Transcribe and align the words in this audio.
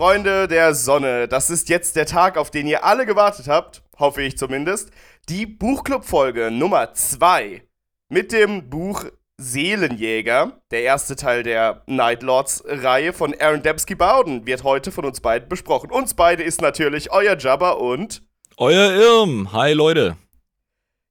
Freunde 0.00 0.48
der 0.48 0.74
Sonne, 0.74 1.28
das 1.28 1.50
ist 1.50 1.68
jetzt 1.68 1.94
der 1.94 2.06
Tag, 2.06 2.38
auf 2.38 2.50
den 2.50 2.66
ihr 2.66 2.84
alle 2.84 3.04
gewartet 3.04 3.48
habt, 3.48 3.82
hoffe 3.98 4.22
ich 4.22 4.38
zumindest. 4.38 4.90
Die 5.28 5.44
Buchclub-Folge 5.44 6.50
Nummer 6.50 6.94
2 6.94 7.62
mit 8.08 8.32
dem 8.32 8.70
Buch 8.70 9.04
Seelenjäger, 9.36 10.58
der 10.70 10.84
erste 10.84 11.16
Teil 11.16 11.42
der 11.42 11.82
Night 11.84 12.22
Lords-Reihe 12.22 13.12
von 13.12 13.34
Aaron 13.38 13.62
Dembski-Bowden, 13.62 14.46
wird 14.46 14.64
heute 14.64 14.90
von 14.90 15.04
uns 15.04 15.20
beiden 15.20 15.50
besprochen. 15.50 15.90
Uns 15.90 16.14
beide 16.14 16.44
ist 16.44 16.62
natürlich 16.62 17.12
euer 17.12 17.36
Jabba 17.36 17.72
und. 17.72 18.22
Euer 18.56 18.92
Irm. 18.92 19.52
Hi, 19.52 19.74
Leute. 19.74 20.16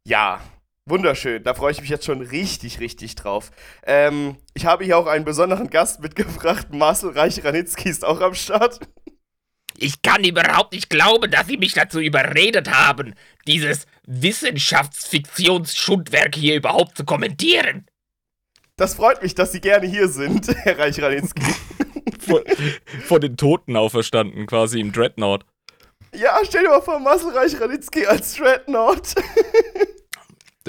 Ja, 0.04 0.42
Wunderschön, 0.90 1.44
da 1.44 1.54
freue 1.54 1.72
ich 1.72 1.82
mich 1.82 1.90
jetzt 1.90 2.06
schon 2.06 2.22
richtig, 2.22 2.80
richtig 2.80 3.14
drauf. 3.14 3.52
Ähm, 3.84 4.38
ich 4.56 4.66
habe 4.66 4.84
hier 4.84 4.98
auch 4.98 5.06
einen 5.06 5.24
besonderen 5.24 5.70
Gast 5.70 6.00
mitgebracht. 6.00 6.72
Marcel 6.72 7.12
Reich-Ranitzky 7.12 7.90
ist 7.90 8.04
auch 8.04 8.22
am 8.22 8.34
Start. 8.34 8.80
Ich 9.78 10.02
kann 10.02 10.24
überhaupt 10.24 10.74
nicht 10.74 10.90
glauben, 10.90 11.30
dass 11.30 11.46
Sie 11.46 11.58
mich 11.58 11.74
dazu 11.74 12.00
überredet 12.00 12.72
haben, 12.72 13.14
dieses 13.48 13.86
Wissenschaftsfiktionsschundwerk 14.08 16.34
hier 16.34 16.56
überhaupt 16.56 16.98
zu 16.98 17.06
kommentieren. 17.06 17.86
Das 18.76 18.96
freut 18.96 19.22
mich, 19.22 19.36
dass 19.36 19.52
Sie 19.52 19.62
gerne 19.62 19.86
hier 19.86 20.08
sind, 20.08 20.48
Herr 20.64 20.80
Reich-Ranitzky. 20.80 21.54
vor, 22.20 22.42
vor 23.06 23.20
den 23.20 23.38
Toten 23.38 23.78
auferstanden, 23.78 24.48
quasi 24.48 24.80
im 24.80 24.92
Dreadnought. 24.92 25.46
Ja, 26.16 26.40
stell 26.44 26.64
dir 26.64 26.70
mal 26.70 26.82
vor, 26.82 27.00
Marcel 27.00 27.30
Reich-Ranitzky 27.30 28.08
als 28.08 28.34
Dreadnought. 28.34 29.14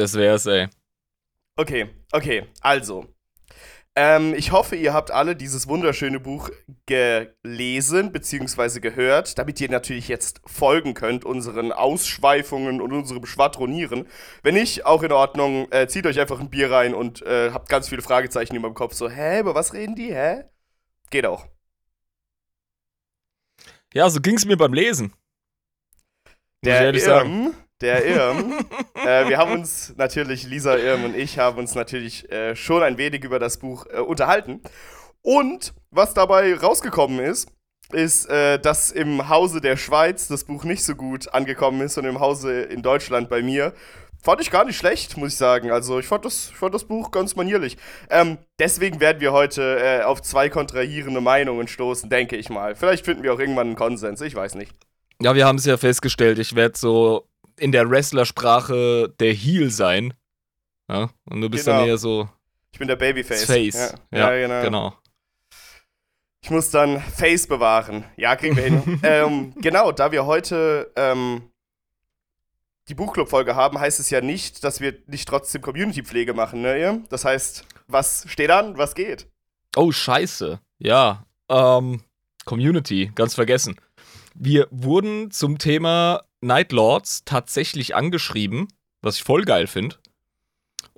Das 0.00 0.14
wär's, 0.14 0.46
ey. 0.46 0.66
Okay, 1.56 1.90
okay, 2.12 2.46
also. 2.62 3.04
Ähm, 3.94 4.32
ich 4.34 4.50
hoffe, 4.50 4.74
ihr 4.76 4.94
habt 4.94 5.10
alle 5.10 5.36
dieses 5.36 5.68
wunderschöne 5.68 6.18
Buch 6.18 6.48
gelesen 6.86 8.10
bzw. 8.10 8.80
gehört, 8.80 9.36
damit 9.36 9.60
ihr 9.60 9.68
natürlich 9.68 10.08
jetzt 10.08 10.40
folgen 10.46 10.94
könnt 10.94 11.26
unseren 11.26 11.70
Ausschweifungen 11.70 12.80
und 12.80 12.94
unserem 12.94 13.26
Schwadronieren. 13.26 14.08
Wenn 14.42 14.54
nicht, 14.54 14.86
auch 14.86 15.02
in 15.02 15.12
Ordnung, 15.12 15.70
äh, 15.70 15.86
zieht 15.86 16.06
euch 16.06 16.18
einfach 16.18 16.40
ein 16.40 16.48
Bier 16.48 16.70
rein 16.70 16.94
und 16.94 17.20
äh, 17.20 17.50
habt 17.52 17.68
ganz 17.68 17.90
viele 17.90 18.00
Fragezeichen 18.00 18.56
in 18.56 18.62
meinem 18.62 18.72
Kopf. 18.72 18.94
So, 18.94 19.10
hä, 19.10 19.40
über 19.40 19.54
was 19.54 19.74
reden 19.74 19.96
die, 19.96 20.14
hä? 20.14 20.44
Geht 21.10 21.26
auch. 21.26 21.46
Ja, 23.92 24.08
so 24.08 24.18
ging's 24.22 24.46
mir 24.46 24.56
beim 24.56 24.72
Lesen. 24.72 25.12
Der 26.64 26.94
Irm, 26.94 26.98
sagen 26.98 27.54
der 27.80 28.04
Irm. 28.04 28.54
äh, 28.94 29.28
wir 29.28 29.38
haben 29.38 29.52
uns 29.52 29.94
natürlich, 29.96 30.44
Lisa 30.44 30.76
Irm 30.76 31.04
und 31.04 31.16
ich 31.16 31.38
haben 31.38 31.58
uns 31.58 31.74
natürlich 31.74 32.30
äh, 32.30 32.54
schon 32.56 32.82
ein 32.82 32.98
wenig 32.98 33.24
über 33.24 33.38
das 33.38 33.58
Buch 33.58 33.86
äh, 33.86 34.00
unterhalten. 34.00 34.60
Und 35.22 35.74
was 35.90 36.14
dabei 36.14 36.54
rausgekommen 36.54 37.20
ist, 37.20 37.48
ist, 37.92 38.26
äh, 38.26 38.58
dass 38.58 38.90
im 38.90 39.28
Hause 39.28 39.60
der 39.60 39.76
Schweiz 39.76 40.28
das 40.28 40.44
Buch 40.44 40.64
nicht 40.64 40.84
so 40.84 40.94
gut 40.94 41.32
angekommen 41.34 41.80
ist 41.80 41.98
und 41.98 42.04
im 42.04 42.20
Hause 42.20 42.62
in 42.62 42.82
Deutschland 42.82 43.28
bei 43.28 43.42
mir. 43.42 43.74
Fand 44.22 44.42
ich 44.42 44.50
gar 44.50 44.66
nicht 44.66 44.76
schlecht, 44.76 45.16
muss 45.16 45.32
ich 45.32 45.38
sagen. 45.38 45.70
Also 45.70 45.98
ich 45.98 46.06
fand 46.06 46.26
das, 46.26 46.50
ich 46.50 46.56
fand 46.56 46.74
das 46.74 46.84
Buch 46.84 47.10
ganz 47.10 47.36
manierlich. 47.36 47.78
Ähm, 48.10 48.36
deswegen 48.58 49.00
werden 49.00 49.20
wir 49.20 49.32
heute 49.32 49.78
äh, 49.80 50.02
auf 50.02 50.20
zwei 50.20 50.50
kontrahierende 50.50 51.22
Meinungen 51.22 51.68
stoßen, 51.68 52.10
denke 52.10 52.36
ich 52.36 52.50
mal. 52.50 52.74
Vielleicht 52.74 53.06
finden 53.06 53.22
wir 53.22 53.32
auch 53.32 53.38
irgendwann 53.38 53.68
einen 53.68 53.76
Konsens, 53.76 54.20
ich 54.20 54.34
weiß 54.34 54.56
nicht. 54.56 54.72
Ja, 55.22 55.34
wir 55.34 55.46
haben 55.46 55.56
es 55.56 55.64
ja 55.64 55.76
festgestellt. 55.78 56.38
Ich 56.38 56.54
werde 56.54 56.78
so 56.78 57.29
in 57.60 57.72
der 57.72 57.88
Wrestlersprache 57.88 59.14
der 59.20 59.32
Heel 59.32 59.70
sein. 59.70 60.14
Ja? 60.88 61.10
Und 61.24 61.40
du 61.40 61.50
bist 61.50 61.66
genau. 61.66 61.78
dann 61.78 61.88
eher 61.88 61.98
so. 61.98 62.28
Ich 62.72 62.78
bin 62.78 62.88
der 62.88 62.96
Babyface. 62.96 63.44
Face. 63.44 63.94
Ja, 64.10 64.32
ja, 64.32 64.46
genau. 64.46 64.62
genau. 64.62 64.94
Ich 66.42 66.50
muss 66.50 66.70
dann 66.70 67.00
Face 67.00 67.46
bewahren. 67.46 68.04
Ja, 68.16 68.34
kriegen 68.34 68.56
wir 68.56 68.64
hin. 68.64 69.00
ähm, 69.02 69.52
genau, 69.56 69.92
da 69.92 70.10
wir 70.10 70.24
heute 70.24 70.90
ähm, 70.96 71.42
die 72.88 72.94
Buchclub-Folge 72.94 73.54
haben, 73.54 73.78
heißt 73.78 74.00
es 74.00 74.10
ja 74.10 74.20
nicht, 74.20 74.64
dass 74.64 74.80
wir 74.80 74.94
nicht 75.06 75.28
trotzdem 75.28 75.60
Community-Pflege 75.60 76.32
machen, 76.32 76.62
ne? 76.62 76.78
Ihr? 76.78 77.02
Das 77.10 77.24
heißt, 77.24 77.64
was 77.88 78.24
steht 78.28 78.50
an, 78.50 78.78
was 78.78 78.94
geht? 78.94 79.28
Oh, 79.76 79.92
scheiße. 79.92 80.60
Ja. 80.78 81.26
Ähm, 81.48 82.02
Community, 82.46 83.12
ganz 83.14 83.34
vergessen. 83.34 83.76
Wir 84.34 84.66
wurden 84.70 85.30
zum 85.30 85.58
Thema 85.58 86.22
Night 86.40 86.72
Lords 86.72 87.24
tatsächlich 87.24 87.94
angeschrieben, 87.94 88.68
was 89.02 89.16
ich 89.16 89.22
voll 89.22 89.44
geil 89.44 89.66
finde. 89.66 89.96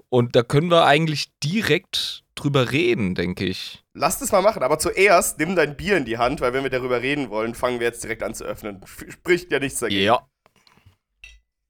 Und 0.08 0.36
da 0.36 0.42
können 0.42 0.70
wir 0.70 0.84
eigentlich 0.84 1.32
direkt 1.40 2.24
drüber 2.34 2.70
reden, 2.70 3.14
denke 3.14 3.44
ich. 3.44 3.82
Lass 3.94 4.18
das 4.18 4.32
mal 4.32 4.42
machen, 4.42 4.62
aber 4.62 4.78
zuerst 4.78 5.38
nimm 5.38 5.56
dein 5.56 5.76
Bier 5.76 5.96
in 5.96 6.04
die 6.04 6.18
Hand, 6.18 6.40
weil 6.40 6.52
wenn 6.52 6.62
wir 6.62 6.70
darüber 6.70 7.00
reden 7.02 7.30
wollen, 7.30 7.54
fangen 7.54 7.80
wir 7.80 7.86
jetzt 7.86 8.02
direkt 8.02 8.22
an 8.22 8.34
zu 8.34 8.44
öffnen. 8.44 8.82
Spricht 9.08 9.50
ja 9.50 9.58
nichts 9.58 9.80
dagegen. 9.80 10.04
Ja. 10.04 10.26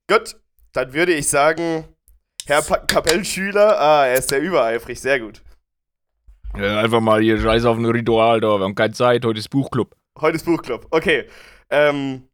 Gut, 0.08 0.36
dann 0.72 0.92
würde 0.92 1.14
ich 1.14 1.28
sagen, 1.28 1.84
Herr 2.46 2.62
pa 2.62 2.78
Kapellschüler, 2.78 3.80
ah, 3.80 4.06
er 4.06 4.18
ist 4.18 4.30
sehr 4.30 4.40
übereifrig, 4.40 5.00
sehr 5.00 5.20
gut. 5.20 5.42
Ja, 6.56 6.80
einfach 6.80 7.00
mal 7.00 7.22
hier 7.22 7.40
Scheiß 7.40 7.64
auf 7.64 7.76
ein 7.76 7.86
Ritual 7.86 8.40
da, 8.40 8.58
wir 8.58 8.64
haben 8.64 8.74
keine 8.74 8.92
Zeit, 8.92 9.24
heute 9.24 9.38
ist 9.38 9.48
Buchclub. 9.48 9.94
Heute 10.20 10.36
ist 10.36 10.44
Buchclub, 10.44 10.86
okay. 10.90 11.28
Ähm, 11.70 12.28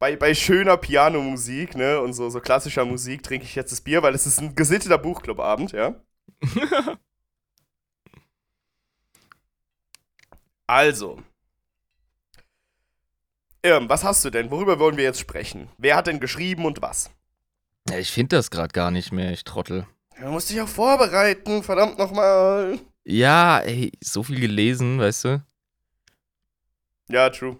bei, 0.00 0.16
bei 0.16 0.34
schöner 0.34 0.76
Pianomusik, 0.78 1.76
ne, 1.76 2.00
und 2.00 2.14
so, 2.14 2.28
so 2.30 2.40
klassischer 2.40 2.84
Musik 2.84 3.22
trinke 3.22 3.44
ich 3.44 3.54
jetzt 3.54 3.70
das 3.70 3.82
Bier, 3.82 4.02
weil 4.02 4.14
es 4.14 4.26
ist 4.26 4.40
ein 4.40 4.56
gesitteter 4.56 4.98
Buchclubabend, 4.98 5.72
ja. 5.72 5.94
also. 10.66 11.22
Irm, 13.62 13.90
was 13.90 14.02
hast 14.02 14.24
du 14.24 14.30
denn? 14.30 14.50
Worüber 14.50 14.78
wollen 14.78 14.96
wir 14.96 15.04
jetzt 15.04 15.20
sprechen? 15.20 15.68
Wer 15.76 15.96
hat 15.96 16.06
denn 16.06 16.18
geschrieben 16.18 16.64
und 16.64 16.80
was? 16.80 17.10
Ja, 17.90 17.98
ich 17.98 18.10
finde 18.10 18.36
das 18.36 18.50
gerade 18.50 18.72
gar 18.72 18.90
nicht 18.90 19.12
mehr, 19.12 19.32
ich 19.32 19.44
Trottel. 19.44 19.86
Du 20.18 20.28
musst 20.28 20.48
dich 20.48 20.62
auch 20.62 20.68
vorbereiten, 20.68 21.62
verdammt 21.62 21.98
nochmal. 21.98 22.78
Ja, 23.04 23.58
ey, 23.58 23.92
so 24.02 24.22
viel 24.22 24.40
gelesen, 24.40 24.98
weißt 24.98 25.24
du? 25.24 25.44
Ja, 27.08 27.28
true. 27.28 27.58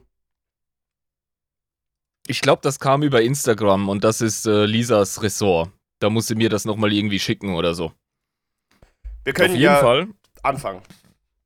Ich 2.30 2.42
glaube, 2.42 2.62
das 2.62 2.78
kam 2.78 3.02
über 3.02 3.22
Instagram 3.22 3.88
und 3.88 4.04
das 4.04 4.20
ist 4.20 4.46
äh, 4.46 4.64
Lisas 4.64 5.20
Ressort. 5.20 5.72
Da 5.98 6.10
muss 6.10 6.28
sie 6.28 6.36
mir 6.36 6.48
das 6.48 6.64
nochmal 6.64 6.92
irgendwie 6.92 7.18
schicken 7.18 7.56
oder 7.56 7.74
so. 7.74 7.92
Wir 9.24 9.32
können 9.32 9.54
Auf 9.54 9.58
jeden 9.58 9.64
ja 9.64 9.78
Fall 9.78 10.06
anfangen. 10.44 10.80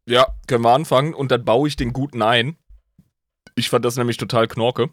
Ja, 0.04 0.26
können 0.46 0.62
wir 0.62 0.74
anfangen 0.74 1.14
und 1.14 1.30
dann 1.30 1.42
baue 1.42 1.68
ich 1.68 1.76
den 1.76 1.94
guten 1.94 2.20
ein. 2.20 2.58
Ich 3.54 3.70
fand 3.70 3.86
das 3.86 3.96
nämlich 3.96 4.18
total 4.18 4.46
knorke. 4.46 4.90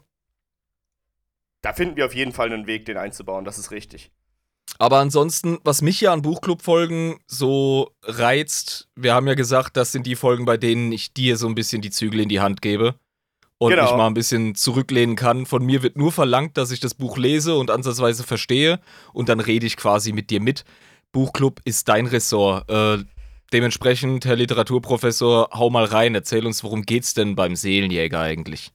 Da 1.60 1.74
finden 1.74 1.96
wir 1.96 2.06
auf 2.06 2.14
jeden 2.14 2.32
Fall 2.32 2.50
einen 2.50 2.66
Weg, 2.66 2.86
den 2.86 2.96
einzubauen, 2.96 3.44
das 3.44 3.58
ist 3.58 3.70
richtig. 3.70 4.10
Aber 4.78 4.98
ansonsten, 4.98 5.58
was 5.62 5.82
mich 5.82 6.00
ja 6.00 6.14
an 6.14 6.22
Buchclub-Folgen 6.22 7.20
so 7.26 7.90
reizt, 8.02 8.88
wir 8.96 9.12
haben 9.12 9.28
ja 9.28 9.34
gesagt, 9.34 9.76
das 9.76 9.92
sind 9.92 10.06
die 10.06 10.16
Folgen, 10.16 10.46
bei 10.46 10.56
denen 10.56 10.90
ich 10.90 11.12
dir 11.12 11.36
so 11.36 11.46
ein 11.48 11.54
bisschen 11.54 11.82
die 11.82 11.90
Zügel 11.90 12.20
in 12.20 12.30
die 12.30 12.40
Hand 12.40 12.62
gebe 12.62 12.94
und 13.62 13.70
genau. 13.70 13.84
mich 13.84 13.92
mal 13.92 14.08
ein 14.08 14.14
bisschen 14.14 14.56
zurücklehnen 14.56 15.14
kann. 15.14 15.46
Von 15.46 15.64
mir 15.64 15.84
wird 15.84 15.96
nur 15.96 16.10
verlangt, 16.10 16.58
dass 16.58 16.72
ich 16.72 16.80
das 16.80 16.94
Buch 16.94 17.16
lese 17.16 17.54
und 17.54 17.70
ansatzweise 17.70 18.24
verstehe 18.24 18.80
und 19.12 19.28
dann 19.28 19.38
rede 19.38 19.66
ich 19.66 19.76
quasi 19.76 20.12
mit 20.12 20.30
dir 20.30 20.40
mit. 20.40 20.64
Buchclub 21.12 21.60
ist 21.64 21.88
dein 21.88 22.06
Ressort. 22.06 22.68
Äh, 22.68 23.04
dementsprechend, 23.52 24.24
Herr 24.24 24.34
Literaturprofessor, 24.34 25.50
hau 25.52 25.70
mal 25.70 25.84
rein, 25.84 26.16
erzähl 26.16 26.44
uns, 26.44 26.64
worum 26.64 26.82
geht's 26.82 27.14
denn 27.14 27.36
beim 27.36 27.54
Seelenjäger 27.54 28.18
eigentlich? 28.18 28.72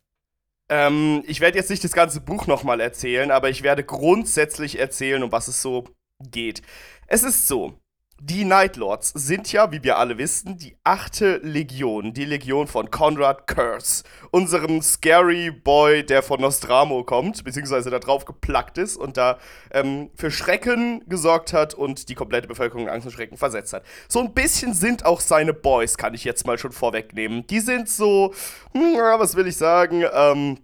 Ähm, 0.69 1.22
ich 1.28 1.42
werde 1.42 1.57
jetzt 1.57 1.69
nicht 1.69 1.83
das 1.83 1.92
ganze 1.92 2.22
Buch 2.22 2.48
nochmal 2.48 2.80
erzählen, 2.80 3.30
aber 3.30 3.50
ich 3.50 3.63
werde 3.63 3.83
grundsätzlich 3.83 4.80
erzählen, 4.80 5.22
um 5.22 5.33
was 5.33 5.50
es 5.50 5.62
so 5.62 5.83
geht. 6.31 6.62
Es 7.07 7.24
ist 7.24 7.50
so, 7.50 7.78
die 8.19 8.46
Night 8.46 8.78
Lords 8.78 9.10
sind 9.10 9.52
ja, 9.52 9.72
wie 9.72 9.84
wir 9.84 9.98
alle 9.98 10.18
wissen, 10.18 10.58
die 10.58 10.75
achte 10.84 11.38
Legion, 11.44 12.14
die 12.14 12.25
Legion 12.25 12.68
von 12.68 12.90
Conrad 12.90 13.48
Curse, 13.48 14.04
unserem 14.31 14.81
Scary 14.81 15.52
Boy, 15.52 16.04
der 16.04 16.24
von 16.24 16.42
Nostramo 16.42 17.04
kommt, 17.04 17.44
beziehungsweise 17.44 17.90
da 17.90 18.00
drauf 18.00 18.25
geplackt 18.25 18.78
ist 18.78 18.98
und 18.98 19.18
da 19.18 19.38
ähm, 19.72 20.10
für 20.16 20.31
Schrecken 20.31 21.04
gesorgt 21.08 21.54
hat 21.54 21.74
und 21.74 22.10
die 22.10 22.16
komplette 22.16 22.48
Bevölkerung 22.48 22.84
in 22.84 22.90
Angst 22.90 23.06
und 23.06 23.14
Schrecken 23.14 23.38
versetzt 23.38 23.74
hat. 23.74 23.84
So 24.08 24.19
ein 24.19 24.34
bisschen 24.34 24.74
sind 24.74 25.06
auch 25.06 25.19
seine 25.19 25.54
Boys, 25.54 25.98
kann 25.98 26.14
ich 26.14 26.24
jetzt 26.24 26.48
mal 26.48 26.58
schon 26.58 26.72
vorwegnehmen. 26.72 27.46
Die 27.48 27.60
sind 27.60 27.88
so, 27.88 28.34
hm, 28.74 28.98
was 29.18 29.36
will 29.36 29.48
ich 29.48 29.58
sagen, 29.58 30.04
ähm, 30.12 30.58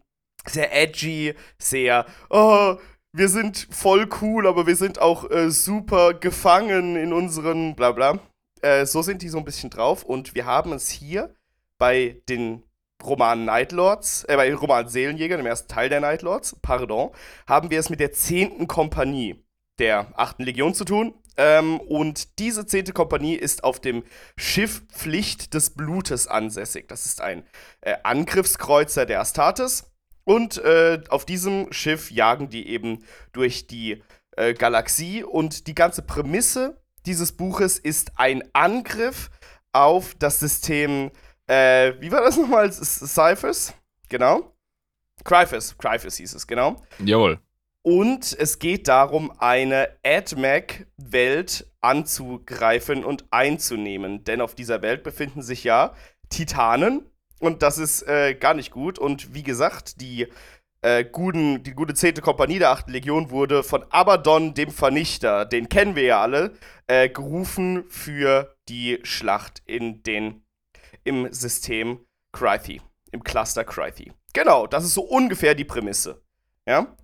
sehr 0.45 0.75
edgy, 0.75 1.35
sehr, 1.57 2.05
oh, 2.29 2.75
wir 3.13 3.29
sind 3.29 3.67
voll 3.69 4.09
cool, 4.21 4.47
aber 4.47 4.65
wir 4.65 4.75
sind 4.75 4.99
auch 4.99 5.29
äh, 5.29 5.51
super 5.51 6.13
gefangen 6.15 6.95
in 6.95 7.13
unseren 7.13 7.75
bla 7.75 7.91
bla. 7.91 8.19
Äh, 8.61 8.85
so 8.85 9.01
sind 9.01 9.21
die 9.21 9.29
so 9.29 9.37
ein 9.37 9.45
bisschen 9.45 9.69
drauf 9.69 10.03
und 10.03 10.33
wir 10.35 10.45
haben 10.45 10.73
es 10.73 10.89
hier 10.89 11.33
bei 11.77 12.21
den 12.27 12.63
Roman 13.03 13.45
Nightlords, 13.45 14.23
äh, 14.23 14.35
bei 14.35 14.53
Roman 14.53 14.87
Seelenjäger, 14.87 15.37
dem 15.37 15.45
ersten 15.45 15.67
Teil 15.67 15.89
der 15.89 16.01
Nightlords, 16.01 16.55
pardon, 16.61 17.11
haben 17.47 17.69
wir 17.69 17.79
es 17.79 17.89
mit 17.89 17.99
der 17.99 18.13
10. 18.13 18.67
Kompanie 18.67 19.43
der 19.79 20.07
8. 20.17 20.39
Legion 20.39 20.73
zu 20.73 20.85
tun. 20.85 21.13
Ähm, 21.35 21.79
und 21.79 22.39
diese 22.39 22.65
10. 22.65 22.93
Kompanie 22.93 23.35
ist 23.35 23.63
auf 23.63 23.79
dem 23.79 24.03
Schiff 24.37 24.83
Pflicht 24.91 25.53
des 25.53 25.71
Blutes 25.71 26.27
ansässig. 26.27 26.87
Das 26.87 27.05
ist 27.05 27.21
ein 27.21 27.43
äh, 27.81 27.95
Angriffskreuzer 28.03 29.05
der 29.05 29.19
Astartes. 29.19 29.92
Und 30.25 30.57
äh, 30.59 31.01
auf 31.09 31.25
diesem 31.25 31.71
Schiff 31.71 32.11
jagen 32.11 32.49
die 32.49 32.67
eben 32.67 33.03
durch 33.31 33.67
die 33.67 34.01
äh, 34.35 34.53
Galaxie. 34.53 35.23
Und 35.23 35.67
die 35.67 35.75
ganze 35.75 36.01
Prämisse 36.01 36.81
dieses 37.05 37.33
Buches 37.33 37.79
ist 37.79 38.13
ein 38.17 38.43
Angriff 38.53 39.29
auf 39.73 40.15
das 40.15 40.39
System, 40.39 41.11
äh, 41.47 41.93
wie 41.99 42.11
war 42.11 42.21
das 42.21 42.37
nochmal? 42.37 42.71
Cyphers? 42.71 43.73
Genau. 44.09 44.53
Cryphus, 45.23 45.77
Cryphus 45.77 46.17
hieß 46.17 46.33
es, 46.35 46.47
genau. 46.47 46.81
Jawohl. 46.99 47.39
Und 47.81 48.35
es 48.39 48.59
geht 48.59 48.87
darum, 48.87 49.31
eine 49.39 49.89
AdMac-Welt 50.05 51.67
anzugreifen 51.81 53.03
und 53.03 53.25
einzunehmen. 53.31 54.23
Denn 54.23 54.39
auf 54.39 54.55
dieser 54.55 54.81
Welt 54.81 55.03
befinden 55.03 55.41
sich 55.41 55.65
ja 55.65 55.93
Titanen. 56.29 57.09
Und 57.39 57.61
das 57.61 57.77
ist 57.77 58.03
äh, 58.03 58.35
gar 58.35 58.53
nicht 58.53 58.71
gut. 58.71 58.99
Und 58.99 59.33
wie 59.33 59.43
gesagt, 59.43 60.01
die, 60.01 60.27
äh, 60.81 61.03
guten, 61.03 61.63
die 61.63 61.73
gute 61.73 61.93
10. 61.93 62.15
Kompanie 62.15 62.59
der 62.59 62.71
8. 62.71 62.89
Legion 62.89 63.31
wurde 63.31 63.63
von 63.63 63.83
Abaddon, 63.89 64.53
dem 64.53 64.71
Vernichter, 64.71 65.45
den 65.45 65.69
kennen 65.69 65.95
wir 65.95 66.03
ja 66.03 66.21
alle, 66.21 66.53
äh, 66.87 67.09
gerufen 67.09 67.85
für 67.89 68.55
die 68.69 68.99
Schlacht 69.03 69.61
in 69.65 70.03
den, 70.03 70.43
im 71.03 71.31
System 71.33 72.05
Crythy, 72.31 72.81
im 73.11 73.23
Cluster 73.23 73.63
Crythy. 73.63 74.11
Genau, 74.33 74.67
das 74.67 74.83
ist 74.83 74.93
so 74.93 75.03
ungefähr 75.03 75.55
die 75.55 75.65
Prämisse. 75.65 76.21
Ja? 76.65 76.95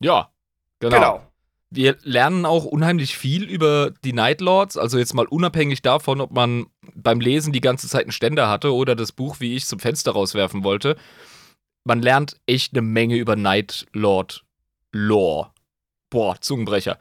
Ja, 0.00 0.32
genau. 0.80 0.96
genau. 0.96 1.31
Wir 1.74 1.96
lernen 2.02 2.44
auch 2.44 2.64
unheimlich 2.64 3.16
viel 3.16 3.44
über 3.44 3.92
die 4.04 4.12
Night 4.12 4.42
Lords, 4.42 4.76
also 4.76 4.98
jetzt 4.98 5.14
mal 5.14 5.26
unabhängig 5.26 5.80
davon, 5.80 6.20
ob 6.20 6.30
man 6.32 6.66
beim 6.94 7.20
Lesen 7.20 7.52
die 7.52 7.62
ganze 7.62 7.88
Zeit 7.88 8.02
einen 8.02 8.12
Ständer 8.12 8.50
hatte 8.50 8.74
oder 8.74 8.94
das 8.94 9.12
Buch, 9.12 9.40
wie 9.40 9.56
ich, 9.56 9.64
zum 9.64 9.78
Fenster 9.78 10.12
rauswerfen 10.12 10.64
wollte. 10.64 10.96
Man 11.84 12.02
lernt 12.02 12.38
echt 12.46 12.74
eine 12.74 12.82
Menge 12.82 13.16
über 13.16 13.36
Night 13.36 13.86
Lord 13.92 14.44
Lore. 14.92 15.50
Boah, 16.10 16.38
Zungenbrecher. 16.40 16.98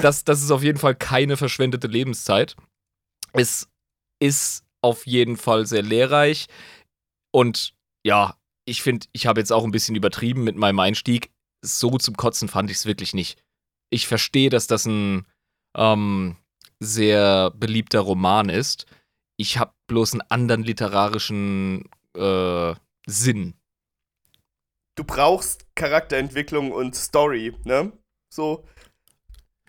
Das, 0.00 0.22
das 0.24 0.42
ist 0.42 0.52
auf 0.52 0.62
jeden 0.62 0.78
Fall 0.78 0.94
keine 0.94 1.36
verschwendete 1.36 1.88
Lebenszeit. 1.88 2.54
Es 3.32 3.68
ist 4.20 4.64
auf 4.80 5.06
jeden 5.06 5.36
Fall 5.36 5.66
sehr 5.66 5.82
lehrreich 5.82 6.46
und 7.32 7.74
ja, 8.04 8.36
ich 8.64 8.82
finde, 8.82 9.06
ich 9.12 9.26
habe 9.26 9.40
jetzt 9.40 9.52
auch 9.52 9.64
ein 9.64 9.72
bisschen 9.72 9.96
übertrieben 9.96 10.44
mit 10.44 10.56
meinem 10.56 10.78
Einstieg. 10.78 11.32
So 11.62 11.98
zum 11.98 12.16
Kotzen 12.16 12.48
fand 12.48 12.70
ich 12.70 12.76
es 12.76 12.86
wirklich 12.86 13.12
nicht. 13.12 13.42
Ich 13.90 14.06
verstehe, 14.06 14.50
dass 14.50 14.66
das 14.66 14.86
ein 14.86 15.26
ähm, 15.76 16.36
sehr 16.80 17.50
beliebter 17.52 18.00
Roman 18.00 18.48
ist. 18.48 18.86
Ich 19.36 19.58
habe 19.58 19.72
bloß 19.86 20.14
einen 20.14 20.22
anderen 20.28 20.62
literarischen 20.62 21.88
äh, 22.16 22.74
Sinn. 23.06 23.54
Du 24.96 25.04
brauchst 25.04 25.66
Charakterentwicklung 25.74 26.72
und 26.72 26.96
Story, 26.96 27.54
ne? 27.64 27.92
So. 28.32 28.64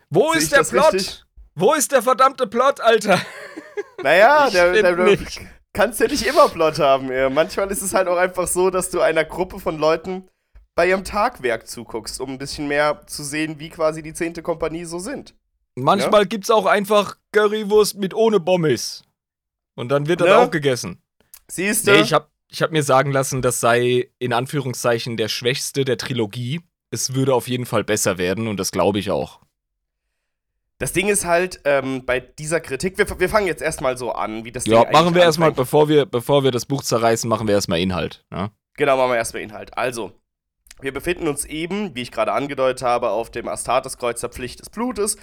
Wo 0.09 0.31
ist 0.31 0.53
der 0.53 0.63
Plot? 0.63 0.93
Richtig? 0.93 1.23
Wo 1.53 1.73
ist 1.73 1.91
der 1.91 2.01
verdammte 2.01 2.47
Plot, 2.47 2.79
Alter? 2.81 3.19
Naja, 4.03 4.47
der, 4.51 4.73
der, 4.73 4.95
der, 4.95 5.17
kannst 5.73 5.99
ja 5.99 6.07
nicht 6.07 6.25
immer 6.25 6.49
Plot 6.49 6.77
haben. 6.77 7.11
Ey. 7.11 7.29
Manchmal 7.29 7.71
ist 7.71 7.81
es 7.81 7.93
halt 7.95 8.07
auch 8.07 8.17
einfach 8.17 8.47
so, 8.47 8.69
dass 8.69 8.91
du 8.91 9.01
einer 9.01 9.25
Gruppe 9.25 9.59
von 9.59 9.77
Leuten 9.79 10.27
bei 10.77 10.87
ihrem 10.87 11.03
Tagwerk 11.03 11.67
zuguckst, 11.67 12.21
um 12.21 12.29
ein 12.29 12.37
bisschen 12.37 12.67
mehr 12.67 13.01
zu 13.07 13.23
sehen, 13.23 13.57
wie 13.57 13.69
quasi 13.69 14.03
die 14.03 14.13
10. 14.13 14.43
Kompanie 14.43 14.85
so 14.85 14.99
sind. 14.99 15.33
Manchmal 15.73 16.21
ja? 16.21 16.27
gibt's 16.27 16.51
auch 16.51 16.67
einfach 16.67 17.17
Currywurst 17.31 17.97
mit 17.97 18.13
ohne 18.13 18.39
Bommes. 18.39 19.03
Und 19.73 19.89
dann 19.89 20.07
wird 20.07 20.21
das 20.21 20.27
ja? 20.27 20.43
auch 20.43 20.51
gegessen. 20.51 21.01
Siehst 21.47 21.87
du? 21.87 21.93
Nee, 21.93 22.01
ich 22.01 22.13
hab, 22.13 22.29
ich 22.47 22.61
hab 22.61 22.71
mir 22.71 22.83
sagen 22.83 23.11
lassen, 23.11 23.41
das 23.41 23.59
sei 23.59 24.11
in 24.19 24.33
Anführungszeichen 24.33 25.17
der 25.17 25.29
schwächste 25.29 25.83
der 25.83 25.97
Trilogie. 25.97 26.61
Es 26.91 27.15
würde 27.15 27.33
auf 27.33 27.47
jeden 27.47 27.65
Fall 27.65 27.83
besser 27.83 28.19
werden 28.19 28.47
und 28.47 28.59
das 28.59 28.71
glaube 28.71 28.99
ich 28.99 29.09
auch. 29.09 29.39
Das 30.77 30.93
Ding 30.93 31.07
ist 31.07 31.25
halt, 31.25 31.59
ähm, 31.65 32.05
bei 32.05 32.19
dieser 32.19 32.59
Kritik, 32.59 32.99
wir, 32.99 33.19
wir 33.19 33.29
fangen 33.29 33.47
jetzt 33.47 33.63
erstmal 33.63 33.97
so 33.97 34.11
an, 34.11 34.45
wie 34.45 34.51
das 34.51 34.67
Ja, 34.67 34.83
Ding 34.83 34.93
machen 34.93 35.15
wir 35.15 35.23
erstmal, 35.23 35.51
bevor 35.51 35.89
wir, 35.89 36.05
bevor 36.05 36.43
wir 36.43 36.51
das 36.51 36.67
Buch 36.67 36.83
zerreißen, 36.83 37.27
machen 37.27 37.47
wir 37.47 37.55
erstmal 37.55 37.79
Inhalt. 37.79 38.23
Ne? 38.29 38.51
Genau, 38.75 38.95
machen 38.95 39.09
wir 39.09 39.17
erstmal 39.17 39.41
Inhalt. 39.41 39.75
Also, 39.75 40.13
wir 40.81 40.93
befinden 40.93 41.27
uns 41.27 41.45
eben, 41.45 41.95
wie 41.95 42.03
ich 42.03 42.11
gerade 42.11 42.33
angedeutet 42.33 42.83
habe, 42.83 43.09
auf 43.09 43.31
dem 43.31 43.47
Astartes-Kreuz 43.47 44.21
der 44.21 44.29
Pflicht 44.29 44.59
des 44.59 44.69
Blutes. 44.69 45.17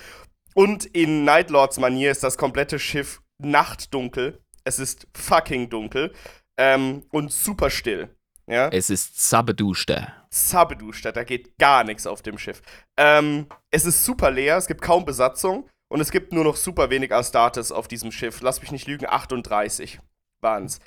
Und 0.55 0.85
in 0.87 1.25
Nightlords-Manier 1.25 2.11
ist 2.11 2.23
das 2.23 2.39
komplette 2.39 2.79
Schiff 2.79 3.23
nachtdunkel. 3.39 4.41
Es 4.65 4.79
ist 4.79 5.06
fucking 5.17 5.69
dunkel. 5.71 6.12
Ähm, 6.56 7.05
und 7.11 7.33
super 7.33 7.71
still. 7.71 8.09
Ja? 8.47 8.69
Es 8.69 8.91
ist 8.91 9.19
Zabeduster. 9.29 10.12
Zabeduster, 10.31 11.12
da 11.12 11.25
geht 11.25 11.56
gar 11.59 11.85
nichts 11.85 12.06
auf 12.06 12.23
dem 12.23 12.39
Schiff. 12.39 12.62
Ähm, 12.97 13.47
es 13.71 13.85
ist 13.85 14.05
super 14.05 14.31
leer, 14.31 14.56
es 14.56 14.67
gibt 14.67 14.83
kaum 14.83 15.05
Besatzung 15.05 15.69
und 15.89 16.01
es 16.01 16.11
gibt 16.11 16.33
nur 16.33 16.45
noch 16.45 16.56
super 16.56 16.91
wenig 16.91 17.12
Astartes 17.12 17.73
auf 17.73 17.89
diesem 17.89 18.12
Schiff. 18.12 18.41
Lass 18.41 18.61
mich 18.61 18.73
nicht 18.73 18.87
lügen, 18.87 19.06
38 19.06 20.01
waren 20.41 20.67
es. 20.67 20.81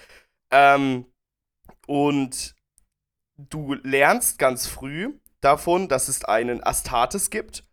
Ähm, 0.52 1.06
und 1.88 2.56
du 3.38 3.76
lernst 3.84 4.40
ganz 4.40 4.68
früh 4.68 5.14
davon, 5.42 5.88
dass 5.88 6.08
es 6.08 6.26
einen 6.26 6.64
Astartes 6.64 7.30
gibt, 7.30 7.64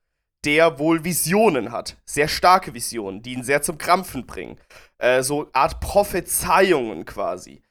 der 0.45 0.79
wohl 0.79 1.05
Visionen 1.05 1.73
hat. 1.73 1.97
Sehr 2.05 2.29
starke 2.29 2.75
Visionen, 2.75 3.23
die 3.23 3.33
ihn 3.33 3.45
sehr 3.45 3.63
zum 3.63 3.79
Krampfen 3.79 4.27
bringen. 4.27 4.59
Äh, 4.99 5.23
so 5.23 5.49
Art 5.53 5.81
Prophezeiungen 5.81 7.07
quasi. 7.07 7.63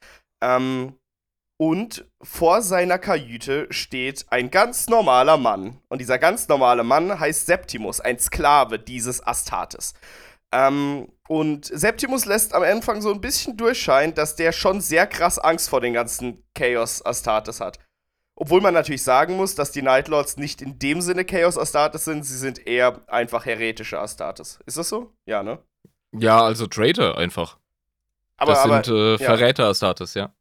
Ähm, 0.41 0.97
und 1.57 2.05
vor 2.21 2.61
seiner 2.63 2.97
Kajüte 2.97 3.67
steht 3.69 4.25
ein 4.29 4.49
ganz 4.49 4.87
normaler 4.87 5.37
Mann. 5.37 5.79
Und 5.87 6.01
dieser 6.01 6.17
ganz 6.17 6.47
normale 6.47 6.83
Mann 6.83 7.19
heißt 7.19 7.45
Septimus, 7.45 8.01
ein 8.01 8.17
Sklave 8.19 8.79
dieses 8.79 9.25
Astartes. 9.25 9.93
Ähm, 10.51 11.11
und 11.27 11.65
Septimus 11.65 12.25
lässt 12.25 12.53
am 12.53 12.63
Anfang 12.63 13.01
so 13.01 13.11
ein 13.13 13.21
bisschen 13.21 13.55
durchscheinen, 13.55 14.13
dass 14.13 14.35
der 14.35 14.51
schon 14.51 14.81
sehr 14.81 15.07
krass 15.07 15.39
Angst 15.39 15.69
vor 15.69 15.79
den 15.79 15.93
ganzen 15.93 16.43
Chaos 16.53 17.05
Astartes 17.05 17.59
hat. 17.59 17.79
Obwohl 18.35 18.61
man 18.61 18.73
natürlich 18.73 19.03
sagen 19.03 19.35
muss, 19.35 19.55
dass 19.55 19.71
die 19.71 19.81
Nightlords 19.81 20.37
nicht 20.37 20.61
in 20.61 20.79
dem 20.79 21.01
Sinne 21.01 21.23
Chaos 21.23 21.57
Astartes 21.57 22.05
sind, 22.05 22.23
sie 22.25 22.37
sind 22.37 22.65
eher 22.65 23.01
einfach 23.07 23.45
heretische 23.45 23.99
Astartes. 23.99 24.59
Ist 24.65 24.77
das 24.77 24.89
so? 24.89 25.13
Ja, 25.25 25.43
ne? 25.43 25.59
Ja, 26.11 26.43
also 26.43 26.67
Traitor 26.67 27.17
einfach. 27.17 27.57
Aber, 28.37 28.53
das 28.53 28.63
sind 28.63 28.95
äh, 28.95 29.17
Verräter 29.17 29.65
Astartes, 29.65 30.15
ja 30.15 30.33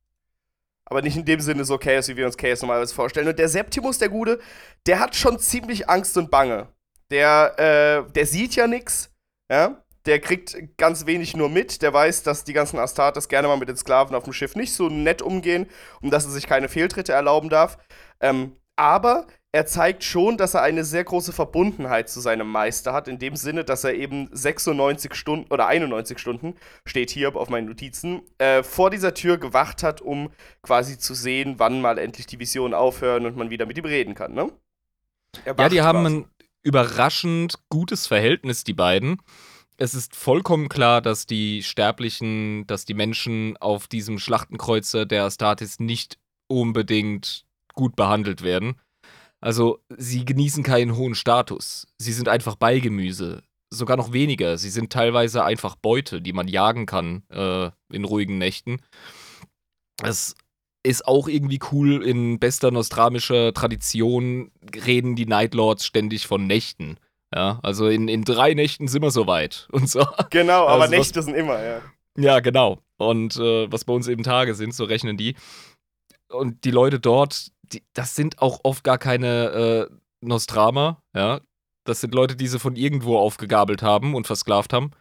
aber 0.93 1.01
nicht 1.01 1.17
in 1.17 1.25
dem 1.25 1.41
Sinne 1.41 1.65
so 1.65 1.79
Chaos, 1.79 2.09
wie 2.09 2.17
wir 2.17 2.27
uns 2.27 2.37
Chaos 2.37 2.61
normalerweise 2.61 2.95
vorstellen. 2.95 3.27
Und 3.27 3.39
der 3.39 3.49
Septimus, 3.49 3.99
der 3.99 4.11
Gute, 4.11 4.39
der 4.87 5.01
hat 5.01 5.17
schon 5.17 5.39
ziemlich 5.39 5.89
Angst 5.89 6.19
und 6.19 6.31
Bange. 6.31 6.69
Der, 7.11 8.05
äh, 8.07 8.13
der 8.13 8.27
sieht 8.27 8.55
ja 8.55 8.67
nichts, 8.67 9.11
ja. 9.51 9.82
Der 10.06 10.21
kriegt 10.21 10.56
ganz 10.76 11.06
wenig 11.06 11.37
nur 11.37 11.49
mit. 11.49 11.82
Der 11.82 11.92
weiß, 11.92 12.23
dass 12.23 12.44
die 12.44 12.52
ganzen 12.52 12.78
Astartes 12.78 13.28
gerne 13.28 13.49
mal 13.49 13.56
mit 13.56 13.68
den 13.68 13.76
Sklaven 13.76 14.16
auf 14.16 14.25
dem 14.25 14.32
Schiff 14.32 14.56
nicht 14.56 14.73
so 14.73 14.88
nett 14.88 15.23
umgehen 15.23 15.66
und 16.00 16.11
dass 16.12 16.25
er 16.25 16.30
sich 16.30 16.47
keine 16.47 16.68
Fehltritte 16.68 17.12
erlauben 17.12 17.49
darf. 17.49 17.78
Ähm, 18.21 18.56
aber 18.76 19.26
er 19.54 19.66
zeigt 19.66 20.02
schon, 20.02 20.38
dass 20.38 20.54
er 20.54 20.62
eine 20.62 20.82
sehr 20.82 21.04
große 21.04 21.32
Verbundenheit 21.32 22.09
zu 22.09 22.21
seinem 22.21 22.49
Meister 22.49 22.94
hat, 22.94 23.06
in 23.06 23.18
dem 23.18 23.37
Sinne, 23.37 23.64
dass 23.64 23.85
er 23.85 23.92
eben 23.94 24.30
96 24.32 25.14
Stunden 25.14 25.52
oder 25.52 25.66
91 25.66 26.18
Stunden, 26.18 26.54
steht 26.87 27.11
hier 27.11 27.37
auf 27.37 27.50
meinen 27.50 27.66
Notizen, 27.66 28.23
äh, 28.38 28.62
vor 28.62 28.88
dieser 28.88 29.12
Tür 29.12 29.37
gewacht 29.37 29.82
hat, 29.82 30.00
um 30.00 30.30
quasi 30.62 30.99
zu 30.99 31.12
sehen, 31.12 31.56
wann 31.59 31.82
mal 31.82 31.99
endlich 31.99 32.26
die 32.26 32.38
Visionen 32.38 32.73
aufhören 32.73 33.26
und 33.26 33.37
man 33.37 33.50
wieder 33.50 33.66
mit 33.66 33.76
ihm 33.76 33.85
reden 33.85 34.14
kann, 34.14 34.32
ne? 34.32 34.50
Ja, 35.44 35.68
die 35.68 35.82
haben 35.82 36.06
ein 36.06 36.25
überraschend 36.62 37.54
gutes 37.68 38.06
Verhältnis, 38.06 38.64
die 38.64 38.75
beiden. 38.75 39.18
Es 39.83 39.97
ist 39.97 40.15
vollkommen 40.15 40.69
klar, 40.69 41.03
dass 41.03 41.27
die 41.27 41.65
Sterblichen, 41.65 42.65
dass 42.69 42.85
die 42.85 42.95
Menschen 42.95 43.57
auf 43.57 43.89
diesem 43.89 44.21
Schlachtenkreuzer 44.21 45.07
der 45.07 45.25
Astartes 45.25 45.81
nicht 45.81 46.19
unbedingt 46.47 47.47
gut 47.75 47.97
behandelt 47.97 48.43
werden. 48.43 48.77
Also 49.41 49.81
sie 49.89 50.25
genießen 50.25 50.62
keinen 50.62 50.95
hohen 50.95 51.17
Status. 51.17 51.89
Sie 51.99 52.12
sind 52.12 52.29
einfach 52.29 52.55
Beigemüse. 52.55 53.43
Sogar 53.71 53.97
noch 53.97 54.12
weniger. 54.12 54.57
Sie 54.57 54.71
sind 54.71 54.93
teilweise 54.93 55.43
einfach 55.43 55.75
Beute, 55.75 56.23
die 56.23 56.33
man 56.33 56.47
jagen 56.47 56.87
kann 56.87 57.25
äh, 57.31 57.73
in 57.91 58.05
ruhigen 58.05 58.39
Nächten. 58.39 58.83
Es 60.01 60.37
ist 60.85 61.09
auch 61.09 61.27
irgendwie 61.27 61.59
cool. 61.73 62.05
In 62.05 62.39
bester 62.39 62.71
nostramischer 62.71 63.53
Tradition 63.53 64.53
reden 64.87 65.17
die 65.17 65.27
Nightlords 65.27 65.85
ständig 65.85 66.29
von 66.29 66.47
Nächten. 66.47 66.99
Ja, 67.35 67.61
also 67.62 67.89
in, 67.89 68.09
in 68.09 68.25
drei 68.25 68.55
Nächten 68.55 68.89
sind 68.89 69.03
wir 69.03 69.11
soweit 69.11 69.69
und 69.73 69.89
so. 69.89 70.07
Genau, 70.31 70.67
aber 70.67 70.83
also 70.83 70.97
Nächte 70.97 71.19
was, 71.19 71.25
sind 71.27 71.35
immer, 71.35 71.62
ja. 71.62 71.81
Ja, 72.17 72.41
genau. 72.41 72.83
Und 72.99 73.37
äh, 73.37 73.71
was 73.73 73.85
bei 73.85 73.93
uns 73.93 74.07
eben 74.07 74.23
Tage 74.23 74.55
sind, 74.55 74.75
so 74.75 74.85
rechnen 74.85 75.17
die. 75.17 75.35
Und 76.29 76.65
die 76.65 76.71
Leute 76.71 77.01
dort, 77.01 77.53
die, 77.62 77.83
das 77.95 78.15
sind 78.15 78.41
auch 78.41 78.61
oft 78.65 78.85
gar 78.85 78.99
keine 78.99 79.89
äh, 79.91 79.95
Nostrama, 80.21 81.03
ja. 81.15 81.41
das 81.85 82.01
sind 82.01 82.15
Leute, 82.15 82.37
die 82.37 82.47
sie 82.47 82.59
von 82.59 82.77
irgendwo 82.77 83.19
aufgegabelt 83.19 83.83
haben 83.83 84.15
und 84.15 84.27
versklavt 84.27 84.73
haben, 84.73 84.93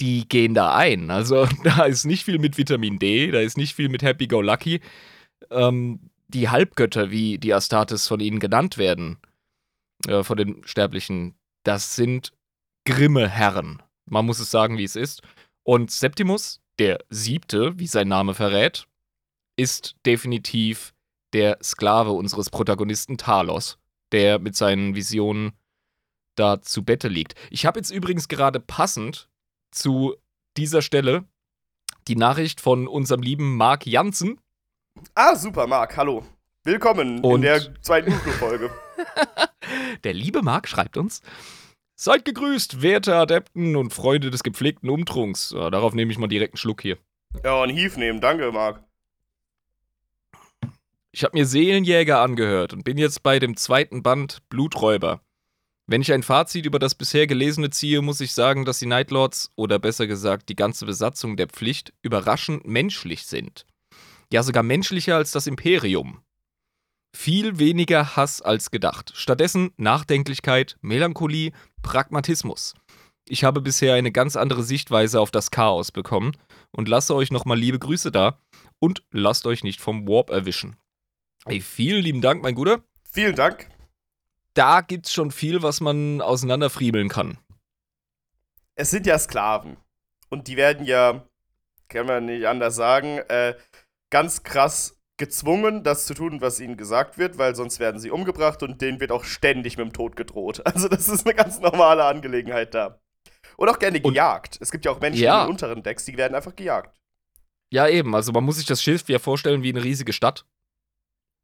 die 0.00 0.28
gehen 0.28 0.54
da 0.54 0.76
ein. 0.76 1.10
Also 1.10 1.46
da 1.64 1.84
ist 1.84 2.04
nicht 2.04 2.24
viel 2.24 2.38
mit 2.38 2.58
Vitamin 2.58 2.98
D, 2.98 3.30
da 3.30 3.40
ist 3.40 3.56
nicht 3.56 3.74
viel 3.74 3.88
mit 3.88 4.02
Happy 4.02 4.26
Go 4.26 4.42
Lucky. 4.42 4.80
Ähm, 5.50 6.10
die 6.28 6.48
Halbgötter, 6.48 7.10
wie 7.10 7.38
die 7.38 7.54
Astartes 7.54 8.06
von 8.06 8.20
ihnen 8.20 8.40
genannt 8.40 8.78
werden, 8.78 9.18
äh, 10.06 10.22
von 10.22 10.36
den 10.36 10.66
Sterblichen, 10.66 11.34
das 11.64 11.96
sind 11.96 12.32
grimme 12.84 13.28
Herren. 13.28 13.82
Man 14.04 14.24
muss 14.26 14.38
es 14.38 14.50
sagen, 14.50 14.78
wie 14.78 14.84
es 14.84 14.96
ist. 14.96 15.22
Und 15.64 15.90
Septimus, 15.90 16.60
der 16.78 16.98
Siebte, 17.10 17.78
wie 17.78 17.86
sein 17.86 18.08
Name 18.08 18.34
verrät, 18.34 18.86
ist 19.56 19.96
definitiv 20.04 20.94
der 21.32 21.58
Sklave 21.62 22.12
unseres 22.12 22.50
Protagonisten 22.50 23.18
Talos, 23.18 23.78
der 24.12 24.38
mit 24.38 24.54
seinen 24.54 24.94
Visionen 24.94 25.52
da 26.36 26.60
zu 26.60 26.84
Bette 26.84 27.08
liegt. 27.08 27.34
Ich 27.50 27.66
habe 27.66 27.78
jetzt 27.80 27.90
übrigens 27.90 28.28
gerade 28.28 28.60
passend 28.60 29.28
zu 29.72 30.14
dieser 30.56 30.82
Stelle 30.82 31.24
die 32.08 32.16
Nachricht 32.16 32.60
von 32.60 32.86
unserem 32.86 33.22
lieben 33.22 33.56
Marc 33.56 33.86
Jansen. 33.86 34.38
Ah, 35.14 35.34
super, 35.34 35.66
Marc, 35.66 35.96
hallo. 35.96 36.24
Willkommen 36.62 37.20
Und- 37.24 37.36
in 37.36 37.42
der 37.42 37.82
zweiten 37.82 38.12
Folge. 38.12 38.70
Der 40.04 40.14
liebe 40.14 40.42
Marc 40.42 40.68
schreibt 40.68 40.96
uns. 40.96 41.22
Seid 41.94 42.24
gegrüßt, 42.24 42.82
werte 42.82 43.16
Adepten 43.16 43.74
und 43.74 43.92
Freunde 43.92 44.30
des 44.30 44.42
gepflegten 44.42 44.90
Umtrunks. 44.90 45.54
Ja, 45.56 45.70
darauf 45.70 45.94
nehme 45.94 46.12
ich 46.12 46.18
mal 46.18 46.26
direkt 46.26 46.54
einen 46.54 46.58
Schluck 46.58 46.82
hier. 46.82 46.98
ja, 47.42 47.62
und 47.62 47.70
Hief 47.70 47.96
nehmen, 47.96 48.20
danke, 48.20 48.52
Marc. 48.52 48.82
Ich 51.10 51.24
habe 51.24 51.38
mir 51.38 51.46
Seelenjäger 51.46 52.20
angehört 52.20 52.74
und 52.74 52.84
bin 52.84 52.98
jetzt 52.98 53.22
bei 53.22 53.38
dem 53.38 53.56
zweiten 53.56 54.02
Band 54.02 54.46
Bluträuber. 54.50 55.22
Wenn 55.86 56.02
ich 56.02 56.12
ein 56.12 56.22
Fazit 56.22 56.66
über 56.66 56.78
das 56.78 56.94
bisher 56.94 57.26
Gelesene 57.26 57.70
ziehe, 57.70 58.02
muss 58.02 58.20
ich 58.20 58.32
sagen, 58.34 58.66
dass 58.66 58.80
die 58.80 58.86
Nightlords, 58.86 59.50
oder 59.56 59.78
besser 59.78 60.06
gesagt 60.06 60.50
die 60.50 60.56
ganze 60.56 60.84
Besatzung 60.84 61.38
der 61.38 61.46
Pflicht, 61.46 61.94
überraschend 62.02 62.66
menschlich 62.66 63.24
sind. 63.24 63.64
Ja, 64.30 64.42
sogar 64.42 64.62
menschlicher 64.62 65.16
als 65.16 65.30
das 65.30 65.46
Imperium. 65.46 66.20
Viel 67.16 67.58
weniger 67.58 68.14
Hass 68.14 68.42
als 68.42 68.70
gedacht. 68.70 69.10
Stattdessen 69.16 69.72
Nachdenklichkeit, 69.78 70.76
Melancholie, 70.82 71.52
Pragmatismus. 71.82 72.74
Ich 73.26 73.42
habe 73.42 73.62
bisher 73.62 73.94
eine 73.94 74.12
ganz 74.12 74.36
andere 74.36 74.62
Sichtweise 74.62 75.18
auf 75.18 75.30
das 75.30 75.50
Chaos 75.50 75.90
bekommen 75.90 76.36
und 76.72 76.88
lasse 76.88 77.14
euch 77.16 77.32
nochmal 77.32 77.58
liebe 77.58 77.78
Grüße 77.78 78.12
da 78.12 78.38
und 78.78 79.02
lasst 79.10 79.46
euch 79.46 79.64
nicht 79.64 79.80
vom 79.80 80.06
Warp 80.06 80.28
erwischen. 80.30 80.76
Ey, 81.46 81.62
vielen 81.62 82.02
lieben 82.02 82.20
Dank, 82.20 82.42
mein 82.42 82.54
Guter. 82.54 82.84
Vielen 83.10 83.34
Dank. 83.34 83.70
Da 84.52 84.82
gibt's 84.82 85.12
schon 85.12 85.30
viel, 85.30 85.62
was 85.62 85.80
man 85.80 86.20
auseinanderfriemeln 86.20 87.08
kann. 87.08 87.38
Es 88.74 88.90
sind 88.90 89.06
ja 89.06 89.18
Sklaven. 89.18 89.78
Und 90.28 90.48
die 90.48 90.58
werden 90.58 90.86
ja, 90.86 91.26
kann 91.88 92.06
man 92.06 92.26
nicht 92.26 92.46
anders 92.46 92.76
sagen, 92.76 93.18
äh, 93.30 93.56
ganz 94.10 94.42
krass 94.42 94.95
gezwungen, 95.18 95.82
das 95.82 96.06
zu 96.06 96.14
tun, 96.14 96.40
was 96.40 96.60
ihnen 96.60 96.76
gesagt 96.76 97.16
wird, 97.18 97.38
weil 97.38 97.54
sonst 97.54 97.80
werden 97.80 98.00
sie 98.00 98.10
umgebracht 98.10 98.62
und 98.62 98.80
denen 98.82 99.00
wird 99.00 99.12
auch 99.12 99.24
ständig 99.24 99.76
mit 99.78 99.86
dem 99.86 99.92
Tod 99.92 100.16
gedroht. 100.16 100.62
Also 100.66 100.88
das 100.88 101.08
ist 101.08 101.26
eine 101.26 101.34
ganz 101.34 101.58
normale 101.60 102.04
Angelegenheit 102.04 102.74
da. 102.74 103.00
Und 103.56 103.68
auch 103.68 103.78
gerne 103.78 103.98
Und- 104.02 104.12
gejagt. 104.12 104.58
Es 104.60 104.70
gibt 104.70 104.84
ja 104.84 104.90
auch 104.90 105.00
Menschen 105.00 105.22
Ja. 105.22 105.40
in 105.42 105.46
den 105.46 105.52
unteren 105.52 105.82
Decks, 105.82 106.04
die 106.04 106.16
werden 106.16 106.34
einfach 106.34 106.54
gejagt. 106.54 106.94
Ja, 107.72 107.88
eben. 107.88 108.14
Also 108.14 108.32
man 108.32 108.44
muss 108.44 108.56
sich 108.56 108.66
das 108.66 108.82
Schiff 108.82 109.08
ja 109.08 109.18
vorstellen 109.18 109.62
wie 109.62 109.70
eine 109.70 109.82
riesige 109.82 110.12
Stadt. 110.12 110.44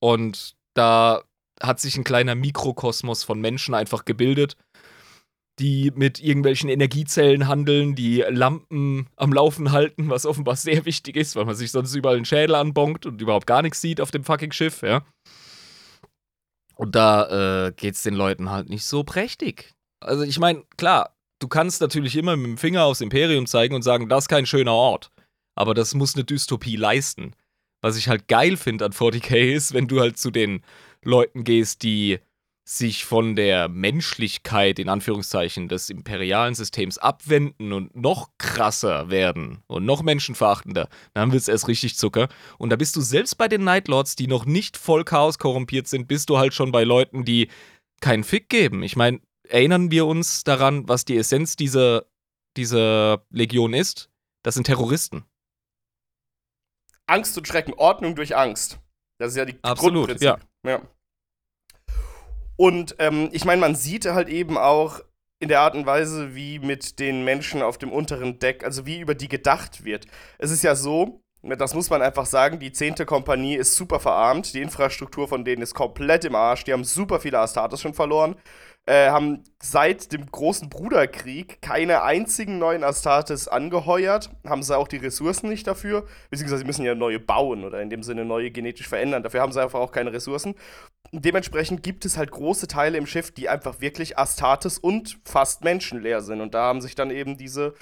Und 0.00 0.54
da 0.74 1.22
hat 1.60 1.80
sich 1.80 1.96
ein 1.96 2.04
kleiner 2.04 2.34
Mikrokosmos 2.34 3.24
von 3.24 3.40
Menschen 3.40 3.74
einfach 3.74 4.04
gebildet, 4.04 4.56
die 5.62 5.92
mit 5.94 6.20
irgendwelchen 6.20 6.68
Energiezellen 6.68 7.46
handeln, 7.46 7.94
die 7.94 8.24
Lampen 8.28 9.06
am 9.14 9.32
Laufen 9.32 9.70
halten, 9.70 10.10
was 10.10 10.26
offenbar 10.26 10.56
sehr 10.56 10.84
wichtig 10.84 11.16
ist, 11.16 11.36
weil 11.36 11.44
man 11.44 11.54
sich 11.54 11.70
sonst 11.70 11.94
überall 11.94 12.16
den 12.16 12.24
Schädel 12.24 12.56
anbonkt 12.56 13.06
und 13.06 13.22
überhaupt 13.22 13.46
gar 13.46 13.62
nichts 13.62 13.80
sieht 13.80 14.00
auf 14.00 14.10
dem 14.10 14.24
fucking 14.24 14.50
Schiff, 14.50 14.82
ja. 14.82 15.04
Und 16.74 16.96
da 16.96 17.68
äh, 17.68 17.72
geht's 17.72 18.02
den 18.02 18.14
Leuten 18.14 18.50
halt 18.50 18.68
nicht 18.68 18.84
so 18.84 19.04
prächtig. 19.04 19.72
Also 20.00 20.24
ich 20.24 20.40
meine, 20.40 20.64
klar, 20.76 21.14
du 21.38 21.46
kannst 21.46 21.80
natürlich 21.80 22.16
immer 22.16 22.36
mit 22.36 22.46
dem 22.46 22.58
Finger 22.58 22.84
aufs 22.84 23.00
Imperium 23.00 23.46
zeigen 23.46 23.76
und 23.76 23.82
sagen, 23.82 24.08
das 24.08 24.24
ist 24.24 24.28
kein 24.28 24.46
schöner 24.46 24.72
Ort. 24.72 25.12
Aber 25.54 25.74
das 25.74 25.94
muss 25.94 26.16
eine 26.16 26.24
Dystopie 26.24 26.76
leisten. 26.76 27.36
Was 27.82 27.96
ich 27.96 28.08
halt 28.08 28.26
geil 28.26 28.56
finde 28.56 28.84
an 28.84 28.92
40k 28.92 29.54
ist, 29.54 29.74
wenn 29.74 29.86
du 29.86 30.00
halt 30.00 30.18
zu 30.18 30.32
den 30.32 30.62
Leuten 31.04 31.44
gehst, 31.44 31.84
die 31.84 32.18
sich 32.78 33.04
von 33.04 33.36
der 33.36 33.68
Menschlichkeit 33.68 34.78
in 34.78 34.88
Anführungszeichen 34.88 35.68
des 35.68 35.90
imperialen 35.90 36.54
Systems 36.54 36.98
abwenden 36.98 37.72
und 37.72 37.94
noch 37.94 38.30
krasser 38.38 39.10
werden 39.10 39.62
und 39.66 39.84
noch 39.84 40.02
menschenverachtender, 40.02 40.88
dann 41.14 41.32
wird 41.32 41.42
es 41.42 41.48
erst 41.48 41.68
richtig 41.68 41.96
Zucker. 41.96 42.28
Und 42.58 42.70
da 42.70 42.76
bist 42.76 42.96
du 42.96 43.00
selbst 43.00 43.36
bei 43.36 43.48
den 43.48 43.64
Nightlords, 43.64 44.16
die 44.16 44.26
noch 44.26 44.44
nicht 44.44 44.76
voll 44.76 45.04
Chaos 45.04 45.38
korrumpiert 45.38 45.86
sind, 45.86 46.08
bist 46.08 46.30
du 46.30 46.38
halt 46.38 46.54
schon 46.54 46.72
bei 46.72 46.84
Leuten, 46.84 47.24
die 47.24 47.48
keinen 48.00 48.24
Fick 48.24 48.48
geben. 48.48 48.82
Ich 48.82 48.96
meine, 48.96 49.20
erinnern 49.48 49.90
wir 49.90 50.06
uns 50.06 50.44
daran, 50.44 50.88
was 50.88 51.04
die 51.04 51.16
Essenz 51.16 51.56
dieser, 51.56 52.06
dieser 52.56 53.24
Legion 53.30 53.74
ist? 53.74 54.10
Das 54.42 54.54
sind 54.54 54.64
Terroristen. 54.64 55.24
Angst 57.06 57.36
und 57.36 57.46
Schrecken, 57.46 57.74
Ordnung 57.74 58.14
durch 58.14 58.36
Angst. 58.36 58.78
Das 59.18 59.32
ist 59.32 59.36
ja 59.36 59.44
die 59.44 59.58
Absolut, 59.62 60.08
Grundprinzip. 60.08 60.38
Ja. 60.64 60.82
Und 62.56 62.96
ähm, 62.98 63.28
ich 63.32 63.44
meine, 63.44 63.60
man 63.60 63.74
sieht 63.74 64.06
halt 64.06 64.28
eben 64.28 64.58
auch 64.58 65.00
in 65.42 65.48
der 65.48 65.60
Art 65.60 65.74
und 65.74 65.86
Weise, 65.86 66.36
wie 66.36 66.60
mit 66.60 67.00
den 67.00 67.24
Menschen 67.24 67.62
auf 67.62 67.76
dem 67.76 67.90
unteren 67.90 68.38
Deck, 68.38 68.64
also 68.64 68.86
wie 68.86 69.00
über 69.00 69.16
die 69.16 69.28
gedacht 69.28 69.84
wird. 69.84 70.06
Es 70.38 70.52
ist 70.52 70.62
ja 70.62 70.76
so, 70.76 71.20
das 71.42 71.74
muss 71.74 71.90
man 71.90 72.00
einfach 72.00 72.26
sagen, 72.26 72.60
die 72.60 72.70
10. 72.70 73.06
Kompanie 73.06 73.56
ist 73.56 73.74
super 73.74 73.98
verarmt, 73.98 74.54
die 74.54 74.60
Infrastruktur 74.60 75.26
von 75.26 75.44
denen 75.44 75.62
ist 75.62 75.74
komplett 75.74 76.24
im 76.24 76.36
Arsch, 76.36 76.62
die 76.62 76.72
haben 76.72 76.84
super 76.84 77.18
viele 77.18 77.40
Astartes 77.40 77.80
schon 77.80 77.94
verloren, 77.94 78.36
äh, 78.86 79.10
haben 79.10 79.42
seit 79.60 80.12
dem 80.12 80.26
großen 80.30 80.68
Bruderkrieg 80.68 81.60
keine 81.60 82.02
einzigen 82.02 82.58
neuen 82.58 82.84
Astartes 82.84 83.48
angeheuert, 83.48 84.30
haben 84.46 84.62
sie 84.62 84.76
auch 84.76 84.86
die 84.86 84.98
Ressourcen 84.98 85.48
nicht 85.48 85.66
dafür, 85.66 86.06
beziehungsweise 86.30 86.60
sie 86.60 86.66
müssen 86.66 86.84
ja 86.84 86.94
neue 86.94 87.18
bauen 87.18 87.64
oder 87.64 87.82
in 87.82 87.90
dem 87.90 88.04
Sinne 88.04 88.24
neue 88.24 88.52
genetisch 88.52 88.88
verändern, 88.88 89.24
dafür 89.24 89.40
haben 89.40 89.52
sie 89.52 89.60
einfach 89.60 89.80
auch 89.80 89.90
keine 89.90 90.12
Ressourcen. 90.12 90.54
Dementsprechend 91.14 91.82
gibt 91.82 92.06
es 92.06 92.16
halt 92.16 92.30
große 92.30 92.68
Teile 92.68 92.96
im 92.96 93.06
Schiff, 93.06 93.30
die 93.30 93.50
einfach 93.50 93.82
wirklich 93.82 94.18
Astartes 94.18 94.78
und 94.78 95.18
fast 95.26 95.62
menschenleer 95.62 96.22
sind. 96.22 96.40
Und 96.40 96.54
da 96.54 96.62
haben 96.64 96.80
sich 96.80 96.94
dann 96.94 97.10
eben 97.10 97.36
diese, 97.36 97.74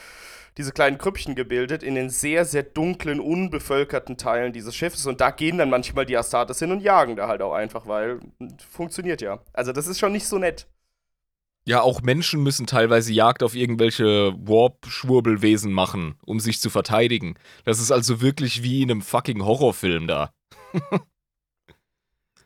diese 0.59 0.73
kleinen 0.73 0.99
Krüppchen 0.99 1.37
gebildet 1.37 1.85
in 1.85 1.95
den 1.95 2.11
sehr, 2.11 2.45
sehr 2.45 2.65
dunklen, 2.65 3.21
unbevölkerten 3.21 4.17
Teilen 4.17 4.53
dieses 4.53 4.75
Schiffes. 4.75 5.07
Und 5.07 5.21
da 5.21 5.31
gehen 5.31 5.59
dann 5.59 5.71
manchmal 5.71 6.07
die 6.07 6.17
Astartes 6.17 6.59
hin 6.59 6.73
und 6.73 6.81
jagen 6.81 7.15
da 7.15 7.29
halt 7.29 7.41
auch 7.41 7.53
einfach, 7.55 7.87
weil 7.87 8.19
funktioniert 8.69 9.23
ja. 9.23 9.41
Also 9.53 9.71
das 9.71 9.87
ist 9.87 10.01
schon 10.01 10.11
nicht 10.11 10.27
so 10.27 10.39
nett. 10.39 10.67
Ja, 11.67 11.83
auch 11.83 12.03
Menschen 12.03 12.43
müssen 12.43 12.67
teilweise 12.67 13.13
Jagd 13.13 13.45
auf 13.45 13.55
irgendwelche 13.55 14.33
Warp-Schwurbelwesen 14.39 15.73
machen, 15.73 16.17
um 16.27 16.41
sich 16.41 16.61
zu 16.61 16.69
verteidigen. 16.69 17.37
Das 17.65 17.81
ist 17.81 17.93
also 17.93 18.21
wirklich 18.21 18.65
wie 18.65 18.83
in 18.83 18.91
einem 18.91 19.03
fucking 19.03 19.45
Horrorfilm 19.45 20.09
da. 20.09 20.33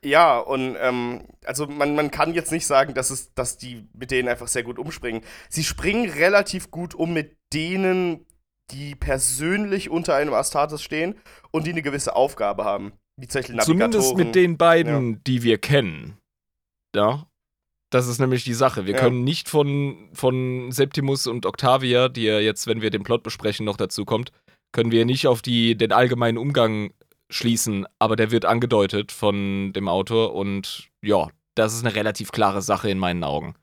Ja, 0.05 0.39
und 0.39 0.77
ähm, 0.79 1.27
also 1.45 1.67
man, 1.67 1.95
man 1.95 2.11
kann 2.11 2.35
jetzt 2.35 2.53
nicht 2.53 2.67
sagen, 2.67 2.95
dass, 2.95 3.11
es, 3.11 3.33
dass 3.35 3.57
die 3.57 3.89
mit 3.95 4.11
denen 4.11 4.29
einfach 4.29 4.49
sehr 4.49 4.63
gut 4.63 4.79
umspringen. 4.79 5.23
Sie 5.49 5.65
springen 5.65 6.09
relativ 6.11 6.71
gut 6.71 6.95
um 6.95 7.13
mit 7.13 7.37
denen, 7.53 8.27
die 8.71 8.95
persönlich 8.95 9.91
unter 9.91 10.15
einem 10.15 10.35
Astartes 10.35 10.83
stehen 10.83 11.15
und 11.51 11.67
die 11.67 11.71
eine 11.73 11.83
gewisse 11.83 12.15
Aufgabe 12.17 12.65
haben. 12.65 12.93
Navigatoren. 13.19 13.61
Zumindest 13.63 14.17
mit 14.17 14.35
den 14.35 14.57
beiden, 14.59 15.23
die 15.25 15.43
wir 15.43 15.59
kennen. 15.59 16.19
Ja. 16.95 17.27
Das 17.91 18.09
ist 18.09 18.19
nämlich 18.19 18.43
die 18.45 18.55
Sache. 18.55 18.87
Wir 18.87 18.95
Ja. 18.95 19.01
können 19.01 19.23
nicht 19.23 19.49
von, 19.49 20.11
von 20.15 20.73
Septimus 20.73 21.27
und 21.29 21.47
Octavia, 21.47 22.09
die 22.09 22.25
ja 22.25 22.41
jetzt, 22.41 22.67
wenn 22.67 22.83
wir 22.83 22.91
den 22.91 23.05
Plot 23.05 23.23
besprechen, 23.23 23.65
noch 23.65 23.77
dazu 23.77 24.05
kommt, 24.05 24.33
können 24.73 24.91
wir 24.91 25.05
nicht 25.05 25.29
auf 25.29 25.43
die, 25.43 25.77
den 25.77 25.93
allgemeinen 25.93 26.37
Umgang 26.37 26.93
schließen, 27.35 27.85
aber 27.99 28.15
der 28.15 28.31
wird 28.31 28.45
angedeutet 28.45 29.11
von 29.11 29.73
dem 29.73 29.89
Autor 29.89 30.35
und 30.35 30.89
ja, 31.03 31.29
das 31.57 31.75
ist 31.75 31.85
eine 31.85 31.95
relativ 31.95 32.31
klare 32.31 32.63
Sache 32.63 32.89
in 32.89 32.99
meinen 32.99 33.25
Augen. 33.25 33.55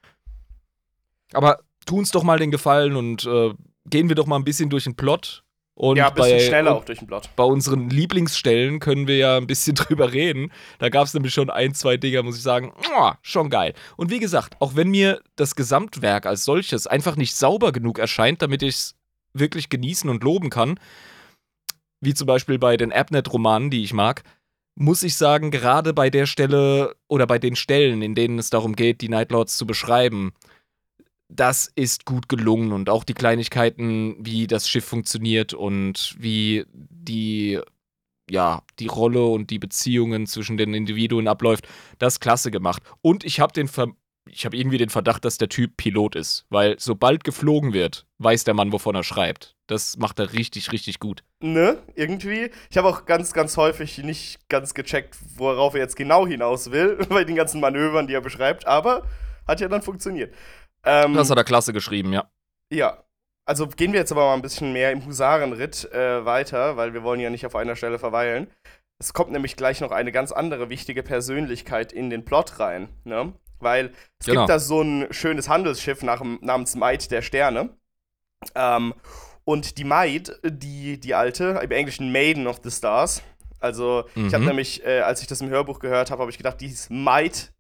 Aber 1.31 1.59
tu 1.85 1.97
uns 1.97 2.11
doch 2.11 2.23
mal 2.23 2.37
den 2.37 2.51
Gefallen 2.51 2.97
und 2.97 3.25
äh, 3.25 3.53
gehen 3.89 4.09
wir 4.09 4.15
doch 4.15 4.27
mal 4.27 4.35
ein 4.35 4.43
bisschen 4.43 4.69
durch 4.69 4.83
den 4.83 4.95
Plot. 4.95 5.43
Und 5.73 5.95
ja, 5.95 6.09
ein 6.09 6.13
bisschen 6.13 6.37
bei, 6.37 6.39
schneller 6.45 6.75
auch 6.75 6.83
durch 6.83 6.99
den 6.99 7.07
Plot. 7.07 7.29
bei 7.37 7.45
unseren 7.45 7.89
Lieblingsstellen 7.89 8.79
können 8.79 9.07
wir 9.07 9.15
ja 9.15 9.37
ein 9.37 9.47
bisschen 9.47 9.75
drüber 9.75 10.11
reden. 10.11 10.51
Da 10.79 10.89
gab 10.89 11.07
es 11.07 11.13
nämlich 11.13 11.33
schon 11.33 11.49
ein, 11.49 11.73
zwei 11.73 11.95
Dinger, 11.95 12.23
muss 12.23 12.35
ich 12.35 12.43
sagen, 12.43 12.73
schon 13.21 13.49
geil. 13.49 13.73
Und 13.95 14.11
wie 14.11 14.19
gesagt, 14.19 14.55
auch 14.59 14.75
wenn 14.75 14.89
mir 14.89 15.21
das 15.37 15.55
Gesamtwerk 15.55 16.25
als 16.25 16.43
solches 16.43 16.87
einfach 16.87 17.15
nicht 17.15 17.35
sauber 17.35 17.71
genug 17.71 17.99
erscheint, 17.99 18.41
damit 18.41 18.63
ich 18.63 18.75
es 18.75 18.95
wirklich 19.33 19.69
genießen 19.69 20.09
und 20.09 20.23
loben 20.23 20.49
kann, 20.49 20.77
wie 22.01 22.13
zum 22.13 22.27
Beispiel 22.27 22.59
bei 22.59 22.77
den 22.77 22.91
Abnet-Romanen, 22.91 23.69
die 23.69 23.83
ich 23.83 23.93
mag, 23.93 24.23
muss 24.75 25.03
ich 25.03 25.15
sagen, 25.15 25.51
gerade 25.51 25.93
bei 25.93 26.09
der 26.09 26.25
Stelle 26.25 26.95
oder 27.07 27.27
bei 27.27 27.39
den 27.39 27.55
Stellen, 27.55 28.01
in 28.01 28.15
denen 28.15 28.39
es 28.39 28.49
darum 28.49 28.75
geht, 28.75 29.01
die 29.01 29.09
Nightlords 29.09 29.57
zu 29.57 29.65
beschreiben, 29.65 30.33
das 31.29 31.71
ist 31.75 32.05
gut 32.05 32.27
gelungen 32.27 32.73
und 32.73 32.89
auch 32.89 33.03
die 33.03 33.13
Kleinigkeiten, 33.13 34.17
wie 34.19 34.47
das 34.47 34.67
Schiff 34.67 34.85
funktioniert 34.85 35.53
und 35.53 36.15
wie 36.19 36.65
die 36.69 37.59
ja, 38.29 38.63
die 38.79 38.87
Rolle 38.87 39.25
und 39.25 39.49
die 39.49 39.59
Beziehungen 39.59 40.25
zwischen 40.25 40.55
den 40.55 40.73
Individuen 40.73 41.27
abläuft, 41.27 41.67
das 41.99 42.21
klasse 42.21 42.49
gemacht. 42.49 42.81
Und 43.01 43.25
ich 43.25 43.41
habe 43.41 43.51
den 43.51 43.67
Ver 43.67 43.87
ich 44.29 44.45
habe 44.45 44.55
irgendwie 44.55 44.77
den 44.77 44.89
Verdacht, 44.89 45.25
dass 45.25 45.37
der 45.37 45.49
Typ 45.49 45.77
Pilot 45.77 46.15
ist, 46.15 46.45
weil 46.49 46.75
sobald 46.79 47.23
geflogen 47.23 47.73
wird, 47.73 48.05
weiß 48.19 48.43
der 48.43 48.53
Mann, 48.53 48.71
wovon 48.71 48.95
er 48.95 49.03
schreibt. 49.03 49.55
Das 49.67 49.97
macht 49.97 50.19
er 50.19 50.33
richtig, 50.33 50.71
richtig 50.71 50.99
gut. 50.99 51.23
Ne, 51.39 51.77
irgendwie. 51.95 52.51
Ich 52.69 52.77
habe 52.77 52.87
auch 52.87 53.05
ganz, 53.05 53.33
ganz 53.33 53.57
häufig 53.57 53.97
nicht 53.99 54.47
ganz 54.49 54.73
gecheckt, 54.73 55.17
worauf 55.37 55.73
er 55.73 55.81
jetzt 55.81 55.95
genau 55.95 56.27
hinaus 56.27 56.71
will, 56.71 56.97
bei 57.09 57.23
den 57.23 57.35
ganzen 57.35 57.61
Manövern, 57.61 58.07
die 58.07 58.13
er 58.13 58.21
beschreibt, 58.21 58.67
aber 58.67 59.07
hat 59.47 59.59
ja 59.59 59.67
dann 59.67 59.81
funktioniert. 59.81 60.33
Ähm, 60.83 61.13
das 61.13 61.29
hat 61.29 61.37
er 61.37 61.43
klasse 61.43 61.73
geschrieben, 61.73 62.13
ja. 62.13 62.29
Ja. 62.71 63.03
Also 63.45 63.67
gehen 63.67 63.91
wir 63.91 63.99
jetzt 63.99 64.11
aber 64.11 64.27
mal 64.27 64.35
ein 64.35 64.41
bisschen 64.41 64.71
mehr 64.71 64.91
im 64.91 65.05
Husarenritt 65.05 65.91
äh, 65.91 66.23
weiter, 66.25 66.77
weil 66.77 66.93
wir 66.93 67.03
wollen 67.03 67.19
ja 67.19 67.29
nicht 67.29 67.45
auf 67.45 67.55
einer 67.55 67.75
Stelle 67.75 67.97
verweilen. 67.97 68.47
Es 69.01 69.13
kommt 69.13 69.31
nämlich 69.31 69.55
gleich 69.55 69.81
noch 69.81 69.89
eine 69.89 70.11
ganz 70.11 70.31
andere 70.31 70.69
wichtige 70.69 71.01
Persönlichkeit 71.01 71.91
in 71.91 72.11
den 72.11 72.23
Plot 72.23 72.59
rein. 72.59 72.87
Ne? 73.03 73.33
Weil 73.59 73.93
es 74.19 74.27
genau. 74.27 74.41
gibt 74.41 74.49
da 74.51 74.59
so 74.59 74.81
ein 74.81 75.07
schönes 75.09 75.49
Handelsschiff 75.49 76.03
nach, 76.03 76.21
namens 76.41 76.75
Maid 76.75 77.09
der 77.09 77.23
Sterne. 77.23 77.75
Ähm, 78.53 78.93
und 79.43 79.79
die 79.79 79.85
Maid, 79.85 80.39
die, 80.43 80.99
die 80.99 81.15
alte, 81.15 81.59
im 81.63 81.71
Englischen 81.71 82.11
Maiden 82.11 82.45
of 82.45 82.59
the 82.63 82.69
Stars. 82.69 83.23
Also, 83.59 84.03
mhm. 84.13 84.27
ich 84.27 84.33
habe 84.35 84.45
nämlich, 84.45 84.85
äh, 84.85 84.99
als 84.99 85.21
ich 85.21 85.27
das 85.27 85.41
im 85.41 85.49
Hörbuch 85.49 85.79
gehört 85.79 86.11
habe, 86.11 86.21
habe 86.21 86.29
ich 86.29 86.37
gedacht, 86.37 86.61
die 86.61 86.67
ist 86.67 86.91
Maid 86.91 87.51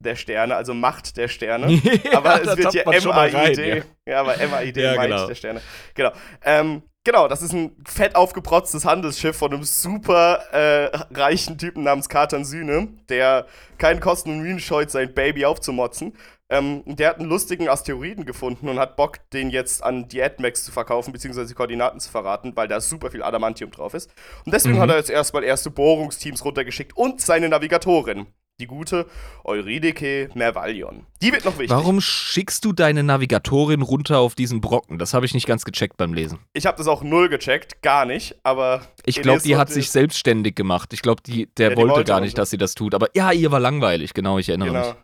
der 0.00 0.16
Sterne, 0.16 0.56
also 0.56 0.74
Macht 0.74 1.16
der 1.16 1.28
Sterne. 1.28 1.70
ja, 2.04 2.16
aber 2.18 2.42
es 2.42 2.56
wird 2.56 2.74
ja 2.74 2.82
M-A-I-D. 2.82 3.78
Ja. 3.78 3.84
ja. 4.06 4.20
aber 4.22 4.40
M-A-I-D, 4.40 4.82
ja, 4.82 4.96
Maid 4.96 5.10
genau. 5.10 5.26
der 5.28 5.34
Sterne. 5.36 5.60
Genau. 5.94 6.10
Ähm, 6.42 6.82
Genau, 7.04 7.28
das 7.28 7.40
ist 7.40 7.54
ein 7.54 7.74
fett 7.86 8.14
aufgeprotztes 8.14 8.84
Handelsschiff 8.84 9.34
von 9.34 9.54
einem 9.54 9.64
super 9.64 10.40
äh, 10.52 10.94
reichen 11.14 11.56
Typen 11.56 11.82
namens 11.82 12.10
Katan 12.10 12.44
Sühne, 12.44 12.88
der 13.08 13.46
keinen 13.78 14.00
Kosten 14.00 14.30
und 14.32 14.40
Mühen 14.40 14.60
scheut, 14.60 14.90
sein 14.90 15.14
Baby 15.14 15.46
aufzumotzen. 15.46 16.14
Ähm, 16.50 16.82
der 16.84 17.08
hat 17.08 17.18
einen 17.18 17.30
lustigen 17.30 17.70
Asteroiden 17.70 18.26
gefunden 18.26 18.68
und 18.68 18.78
hat 18.78 18.96
Bock, 18.96 19.18
den 19.30 19.48
jetzt 19.48 19.82
an 19.82 20.08
die 20.08 20.22
AdMax 20.22 20.64
zu 20.64 20.72
verkaufen, 20.72 21.12
beziehungsweise 21.12 21.48
die 21.48 21.54
Koordinaten 21.54 22.00
zu 22.00 22.10
verraten, 22.10 22.54
weil 22.54 22.68
da 22.68 22.82
super 22.82 23.10
viel 23.10 23.22
Adamantium 23.22 23.70
drauf 23.70 23.94
ist. 23.94 24.12
Und 24.44 24.52
deswegen 24.52 24.76
mhm. 24.76 24.80
hat 24.80 24.90
er 24.90 24.96
jetzt 24.96 25.10
erstmal 25.10 25.44
erste 25.44 25.70
Bohrungsteams 25.70 26.44
runtergeschickt 26.44 26.94
und 26.96 27.22
seine 27.22 27.48
Navigatorin 27.48 28.26
die 28.60 28.66
gute 28.66 29.06
Eurydike 29.44 30.30
Mervalion. 30.34 31.06
Die 31.22 31.32
wird 31.32 31.44
noch 31.44 31.54
wichtig. 31.58 31.70
Warum 31.70 32.00
schickst 32.00 32.64
du 32.64 32.72
deine 32.72 33.02
Navigatorin 33.02 33.82
runter 33.82 34.18
auf 34.18 34.34
diesen 34.34 34.60
Brocken? 34.60 34.98
Das 34.98 35.14
habe 35.14 35.26
ich 35.26 35.34
nicht 35.34 35.46
ganz 35.46 35.64
gecheckt 35.64 35.96
beim 35.96 36.14
Lesen. 36.14 36.38
Ich 36.52 36.66
habe 36.66 36.78
das 36.78 36.86
auch 36.86 37.02
null 37.02 37.28
gecheckt, 37.28 37.82
gar 37.82 38.04
nicht, 38.04 38.36
aber. 38.42 38.82
Ich 39.04 39.20
glaube, 39.22 39.42
die 39.42 39.56
hat 39.56 39.70
sich 39.70 39.90
selbstständig 39.90 40.54
gemacht. 40.54 40.92
Ich 40.92 41.02
glaube, 41.02 41.22
die, 41.22 41.46
der 41.56 41.70
ja, 41.70 41.76
wollte, 41.76 41.94
wollte, 41.94 42.08
gar 42.08 42.20
nicht, 42.20 42.38
dass 42.38 42.50
sie 42.50 42.58
das 42.58 42.74
tut. 42.74 42.94
Aber 42.94 43.08
ja, 43.14 43.32
ihr 43.32 43.50
war 43.50 43.60
langweilig, 43.60 44.14
genau, 44.14 44.38
ich 44.38 44.48
erinnere 44.48 44.68
genau. 44.68 44.86
mich. 44.88 44.94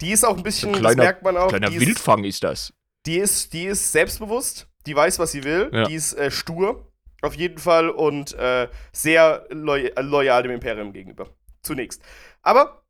Die 0.00 0.10
ist 0.10 0.24
auch 0.24 0.36
ein 0.36 0.42
bisschen, 0.42 0.70
ein 0.70 0.80
kleiner, 0.80 0.96
das 0.96 1.04
merkt 1.04 1.22
man 1.22 1.36
auch. 1.36 1.48
Kleiner 1.48 1.68
ist, 1.68 1.80
Wildfang 1.80 2.24
ist 2.24 2.42
das. 2.42 2.72
Die 3.06 3.18
ist, 3.18 3.52
die 3.52 3.66
ist 3.66 3.92
selbstbewusst, 3.92 4.66
die 4.86 4.96
weiß, 4.96 5.18
was 5.18 5.32
sie 5.32 5.44
will, 5.44 5.70
ja. 5.72 5.84
die 5.84 5.94
ist 5.94 6.14
äh, 6.14 6.30
stur, 6.30 6.90
auf 7.22 7.34
jeden 7.34 7.58
Fall, 7.58 7.90
und 7.90 8.32
äh, 8.34 8.68
sehr 8.92 9.46
loy 9.50 9.92
loyal 9.98 10.42
dem 10.42 10.52
Imperium 10.52 10.92
gegenüber. 10.92 11.28
Zunächst. 11.62 12.02
Aber 12.42 12.83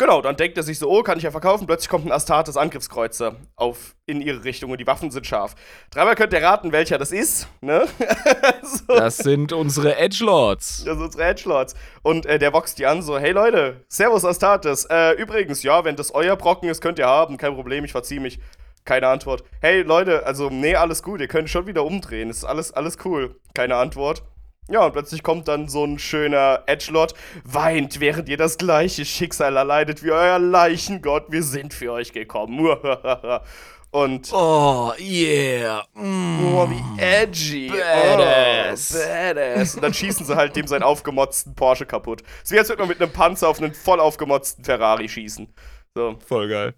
Genau, 0.00 0.22
dann 0.22 0.34
denkt 0.34 0.56
er 0.56 0.62
sich 0.62 0.78
so, 0.78 0.88
oh, 0.88 1.02
kann 1.02 1.18
ich 1.18 1.24
ja 1.24 1.30
verkaufen. 1.30 1.66
Plötzlich 1.66 1.90
kommt 1.90 2.06
ein 2.06 2.12
Astartes 2.12 2.56
Angriffskreuzer 2.56 3.36
auf, 3.54 3.94
in 4.06 4.22
ihre 4.22 4.44
Richtung 4.44 4.70
und 4.70 4.80
die 4.80 4.86
Waffen 4.86 5.10
sind 5.10 5.26
scharf. 5.26 5.54
Dreimal 5.90 6.14
könnt 6.14 6.32
ihr 6.32 6.42
raten, 6.42 6.72
welcher 6.72 6.96
das 6.96 7.12
ist, 7.12 7.48
ne? 7.60 7.86
so. 8.62 8.96
Das 8.96 9.18
sind 9.18 9.52
unsere 9.52 9.98
Edgelords. 9.98 10.84
Das 10.86 10.94
sind 10.96 11.04
unsere 11.04 11.24
Edgelords. 11.24 11.74
Und 12.00 12.24
äh, 12.24 12.38
der 12.38 12.50
boxt 12.50 12.78
die 12.78 12.86
an 12.86 13.02
so, 13.02 13.18
hey 13.18 13.32
Leute, 13.32 13.84
Servus 13.88 14.24
Astartes. 14.24 14.86
Äh, 14.86 15.20
übrigens, 15.20 15.62
ja, 15.62 15.84
wenn 15.84 15.96
das 15.96 16.14
euer 16.14 16.36
Brocken 16.36 16.70
ist, 16.70 16.80
könnt 16.80 16.98
ihr 16.98 17.06
haben, 17.06 17.36
kein 17.36 17.54
Problem, 17.54 17.84
ich 17.84 17.92
verzieh 17.92 18.20
mich. 18.20 18.40
Keine 18.86 19.08
Antwort. 19.08 19.44
Hey 19.60 19.82
Leute, 19.82 20.24
also, 20.24 20.48
nee, 20.48 20.76
alles 20.76 21.02
gut, 21.02 21.20
ihr 21.20 21.28
könnt 21.28 21.50
schon 21.50 21.66
wieder 21.66 21.84
umdrehen. 21.84 22.30
Ist 22.30 22.46
alles, 22.46 22.72
alles 22.72 22.96
cool. 23.04 23.38
Keine 23.52 23.76
Antwort. 23.76 24.22
Ja, 24.70 24.86
und 24.86 24.92
plötzlich 24.92 25.24
kommt 25.24 25.48
dann 25.48 25.68
so 25.68 25.84
ein 25.84 25.98
schöner 25.98 26.62
Edgelord, 26.66 27.14
weint, 27.42 27.98
während 27.98 28.28
ihr 28.28 28.36
das 28.36 28.56
gleiche 28.56 29.04
Schicksal 29.04 29.56
erleidet 29.56 30.04
wie 30.04 30.12
euer 30.12 30.38
Leichengott. 30.38 31.24
Wir 31.28 31.42
sind 31.42 31.74
für 31.74 31.90
euch 31.92 32.12
gekommen. 32.12 32.60
und. 33.90 34.32
Oh, 34.32 34.92
yeah. 34.96 35.84
Mm. 35.94 36.54
Oh, 36.54 36.70
wie 36.70 37.02
edgy. 37.02 37.68
Badass. 37.68 38.94
Oh, 38.94 39.08
badass. 39.08 39.74
Und 39.74 39.82
dann 39.82 39.92
schießen 39.92 40.24
sie 40.24 40.36
halt 40.36 40.54
dem 40.54 40.68
seinen 40.68 40.84
aufgemotzten 40.84 41.56
Porsche 41.56 41.84
kaputt. 41.84 42.22
Es 42.44 42.52
wäre, 42.52 42.60
als 42.60 42.68
würde 42.68 42.82
man 42.82 42.90
mit 42.90 43.02
einem 43.02 43.12
Panzer 43.12 43.48
auf 43.48 43.60
einen 43.60 43.74
voll 43.74 43.98
aufgemotzten 43.98 44.64
Ferrari 44.64 45.08
schießen. 45.08 45.52
So. 45.96 46.16
Voll 46.24 46.48
geil. 46.48 46.74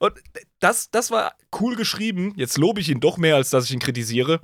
Und 0.00 0.14
das, 0.58 0.90
das 0.90 1.12
war 1.12 1.34
cool 1.60 1.76
geschrieben. 1.76 2.32
Jetzt 2.34 2.58
lobe 2.58 2.80
ich 2.80 2.88
ihn 2.88 2.98
doch 2.98 3.18
mehr, 3.18 3.36
als 3.36 3.50
dass 3.50 3.66
ich 3.66 3.72
ihn 3.72 3.78
kritisiere 3.78 4.40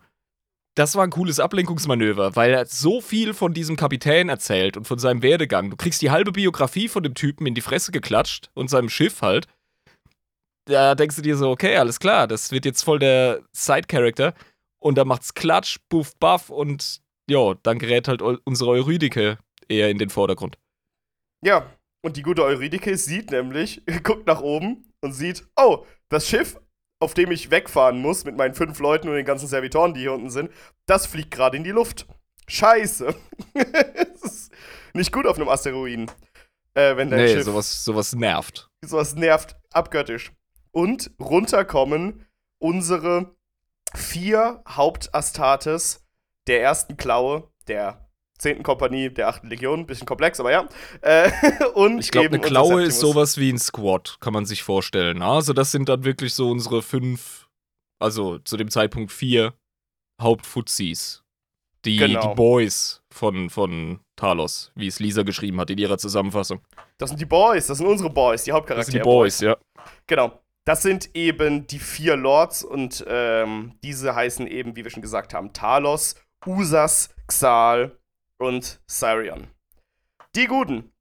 das 0.74 0.94
war 0.96 1.04
ein 1.04 1.11
cooles 1.11 1.38
Ablenkungsmanöver, 1.38 2.35
weil 2.35 2.52
er 2.52 2.66
so 2.66 3.00
viel 3.00 3.35
von 3.35 3.52
diesem 3.52 3.76
Kapitän 3.76 4.28
erzählt 4.28 4.76
und 4.76 4.87
von 4.87 4.98
seinem 4.98 5.22
Werdegang. 5.22 5.70
Du 5.70 5.76
kriegst 5.76 6.00
die 6.00 6.11
halbe 6.11 6.32
Biografie 6.32 6.88
von 6.88 7.02
dem 7.02 7.14
Typen 7.14 7.46
in 7.46 7.54
die 7.54 7.61
Fresse 7.61 7.92
geklatscht 7.92 8.50
und 8.54 8.68
seinem 8.68 8.88
Schiff 8.88 9.20
halt. 9.20 9.46
Da 10.66 10.94
denkst 10.94 11.16
du 11.16 11.22
dir 11.22 11.37
so, 11.37 11.50
okay, 11.50 11.76
alles 11.76 12.00
klar, 12.00 12.26
das 12.26 12.52
wird 12.52 12.64
jetzt 12.64 12.82
voll 12.82 12.98
der 12.98 13.42
Side-Character. 13.52 14.35
Und 14.78 14.96
dann 14.96 15.08
macht's 15.08 15.35
Klatsch, 15.35 15.78
Buff, 15.88 16.16
Buff 16.18 16.48
und 16.48 17.00
ja, 17.28 17.54
dann 17.62 17.78
gerät 17.78 18.08
halt 18.08 18.22
unsere 18.22 18.70
Eurydike 18.70 19.38
eher 19.68 19.90
in 19.90 19.98
den 19.98 20.11
Vordergrund. 20.11 20.58
Ja, 21.44 21.70
und 22.04 22.16
die 22.16 22.22
gute 22.22 22.44
Eurydike 22.44 22.96
sieht 22.96 23.30
nämlich, 23.30 23.82
guckt 24.02 24.26
nach 24.26 24.40
oben 24.40 24.92
und 25.02 25.12
sieht, 25.12 25.44
oh, 25.56 25.85
das 26.08 26.28
Schiff 26.28 26.58
auf 27.02 27.14
dem 27.14 27.32
ich 27.32 27.50
wegfahren 27.50 28.00
muss 28.00 28.24
mit 28.24 28.36
meinen 28.36 28.54
fünf 28.54 28.78
Leuten 28.78 29.08
und 29.08 29.16
den 29.16 29.26
ganzen 29.26 29.48
Servitoren, 29.48 29.92
die 29.92 30.00
hier 30.00 30.12
unten 30.12 30.30
sind, 30.30 30.50
das 30.86 31.06
fliegt 31.06 31.32
gerade 31.32 31.56
in 31.56 31.64
die 31.64 31.70
Luft. 31.70 32.06
Scheiße. 32.48 33.14
das 33.54 34.22
ist 34.22 34.52
nicht 34.94 35.12
gut 35.12 35.26
auf 35.26 35.36
einem 35.36 35.48
Asteroiden. 35.48 36.10
Äh, 36.74 36.96
wenn 36.96 37.10
dein 37.10 37.20
nee, 37.20 37.28
Schiff 37.28 37.44
sowas, 37.44 37.84
sowas 37.84 38.14
nervt. 38.14 38.70
Sowas 38.84 39.14
nervt 39.14 39.56
abgöttisch. 39.72 40.32
Und 40.70 41.10
runterkommen 41.20 42.26
unsere 42.58 43.34
vier 43.94 44.62
Hauptastartes 44.66 46.06
der 46.46 46.62
ersten 46.62 46.96
Klaue, 46.96 47.50
der 47.68 48.01
10. 48.42 48.62
Kompanie 48.62 49.09
der 49.09 49.28
8. 49.28 49.44
Legion. 49.44 49.87
Bisschen 49.87 50.07
komplex, 50.07 50.40
aber 50.40 50.52
ja. 50.52 50.68
Äh, 51.00 51.31
und 51.74 52.00
ich 52.00 52.11
glaube, 52.11 52.28
eine 52.28 52.40
Klaue 52.40 52.83
ist 52.83 53.00
sowas 53.00 53.38
wie 53.38 53.50
ein 53.50 53.59
Squad, 53.59 54.18
kann 54.20 54.33
man 54.33 54.44
sich 54.44 54.62
vorstellen. 54.62 55.22
Also, 55.22 55.52
das 55.52 55.70
sind 55.70 55.88
dann 55.88 56.05
wirklich 56.05 56.35
so 56.35 56.50
unsere 56.50 56.83
fünf, 56.83 57.48
also 58.00 58.38
zu 58.38 58.57
dem 58.57 58.70
Zeitpunkt 58.70 59.12
vier 59.12 59.55
Hauptfuzis. 60.20 61.20
Die, 61.85 61.96
genau. 61.96 62.28
die 62.28 62.35
Boys 62.37 63.02
von, 63.11 63.50
von 63.50 63.98
Talos, 64.14 64.70
wie 64.76 64.87
es 64.87 65.00
Lisa 65.00 65.22
geschrieben 65.22 65.59
hat 65.59 65.70
in 65.70 65.78
ihrer 65.78 65.98
Zusammenfassung. 65.98 66.61
Das 66.98 67.11
sind 67.11 67.20
die 67.20 67.26
Boys, 67.26 67.66
das 67.66 67.78
sind 67.78 67.88
unsere 67.88 68.09
Boys, 68.09 68.44
die 68.44 68.52
Hauptcharaktere. 68.52 68.78
Das 68.78 68.87
sind 68.87 69.00
die 69.00 69.02
Boys, 69.02 69.40
ja. 69.40 69.57
Genau. 70.07 70.38
Das 70.64 70.83
sind 70.83 71.11
eben 71.16 71.66
die 71.66 71.81
vier 71.81 72.14
Lords 72.14 72.62
und 72.62 73.05
ähm, 73.09 73.74
diese 73.83 74.14
heißen 74.14 74.46
eben, 74.46 74.76
wie 74.76 74.85
wir 74.85 74.92
schon 74.92 75.02
gesagt 75.02 75.35
haben, 75.35 75.52
Talos, 75.52 76.14
Usas, 76.46 77.12
Xal 77.26 77.98
und 78.42 78.81
Sirion. 78.87 79.48
Die 80.35 80.46
Guten 80.46 80.92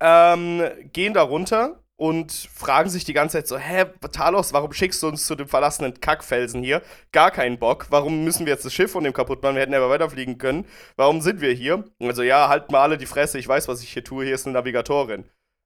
ähm, 0.00 0.62
gehen 0.92 1.14
da 1.14 1.22
runter 1.22 1.82
und 1.96 2.32
fragen 2.32 2.90
sich 2.90 3.04
die 3.04 3.12
ganze 3.12 3.38
Zeit 3.38 3.46
so: 3.46 3.58
Hä, 3.58 3.86
Talos, 4.12 4.52
warum 4.52 4.72
schickst 4.72 5.02
du 5.02 5.08
uns 5.08 5.26
zu 5.26 5.34
dem 5.34 5.48
verlassenen 5.48 6.00
Kackfelsen 6.00 6.62
hier? 6.62 6.82
Gar 7.12 7.30
keinen 7.30 7.58
Bock. 7.58 7.86
Warum 7.90 8.24
müssen 8.24 8.46
wir 8.46 8.52
jetzt 8.52 8.64
das 8.64 8.74
Schiff 8.74 8.92
von 8.92 9.04
dem 9.04 9.12
kaputt 9.12 9.42
machen? 9.42 9.54
Wir 9.54 9.62
hätten 9.62 9.72
ja 9.72 9.88
weiterfliegen 9.88 10.38
können. 10.38 10.66
Warum 10.96 11.20
sind 11.20 11.40
wir 11.40 11.52
hier? 11.52 11.84
Also, 12.00 12.22
ja, 12.22 12.48
halt 12.48 12.72
mal 12.72 12.82
alle 12.82 12.98
die 12.98 13.06
Fresse, 13.06 13.38
ich 13.38 13.46
weiß, 13.46 13.68
was 13.68 13.82
ich 13.82 13.92
hier 13.92 14.04
tue. 14.04 14.24
Hier 14.24 14.34
ist 14.34 14.46
eine 14.46 14.54
Navigatorin. 14.54 15.24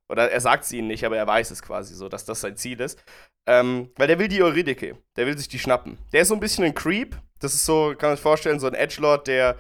Oder 0.08 0.30
er 0.30 0.40
sagt 0.40 0.64
es 0.64 0.72
ihnen 0.72 0.88
nicht, 0.88 1.04
aber 1.04 1.16
er 1.16 1.26
weiß 1.26 1.50
es 1.50 1.62
quasi 1.62 1.94
so, 1.94 2.08
dass 2.08 2.24
das 2.24 2.40
sein 2.40 2.56
Ziel 2.56 2.80
ist. 2.80 3.02
Ähm, 3.46 3.90
weil 3.96 4.06
der 4.06 4.18
will 4.18 4.28
die 4.28 4.42
Eurydike. 4.42 4.98
Der 5.16 5.26
will 5.26 5.36
sich 5.36 5.48
die 5.48 5.58
schnappen. 5.58 5.98
Der 6.12 6.22
ist 6.22 6.28
so 6.28 6.34
ein 6.34 6.40
bisschen 6.40 6.64
ein 6.64 6.74
Creep. 6.74 7.16
Das 7.40 7.54
ist 7.54 7.64
so, 7.64 7.94
kann 7.96 8.10
man 8.10 8.16
sich 8.16 8.22
vorstellen, 8.22 8.60
so 8.60 8.66
ein 8.66 8.74
Edgelord, 8.74 9.26
der 9.26 9.56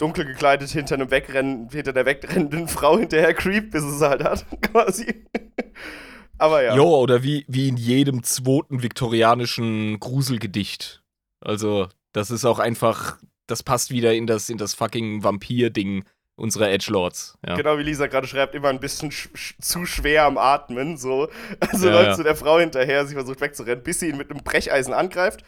dunkel 0.00 0.24
gekleidet 0.24 0.70
hinter 0.70 0.94
einem 0.94 1.10
Wegrennen, 1.10 1.68
hinter 1.70 1.92
der 1.92 2.06
wegrennenden 2.06 2.68
Frau 2.68 2.98
hinterher 2.98 3.34
creep, 3.34 3.70
bis 3.70 3.84
es 3.84 4.00
halt 4.00 4.24
hat, 4.24 4.46
quasi. 4.62 5.26
Aber 6.38 6.62
ja. 6.62 6.74
Jo, 6.74 6.96
oder 6.96 7.22
wie, 7.22 7.44
wie 7.48 7.68
in 7.68 7.76
jedem 7.76 8.22
zweiten 8.22 8.82
viktorianischen 8.82 10.00
Gruselgedicht. 10.00 11.02
Also, 11.40 11.88
das 12.12 12.30
ist 12.30 12.44
auch 12.44 12.58
einfach, 12.58 13.18
das 13.46 13.62
passt 13.62 13.90
wieder 13.90 14.14
in 14.14 14.26
das, 14.26 14.48
in 14.48 14.56
das 14.56 14.74
fucking 14.74 15.22
Vampir-Ding 15.22 16.04
unserer 16.36 16.70
Edgelords. 16.70 17.36
Ja. 17.46 17.54
Genau 17.54 17.76
wie 17.76 17.82
Lisa 17.82 18.06
gerade 18.06 18.26
schreibt, 18.26 18.54
immer 18.54 18.68
ein 18.68 18.80
bisschen 18.80 19.10
sch 19.10 19.28
sch 19.34 19.54
zu 19.60 19.84
schwer 19.84 20.24
am 20.24 20.38
Atmen. 20.38 20.96
So. 20.96 21.28
Also 21.60 21.88
Ja, 21.88 21.92
läuft 21.92 22.06
ja. 22.06 22.14
zu 22.14 22.22
der 22.22 22.36
Frau 22.36 22.58
hinterher, 22.58 23.04
sie 23.04 23.14
versucht 23.14 23.42
wegzurennen, 23.42 23.84
bis 23.84 24.00
sie 24.00 24.08
ihn 24.08 24.16
mit 24.16 24.30
einem 24.30 24.42
Brecheisen 24.42 24.94
angreift 24.94 25.44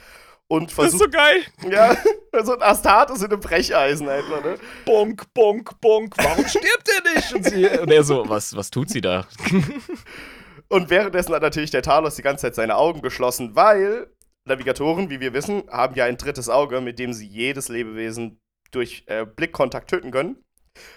und 0.53 0.65
Das 0.65 0.93
ist 0.93 0.99
versucht. 0.99 1.01
so 1.01 1.09
geil. 1.09 1.43
ja, 1.71 1.97
so 2.45 2.53
ein 2.53 2.61
Astartes 2.63 3.23
in 3.23 3.31
einem 3.31 3.41
Brecheisen 3.41 4.07
einfach, 4.07 4.45
ne? 4.45 4.57
Bonk, 4.85 5.25
bonk, 5.33 5.81
bonk. 5.81 6.15
Warum 6.19 6.47
stirbt 6.47 6.89
er 6.89 7.15
nicht? 7.15 7.33
Und, 7.33 7.45
sie, 7.45 7.67
und 7.81 7.91
er 7.91 8.05
so, 8.05 8.29
was, 8.29 8.55
was 8.55 8.71
tut 8.71 8.91
sie 8.91 9.01
da? 9.01 9.27
Und 10.69 10.89
währenddessen 10.89 11.35
hat 11.35 11.43
natürlich 11.43 11.71
der 11.71 11.83
Talos 11.83 12.17
die 12.17 12.23
ganze 12.23 12.43
Zeit 12.43 12.55
seine 12.55 12.77
Augen 12.77 13.03
geschlossen, 13.03 13.55
weil 13.55 14.07
Navigatoren, 14.47 15.11
wie 15.11 15.21
wir 15.21 15.35
wissen, 15.35 15.65
haben 15.71 15.95
ja 15.95 16.07
ein 16.07 16.17
drittes 16.17 16.49
Auge, 16.49 16.81
mit 16.81 16.99
dem 16.99 17.13
sie 17.13 17.27
jedes 17.27 17.69
Lebewesen 17.69 18.41
durch 18.71 19.05
äh, 19.07 19.27
Blickkontakt 19.27 19.91
töten 19.91 20.11
können. 20.11 20.37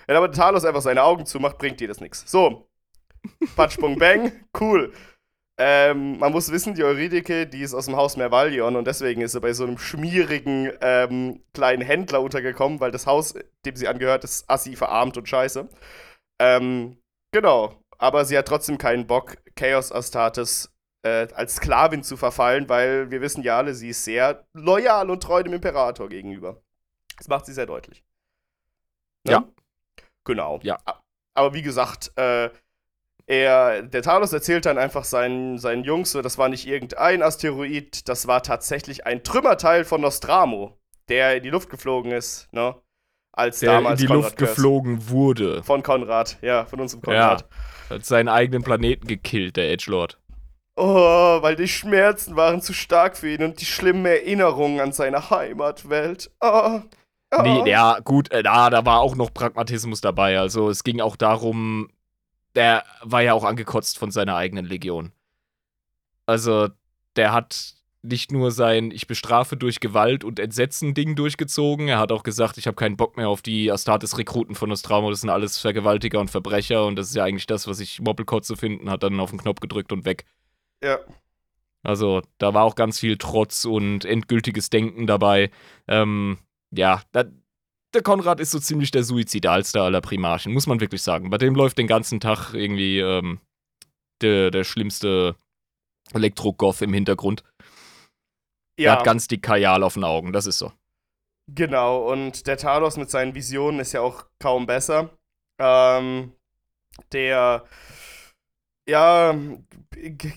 Wenn 0.08 0.16
aber 0.16 0.30
der 0.30 0.38
Talos 0.38 0.64
einfach 0.64 0.82
seine 0.82 1.04
Augen 1.04 1.26
zumacht, 1.26 1.58
bringt 1.58 1.82
dir 1.82 1.90
das 1.90 2.00
nichts. 2.00 2.24
So. 2.26 2.70
Patsch, 3.58 3.78
Bung, 3.78 3.98
Bang. 4.00 4.32
Cool. 4.58 4.94
Ähm, 5.58 6.20
man 6.20 6.34
muss 6.34 6.52
wissen, 6.52 6.74
die 6.74 6.84
Eurydike, 6.84 7.48
die 7.48 7.62
ist 7.62 7.74
aus 7.74 7.86
dem 7.86 7.96
Haus 7.96 8.18
Mervalion 8.18 8.76
und 8.76 8.86
deswegen 8.86 9.22
ist 9.22 9.32
sie 9.32 9.40
bei 9.40 9.54
so 9.54 9.64
einem 9.64 9.78
schmierigen 9.78 10.72
ähm, 10.82 11.44
kleinen 11.54 11.82
Händler 11.82 12.22
untergekommen, 12.22 12.82
weil 12.82 12.92
das 12.92 13.08
Haus, 13.08 13.36
dem 13.66 13.76
sie 13.76 13.88
angehört, 13.88 14.26
ist 14.26 14.50
assi 14.50 14.76
verarmt 14.76 15.16
und 15.18 15.30
scheiße. 15.30 15.70
Ähm, 16.40 16.98
genau. 17.32 17.82
Aber 17.98 18.26
sie 18.26 18.38
hat 18.38 18.48
trotzdem 18.48 18.78
keinen 18.78 19.08
Bock, 19.08 19.38
Chaos 19.56 19.94
Astartes 19.94 20.76
äh, 21.04 21.28
als 21.34 21.56
Sklavin 21.56 22.04
zu 22.04 22.18
verfallen, 22.18 22.68
weil 22.68 23.10
wir 23.10 23.22
wissen 23.22 23.42
ja 23.42 23.58
alle, 23.58 23.74
sie 23.74 23.90
ist 23.90 24.04
sehr 24.04 24.46
loyal 24.54 25.10
und 25.10 25.24
treu 25.24 25.42
dem 25.42 25.54
Imperator 25.54 26.10
gegenüber. 26.10 26.62
Das 27.18 27.30
macht 27.30 27.46
sie 27.46 27.54
sehr 27.54 27.66
deutlich. 27.66 28.04
Ne? 29.24 29.32
Ja. 29.32 29.48
Genau. 30.26 30.60
Ja. 30.64 30.80
Aber 31.34 31.54
wie 31.54 31.62
gesagt, 31.62 32.12
äh, 32.18 32.50
er, 33.28 33.82
der 33.82 34.02
Talos 34.02 34.34
erzählt 34.34 34.66
dann 34.66 34.78
einfach 34.78 35.04
seinen, 35.04 35.58
seinen 35.58 35.84
Jungs, 35.84 36.12
so, 36.12 36.22
das 36.22 36.38
war 36.38 36.50
nicht 36.50 36.68
irgendein 36.68 37.24
Asteroid, 37.24 38.08
das 38.08 38.28
war 38.28 38.44
tatsächlich 38.44 39.06
ein 39.06 39.24
Trümmerteil 39.24 39.84
von 39.84 40.02
Nostramo, 40.02 40.78
der 41.10 41.38
in 41.38 41.44
die 41.44 41.50
Luft 41.50 41.70
geflogen 41.70 42.12
ist, 42.12 42.48
ne? 42.52 42.76
Als 43.34 43.60
Der 43.60 43.72
in 43.72 43.76
damals 43.84 44.00
die 44.00 44.08
Konrad 44.08 44.24
Luft 44.24 44.38
Curse. 44.38 44.54
geflogen 44.54 45.10
wurde. 45.10 45.64
Von 45.64 45.84
Konrad, 45.84 46.38
ja, 46.42 46.66
von 46.66 46.80
unserem 46.80 47.02
Konrad. 47.02 47.46
Hat 47.90 48.06
seinen 48.06 48.30
eigenen 48.30 48.64
Planeten 48.64 49.08
gekillt, 49.08 49.58
der 49.58 49.72
Edgelord. 49.72 50.18
Oh, 50.78 51.42
weil 51.42 51.56
die 51.56 51.68
Schmerzen 51.68 52.36
waren 52.36 52.62
zu 52.62 52.74
stark 52.74 53.18
für 53.18 53.30
ihn 53.30 53.44
und 53.44 53.60
die 53.60 53.66
schlimmen 53.66 54.06
Erinnerungen 54.06 54.80
an 54.80 54.92
seine 54.92 55.30
Heimatwelt. 55.30 56.32
Oh. 56.42 56.80
oh. 57.36 57.42
Nee, 57.42 57.70
ja, 57.70 58.00
gut, 58.00 58.32
äh, 58.32 58.44
da, 58.44 58.70
da 58.70 58.86
war 58.86 59.00
auch 59.00 59.16
noch 59.16 59.34
Pragmatismus 59.34 60.02
dabei. 60.02 60.38
Also 60.40 60.70
es 60.70 60.84
ging 60.84 61.02
auch 61.02 61.16
darum, 61.16 61.90
der 62.56 62.84
war 63.02 63.22
ja 63.22 63.34
auch 63.34 63.44
angekotzt 63.44 63.98
von 63.98 64.12
seiner 64.12 64.36
eigenen 64.36 64.66
Legion. 64.66 65.12
Also 66.26 66.70
der 67.16 67.34
hat 67.34 67.76
nicht 68.02 68.32
nur 68.32 68.52
sein 68.52 68.92
Ich 68.92 69.08
bestrafe 69.08 69.58
durch 69.58 69.80
Gewalt 69.80 70.24
und 70.24 70.40
Entsetzen 70.40 70.94
Ding 70.94 71.16
durchgezogen, 71.16 71.88
er 71.88 72.00
hat 72.00 72.12
auch 72.12 72.24
gesagt, 72.24 72.58
ich 72.58 72.68
habe 72.68 72.76
keinen 72.76 72.98
Bock 72.98 73.18
mehr 73.18 73.30
auf 73.30 73.42
die 73.42 73.72
Astartes-Rekruten 73.72 74.56
von 74.56 74.70
Nostramo, 74.70 75.10
das 75.10 75.22
sind 75.22 75.30
alles 75.30 75.58
Vergewaltiger 75.58 76.20
und 76.20 76.30
Verbrecher 76.30 76.86
und 76.86 76.96
das 76.98 77.10
ist 77.10 77.16
ja 77.16 77.24
eigentlich 77.24 77.48
das, 77.48 77.68
was 77.68 77.80
ich 77.80 78.02
Moppelkot 78.02 78.46
zu 78.46 78.56
finden, 78.56 78.90
hat 78.90 79.04
dann 79.04 79.20
auf 79.20 79.32
den 79.32 79.40
Knopf 79.40 79.60
gedrückt 79.60 79.92
und 79.92 80.06
weg. 80.06 80.26
Ja. 80.84 81.00
Also, 81.84 82.22
da 82.40 82.54
war 82.54 82.64
auch 82.64 82.76
ganz 82.76 83.00
viel 83.00 83.18
Trotz 83.18 83.66
und 83.66 84.06
endgültiges 84.06 84.70
Denken 84.70 85.06
dabei. 85.06 85.52
Ähm, 85.88 86.40
ja, 86.72 87.02
da, 87.12 87.26
der 87.96 88.04
Konrad 88.04 88.40
ist 88.40 88.52
so 88.52 88.60
ziemlich 88.60 88.92
der 88.92 89.04
suizidalste 89.04 89.82
aller 89.82 90.02
Primarchen, 90.02 90.54
muss 90.54 90.68
man 90.68 90.80
wirklich 90.82 91.02
sagen. 91.02 91.30
Bei 91.30 91.38
dem 91.38 91.56
läuft 91.56 91.78
den 91.78 91.88
ganzen 91.88 92.20
Tag 92.20 92.54
irgendwie 92.54 93.00
ähm, 93.00 93.40
der, 94.22 94.52
der 94.52 94.64
schlimmste 94.64 95.36
Elektrogoth 96.14 96.82
im 96.82 96.94
Hintergrund. 96.94 97.44
Er 98.80 98.84
Ja, 98.84 98.92
hat 98.94 99.04
ganz 99.04 99.28
dick 99.28 99.42
Kajal 99.42 99.84
auf 99.84 99.96
den 99.96 100.04
Augen, 100.04 100.34
das 100.34 100.46
ist 100.48 100.60
so. 100.60 100.72
genau. 101.48 102.12
Und 102.12 102.48
der 102.48 102.58
Talos 102.58 102.98
mit 102.98 103.10
seinen 103.10 103.36
Visionen 103.36 103.80
ist 103.80 103.94
ja 103.94 104.02
auch 104.02 104.26
kaum 104.40 104.66
besser. 104.66 105.10
Ähm, 105.60 106.34
der, 107.12 107.66
ja, 108.88 109.36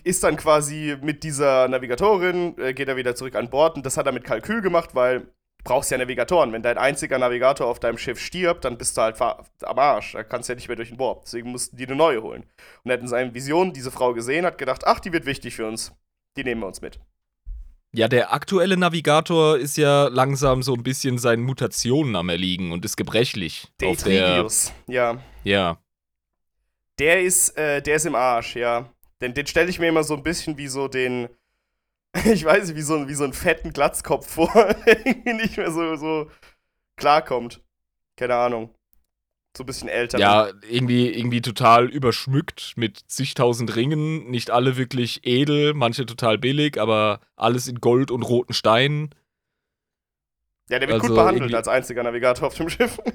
ist 0.04 0.24
dann 0.24 0.36
quasi 0.36 0.96
mit 1.02 1.22
dieser 1.24 1.68
Navigatorin, 1.68 2.56
äh, 2.58 2.74
geht 2.74 2.88
er 2.88 2.96
wieder 2.96 3.14
zurück 3.14 3.34
an 3.34 3.50
Bord 3.50 3.76
und 3.76 3.84
das 3.84 3.96
hat 3.96 4.06
er 4.06 4.12
mit 4.12 4.24
Kalkül 4.24 4.62
gemacht, 4.62 4.94
weil 4.94 5.32
du 5.58 5.64
brauchst 5.64 5.90
ja 5.90 5.98
Navigatoren. 5.98 6.52
Wenn 6.52 6.62
dein 6.62 6.78
einziger 6.78 7.18
Navigator 7.18 7.66
auf 7.66 7.80
deinem 7.80 7.98
Schiff 7.98 8.20
stirbt, 8.20 8.64
dann 8.64 8.78
bist 8.78 8.96
du 8.96 9.02
halt 9.02 9.20
am 9.20 9.78
Arsch. 9.78 10.12
Da 10.12 10.24
kannst 10.24 10.48
du 10.48 10.52
ja 10.52 10.56
nicht 10.56 10.68
mehr 10.68 10.76
durch 10.76 10.88
den 10.88 10.98
Warp. 10.98 11.24
Deswegen 11.24 11.50
mussten 11.50 11.76
die 11.76 11.86
eine 11.86 11.96
neue 11.96 12.22
holen. 12.22 12.44
Und 12.84 12.90
er 12.90 12.94
hat 12.94 13.00
in 13.00 13.08
seinen 13.08 13.34
Visionen 13.34 13.72
diese 13.72 13.90
Frau 13.90 14.14
gesehen, 14.14 14.46
hat 14.46 14.58
gedacht, 14.58 14.86
ach, 14.86 15.00
die 15.00 15.12
wird 15.12 15.26
wichtig 15.26 15.54
für 15.54 15.66
uns. 15.66 15.92
Die 16.36 16.44
nehmen 16.44 16.60
wir 16.62 16.66
uns 16.66 16.80
mit. 16.80 16.98
Ja, 17.92 18.06
der 18.06 18.34
aktuelle 18.34 18.76
Navigator 18.76 19.56
ist 19.56 19.76
ja 19.78 20.08
langsam 20.08 20.62
so 20.62 20.74
ein 20.74 20.82
bisschen 20.82 21.16
seinen 21.16 21.42
Mutationen 21.42 22.16
am 22.16 22.28
Erliegen 22.28 22.70
und 22.70 22.84
ist 22.84 22.96
gebrechlich. 22.96 23.68
Detridius, 23.80 24.72
ja. 24.86 25.18
ja, 25.42 25.78
Der 26.98 27.22
ist, 27.22 27.56
äh, 27.56 27.80
der 27.80 27.96
ist 27.96 28.04
im 28.04 28.14
Arsch, 28.14 28.56
ja. 28.56 28.92
Denn 29.20 29.32
den 29.34 29.46
stelle 29.46 29.70
ich 29.70 29.78
mir 29.78 29.88
immer 29.88 30.04
so 30.04 30.14
ein 30.14 30.22
bisschen 30.22 30.58
wie 30.58 30.68
so 30.68 30.86
den, 30.86 31.28
ich 32.24 32.44
weiß 32.44 32.68
nicht, 32.68 32.76
wie 32.76 32.82
so, 32.82 33.08
wie 33.08 33.14
so 33.14 33.24
einen 33.24 33.32
fetten 33.32 33.72
Glatzkopf 33.72 34.28
vor, 34.28 34.52
irgendwie 34.86 35.34
nicht 35.34 35.56
mehr 35.56 35.70
so, 35.70 35.96
so 35.96 36.30
klarkommt. 36.96 37.62
Keine 38.16 38.34
Ahnung. 38.34 38.74
So 39.56 39.64
ein 39.64 39.66
bisschen 39.66 39.88
älter. 39.88 40.18
Ja, 40.18 40.50
irgendwie, 40.68 41.08
irgendwie 41.08 41.40
total 41.40 41.88
überschmückt 41.88 42.74
mit 42.76 42.98
zigtausend 43.06 43.74
Ringen. 43.74 44.30
Nicht 44.30 44.50
alle 44.50 44.76
wirklich 44.76 45.20
edel, 45.24 45.74
manche 45.74 46.06
total 46.06 46.38
billig, 46.38 46.80
aber 46.80 47.20
alles 47.36 47.66
in 47.66 47.80
Gold 47.80 48.10
und 48.10 48.22
roten 48.22 48.52
Steinen. 48.52 49.14
Ja, 50.68 50.78
der 50.78 50.88
wird 50.88 51.00
also 51.00 51.08
gut 51.08 51.16
behandelt 51.16 51.54
als 51.54 51.66
einziger 51.66 52.02
Navigator 52.02 52.46
auf 52.48 52.54
dem 52.54 52.68
Schiff. 52.68 52.98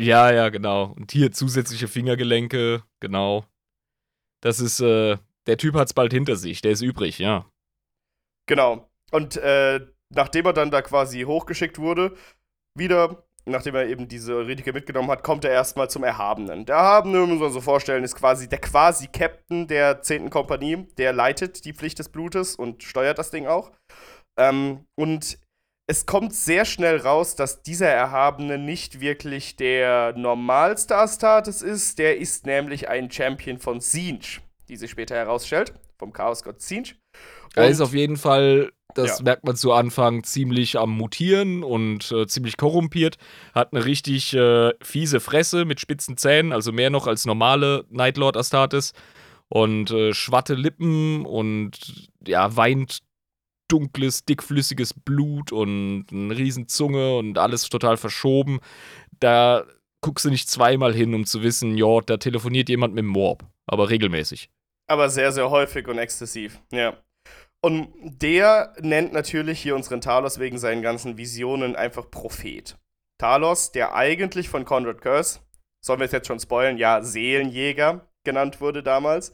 Ja, 0.00 0.32
ja, 0.32 0.48
genau. 0.48 0.94
Und 0.96 1.12
hier 1.12 1.30
zusätzliche 1.30 1.86
Fingergelenke, 1.86 2.82
genau. 3.00 3.44
Das 4.40 4.58
ist, 4.58 4.80
äh, 4.80 5.18
der 5.46 5.58
Typ 5.58 5.74
hat's 5.74 5.92
bald 5.92 6.14
hinter 6.14 6.36
sich, 6.36 6.62
der 6.62 6.72
ist 6.72 6.80
übrig, 6.80 7.18
ja. 7.18 7.44
Genau. 8.50 8.90
Und 9.12 9.36
äh, 9.36 9.78
nachdem 10.08 10.44
er 10.46 10.52
dann 10.52 10.72
da 10.72 10.82
quasi 10.82 11.20
hochgeschickt 11.22 11.78
wurde, 11.78 12.16
wieder, 12.76 13.22
nachdem 13.44 13.76
er 13.76 13.86
eben 13.86 14.08
diese 14.08 14.34
Euridike 14.34 14.72
mitgenommen 14.72 15.08
hat, 15.08 15.22
kommt 15.22 15.44
er 15.44 15.52
erstmal 15.52 15.88
zum 15.88 16.02
Erhabenen. 16.02 16.66
Der 16.66 16.74
Erhabene, 16.74 17.26
muss 17.26 17.38
man 17.38 17.52
so 17.52 17.60
vorstellen, 17.60 18.02
ist 18.02 18.16
quasi 18.16 18.48
der 18.48 18.58
quasi 18.58 19.06
Captain 19.06 19.68
der 19.68 20.02
10. 20.02 20.30
Kompanie. 20.30 20.88
Der 20.98 21.12
leitet 21.12 21.64
die 21.64 21.72
Pflicht 21.72 22.00
des 22.00 22.08
Blutes 22.08 22.56
und 22.56 22.82
steuert 22.82 23.18
das 23.18 23.30
Ding 23.30 23.46
auch. 23.46 23.70
Ähm, 24.36 24.84
und 24.96 25.38
es 25.86 26.06
kommt 26.06 26.34
sehr 26.34 26.64
schnell 26.64 26.96
raus, 26.96 27.36
dass 27.36 27.62
dieser 27.62 27.88
Erhabene 27.88 28.58
nicht 28.58 29.00
wirklich 29.00 29.54
der 29.54 30.12
normalste 30.16 30.96
Astartes 30.96 31.62
ist. 31.62 32.00
Der 32.00 32.18
ist 32.18 32.46
nämlich 32.46 32.88
ein 32.88 33.12
Champion 33.12 33.60
von 33.60 33.78
Sinj, 33.78 34.40
die 34.68 34.76
sich 34.76 34.90
später 34.90 35.14
herausstellt, 35.14 35.72
vom 36.00 36.12
Chaosgott 36.12 36.60
Sinj. 36.60 36.99
Er 37.54 37.68
ist 37.68 37.80
auf 37.80 37.94
jeden 37.94 38.16
Fall, 38.16 38.70
das 38.94 39.18
Ja. 39.18 39.24
merkt 39.24 39.44
man 39.44 39.56
zu 39.56 39.72
Anfang, 39.72 40.22
ziemlich 40.24 40.78
am 40.78 40.90
Mutieren 40.96 41.62
und 41.62 42.10
äh, 42.12 42.26
ziemlich 42.26 42.56
korrumpiert. 42.56 43.16
Hat 43.54 43.72
eine 43.72 43.84
richtig 43.84 44.34
äh, 44.34 44.72
fiese 44.82 45.20
Fresse 45.20 45.64
mit 45.64 45.80
spitzen 45.80 46.16
Zähnen, 46.16 46.52
also 46.52 46.72
mehr 46.72 46.90
noch 46.90 47.06
als 47.06 47.24
normale 47.26 47.84
Nightlord 47.90 48.36
Astartes. 48.36 48.92
Und 49.48 49.90
äh, 49.90 50.14
schwatte 50.14 50.54
Lippen 50.54 51.26
und 51.26 52.08
ja, 52.24 52.56
weint 52.56 53.00
dunkles, 53.66 54.24
dickflüssiges 54.24 54.94
Blut 54.94 55.50
und 55.52 56.06
eine 56.12 56.36
riesen 56.36 56.68
Zunge 56.68 57.16
und 57.16 57.36
alles 57.38 57.68
total 57.68 57.96
verschoben. 57.96 58.60
Da 59.18 59.64
guckst 60.02 60.24
du 60.24 60.30
nicht 60.30 60.48
zweimal 60.48 60.94
hin, 60.94 61.14
um 61.14 61.26
zu 61.26 61.42
wissen, 61.42 61.76
ja, 61.76 62.00
da 62.06 62.16
telefoniert 62.16 62.68
jemand 62.68 62.94
mit 62.94 63.02
dem 63.04 63.14
Warp. 63.14 63.44
Aber 63.66 63.90
regelmäßig. 63.90 64.50
Aber 64.88 65.08
sehr, 65.08 65.30
sehr 65.32 65.50
häufig 65.50 65.86
und 65.88 65.98
exzessiv, 65.98 66.60
ja. 66.72 66.96
Und 67.62 67.92
der 68.02 68.72
nennt 68.80 69.12
natürlich 69.12 69.60
hier 69.60 69.76
unseren 69.76 70.00
Talos 70.00 70.38
wegen 70.38 70.58
seinen 70.58 70.82
ganzen 70.82 71.18
Visionen 71.18 71.76
einfach 71.76 72.10
Prophet. 72.10 72.76
Talos, 73.18 73.70
der 73.72 73.94
eigentlich 73.94 74.48
von 74.48 74.64
Conrad 74.64 75.02
Curse, 75.02 75.40
sollen 75.80 76.00
wir 76.00 76.06
es 76.06 76.12
jetzt 76.12 76.26
schon 76.26 76.40
spoilen, 76.40 76.78
ja, 76.78 77.02
Seelenjäger 77.02 78.06
genannt 78.24 78.60
wurde 78.60 78.82
damals. 78.82 79.32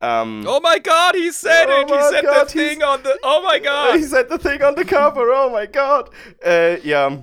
Ähm, 0.00 0.46
Oh 0.48 0.60
my 0.62 0.80
god, 0.80 1.14
he 1.14 1.30
said 1.30 1.68
Oh 1.68 1.82
it! 1.82 1.90
He 1.90 2.02
said 2.02 2.24
God, 2.24 2.48
the 2.48 2.58
thing 2.58 2.82
on 2.82 3.00
the. 3.04 3.10
Oh 3.22 3.42
my 3.42 3.58
He 3.92 4.00
god! 4.00 4.04
said 4.04 4.30
the 4.30 4.38
thing 4.38 4.62
on 4.62 4.74
the 4.74 4.84
cover, 4.84 5.26
oh 5.30 5.50
my 5.50 5.66
god. 5.66 6.10
Äh, 6.42 6.80
ja, 6.80 7.18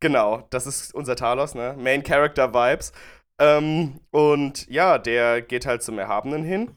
genau, 0.00 0.46
das 0.48 0.66
ist 0.66 0.94
unser 0.94 1.16
Talos, 1.16 1.54
ne? 1.54 1.74
Main 1.78 2.02
Character 2.02 2.54
Vibes. 2.54 2.92
Ähm, 3.38 4.00
und 4.10 4.66
ja, 4.68 4.96
der 4.96 5.42
geht 5.42 5.66
halt 5.66 5.82
zum 5.82 5.98
Erhabenen 5.98 6.44
hin 6.44 6.76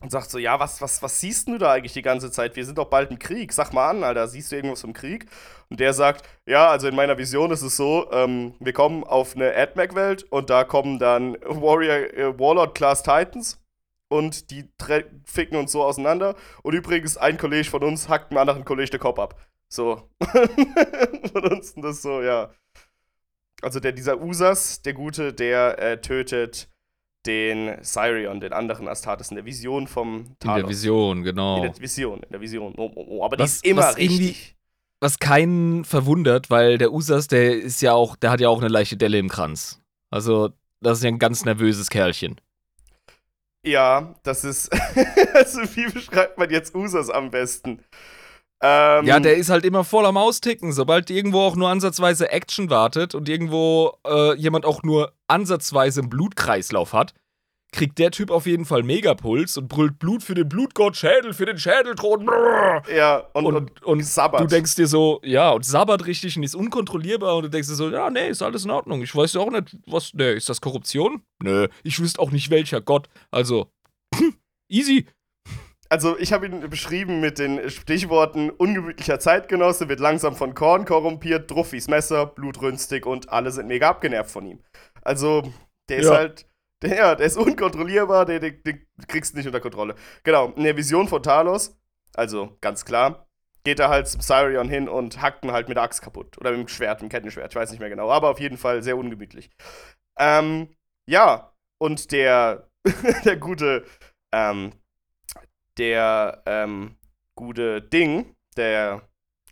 und 0.00 0.10
sagt 0.10 0.30
so, 0.30 0.38
ja, 0.38 0.60
was, 0.60 0.80
was, 0.80 1.02
was 1.02 1.20
siehst 1.20 1.48
du 1.48 1.58
da 1.58 1.72
eigentlich 1.72 1.92
die 1.92 2.02
ganze 2.02 2.30
Zeit? 2.30 2.56
Wir 2.56 2.64
sind 2.64 2.78
doch 2.78 2.86
bald 2.86 3.10
im 3.10 3.18
Krieg. 3.18 3.52
Sag 3.52 3.72
mal 3.72 3.88
an, 3.88 4.04
Alter, 4.04 4.28
siehst 4.28 4.52
du 4.52 4.56
irgendwas 4.56 4.84
im 4.84 4.92
Krieg? 4.92 5.26
Und 5.70 5.80
der 5.80 5.92
sagt, 5.92 6.28
ja, 6.46 6.68
also 6.68 6.88
in 6.88 6.94
meiner 6.94 7.16
Vision 7.16 7.50
ist 7.50 7.62
es 7.62 7.76
so, 7.76 8.10
ähm, 8.12 8.54
wir 8.60 8.72
kommen 8.72 9.04
auf 9.04 9.34
eine 9.34 9.54
AdMac-Welt 9.54 10.24
und 10.24 10.50
da 10.50 10.64
kommen 10.64 10.98
dann 10.98 11.34
Warrior, 11.42 12.12
äh, 12.14 12.38
Warlord-Class 12.38 13.02
Titans 13.02 13.60
und 14.08 14.50
die 14.50 14.68
ficken 15.24 15.56
uns 15.56 15.72
so 15.72 15.82
auseinander. 15.82 16.36
Und 16.62 16.74
übrigens, 16.74 17.16
ein 17.16 17.38
Kollege 17.38 17.68
von 17.68 17.82
uns 17.82 18.08
hackt 18.08 18.30
einem 18.30 18.38
anderen 18.38 18.64
Kollege 18.64 18.90
den 18.90 19.00
Kopf 19.00 19.18
ab. 19.18 19.40
So. 19.68 20.08
uns 21.50 21.74
das 21.76 22.02
so, 22.02 22.22
ja. 22.22 22.50
Also 23.62 23.80
der, 23.80 23.92
dieser 23.92 24.20
Usas, 24.20 24.82
der 24.82 24.92
Gute, 24.92 25.32
der 25.32 25.78
äh, 25.78 26.00
tötet 26.00 26.68
den 27.26 27.82
Cyrion, 27.82 28.40
den 28.40 28.52
anderen 28.52 28.88
Astartes 28.88 29.30
in 29.30 29.36
der 29.36 29.44
Vision 29.44 29.86
vom 29.86 30.36
Talos. 30.38 30.56
In 30.56 30.62
der 30.62 30.68
Vision, 30.68 31.22
genau. 31.22 31.56
In 31.56 31.62
der 31.72 31.80
Vision, 31.80 32.22
in 32.22 32.30
der 32.30 32.40
Vision. 32.40 32.74
Oh, 32.76 32.90
oh, 32.94 33.06
oh. 33.08 33.24
Aber 33.24 33.38
was, 33.38 33.60
die 33.60 33.68
ist 33.68 33.72
immer 33.72 33.82
was 33.82 33.96
richtig. 33.96 34.56
Was 35.00 35.18
keinen 35.18 35.84
verwundert, 35.84 36.50
weil 36.50 36.78
der 36.78 36.92
Usas, 36.92 37.26
der 37.26 37.54
ist 37.56 37.82
ja 37.82 37.92
auch, 37.92 38.16
der 38.16 38.30
hat 38.30 38.40
ja 38.40 38.48
auch 38.48 38.58
eine 38.58 38.68
leichte 38.68 38.96
Delle 38.96 39.18
im 39.18 39.28
Kranz. 39.28 39.82
Also, 40.10 40.50
das 40.80 40.98
ist 40.98 41.04
ja 41.04 41.08
ein 41.08 41.18
ganz 41.18 41.44
nervöses 41.44 41.90
Kerlchen. 41.90 42.40
Ja, 43.64 44.14
das 44.22 44.44
ist. 44.44 44.70
also, 45.34 45.60
wie 45.74 45.90
beschreibt 45.90 46.38
man 46.38 46.50
jetzt 46.50 46.74
Usas 46.74 47.10
am 47.10 47.30
besten? 47.30 47.82
Ähm, 48.66 49.04
ja, 49.04 49.20
der 49.20 49.36
ist 49.36 49.50
halt 49.50 49.66
immer 49.66 49.84
voll 49.84 50.06
am 50.06 50.16
Austicken. 50.16 50.72
Sobald 50.72 51.10
irgendwo 51.10 51.40
auch 51.40 51.54
nur 51.54 51.68
ansatzweise 51.68 52.32
Action 52.32 52.70
wartet 52.70 53.14
und 53.14 53.28
irgendwo 53.28 53.98
äh, 54.06 54.34
jemand 54.36 54.64
auch 54.64 54.82
nur 54.82 55.12
ansatzweise 55.28 56.00
einen 56.00 56.08
Blutkreislauf 56.08 56.94
hat, 56.94 57.12
kriegt 57.72 57.98
der 57.98 58.10
Typ 58.10 58.30
auf 58.30 58.46
jeden 58.46 58.64
Fall 58.64 58.82
Megapuls 58.82 59.58
und 59.58 59.68
brüllt 59.68 59.98
Blut 59.98 60.22
für 60.22 60.34
den 60.34 60.48
Blutgott, 60.48 60.96
Schädel 60.96 61.34
für 61.34 61.44
den 61.44 61.58
Schädelthron. 61.58 62.26
Ja, 62.94 63.26
und, 63.34 63.44
und, 63.44 63.56
und, 63.56 63.82
und 63.82 64.04
sabbert. 64.06 64.40
du 64.40 64.46
denkst 64.46 64.76
dir 64.76 64.86
so, 64.86 65.20
ja, 65.22 65.50
und 65.50 65.66
sabbert 65.66 66.06
richtig 66.06 66.38
und 66.38 66.42
ist 66.42 66.54
unkontrollierbar 66.54 67.36
und 67.36 67.42
du 67.42 67.50
denkst 67.50 67.68
dir 67.68 67.74
so, 67.74 67.90
ja, 67.90 68.08
nee, 68.08 68.28
ist 68.28 68.40
alles 68.40 68.64
in 68.64 68.70
Ordnung. 68.70 69.02
Ich 69.02 69.14
weiß 69.14 69.34
ja 69.34 69.42
auch 69.42 69.50
nicht, 69.50 69.76
was, 69.86 70.14
nee, 70.14 70.32
ist 70.32 70.48
das 70.48 70.62
Korruption? 70.62 71.20
Nö, 71.42 71.68
ich 71.82 72.00
wüsste 72.00 72.22
auch 72.22 72.30
nicht 72.30 72.48
welcher 72.48 72.80
Gott. 72.80 73.08
Also, 73.30 73.70
easy. 74.70 75.06
Also, 75.94 76.18
ich 76.18 76.32
habe 76.32 76.46
ihn 76.46 76.68
beschrieben 76.68 77.20
mit 77.20 77.38
den 77.38 77.70
Stichworten 77.70 78.50
ungemütlicher 78.50 79.20
Zeitgenosse, 79.20 79.88
wird 79.88 80.00
langsam 80.00 80.34
von 80.34 80.52
Korn 80.52 80.86
korrumpiert, 80.86 81.48
Druffis 81.48 81.86
Messer, 81.86 82.26
blutrünstig 82.26 83.06
und 83.06 83.28
alle 83.28 83.52
sind 83.52 83.68
mega 83.68 83.90
abgenervt 83.90 84.32
von 84.32 84.44
ihm. 84.44 84.58
Also, 85.02 85.44
der 85.88 85.98
ist 85.98 86.10
halt, 86.10 86.48
der, 86.82 86.96
ja, 86.96 87.14
der 87.14 87.26
ist 87.26 87.36
unkontrollierbar, 87.38 88.24
den, 88.24 88.40
den, 88.40 88.60
den 88.64 88.86
kriegst 89.06 89.34
du 89.34 89.36
nicht 89.36 89.46
unter 89.46 89.60
Kontrolle. 89.60 89.94
Genau, 90.24 90.50
in 90.56 90.64
der 90.64 90.76
Vision 90.76 91.06
von 91.06 91.22
Talos, 91.22 91.78
also 92.12 92.58
ganz 92.60 92.84
klar, 92.84 93.28
geht 93.62 93.78
er 93.78 93.88
halt 93.88 94.08
zum 94.08 94.20
Cyrion 94.20 94.68
hin 94.68 94.88
und 94.88 95.22
hackt 95.22 95.44
ihn 95.44 95.52
halt 95.52 95.68
mit 95.68 95.76
der 95.76 95.84
Axt 95.84 96.02
kaputt. 96.02 96.36
Oder 96.38 96.50
mit 96.50 96.58
dem 96.58 96.66
Schwert, 96.66 97.02
mit 97.02 97.12
dem 97.12 97.14
Kettenschwert, 97.14 97.52
ich 97.52 97.56
weiß 97.56 97.70
nicht 97.70 97.78
mehr 97.78 97.88
genau. 97.88 98.10
Aber 98.10 98.30
auf 98.30 98.40
jeden 98.40 98.58
Fall 98.58 98.82
sehr 98.82 98.98
ungemütlich. 98.98 99.48
Ähm, 100.18 100.74
ja, 101.06 101.52
und 101.78 102.10
der, 102.10 102.68
der 103.24 103.36
gute, 103.36 103.84
ähm, 104.32 104.72
der 105.78 106.42
ähm, 106.46 106.96
gute 107.34 107.82
Ding, 107.82 108.34
der 108.56 109.02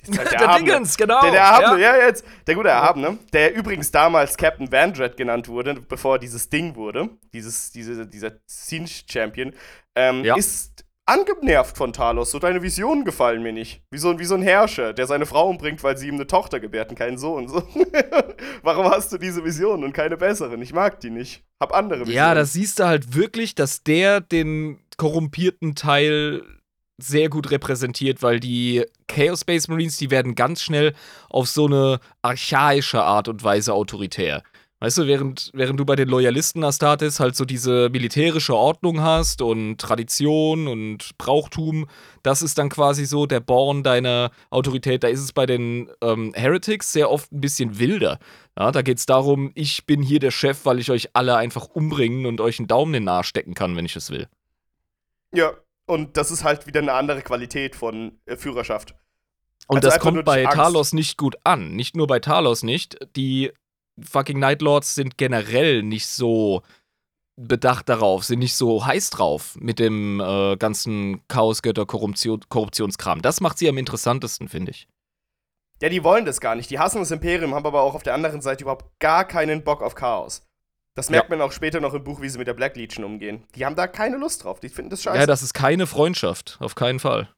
der, 0.06 0.24
der 0.24 0.58
Dingens, 0.58 0.96
genau. 0.96 1.20
Der, 1.20 1.30
der 1.30 1.40
Erhabene, 1.40 1.82
ja. 1.82 1.96
ja. 1.96 2.06
jetzt. 2.06 2.24
Der 2.46 2.56
gute 2.56 2.68
Erhabene, 2.68 3.18
der 3.32 3.54
übrigens 3.54 3.92
damals 3.92 4.36
Captain 4.36 4.70
Vandred 4.70 5.16
genannt 5.16 5.48
wurde, 5.48 5.74
bevor 5.74 6.18
dieses 6.18 6.50
Ding 6.50 6.74
wurde, 6.74 7.08
dieses, 7.32 7.70
diese, 7.70 8.06
dieser 8.06 8.32
Siege-Champion, 8.46 9.52
ähm, 9.94 10.24
ja. 10.24 10.34
ist 10.34 10.84
angenervt 11.06 11.76
von 11.76 11.92
Talos. 11.92 12.32
So 12.32 12.40
deine 12.40 12.62
Visionen 12.62 13.04
gefallen 13.04 13.42
mir 13.42 13.52
nicht. 13.52 13.82
Wie 13.90 13.98
so, 13.98 14.18
wie 14.18 14.24
so 14.24 14.34
ein 14.34 14.42
Herrscher, 14.42 14.92
der 14.92 15.06
seine 15.06 15.26
Frau 15.26 15.48
umbringt, 15.48 15.82
weil 15.84 15.96
sie 15.96 16.08
ihm 16.08 16.14
eine 16.14 16.26
Tochter 16.26 16.58
gebärt 16.58 16.90
und 16.90 16.96
keinen 16.96 17.18
Sohn. 17.18 17.48
So. 17.48 17.62
Warum 18.62 18.86
hast 18.90 19.12
du 19.12 19.18
diese 19.18 19.44
Visionen 19.44 19.84
und 19.84 19.92
keine 19.92 20.16
besseren? 20.16 20.60
Ich 20.62 20.72
mag 20.72 20.98
die 21.00 21.10
nicht. 21.10 21.44
Hab 21.60 21.72
andere 21.72 22.00
Visionen. 22.00 22.16
Ja, 22.16 22.34
das 22.34 22.54
siehst 22.54 22.80
du 22.80 22.84
halt 22.84 23.14
wirklich, 23.14 23.54
dass 23.54 23.82
der 23.84 24.20
den 24.20 24.81
korrumpierten 24.96 25.74
Teil 25.74 26.42
sehr 26.98 27.28
gut 27.28 27.50
repräsentiert, 27.50 28.22
weil 28.22 28.40
die 28.40 28.84
Chaos 29.08 29.40
Space 29.40 29.68
Marines, 29.68 29.96
die 29.96 30.10
werden 30.10 30.34
ganz 30.34 30.62
schnell 30.62 30.94
auf 31.28 31.48
so 31.48 31.66
eine 31.66 32.00
archaische 32.22 33.02
Art 33.02 33.28
und 33.28 33.42
Weise 33.42 33.74
autoritär. 33.74 34.42
Weißt 34.82 34.98
du, 34.98 35.06
während, 35.06 35.52
während 35.54 35.78
du 35.78 35.84
bei 35.84 35.94
den 35.94 36.08
Loyalisten 36.08 36.64
Astartes 36.64 37.20
halt 37.20 37.36
so 37.36 37.44
diese 37.44 37.88
militärische 37.88 38.56
Ordnung 38.56 39.00
hast 39.00 39.40
und 39.40 39.78
Tradition 39.80 40.66
und 40.66 41.16
Brauchtum, 41.18 41.86
das 42.24 42.42
ist 42.42 42.58
dann 42.58 42.68
quasi 42.68 43.04
so 43.04 43.26
der 43.26 43.38
Born 43.38 43.84
deiner 43.84 44.32
Autorität. 44.50 45.04
Da 45.04 45.08
ist 45.08 45.20
es 45.20 45.32
bei 45.32 45.46
den 45.46 45.88
ähm, 46.02 46.32
Heretics 46.34 46.92
sehr 46.92 47.12
oft 47.12 47.30
ein 47.30 47.40
bisschen 47.40 47.78
wilder. 47.78 48.18
Ja, 48.58 48.72
da 48.72 48.82
geht 48.82 48.98
es 48.98 49.06
darum, 49.06 49.52
ich 49.54 49.86
bin 49.86 50.02
hier 50.02 50.18
der 50.18 50.32
Chef, 50.32 50.66
weil 50.66 50.80
ich 50.80 50.90
euch 50.90 51.10
alle 51.12 51.36
einfach 51.36 51.68
umbringen 51.68 52.26
und 52.26 52.40
euch 52.40 52.58
einen 52.58 52.66
Daumen 52.66 52.94
in 52.94 53.04
den 53.04 53.08
Arsch 53.08 53.28
stecken 53.28 53.54
kann, 53.54 53.76
wenn 53.76 53.84
ich 53.84 53.94
es 53.94 54.10
will. 54.10 54.26
Ja, 55.32 55.52
und 55.86 56.16
das 56.16 56.30
ist 56.30 56.44
halt 56.44 56.66
wieder 56.66 56.80
eine 56.80 56.92
andere 56.92 57.22
Qualität 57.22 57.76
von 57.76 58.18
äh, 58.26 58.36
Führerschaft. 58.36 58.94
Und 59.68 59.76
also 59.76 59.88
das 59.88 59.98
kommt 60.00 60.24
bei 60.24 60.44
Talos 60.44 60.92
nicht 60.92 61.16
gut 61.16 61.36
an. 61.44 61.74
Nicht 61.74 61.96
nur 61.96 62.06
bei 62.06 62.18
Talos 62.18 62.62
nicht. 62.62 62.98
Die 63.16 63.52
fucking 64.00 64.38
Nightlords 64.38 64.94
sind 64.94 65.18
generell 65.18 65.82
nicht 65.82 66.06
so 66.06 66.62
bedacht 67.36 67.88
darauf, 67.88 68.24
sind 68.24 68.40
nicht 68.40 68.54
so 68.54 68.84
heiß 68.84 69.10
drauf 69.10 69.56
mit 69.58 69.78
dem 69.78 70.20
äh, 70.20 70.56
ganzen 70.56 71.26
Chaosgötter-Korruptionskram. 71.28 73.22
Das 73.22 73.40
macht 73.40 73.58
sie 73.58 73.68
am 73.68 73.78
interessantesten, 73.78 74.48
finde 74.48 74.72
ich. 74.72 74.88
Ja, 75.80 75.88
die 75.88 76.04
wollen 76.04 76.24
das 76.24 76.40
gar 76.40 76.54
nicht. 76.54 76.70
Die 76.70 76.78
hassen 76.78 76.98
das 76.98 77.10
Imperium, 77.10 77.54
haben 77.54 77.66
aber 77.66 77.82
auch 77.82 77.94
auf 77.94 78.02
der 78.02 78.14
anderen 78.14 78.42
Seite 78.42 78.62
überhaupt 78.64 78.98
gar 79.00 79.26
keinen 79.26 79.64
Bock 79.64 79.82
auf 79.82 79.94
Chaos. 79.94 80.46
Das 80.94 81.08
merkt 81.08 81.30
ja. 81.30 81.36
man 81.36 81.46
auch 81.46 81.52
später 81.52 81.80
noch 81.80 81.94
im 81.94 82.04
Buch, 82.04 82.20
wie 82.20 82.28
sie 82.28 82.38
mit 82.38 82.46
der 82.46 82.54
Black 82.54 82.76
Legion 82.76 83.04
umgehen. 83.04 83.46
Die 83.54 83.64
haben 83.64 83.76
da 83.76 83.86
keine 83.86 84.18
Lust 84.18 84.44
drauf. 84.44 84.60
Die 84.60 84.68
finden 84.68 84.90
das 84.90 85.02
scheiße. 85.02 85.18
Ja, 85.18 85.26
das 85.26 85.42
ist 85.42 85.54
keine 85.54 85.86
Freundschaft. 85.86 86.58
Auf 86.60 86.74
keinen 86.74 86.98
Fall. 86.98 87.30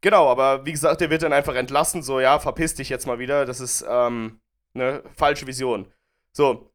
Genau, 0.00 0.28
aber 0.28 0.64
wie 0.64 0.72
gesagt, 0.72 1.02
der 1.02 1.10
wird 1.10 1.22
dann 1.22 1.34
einfach 1.34 1.54
entlassen. 1.54 2.02
So, 2.02 2.20
ja, 2.20 2.38
verpiss 2.38 2.74
dich 2.74 2.88
jetzt 2.88 3.06
mal 3.06 3.18
wieder. 3.18 3.44
Das 3.44 3.60
ist 3.60 3.84
ähm, 3.86 4.40
eine 4.74 5.02
falsche 5.14 5.46
Vision. 5.46 5.92
So. 6.32 6.72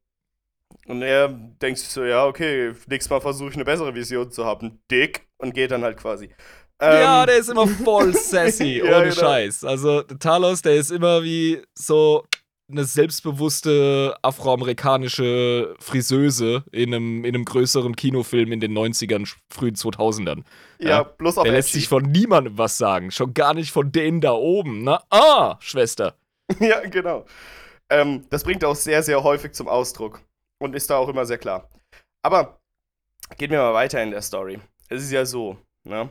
Und 0.88 1.02
er 1.02 1.30
denkt 1.30 1.80
sich 1.80 1.90
so, 1.90 2.04
ja, 2.04 2.26
okay, 2.26 2.74
nächstes 2.86 3.10
Mal 3.10 3.22
versuche 3.22 3.50
ich 3.50 3.56
eine 3.56 3.66
bessere 3.66 3.96
Vision 3.96 4.30
zu 4.30 4.46
haben. 4.46 4.84
Dick. 4.92 5.28
Und 5.38 5.54
geht 5.54 5.72
dann 5.72 5.84
halt 5.84 5.98
quasi. 5.98 6.30
Ähm, 6.80 7.02
ja, 7.02 7.26
der 7.26 7.38
ist 7.38 7.50
immer 7.50 7.68
voll 7.68 8.14
sassy, 8.14 8.82
ohne 8.84 8.92
ja, 8.92 9.04
genau. 9.04 9.16
Scheiß. 9.16 9.64
Also 9.64 10.04
Talos, 10.04 10.62
der 10.62 10.76
ist 10.76 10.92
immer 10.92 11.24
wie 11.24 11.64
so 11.74 12.26
eine 12.70 12.84
selbstbewusste 12.84 14.16
afroamerikanische 14.22 15.76
Friseuse 15.80 16.64
in 16.72 16.94
einem, 16.94 17.24
in 17.24 17.36
einem 17.36 17.46
größeren 17.46 17.96
Kinofilm 17.96 18.52
in 18.52 18.60
den 18.60 18.76
90ern, 18.76 19.32
frühen 19.50 19.76
2000ern. 19.76 20.44
Ja, 20.80 20.90
ja 20.90 21.04
bloß 21.04 21.38
auf 21.38 21.44
Der 21.44 21.54
lässt 21.54 21.74
sich 21.74 21.88
von 21.88 22.04
niemandem 22.04 22.58
was 22.58 22.78
sagen. 22.78 23.12
Schon 23.12 23.34
gar 23.34 23.54
nicht 23.54 23.72
von 23.72 23.92
denen 23.92 24.22
da 24.22 24.34
oben. 24.34 24.84
Na, 24.84 25.04
ah, 25.10 25.58
Schwester. 25.60 26.18
ja, 26.60 26.82
genau. 26.82 27.26
Ähm, 27.90 28.26
das 28.30 28.44
bringt 28.44 28.64
er 28.64 28.70
auch 28.70 28.76
sehr, 28.76 29.04
sehr 29.04 29.24
häufig 29.24 29.54
zum 29.54 29.68
Ausdruck. 29.68 30.22
Und 30.60 30.76
ist 30.76 30.90
da 30.90 30.98
auch 30.98 31.10
immer 31.10 31.26
sehr 31.26 31.38
klar. 31.38 31.70
Aber 32.24 32.60
gehen 33.38 33.52
wir 33.52 33.60
mal 33.60 33.74
weiter 33.74 34.02
in 34.02 34.12
der 34.12 34.22
Story. 34.22 34.60
Es 34.90 35.04
ist 35.04 35.12
ja 35.12 35.26
so, 35.26 35.58
ne? 35.84 36.10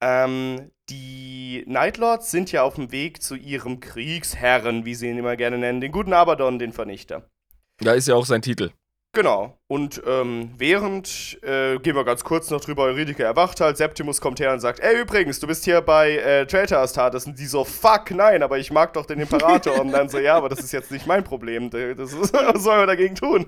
Ähm, 0.00 0.70
die 0.90 1.64
Nightlords 1.66 2.30
sind 2.30 2.52
ja 2.52 2.62
auf 2.62 2.74
dem 2.74 2.92
Weg 2.92 3.22
zu 3.22 3.36
ihrem 3.36 3.80
Kriegsherren, 3.80 4.84
wie 4.84 4.94
sie 4.94 5.08
ihn 5.08 5.18
immer 5.18 5.36
gerne 5.36 5.58
nennen, 5.58 5.80
den 5.80 5.92
guten 5.92 6.12
Abaddon, 6.12 6.58
den 6.58 6.72
Vernichter. 6.72 7.30
Da 7.78 7.92
ist 7.94 8.08
ja 8.08 8.14
auch 8.14 8.26
sein 8.26 8.42
Titel. 8.42 8.70
Genau. 9.14 9.56
Und 9.68 10.02
ähm, 10.06 10.50
während, 10.58 11.38
äh, 11.42 11.78
gehen 11.78 11.96
wir 11.96 12.04
ganz 12.04 12.22
kurz 12.22 12.50
noch 12.50 12.60
drüber, 12.60 12.82
Euridike 12.82 13.22
erwacht 13.22 13.60
halt, 13.60 13.76
Septimus 13.76 14.20
kommt 14.20 14.40
her 14.40 14.52
und 14.52 14.60
sagt, 14.60 14.80
ey, 14.80 15.00
übrigens, 15.00 15.40
du 15.40 15.46
bist 15.46 15.64
hier 15.64 15.80
bei 15.80 16.16
äh, 16.16 16.46
Traitor 16.46 16.78
Astartes. 16.78 17.24
Und 17.26 17.38
die 17.38 17.46
so, 17.46 17.64
fuck, 17.64 18.10
nein, 18.10 18.42
aber 18.42 18.58
ich 18.58 18.70
mag 18.72 18.92
doch 18.92 19.06
den 19.06 19.20
Imperator. 19.20 19.80
und 19.80 19.92
dann 19.92 20.08
so, 20.08 20.18
ja, 20.18 20.36
aber 20.36 20.48
das 20.48 20.60
ist 20.60 20.72
jetzt 20.72 20.90
nicht 20.90 21.06
mein 21.06 21.24
Problem. 21.24 21.70
Das 21.70 22.12
ist, 22.12 22.32
was 22.32 22.62
sollen 22.62 22.80
wir 22.80 22.86
dagegen 22.86 23.14
tun? 23.14 23.46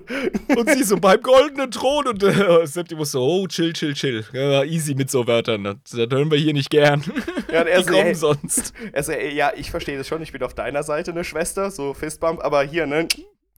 und 0.55 0.69
sie 0.69 0.83
so, 0.83 0.97
beim 0.97 1.21
goldenen 1.21 1.69
Thron. 1.69 2.07
Und 2.07 2.23
äh, 2.23 2.65
Septimus 2.65 3.11
so, 3.11 3.21
oh, 3.21 3.47
chill, 3.47 3.73
chill, 3.73 3.93
chill. 3.93 4.25
Ja, 4.31 4.63
easy 4.63 4.95
mit 4.95 5.11
so 5.11 5.27
Wörtern. 5.27 5.63
Das, 5.65 5.75
das 5.91 6.09
hören 6.09 6.31
wir 6.31 6.37
hier 6.37 6.53
nicht 6.53 6.69
gern. 6.69 7.03
Ja, 7.51 7.61
und 7.61 7.67
er 7.67 7.77
die 7.79 7.83
so, 7.83 7.91
kommen 7.91 8.07
ey, 8.07 8.15
sonst. 8.15 8.73
Er 8.91 9.03
so, 9.03 9.11
ey, 9.11 9.33
ja, 9.33 9.51
ich 9.55 9.69
verstehe 9.71 9.97
das 9.97 10.07
schon, 10.07 10.21
ich 10.21 10.31
bin 10.31 10.43
auf 10.43 10.53
deiner 10.53 10.83
Seite, 10.83 11.13
ne, 11.13 11.23
Schwester, 11.23 11.71
so 11.71 11.93
Fistbump, 11.93 12.43
aber 12.43 12.63
hier, 12.63 12.87
ne, 12.87 13.07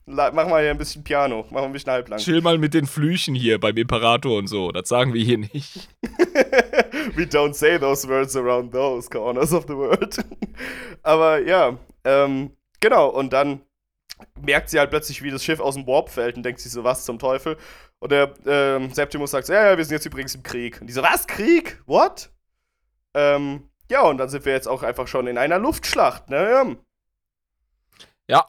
mach 0.10 0.48
mal 0.48 0.62
hier 0.62 0.72
ein 0.72 0.78
bisschen 0.78 1.04
Piano, 1.04 1.46
mach 1.50 1.62
mal 1.62 1.66
ein 1.66 1.72
bisschen 1.72 1.92
halblang. 1.92 2.20
Chill 2.20 2.42
mal 2.42 2.58
mit 2.58 2.74
den 2.74 2.86
Flüchen 2.86 3.36
hier 3.36 3.60
beim 3.60 3.78
Imperator 3.78 4.38
und 4.38 4.48
so, 4.48 4.72
das 4.72 4.90
sagen 4.90 5.14
wir 5.14 5.24
hier 5.24 5.38
nicht. 5.38 5.90
We 7.16 7.24
don't 7.24 7.54
say 7.54 7.80
those 7.80 8.08
words 8.08 8.36
around 8.36 8.72
those 8.72 9.10
corners 9.10 9.54
of 9.54 9.66
the 9.68 9.76
world. 9.76 10.18
Aber 11.04 11.40
ja, 11.40 11.78
ähm, 12.04 12.52
genau, 12.80 13.10
und 13.10 13.32
dann 13.32 13.62
merkt 14.42 14.70
sie 14.70 14.80
halt 14.80 14.90
plötzlich, 14.90 15.22
wie 15.22 15.32
das 15.32 15.44
Schiff 15.44 15.60
aus 15.60 15.76
dem 15.76 15.88
Warp 15.88 16.10
fällt 16.10 16.36
und 16.36 16.44
denkt 16.44 16.60
sich 16.60 16.72
so, 16.72 16.84
was 16.84 17.06
zum 17.06 17.20
Teufel. 17.20 17.58
Und 18.00 18.12
der 18.12 18.34
ähm, 18.46 18.92
Septimus 18.92 19.32
sagt 19.32 19.50
ja, 19.50 19.72
ja, 19.72 19.78
wir 19.78 19.86
sind 19.86 19.96
jetzt 19.96 20.06
übrigens 20.06 20.36
im 20.36 20.44
Krieg. 20.44 20.80
Und 20.82 20.88
die 20.88 20.94
so, 20.94 21.04
was, 21.04 21.28
Krieg? 21.28 21.82
What? 21.86 22.32
Ähm, 23.14 23.70
ja, 23.90 24.02
und 24.02 24.18
dann 24.18 24.30
sind 24.30 24.46
wir 24.46 24.54
jetzt 24.54 24.68
auch 24.68 24.84
einfach 24.84 25.08
schon 25.08 25.28
in 25.28 25.38
einer 25.38 25.60
Luftschlacht, 25.60 26.30
ne? 26.30 26.78
Ja. 28.28 28.48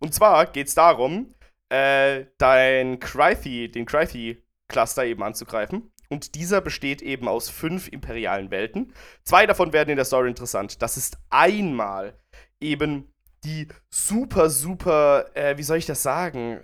Und 0.00 0.14
zwar 0.14 0.46
geht's 0.46 0.74
darum, 0.74 1.34
äh, 1.68 2.24
dein 2.38 2.98
Crythy, 2.98 3.70
den 3.70 3.86
Crythy-Cluster 3.86 5.04
eben 5.04 5.22
anzugreifen. 5.22 5.92
Und 6.08 6.34
dieser 6.34 6.60
besteht 6.60 7.02
eben 7.02 7.28
aus 7.28 7.48
fünf 7.48 7.86
imperialen 7.86 8.50
Welten. 8.50 8.92
Zwei 9.22 9.46
davon 9.46 9.72
werden 9.72 9.90
in 9.90 9.96
der 9.96 10.04
Story 10.04 10.28
interessant. 10.28 10.82
Das 10.82 10.96
ist 10.96 11.18
einmal 11.30 12.18
eben 12.60 13.12
die 13.44 13.68
super, 13.88 14.50
super, 14.50 15.30
äh, 15.34 15.56
wie 15.56 15.62
soll 15.62 15.78
ich 15.78 15.86
das 15.86 16.02
sagen, 16.02 16.60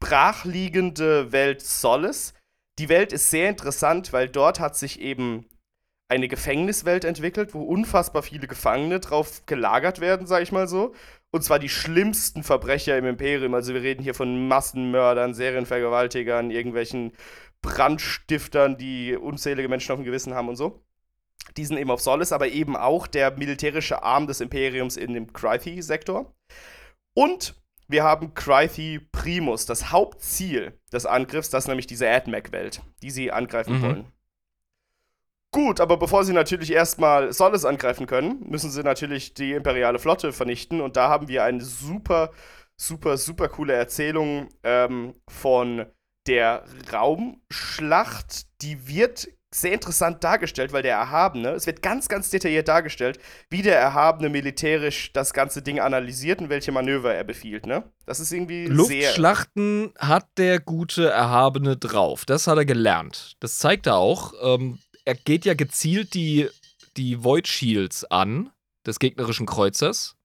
brachliegende 0.00 1.30
Welt 1.30 1.62
Solace. 1.62 2.34
Die 2.78 2.88
Welt 2.88 3.12
ist 3.12 3.30
sehr 3.30 3.48
interessant, 3.48 4.12
weil 4.12 4.28
dort 4.28 4.58
hat 4.58 4.76
sich 4.76 5.00
eben 5.00 5.46
eine 6.08 6.26
Gefängniswelt 6.26 7.04
entwickelt, 7.04 7.54
wo 7.54 7.62
unfassbar 7.62 8.22
viele 8.22 8.48
Gefangene 8.48 8.98
drauf 8.98 9.46
gelagert 9.46 10.00
werden, 10.00 10.26
sag 10.26 10.42
ich 10.42 10.50
mal 10.50 10.66
so. 10.66 10.94
Und 11.32 11.42
zwar 11.44 11.58
die 11.58 11.68
schlimmsten 11.68 12.42
Verbrecher 12.42 12.98
im 12.98 13.06
Imperium. 13.06 13.54
Also 13.54 13.72
wir 13.72 13.82
reden 13.82 14.02
hier 14.02 14.14
von 14.14 14.48
Massenmördern, 14.48 15.34
Serienvergewaltigern, 15.34 16.50
irgendwelchen 16.50 17.12
Brandstiftern, 17.62 18.76
die 18.76 19.16
unzählige 19.16 19.68
Menschen 19.68 19.92
auf 19.92 19.98
dem 19.98 20.04
Gewissen 20.04 20.34
haben 20.34 20.48
und 20.48 20.56
so. 20.56 20.82
Die 21.56 21.64
sind 21.64 21.78
eben 21.78 21.90
auf 21.90 22.00
Solis, 22.00 22.32
aber 22.32 22.48
eben 22.48 22.76
auch 22.76 23.06
der 23.06 23.36
militärische 23.36 24.02
Arm 24.02 24.26
des 24.26 24.40
Imperiums 24.40 24.96
in 24.96 25.14
dem 25.14 25.32
Crythy-Sektor. 25.32 26.34
Und 27.14 27.54
wir 27.88 28.04
haben 28.04 28.34
Crythy 28.34 29.00
Primus, 29.12 29.66
das 29.66 29.90
Hauptziel 29.90 30.78
des 30.92 31.06
Angriffs, 31.06 31.50
das 31.50 31.64
ist 31.64 31.68
nämlich 31.68 31.88
diese 31.88 32.08
AdMac-Welt, 32.08 32.82
die 33.02 33.10
sie 33.10 33.32
angreifen 33.32 33.78
mhm. 33.78 33.82
wollen. 33.82 34.12
Gut, 35.52 35.80
aber 35.80 35.96
bevor 35.96 36.24
sie 36.24 36.32
natürlich 36.32 36.72
erstmal 36.72 37.32
Solis 37.32 37.64
angreifen 37.64 38.06
können, 38.06 38.44
müssen 38.48 38.70
sie 38.70 38.84
natürlich 38.84 39.34
die 39.34 39.52
imperiale 39.52 39.98
Flotte 39.98 40.32
vernichten. 40.32 40.80
Und 40.80 40.96
da 40.96 41.08
haben 41.08 41.26
wir 41.26 41.42
eine 41.42 41.60
super, 41.60 42.30
super, 42.76 43.16
super 43.16 43.48
coole 43.48 43.72
Erzählung 43.72 44.48
ähm, 44.62 45.14
von 45.28 45.86
der 46.28 46.64
Raumschlacht. 46.92 48.46
Die 48.62 48.86
wird 48.86 49.28
sehr 49.52 49.72
interessant 49.72 50.22
dargestellt, 50.22 50.72
weil 50.72 50.82
der 50.82 50.96
Erhabene, 50.96 51.50
es 51.50 51.66
wird 51.66 51.82
ganz, 51.82 52.06
ganz 52.06 52.30
detailliert 52.30 52.68
dargestellt, 52.68 53.18
wie 53.48 53.62
der 53.62 53.76
Erhabene 53.76 54.28
militärisch 54.28 55.12
das 55.12 55.32
ganze 55.32 55.62
Ding 55.62 55.80
analysiert 55.80 56.40
und 56.40 56.50
welche 56.50 56.70
Manöver 56.70 57.12
er 57.12 57.24
befiehlt, 57.24 57.66
ne? 57.66 57.82
Das 58.06 58.20
ist 58.20 58.32
irgendwie 58.32 58.66
Luftschlachten 58.66 59.92
hat 59.98 60.28
der 60.36 60.60
gute 60.60 61.08
Erhabene 61.08 61.76
drauf. 61.76 62.24
Das 62.24 62.46
hat 62.46 62.58
er 62.58 62.64
gelernt. 62.64 63.36
Das 63.40 63.58
zeigt 63.58 63.88
er 63.88 63.96
auch. 63.96 64.34
Ähm, 64.40 64.78
er 65.04 65.14
geht 65.14 65.44
ja 65.44 65.54
gezielt 65.54 66.14
die, 66.14 66.48
die 66.96 67.22
Void 67.22 67.48
Shields 67.48 68.04
an, 68.04 68.50
des 68.86 68.98
gegnerischen 68.98 69.46
Kreuzers, 69.46 70.16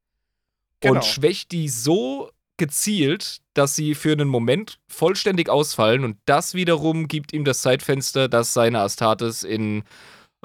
genau. 0.80 0.96
und 0.96 1.06
schwächt 1.06 1.52
die 1.52 1.70
so 1.70 2.30
gezielt, 2.58 3.42
dass 3.54 3.76
sie 3.76 3.96
für 3.96 4.14
einen 4.14 4.30
Moment 4.30 4.80
vollständig 4.88 5.50
ausfallen 5.50 6.04
und 6.04 6.18
das 6.26 6.54
wiederum 6.54 7.08
gibt 7.08 7.34
ihm 7.34 7.44
das 7.44 7.62
Zeitfenster, 7.62 8.30
dass 8.30 8.54
seine 8.54 8.80
Astartes 8.80 9.44
in 9.44 9.84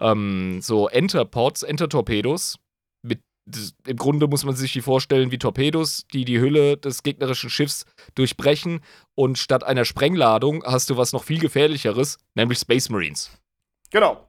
ähm, 0.01 0.61
so 0.61 0.89
Enterpods, 0.89 1.63
Entertorpedos, 1.63 2.59
mit 3.03 3.21
im 3.87 3.97
Grunde 3.97 4.29
muss 4.29 4.45
man 4.45 4.55
sich 4.55 4.73
die 4.73 4.81
vorstellen 4.81 5.31
wie 5.31 5.39
Torpedos, 5.39 6.07
die 6.13 6.25
die 6.25 6.41
Hülle 6.41 6.77
des 6.77 7.03
gegnerischen 7.03 7.51
Schiffs 7.51 7.85
durchbrechen 8.15 8.81
und 9.15 9.39
statt 9.39 9.65
einer 9.65 9.85
Sprengladung 9.85 10.65
hast 10.65 10.91
du 10.91 10.97
was 10.97 11.13
noch 11.13 11.25
viel 11.25 11.41
gefährlicheres, 11.41 12.19
nämlich 12.35 12.59
Space 12.59 12.91
Marines. 12.91 13.31
Genau. 13.91 14.27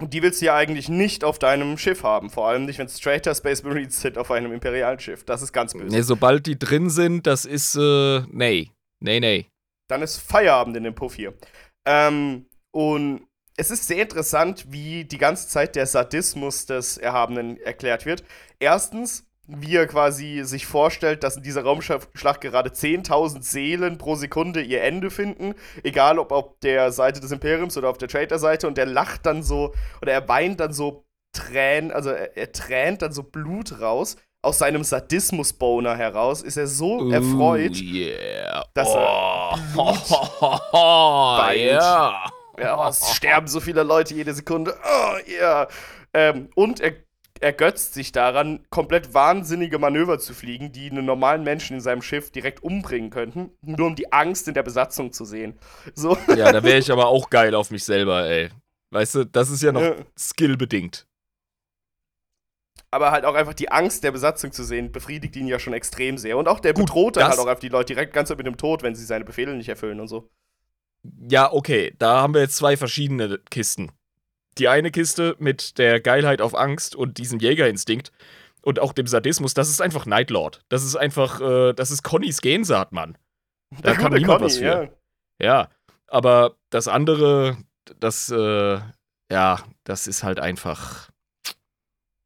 Und 0.00 0.12
die 0.12 0.22
willst 0.22 0.40
du 0.40 0.46
ja 0.46 0.56
eigentlich 0.56 0.88
nicht 0.88 1.22
auf 1.22 1.38
deinem 1.38 1.78
Schiff 1.78 2.02
haben. 2.02 2.28
Vor 2.28 2.48
allem 2.48 2.64
nicht, 2.64 2.78
wenn 2.78 2.86
es 2.86 2.98
Traitor 2.98 3.34
Space 3.34 3.62
Marines 3.62 4.00
sind 4.00 4.18
auf 4.18 4.30
einem 4.30 4.52
imperialen 4.52 4.98
Schiff. 4.98 5.24
Das 5.24 5.40
ist 5.40 5.52
ganz 5.52 5.72
böse. 5.72 5.86
Nee, 5.86 6.02
sobald 6.02 6.46
die 6.46 6.58
drin 6.58 6.90
sind, 6.90 7.26
das 7.26 7.44
ist, 7.44 7.76
äh, 7.76 8.22
nee. 8.30 8.70
Nee, 9.00 9.20
nee. 9.20 9.46
Dann 9.88 10.02
ist 10.02 10.18
Feierabend 10.18 10.76
in 10.76 10.84
dem 10.84 10.94
Puff 10.94 11.14
hier. 11.14 11.34
Ähm, 11.84 12.46
und 12.72 13.28
es 13.56 13.70
ist 13.70 13.86
sehr 13.86 14.02
interessant, 14.02 14.66
wie 14.70 15.04
die 15.04 15.18
ganze 15.18 15.48
Zeit 15.48 15.76
der 15.76 15.86
Sadismus 15.86 16.66
des 16.66 16.98
Erhabenen 16.98 17.56
erklärt 17.58 18.04
wird. 18.04 18.24
Erstens, 18.58 19.26
wie 19.46 19.76
er 19.76 19.86
quasi 19.86 20.42
sich 20.44 20.66
vorstellt, 20.66 21.22
dass 21.22 21.36
in 21.36 21.42
dieser 21.42 21.62
Raumschlacht 21.62 22.40
gerade 22.40 22.70
10.000 22.70 23.42
Seelen 23.42 23.98
pro 23.98 24.14
Sekunde 24.14 24.62
ihr 24.62 24.82
Ende 24.82 25.10
finden, 25.10 25.54
egal 25.82 26.18
ob 26.18 26.32
auf 26.32 26.58
der 26.62 26.92
Seite 26.92 27.20
des 27.20 27.30
Imperiums 27.30 27.76
oder 27.76 27.90
auf 27.90 27.98
der 27.98 28.08
Traitor-Seite 28.08 28.66
und 28.66 28.78
der 28.78 28.86
lacht 28.86 29.26
dann 29.26 29.42
so, 29.42 29.74
oder 30.00 30.12
er 30.12 30.28
weint 30.28 30.60
dann 30.60 30.72
so 30.72 31.04
Tränen, 31.34 31.90
also 31.90 32.10
er, 32.10 32.36
er 32.36 32.52
tränt 32.52 33.02
dann 33.02 33.12
so 33.12 33.22
Blut 33.22 33.80
raus. 33.80 34.16
Aus 34.40 34.58
seinem 34.58 34.84
Sadismus-Boner 34.84 35.96
heraus 35.96 36.42
ist 36.42 36.58
er 36.58 36.66
so 36.66 37.00
Ooh, 37.00 37.10
erfreut, 37.10 37.80
yeah. 37.80 38.64
dass 38.74 38.88
oh. 38.88 38.98
er 38.98 39.58
oh, 39.74 40.76
weint. 41.38 41.60
Yeah. 41.60 42.30
Ja, 42.58 42.88
es 42.88 43.14
sterben 43.14 43.48
so 43.48 43.60
viele 43.60 43.82
Leute 43.82 44.14
jede 44.14 44.34
Sekunde. 44.34 44.76
Oh, 44.84 45.16
yeah. 45.26 45.66
Ähm, 46.12 46.50
und 46.54 46.80
er 46.80 46.92
ergötzt 47.40 47.94
sich 47.94 48.12
daran, 48.12 48.64
komplett 48.70 49.14
wahnsinnige 49.14 49.78
Manöver 49.78 50.18
zu 50.18 50.34
fliegen, 50.34 50.72
die 50.72 50.90
einen 50.90 51.04
normalen 51.04 51.42
Menschen 51.42 51.74
in 51.74 51.80
seinem 51.80 52.02
Schiff 52.02 52.30
direkt 52.30 52.62
umbringen 52.62 53.10
könnten, 53.10 53.50
nur 53.62 53.88
um 53.88 53.96
die 53.96 54.12
Angst 54.12 54.48
in 54.48 54.54
der 54.54 54.62
Besatzung 54.62 55.12
zu 55.12 55.24
sehen. 55.24 55.58
So. 55.94 56.16
Ja, 56.36 56.52
da 56.52 56.62
wäre 56.62 56.78
ich 56.78 56.90
aber 56.90 57.06
auch 57.06 57.30
geil 57.30 57.54
auf 57.54 57.70
mich 57.70 57.84
selber, 57.84 58.26
ey. 58.26 58.50
Weißt 58.90 59.16
du, 59.16 59.24
das 59.24 59.50
ist 59.50 59.62
ja 59.62 59.72
noch 59.72 59.82
ja. 59.82 59.96
skillbedingt. 60.16 61.06
Aber 62.90 63.10
halt 63.10 63.24
auch 63.24 63.34
einfach 63.34 63.54
die 63.54 63.72
Angst 63.72 64.04
der 64.04 64.12
Besatzung 64.12 64.52
zu 64.52 64.62
sehen, 64.62 64.92
befriedigt 64.92 65.34
ihn 65.34 65.48
ja 65.48 65.58
schon 65.58 65.72
extrem 65.72 66.16
sehr. 66.16 66.38
Und 66.38 66.46
auch 66.46 66.60
der 66.60 66.74
Gut, 66.74 66.86
Bedrohte 66.86 67.24
hat 67.24 67.38
auch 67.38 67.46
einfach 67.46 67.58
die 67.58 67.68
Leute 67.68 67.94
direkt 67.94 68.12
ganz 68.12 68.30
mit 68.30 68.46
dem 68.46 68.56
Tod, 68.56 68.84
wenn 68.84 68.94
sie 68.94 69.04
seine 69.04 69.24
Befehle 69.24 69.54
nicht 69.54 69.68
erfüllen 69.68 69.98
und 69.98 70.06
so. 70.06 70.30
Ja, 71.28 71.52
okay, 71.52 71.92
da 71.98 72.22
haben 72.22 72.34
wir 72.34 72.40
jetzt 72.40 72.56
zwei 72.56 72.76
verschiedene 72.76 73.40
Kisten 73.50 73.90
die 74.58 74.68
eine 74.68 74.90
Kiste 74.90 75.36
mit 75.38 75.78
der 75.78 76.00
Geilheit 76.00 76.40
auf 76.40 76.54
Angst 76.54 76.96
und 76.96 77.18
diesem 77.18 77.38
Jägerinstinkt 77.38 78.12
und 78.62 78.80
auch 78.80 78.92
dem 78.92 79.06
Sadismus, 79.06 79.54
das 79.54 79.68
ist 79.68 79.82
einfach 79.82 80.06
Nightlord. 80.06 80.64
Das 80.68 80.84
ist 80.84 80.96
einfach, 80.96 81.40
äh, 81.40 81.72
das 81.74 81.90
ist 81.90 82.02
Connys 82.02 82.40
Gensaat, 82.40 82.92
Mann. 82.92 83.18
Da 83.70 83.76
Der 83.82 83.94
kann 83.94 84.12
niemand 84.12 84.38
Conny, 84.38 84.44
was 84.44 84.58
für. 84.58 84.90
Ja. 85.40 85.46
ja. 85.46 85.68
aber 86.08 86.56
das 86.70 86.88
andere, 86.88 87.56
das, 88.00 88.30
äh, 88.30 88.78
ja, 89.30 89.58
das 89.84 90.06
ist 90.06 90.22
halt 90.22 90.40
einfach 90.40 91.10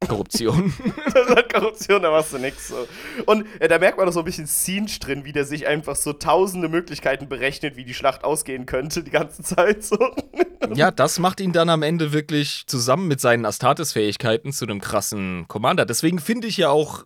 Korruption. 0.07 0.73
das 1.05 1.27
ist 1.27 1.35
halt 1.35 1.53
Korruption, 1.53 2.01
da 2.01 2.11
machst 2.11 2.33
du 2.33 2.37
nichts. 2.37 2.69
So. 2.69 2.87
Und 3.25 3.45
äh, 3.59 3.67
da 3.67 3.79
merkt 3.79 3.97
man 3.97 4.05
noch 4.05 4.13
so 4.13 4.19
ein 4.19 4.25
bisschen 4.25 4.47
Scene 4.47 4.87
drin, 4.87 5.25
wie 5.25 5.33
der 5.33 5.45
sich 5.45 5.67
einfach 5.67 5.95
so 5.95 6.13
tausende 6.13 6.69
Möglichkeiten 6.69 7.27
berechnet, 7.27 7.75
wie 7.75 7.83
die 7.83 7.93
Schlacht 7.93 8.23
ausgehen 8.23 8.65
könnte, 8.65 9.03
die 9.03 9.11
ganze 9.11 9.43
Zeit. 9.43 9.83
So. 9.83 9.97
ja, 10.73 10.91
das 10.91 11.19
macht 11.19 11.41
ihn 11.41 11.51
dann 11.51 11.69
am 11.69 11.83
Ende 11.83 12.13
wirklich 12.13 12.63
zusammen 12.67 13.07
mit 13.07 13.19
seinen 13.19 13.45
Astartes-Fähigkeiten 13.45 14.53
zu 14.53 14.65
einem 14.65 14.79
krassen 14.79 15.47
Commander. 15.47 15.85
Deswegen 15.85 16.19
finde 16.19 16.47
ich 16.47 16.57
ja 16.57 16.69
auch 16.69 17.05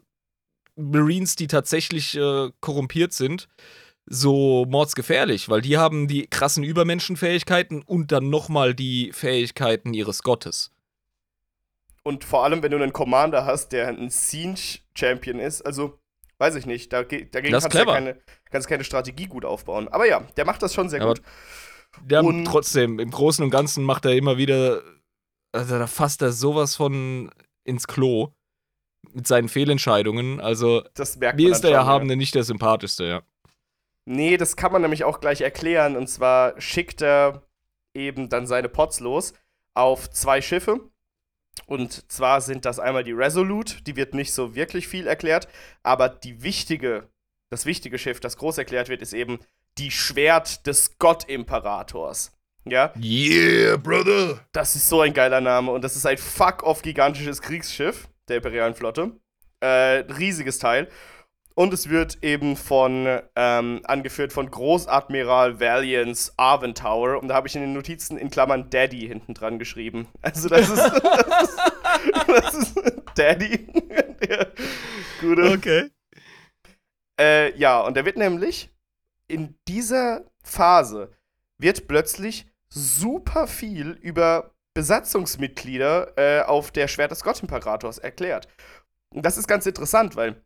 Marines, 0.76 1.36
die 1.36 1.48
tatsächlich 1.48 2.16
äh, 2.16 2.50
korrumpiert 2.60 3.14
sind, 3.14 3.48
so 4.06 4.66
mordsgefährlich, 4.68 5.50
weil 5.50 5.62
die 5.62 5.78
haben 5.78 6.08
die 6.08 6.28
krassen 6.28 6.64
Übermenschenfähigkeiten 6.64 7.82
und 7.82 8.12
dann 8.12 8.30
nochmal 8.30 8.76
die 8.76 9.12
Fähigkeiten 9.14 9.94
ihres 9.94 10.24
Gottes. 10.24 10.73
Und 12.04 12.26
vor 12.26 12.44
allem, 12.44 12.62
wenn 12.62 12.72
du 12.72 12.78
einen 12.78 12.94
Commander 12.94 13.46
hast, 13.46 13.70
der 13.70 13.88
ein 13.88 14.10
Siege-Champion 14.10 15.40
ist, 15.40 15.62
also 15.62 16.00
weiß 16.38 16.56
ich 16.56 16.66
nicht, 16.66 16.92
dagegen 16.92 17.30
kannst 17.32 17.74
du 17.74 17.78
ja 17.78 17.86
keine, 17.86 18.18
kannst 18.52 18.68
keine 18.68 18.84
Strategie 18.84 19.28
gut 19.28 19.46
aufbauen. 19.46 19.88
Aber 19.88 20.06
ja, 20.06 20.22
der 20.36 20.46
macht 20.46 20.62
das 20.62 20.74
schon 20.74 20.90
sehr 20.90 21.02
Aber 21.02 21.14
gut. 21.14 21.24
Der 22.02 22.24
und 22.24 22.46
trotzdem, 22.46 23.00
im 23.00 23.12
Großen 23.12 23.44
und 23.44 23.52
Ganzen 23.52 23.84
macht 23.84 24.06
er 24.06 24.14
immer 24.14 24.38
wieder, 24.38 24.82
also 25.54 25.78
da 25.78 25.88
fasst 25.88 26.22
er 26.22 26.32
sowas 26.32 26.76
von 26.76 27.32
ins 27.64 27.88
Klo 27.88 28.34
mit 29.14 29.28
seinen 29.28 29.48
Fehlentscheidungen. 29.48 30.42
Also, 30.42 30.84
mir 31.36 31.52
ist 31.52 31.64
der 31.64 31.72
Erhabene 31.72 32.14
ja. 32.14 32.18
nicht 32.18 32.36
der 32.36 32.44
sympathischste, 32.44 33.06
ja. 33.06 33.22
Nee, 34.06 34.36
das 34.36 34.58
kann 34.58 34.72
man 34.72 34.82
nämlich 34.82 35.06
auch 35.06 35.22
gleich 35.22 35.42
erklären. 35.42 35.96
Und 35.96 36.08
zwar 36.08 36.60
schickt 36.60 37.02
er 37.02 37.44
eben 37.94 38.28
dann 38.28 38.48
seine 38.48 38.68
Pots 38.68 39.00
los 39.00 39.34
auf 39.76 40.10
zwei 40.10 40.42
Schiffe 40.42 40.92
und 41.66 42.12
zwar 42.12 42.42
sind 42.42 42.66
das 42.66 42.80
einmal 42.80 43.04
die 43.04 43.12
Resolute, 43.12 43.84
die 43.84 43.96
wird 43.96 44.14
nicht 44.14 44.34
so 44.34 44.56
wirklich 44.56 44.88
viel 44.88 45.08
erklärt, 45.08 45.48
aber 45.82 46.10
die 46.10 46.44
wichtige, 46.44 47.10
das 47.50 47.66
wichtige 47.66 47.98
Schiff, 47.98 48.20
das 48.20 48.38
groß 48.38 48.58
erklärt 48.58 48.90
wird, 48.90 49.02
ist 49.02 49.14
eben 49.14 49.40
die 49.78 49.92
Schwert 49.92 50.68
des 50.68 50.98
Gottimperators. 50.98 52.32
Ja? 52.66 52.94
Yeah, 53.02 53.78
brother! 53.78 54.46
Das 54.52 54.76
ist 54.76 54.88
so 54.88 55.02
ein 55.02 55.14
geiler 55.14 55.42
Name 55.42 55.72
und 55.72 55.84
das 55.84 55.96
ist 55.96 56.06
ein 56.06 56.18
fuck-off 56.18 56.82
gigantisches 56.82 57.42
Kriegsschiff 57.42 58.08
der 58.30 58.38
imperialen 58.38 58.74
Flotte. 58.74 59.12
Äh, 59.60 60.06
riesiges 60.18 60.60
Teil. 60.60 60.90
Und 61.56 61.74
es 61.74 61.90
wird 61.90 62.18
eben 62.24 62.56
von, 62.58 63.20
ähm, 63.36 63.82
angeführt 63.84 64.34
von 64.34 64.50
Großadmiral 64.50 65.60
Valiance 65.60 66.34
Arventower. 66.38 67.20
Und 67.22 67.28
da 67.28 67.36
habe 67.36 67.48
ich 67.48 67.56
in 67.56 67.62
den 67.62 67.74
Notizen 67.74 68.18
in 68.18 68.32
Klammern 68.32 68.70
Daddy 68.70 69.08
hinten 69.08 69.34
dran 69.34 69.60
geschrieben. 69.60 70.08
Also 70.22 70.50
das 70.50 70.70
ist, 70.70 70.78
das 70.78 71.44
ist, 71.44 71.60
das 72.28 72.54
ist 72.54 72.76
Daddy. 73.16 73.68
Der 74.22 74.52
Gute. 75.22 75.52
Okay. 75.52 75.90
Äh, 77.20 77.56
ja, 77.58 77.82
und 77.82 77.96
er 77.98 78.06
wird 78.06 78.18
nämlich 78.18 78.70
in 79.28 79.56
dieser 79.68 80.26
Phase 80.44 81.12
wird 81.58 81.88
plötzlich 81.88 82.48
super 82.70 83.48
viel 83.48 83.92
über 83.92 84.52
Besatzungsmitglieder 84.74 86.18
äh, 86.18 86.44
auf 86.44 86.72
der 86.72 86.88
Schwert 86.88 87.12
des 87.12 87.24
Gottimperators 87.24 88.00
erklärt. 88.00 88.48
Und 89.10 89.24
das 89.26 89.38
ist 89.38 89.48
ganz 89.48 89.66
interessant, 89.66 90.16
weil 90.16 90.44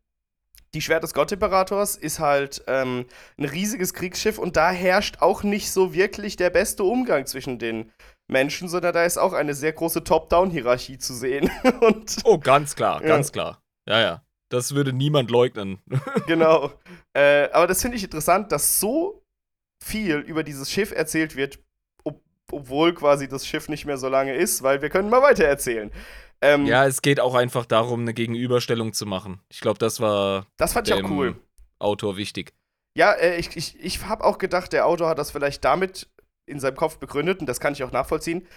die 0.74 0.82
Schwert 0.82 1.03
des 1.03 1.13
Gottimperators 1.13 1.95
ist 1.95 2.20
halt 2.20 2.63
ähm, 2.68 3.05
ein 3.38 3.45
riesiges 3.45 3.93
Kriegsschiff 3.93 4.38
und 4.38 4.55
da 4.57 4.70
herrscht 4.72 5.18
auch 5.22 5.43
nicht 5.43 5.72
so 5.72 5.93
wirklich 5.93 6.36
der 6.36 6.49
beste 6.49 6.84
Umgang 6.84 7.26
zwischen 7.26 7.57
den 7.59 7.91
Menschen, 8.30 8.68
sondern 8.68 8.93
da 8.93 9.03
ist 9.05 9.18
auch 9.18 9.34
eine 9.34 9.53
sehr 9.53 9.72
große 9.74 10.03
Top-Down-Hierarchie 10.03 10.97
zu 10.97 11.13
sehen. 11.13 11.49
und, 11.82 12.18
Oh, 12.26 12.38
ganz 12.38 12.76
klar, 12.76 13.01
Ja. 13.01 13.07
ganz 13.07 13.32
klar. 13.32 13.61
Ja, 13.88 13.99
ja. 14.01 14.24
Das 14.49 14.76
würde 14.76 14.93
niemand 14.93 15.30
leugnen. 15.32 15.80
genau. 16.28 16.72
Äh, 17.13 17.49
aber 17.51 17.68
das 17.68 17.82
finde 17.82 17.97
ich 17.97 18.03
interessant, 18.03 18.51
dass 18.51 18.80
so 18.80 19.24
viel 19.84 20.18
über 20.18 20.43
dieses 20.43 20.72
Schiff 20.72 20.91
erzählt 20.91 21.36
wird, 21.36 21.59
ob, 22.03 22.22
obwohl 22.51 22.93
quasi 22.93 23.28
das 23.28 23.45
Schiff 23.45 23.68
nicht 23.70 23.86
mehr 23.86 23.97
so 23.97 24.07
lange 24.09 24.36
ist, 24.36 24.63
weil 24.63 24.82
wir 24.82 24.89
können 24.89 25.09
mal 25.09 25.22
weiter 25.22 25.43
erzählen. 25.45 25.91
Ähm, 26.41 26.65
ja, 26.65 26.85
es 26.85 27.01
geht 27.01 27.19
auch 27.19 27.35
einfach 27.35 27.65
darum, 27.65 28.01
eine 28.01 28.13
Gegenüberstellung 28.13 28.93
zu 28.93 29.05
machen. 29.05 29.41
Ich 29.49 29.59
glaube, 29.59 29.79
das 29.79 29.99
war 29.99 30.45
das 30.57 30.73
fand 30.73 30.88
ich 30.88 30.93
auch 30.93 31.09
cool. 31.09 31.35
Autor 31.79 32.17
wichtig. 32.17 32.53
Ja, 32.95 33.13
äh, 33.13 33.38
ich, 33.38 33.55
ich, 33.55 33.79
ich 33.79 34.05
habe 34.05 34.23
auch 34.23 34.38
gedacht, 34.38 34.73
der 34.73 34.85
Autor 34.88 35.09
hat 35.09 35.19
das 35.19 35.31
vielleicht 35.31 35.63
damit 35.63 36.09
in 36.47 36.59
seinem 36.59 36.75
Kopf 36.75 36.97
begründet, 36.97 37.39
und 37.39 37.45
das 37.47 37.59
kann 37.59 37.73
ich 37.73 37.83
auch 37.83 37.91
nachvollziehen. 37.91 38.47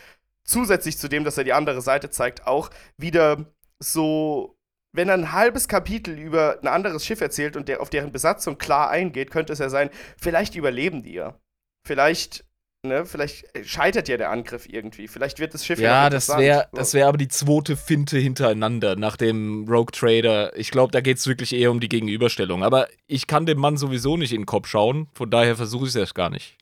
Zusätzlich 0.45 0.97
zu 0.97 1.09
dem, 1.09 1.25
dass 1.25 1.37
er 1.37 1.45
die 1.45 1.53
andere 1.53 1.83
Seite 1.83 2.11
zeigt, 2.11 2.47
auch 2.47 2.71
wieder 2.97 3.45
so, 3.79 4.57
wenn 4.93 5.09
er 5.09 5.15
ein 5.15 5.33
halbes 5.33 5.69
Kapitel 5.69 6.19
über 6.19 6.59
ein 6.61 6.69
anderes 6.69 7.05
Schiff 7.05 7.21
erzählt 7.21 7.57
und 7.57 7.69
der 7.69 7.81
auf 7.81 7.91
deren 7.91 8.13
Besatzung 8.13 8.59
klar 8.59 8.91
eingeht, 8.91 9.31
könnte 9.31 9.53
es 9.53 9.59
ja 9.59 9.69
sein, 9.69 9.91
vielleicht 10.17 10.55
überleben 10.55 11.03
die 11.03 11.15
ja. 11.15 11.39
Vielleicht, 11.87 12.45
ne, 12.83 13.05
vielleicht 13.07 13.47
scheitert 13.67 14.09
ja 14.09 14.17
der 14.17 14.31
Angriff 14.31 14.69
irgendwie. 14.69 15.09
Vielleicht 15.09 15.39
wird 15.39 15.55
das 15.55 15.65
Schiff 15.65 15.79
Ja, 15.79 16.05
noch 16.05 16.11
das 16.11 16.29
wäre 16.37 16.69
das 16.73 16.95
wär 16.95 17.09
aber 17.09 17.19
die 17.19 17.29
zweite 17.29 17.77
Finte 17.77 18.19
hintereinander 18.19 18.97
nach 18.97 19.17
dem 19.17 19.67
Rogue 19.69 19.93
Trader. 19.93 20.57
Ich 20.57 20.71
glaube, 20.71 20.93
da 20.93 21.01
geht 21.01 21.19
es 21.19 21.27
wirklich 21.27 21.53
eher 21.55 21.71
um 21.71 21.81
die 21.81 21.89
Gegenüberstellung. 21.89 22.63
Aber 22.65 22.89
ich 23.07 23.27
kann 23.27 23.47
dem 23.47 23.59
Mann 23.59 23.77
sowieso 23.77 24.17
nicht 24.17 24.33
in 24.33 24.43
den 24.43 24.47
Kopf 24.47 24.69
schauen, 24.69 25.09
von 25.15 25.31
daher 25.31 25.57
versuche 25.57 25.85
ich 25.85 25.91
es 25.91 25.97
erst 25.97 26.15
gar 26.15 26.31
nicht. 26.31 26.57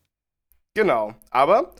Genau. 0.74 1.14
Aber 1.30 1.74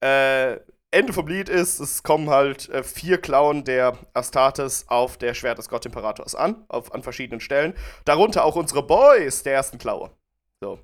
äh, 0.00 0.58
Ende 0.90 1.12
vom 1.12 1.26
Lied 1.26 1.48
ist, 1.48 1.80
es 1.80 2.02
kommen 2.02 2.30
halt 2.30 2.68
äh, 2.68 2.84
vier 2.84 3.18
Klauen 3.18 3.64
der 3.64 3.98
Astartes 4.12 4.84
auf 4.88 5.16
der 5.18 5.34
Schwert 5.34 5.58
des 5.58 5.68
Gottimperators 5.68 6.34
an, 6.34 6.64
auf, 6.68 6.94
an 6.94 7.02
verschiedenen 7.02 7.40
Stellen. 7.40 7.74
Darunter 8.04 8.44
auch 8.44 8.54
unsere 8.54 8.86
Boys 8.86 9.42
der 9.42 9.54
ersten 9.54 9.78
Klaue. 9.78 10.10
So. 10.60 10.78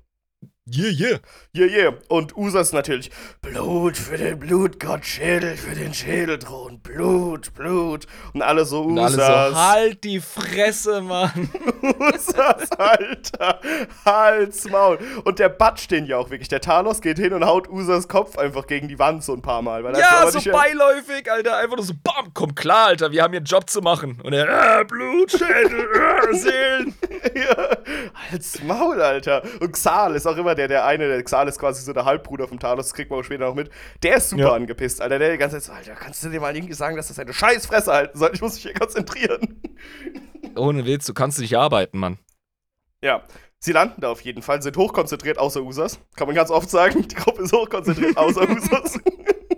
Yeah, 0.67 0.89
yeah. 0.91 1.17
Yeah, 1.55 1.65
yeah. 1.65 1.93
Und 2.07 2.37
Usas 2.37 2.71
natürlich. 2.71 3.09
Blut 3.41 3.97
für 3.97 4.15
den 4.15 4.39
Blutgott, 4.39 5.03
Schädel 5.03 5.57
für 5.57 5.73
den 5.73 5.91
Schädelthron. 5.91 6.79
Blut, 6.81 7.51
Blut. 7.55 8.05
Und 8.33 8.43
alle 8.43 8.63
so 8.65 8.83
Und 8.83 8.99
Usas. 8.99 9.17
alle 9.17 9.49
so, 9.49 9.55
halt 9.57 10.03
die 10.03 10.19
Fresse, 10.19 11.01
Mann. 11.01 11.49
Usas, 11.81 12.71
Alter. 12.77 13.59
Hals, 14.05 14.69
Maul. 14.69 14.99
Und 15.23 15.39
der 15.39 15.49
batscht 15.49 15.89
den 15.89 16.05
ja 16.05 16.17
auch 16.17 16.29
wirklich. 16.29 16.47
Der 16.47 16.61
Talos 16.61 17.01
geht 17.01 17.17
hin 17.17 17.33
und 17.33 17.43
haut 17.43 17.67
Usas 17.67 18.07
Kopf 18.07 18.37
einfach 18.37 18.67
gegen 18.67 18.87
die 18.87 18.99
Wand 18.99 19.23
so 19.23 19.33
ein 19.33 19.41
paar 19.41 19.63
Mal. 19.63 19.83
Ja, 19.97 20.29
so 20.29 20.39
beiläufig, 20.51 21.29
Alter. 21.29 21.57
Einfach 21.57 21.77
nur 21.77 21.85
so, 21.85 21.93
bam, 22.03 22.31
komm 22.35 22.53
klar, 22.53 22.87
Alter, 22.89 23.11
wir 23.11 23.23
haben 23.23 23.31
hier 23.31 23.39
einen 23.39 23.45
Job 23.47 23.67
zu 23.67 23.81
machen. 23.81 24.21
Und 24.23 24.33
er, 24.33 24.81
äh, 24.81 24.85
Blut, 24.85 25.31
Schädel, 25.31 25.87
äh, 25.91 26.35
Seelen. 26.35 26.95
ja, 27.35 27.77
Hals, 28.29 28.61
Maul, 28.61 29.01
Alter. 29.01 29.41
Und 29.59 29.71
Xal 29.73 30.15
ist 30.15 30.27
auch 30.27 30.37
immer 30.37 30.50
der, 30.55 30.67
der 30.67 30.85
eine, 30.85 31.07
der 31.07 31.21
Xal 31.23 31.47
ist 31.47 31.59
quasi 31.59 31.81
so 31.83 31.93
der 31.93 32.05
Halbbruder 32.05 32.47
vom 32.47 32.59
Talos, 32.59 32.87
das 32.87 32.93
kriegt 32.93 33.09
man 33.11 33.19
auch 33.19 33.23
später 33.23 33.45
noch 33.45 33.55
mit. 33.55 33.69
Der 34.03 34.17
ist 34.17 34.29
super 34.29 34.43
Ja. 34.43 34.53
angepisst, 34.53 35.01
Alter. 35.01 35.19
Der 35.19 35.31
die 35.31 35.37
ganze 35.37 35.57
Zeit 35.59 35.63
so, 35.63 35.71
Alter, 35.73 35.93
kannst 36.01 36.23
du 36.23 36.29
dir 36.29 36.39
mal 36.39 36.55
irgendwie 36.55 36.73
sagen, 36.73 36.95
dass 36.97 37.07
das 37.09 37.19
eine 37.19 37.33
Scheißfresse 37.33 37.91
halten 37.91 38.17
soll? 38.17 38.31
Ich 38.33 38.41
muss 38.41 38.53
mich 38.55 38.63
hier 38.63 38.73
konzentrieren. 38.73 39.61
Ohne 40.55 40.85
Witz, 40.85 41.05
du 41.05 41.13
kannst 41.13 41.39
nicht 41.39 41.55
arbeiten, 41.57 41.97
Mann. 41.99 42.17
Ja, 43.03 43.23
sie 43.59 43.71
landen 43.71 44.01
da 44.01 44.09
auf 44.11 44.21
jeden 44.21 44.41
Fall, 44.41 44.61
sind 44.61 44.77
hochkonzentriert 44.77 45.37
außer 45.37 45.61
Usas. 45.63 45.99
Kann 46.15 46.27
man 46.27 46.35
ganz 46.35 46.51
oft 46.51 46.69
sagen. 46.69 47.07
Die 47.07 47.15
Gruppe 47.15 47.43
ist 47.43 47.53
hochkonzentriert 47.53 48.17
außer 48.17 48.41
Usas. 48.49 48.99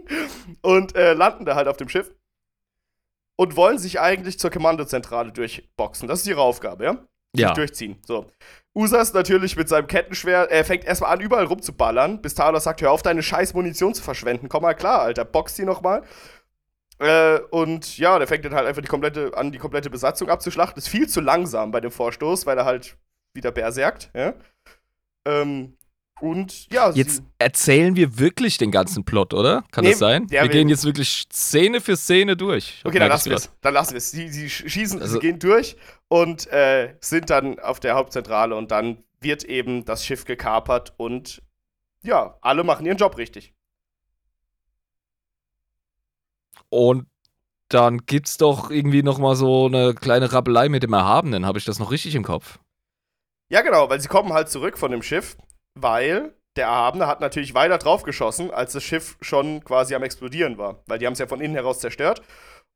und 0.61 0.95
äh, 0.95 1.13
landen 1.13 1.45
da 1.45 1.55
halt 1.55 1.67
auf 1.67 1.77
dem 1.77 1.89
Schiff. 1.89 2.13
Und 3.35 3.55
wollen 3.55 3.79
sich 3.79 3.99
eigentlich 3.99 4.37
zur 4.37 4.51
Kommandozentrale 4.51 5.31
durchboxen. 5.31 6.07
Das 6.07 6.19
ist 6.21 6.27
ihre 6.27 6.41
Aufgabe, 6.41 6.83
ja? 6.85 6.97
Ja. 7.35 7.51
durchziehen. 7.55 7.97
So. 8.05 8.27
Usas 8.75 9.13
natürlich 9.13 9.55
mit 9.55 9.69
seinem 9.69 9.85
Kettenschwert, 9.85 10.51
er 10.51 10.65
fängt 10.65 10.83
erstmal 10.83 11.13
an, 11.13 11.21
überall 11.21 11.45
rumzuballern, 11.45 12.21
bis 12.21 12.33
Talos 12.33 12.63
sagt, 12.63 12.81
hör 12.81 12.91
auf, 12.91 13.03
deine 13.03 13.21
scheiß 13.21 13.53
Munition 13.53 13.93
zu 13.93 14.01
verschwenden. 14.01 14.49
Komm 14.49 14.63
mal 14.63 14.73
klar, 14.73 15.01
Alter, 15.01 15.25
box 15.25 15.55
die 15.55 15.63
nochmal. 15.63 16.03
Äh, 16.99 17.39
und 17.51 17.97
ja, 17.97 18.17
der 18.17 18.27
fängt 18.27 18.45
dann 18.45 18.55
halt 18.55 18.67
einfach 18.67 18.81
die 18.81 18.87
komplette, 18.87 19.31
an, 19.35 19.51
die 19.51 19.59
komplette 19.59 19.89
Besatzung 19.89 20.29
abzuschlachten. 20.29 20.77
Ist 20.77 20.89
viel 20.89 21.07
zu 21.07 21.21
langsam 21.21 21.71
bei 21.71 21.81
dem 21.81 21.91
Vorstoß, 21.91 22.45
weil 22.47 22.57
er 22.57 22.65
halt 22.65 22.97
wieder 23.33 23.51
berserkt, 23.51 24.09
ja. 24.15 24.33
Ähm, 25.25 25.77
und 26.21 26.71
ja, 26.71 26.91
Jetzt 26.91 27.21
erzählen 27.37 27.95
wir 27.95 28.17
wirklich 28.19 28.57
den 28.57 28.71
ganzen 28.71 29.03
Plot, 29.03 29.33
oder? 29.33 29.63
Kann 29.71 29.83
Nee, 29.83 29.91
das 29.91 29.99
sein? 29.99 30.27
der 30.27 30.43
wir 30.43 30.49
will- 30.49 30.57
gehen 30.57 30.69
jetzt 30.69 30.85
wirklich 30.85 31.25
Szene 31.33 31.81
für 31.81 31.97
Szene 31.97 32.37
durch. 32.37 32.81
Okay, 32.85 32.99
dann 32.99 33.09
lassen 33.09 33.29
wir 33.29 33.37
es. 33.37 33.51
Dann 33.61 33.73
lassen 33.73 33.91
wir 33.93 33.97
es. 33.97 34.11
Sie, 34.11 34.29
sie 34.29 34.45
sch- 34.47 34.69
schießen, 34.69 35.01
Also- 35.01 35.15
sie 35.15 35.19
gehen 35.19 35.39
durch 35.39 35.75
und 36.07 36.47
äh, 36.47 36.95
sind 37.01 37.29
dann 37.29 37.59
auf 37.59 37.79
der 37.79 37.95
Hauptzentrale 37.95 38.55
und 38.55 38.71
dann 38.71 39.03
wird 39.19 39.43
eben 39.43 39.85
das 39.85 40.05
Schiff 40.05 40.25
gekapert 40.25 40.93
und 40.97 41.41
ja, 42.03 42.37
alle 42.41 42.63
machen 42.63 42.85
ihren 42.85 42.97
Job 42.97 43.17
richtig. 43.17 43.53
Und 46.69 47.07
dann 47.69 48.05
gibt's 48.05 48.37
doch 48.37 48.69
irgendwie 48.69 49.03
noch 49.03 49.17
mal 49.19 49.35
so 49.35 49.65
eine 49.65 49.93
kleine 49.93 50.31
Rappelei 50.31 50.69
mit 50.69 50.83
dem 50.83 50.93
Erhabenen. 50.93 51.45
Habe 51.45 51.57
ich 51.57 51.65
das 51.65 51.79
noch 51.79 51.91
richtig 51.91 52.15
im 52.15 52.23
Kopf? 52.23 52.59
Ja, 53.49 53.61
genau, 53.61 53.89
weil 53.89 53.99
sie 54.01 54.07
kommen 54.07 54.33
halt 54.33 54.49
zurück 54.49 54.77
von 54.77 54.91
dem 54.91 55.01
Schiff, 55.01 55.37
weil 55.75 56.33
der 56.55 56.67
Erhabene 56.67 57.07
hat 57.07 57.19
natürlich 57.19 57.53
weiter 57.53 57.77
drauf 57.77 58.03
geschossen, 58.03 58.51
als 58.51 58.73
das 58.73 58.83
Schiff 58.83 59.17
schon 59.21 59.63
quasi 59.63 59.95
am 59.95 60.03
explodieren 60.03 60.57
war. 60.57 60.83
Weil 60.85 60.99
die 60.99 61.05
haben 61.05 61.13
es 61.13 61.19
ja 61.19 61.27
von 61.27 61.41
innen 61.41 61.55
heraus 61.55 61.79
zerstört 61.79 62.21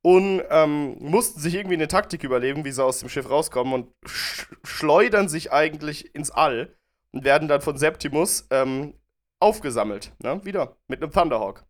und 0.01 0.41
ähm, 0.49 0.97
mussten 0.99 1.39
sich 1.39 1.55
irgendwie 1.55 1.75
eine 1.75 1.87
Taktik 1.87 2.23
überlegen, 2.23 2.65
wie 2.65 2.71
sie 2.71 2.83
aus 2.83 2.99
dem 2.99 3.09
Schiff 3.09 3.29
rauskommen 3.29 3.73
und 3.73 3.87
sch 4.05 4.47
schleudern 4.63 5.29
sich 5.29 5.51
eigentlich 5.51 6.13
ins 6.15 6.31
All 6.31 6.75
und 7.11 7.23
werden 7.23 7.47
dann 7.47 7.61
von 7.61 7.77
Septimus 7.77 8.47
ähm, 8.49 8.93
aufgesammelt. 9.39 10.11
Ne? 10.23 10.43
Wieder 10.43 10.77
mit 10.87 11.01
einem 11.01 11.11
Thunderhawk. 11.11 11.65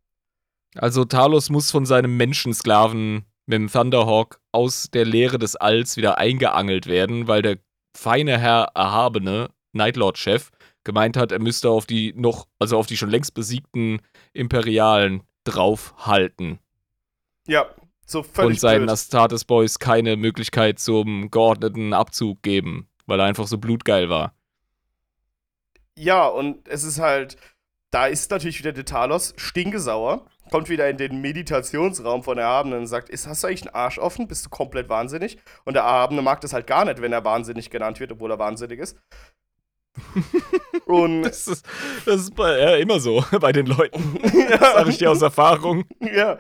Also 0.75 1.05
Talos 1.05 1.49
muss 1.49 1.71
von 1.71 1.86
seinem 1.86 2.17
Menschensklaven 2.17 3.25
mit 3.45 3.59
dem 3.59 3.71
Thunderhawk 3.71 4.39
aus 4.51 4.89
der 4.91 5.05
Leere 5.05 5.39
des 5.39 5.55
Alls 5.55 5.97
wieder 5.97 6.17
eingeangelt 6.17 6.86
werden, 6.86 7.28
weil 7.28 7.41
der 7.41 7.57
feine 7.95 8.38
Herr 8.38 8.71
Erhabene, 8.75 9.49
Nightlord-Chef, 9.73 10.51
gemeint 10.88 11.17
hat, 11.17 11.31
er 11.31 11.39
müsste 11.39 11.69
auf 11.69 11.85
die 11.85 12.13
noch, 12.15 12.47
also 12.57 12.77
auf 12.77 12.88
die 12.88 12.97
schon 12.97 13.11
längst 13.11 13.35
besiegten 13.35 14.01
Imperialen 14.33 15.21
draufhalten 15.43 16.59
Ja, 17.47 17.67
so 18.07 18.23
völlig 18.23 18.55
und 18.55 18.59
seinen 18.59 18.79
blöd. 18.85 18.91
Astartes 18.91 19.45
Boys 19.45 19.77
keine 19.79 20.15
Möglichkeit 20.15 20.79
zum 20.79 21.29
geordneten 21.29 21.93
Abzug 21.93 22.41
geben, 22.41 22.89
weil 23.05 23.19
er 23.19 23.25
einfach 23.25 23.47
so 23.47 23.57
blutgeil 23.57 24.09
war. 24.09 24.33
Ja, 25.97 26.27
und 26.27 26.67
es 26.67 26.83
ist 26.83 26.99
halt, 26.99 27.38
da 27.91 28.07
ist 28.07 28.31
natürlich 28.31 28.59
wieder 28.59 28.71
der 28.71 28.85
Talos 28.85 29.33
stingesauer, 29.38 30.25
kommt 30.51 30.69
wieder 30.69 30.89
in 30.89 30.97
den 30.97 31.19
Meditationsraum 31.21 32.23
von 32.23 32.38
Erhabenen 32.38 32.79
und 32.79 32.88
sagt, 32.88 33.09
ist, 33.09 33.27
hast 33.27 33.43
du 33.43 33.47
eigentlich 33.47 33.63
einen 33.63 33.75
Arsch 33.75 33.99
offen? 33.99 34.27
Bist 34.27 34.45
du 34.45 34.49
komplett 34.49 34.89
wahnsinnig? 34.89 35.38
Und 35.65 35.73
der 35.73 35.83
Erhabene 35.83 36.21
mag 36.21 36.39
das 36.41 36.53
halt 36.53 36.67
gar 36.67 36.85
nicht, 36.85 37.01
wenn 37.01 37.11
er 37.11 37.25
wahnsinnig 37.25 37.69
genannt 37.69 37.99
wird, 37.99 38.13
obwohl 38.13 38.31
er 38.31 38.39
wahnsinnig 38.39 38.79
ist. 38.79 38.97
Und 40.85 41.21
Das 41.23 41.47
ist, 41.47 41.65
das 42.05 42.21
ist 42.21 42.35
bei, 42.35 42.59
ja, 42.59 42.75
immer 42.75 42.99
so 42.99 43.23
bei 43.39 43.51
den 43.51 43.65
Leuten. 43.65 44.19
ja, 44.49 44.57
Sag 44.59 44.87
ich 44.87 44.97
dir 44.97 45.11
aus 45.11 45.21
Erfahrung. 45.21 45.85
ja. 46.01 46.37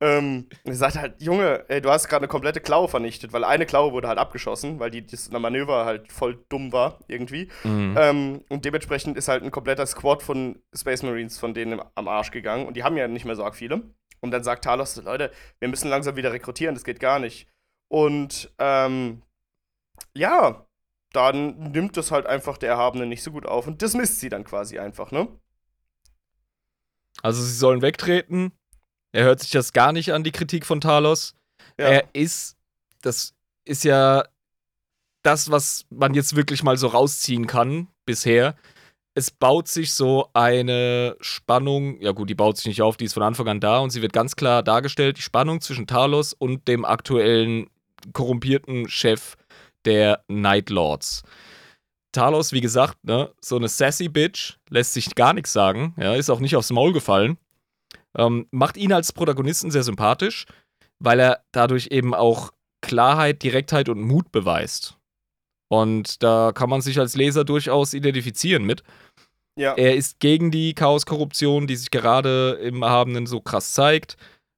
Ähm, 0.00 0.48
er 0.64 0.74
sagt 0.74 0.96
halt, 0.96 1.22
Junge, 1.22 1.64
ey, 1.68 1.80
du 1.80 1.88
hast 1.88 2.08
gerade 2.08 2.22
eine 2.22 2.28
komplette 2.28 2.60
Klaue 2.60 2.88
vernichtet, 2.88 3.32
weil 3.32 3.44
eine 3.44 3.66
Klaue 3.66 3.92
wurde 3.92 4.08
halt 4.08 4.18
abgeschossen, 4.18 4.80
weil 4.80 4.90
die 4.90 5.06
das 5.06 5.30
Manöver 5.30 5.84
halt 5.84 6.10
voll 6.10 6.44
dumm 6.48 6.72
war, 6.72 6.98
irgendwie. 7.06 7.48
Mhm. 7.62 7.94
Ähm, 7.96 8.44
und 8.48 8.64
dementsprechend 8.64 9.16
ist 9.16 9.28
halt 9.28 9.44
ein 9.44 9.52
kompletter 9.52 9.86
Squad 9.86 10.24
von 10.24 10.60
Space 10.74 11.04
Marines 11.04 11.38
von 11.38 11.54
denen 11.54 11.80
am 11.94 12.08
Arsch 12.08 12.32
gegangen. 12.32 12.66
Und 12.66 12.76
die 12.76 12.82
haben 12.82 12.96
ja 12.96 13.06
nicht 13.06 13.24
mehr 13.26 13.36
so 13.36 13.44
arg 13.44 13.54
viele. 13.54 13.80
Und 14.20 14.32
dann 14.32 14.42
sagt 14.42 14.64
Talos, 14.64 14.96
Leute, 14.96 15.30
wir 15.60 15.68
müssen 15.68 15.88
langsam 15.88 16.16
wieder 16.16 16.32
rekrutieren, 16.32 16.74
das 16.74 16.82
geht 16.82 16.98
gar 16.98 17.20
nicht. 17.20 17.46
Und 17.88 18.52
ähm, 18.58 19.22
ja, 20.14 20.66
dann 21.12 21.72
nimmt 21.72 21.96
das 21.96 22.10
halt 22.10 22.26
einfach 22.26 22.58
der 22.58 22.70
Erhabene 22.70 23.06
nicht 23.06 23.22
so 23.22 23.30
gut 23.32 23.46
auf 23.46 23.66
und 23.66 23.82
dismisst 23.82 24.20
sie 24.20 24.28
dann 24.28 24.44
quasi 24.44 24.78
einfach, 24.78 25.10
ne? 25.10 25.28
Also 27.22 27.42
sie 27.42 27.54
sollen 27.54 27.82
wegtreten. 27.82 28.52
Er 29.12 29.24
hört 29.24 29.40
sich 29.40 29.50
das 29.50 29.72
gar 29.72 29.92
nicht 29.92 30.12
an, 30.12 30.24
die 30.24 30.32
Kritik 30.32 30.64
von 30.64 30.80
Talos. 30.80 31.34
Ja. 31.78 31.86
Er 31.86 32.04
ist, 32.14 32.56
das 33.02 33.34
ist 33.64 33.84
ja 33.84 34.24
das, 35.22 35.50
was 35.50 35.84
man 35.90 36.14
jetzt 36.14 36.34
wirklich 36.34 36.62
mal 36.62 36.76
so 36.76 36.88
rausziehen 36.88 37.46
kann 37.46 37.88
bisher. 38.06 38.56
Es 39.14 39.30
baut 39.30 39.68
sich 39.68 39.92
so 39.92 40.30
eine 40.32 41.16
Spannung, 41.20 42.00
ja 42.00 42.12
gut, 42.12 42.30
die 42.30 42.34
baut 42.34 42.56
sich 42.56 42.66
nicht 42.66 42.80
auf, 42.80 42.96
die 42.96 43.04
ist 43.04 43.12
von 43.12 43.22
Anfang 43.22 43.46
an 43.46 43.60
da 43.60 43.78
und 43.78 43.90
sie 43.90 44.00
wird 44.00 44.14
ganz 44.14 44.36
klar 44.36 44.62
dargestellt, 44.62 45.18
die 45.18 45.22
Spannung 45.22 45.60
zwischen 45.60 45.86
Talos 45.86 46.32
und 46.32 46.66
dem 46.66 46.86
aktuellen 46.86 47.68
korrumpierten 48.14 48.88
Chef 48.88 49.36
der 49.84 50.24
Night 50.28 50.70
Lords. 50.70 51.22
Talos, 52.12 52.52
wie 52.52 52.60
gesagt, 52.60 53.02
ne, 53.04 53.32
so 53.40 53.56
eine 53.56 53.68
sassy 53.68 54.08
Bitch, 54.08 54.58
lässt 54.68 54.92
sich 54.92 55.14
gar 55.14 55.32
nichts 55.32 55.52
sagen, 55.52 55.94
ja, 55.98 56.14
ist 56.14 56.30
auch 56.30 56.40
nicht 56.40 56.56
aufs 56.56 56.70
Maul 56.70 56.92
gefallen. 56.92 57.38
Ähm, 58.16 58.46
macht 58.50 58.76
ihn 58.76 58.92
als 58.92 59.12
Protagonisten 59.12 59.70
sehr 59.70 59.82
sympathisch, 59.82 60.46
weil 60.98 61.18
er 61.18 61.42
dadurch 61.52 61.88
eben 61.90 62.14
auch 62.14 62.52
Klarheit, 62.82 63.42
Direktheit 63.42 63.88
und 63.88 64.02
Mut 64.02 64.30
beweist. 64.32 64.98
Und 65.68 66.22
da 66.22 66.52
kann 66.52 66.68
man 66.68 66.82
sich 66.82 66.98
als 66.98 67.16
Leser 67.16 67.44
durchaus 67.44 67.94
identifizieren 67.94 68.64
mit. 68.64 68.82
Ja. 69.56 69.74
Er 69.74 69.96
ist 69.96 70.20
gegen 70.20 70.50
die 70.50 70.74
Chaos-Korruption, 70.74 71.66
die 71.66 71.76
sich 71.76 71.90
gerade 71.90 72.58
im 72.62 72.82
Erhabenen 72.82 73.26
so 73.26 73.40
krass 73.40 73.72
zeigt. 73.72 74.16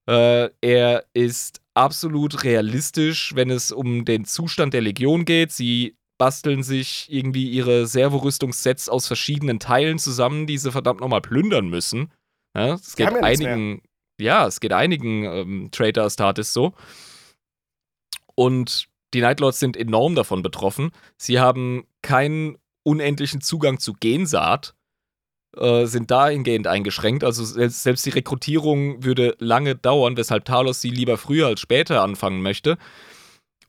Äh, 0.08 0.50
er 0.60 1.04
ist 1.14 1.60
absolut 1.74 2.44
realistisch, 2.44 3.34
wenn 3.34 3.50
es 3.50 3.72
um 3.72 4.04
den 4.04 4.24
Zustand 4.24 4.74
der 4.74 4.80
Legion 4.80 5.24
geht. 5.24 5.52
Sie 5.52 5.96
basteln 6.18 6.62
sich 6.62 7.08
irgendwie 7.10 7.50
ihre 7.50 7.86
Servorüstungssets 7.86 8.88
aus 8.88 9.06
verschiedenen 9.06 9.58
Teilen 9.58 9.98
zusammen, 9.98 10.46
die 10.46 10.58
sie 10.58 10.72
verdammt 10.72 11.00
nochmal 11.00 11.20
plündern 11.20 11.68
müssen. 11.68 12.12
Ja, 12.56 12.74
es 12.74 12.94
geht 12.94 13.10
ja 13.10 13.20
einigen, 13.20 13.82
ja, 14.20 14.46
es 14.46 14.60
geht 14.60 14.72
einigen 14.72 15.24
ähm, 15.24 15.68
Trader 15.72 16.04
Astartes 16.04 16.52
so. 16.52 16.72
Und 18.36 18.88
die 19.12 19.20
Nightlords 19.20 19.60
sind 19.60 19.76
enorm 19.76 20.14
davon 20.14 20.42
betroffen. 20.42 20.90
Sie 21.16 21.40
haben 21.40 21.86
keinen 22.02 22.58
unendlichen 22.84 23.40
Zugang 23.40 23.78
zu 23.78 23.94
Gensaat, 23.94 24.74
äh, 25.56 25.86
sind 25.86 26.10
dahingehend 26.10 26.66
eingeschränkt. 26.66 27.24
Also 27.24 27.44
selbst, 27.44 27.82
selbst 27.82 28.06
die 28.06 28.10
Rekrutierung 28.10 29.04
würde 29.04 29.34
lange 29.38 29.74
dauern, 29.74 30.16
weshalb 30.16 30.44
Talos 30.44 30.80
sie 30.80 30.90
lieber 30.90 31.16
früher 31.16 31.46
als 31.46 31.60
später 31.60 32.02
anfangen 32.02 32.42
möchte. 32.42 32.78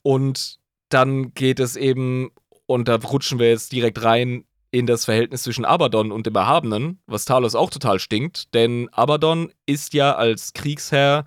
Und 0.01 0.57
dann 0.89 1.33
geht 1.33 1.59
es 1.59 1.75
eben, 1.75 2.31
und 2.65 2.87
da 2.87 2.95
rutschen 2.95 3.39
wir 3.39 3.49
jetzt 3.49 3.71
direkt 3.71 4.03
rein 4.03 4.45
in 4.71 4.87
das 4.87 5.05
Verhältnis 5.05 5.43
zwischen 5.43 5.63
Abaddon 5.63 6.11
und 6.11 6.25
dem 6.25 6.35
Erhabenen, 6.35 6.99
was 7.07 7.25
Talos 7.25 7.55
auch 7.55 7.69
total 7.69 7.97
stinkt, 7.97 8.53
denn 8.53 8.89
Abaddon 8.89 9.53
ist 9.65 9.93
ja 9.93 10.15
als 10.15 10.51
Kriegsherr 10.51 11.23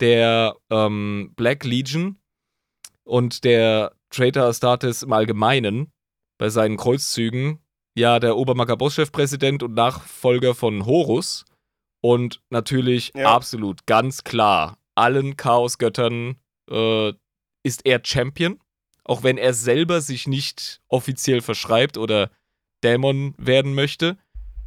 der 0.00 0.56
ähm, 0.70 1.32
Black 1.36 1.64
Legion 1.64 2.16
und 3.04 3.44
der 3.44 3.92
Traitor 4.10 4.44
Astartes 4.44 5.02
im 5.02 5.12
Allgemeinen 5.12 5.92
bei 6.38 6.48
seinen 6.48 6.78
Kreuzzügen 6.78 7.58
ja 7.98 8.20
der 8.20 8.36
Obermakaboss-Chefpräsident 8.36 9.62
und 9.62 9.74
Nachfolger 9.74 10.54
von 10.54 10.86
Horus 10.86 11.44
und 12.00 12.40
natürlich 12.50 13.12
ja. 13.14 13.34
absolut 13.34 13.86
ganz 13.86 14.24
klar 14.24 14.78
allen 14.94 15.36
Chaosgöttern 15.36 16.36
äh, 16.70 17.12
ist 17.62 17.84
er 17.84 18.00
Champion 18.04 18.58
auch 19.08 19.22
wenn 19.22 19.38
er 19.38 19.54
selber 19.54 20.00
sich 20.00 20.28
nicht 20.28 20.80
offiziell 20.86 21.40
verschreibt 21.40 21.96
oder 21.96 22.30
Dämon 22.84 23.34
werden 23.38 23.74
möchte. 23.74 24.18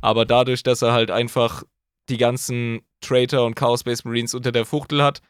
Aber 0.01 0.25
dadurch, 0.25 0.63
dass 0.63 0.81
er 0.81 0.91
halt 0.91 1.11
einfach 1.11 1.63
die 2.09 2.17
ganzen 2.17 2.81
Traitor 3.01 3.45
und 3.45 3.55
Chaos 3.55 3.81
Space 3.81 4.03
Marines 4.03 4.33
unter 4.33 4.51
der 4.51 4.65
Fuchtel 4.65 5.03
hat, 5.03 5.21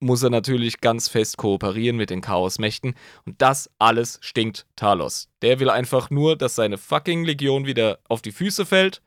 muss 0.00 0.22
er 0.22 0.30
natürlich 0.30 0.80
ganz 0.80 1.08
fest 1.08 1.36
kooperieren 1.36 1.96
mit 1.96 2.10
den 2.10 2.20
Chaos-Mächten. 2.20 2.94
Und 3.24 3.40
das 3.40 3.70
alles 3.78 4.18
stinkt 4.22 4.66
Talos. 4.76 5.28
Der 5.42 5.60
will 5.60 5.70
einfach 5.70 6.10
nur, 6.10 6.36
dass 6.36 6.54
seine 6.54 6.78
fucking 6.78 7.24
Legion 7.24 7.66
wieder 7.66 7.98
auf 8.08 8.22
die 8.22 8.32
Füße 8.32 8.66
fällt. 8.66 9.02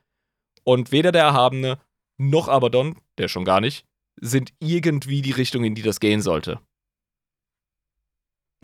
Und 0.64 0.92
weder 0.92 1.12
der 1.12 1.24
Erhabene 1.24 1.80
noch 2.18 2.48
Abaddon, 2.48 2.98
der 3.18 3.28
schon 3.28 3.46
gar 3.46 3.62
nicht, 3.62 3.86
sind 4.20 4.52
irgendwie 4.60 5.22
die 5.22 5.32
Richtung, 5.32 5.64
in 5.64 5.76
die 5.76 5.84
das 5.84 6.00
gehen 6.00 6.22
sollte. 6.22 6.60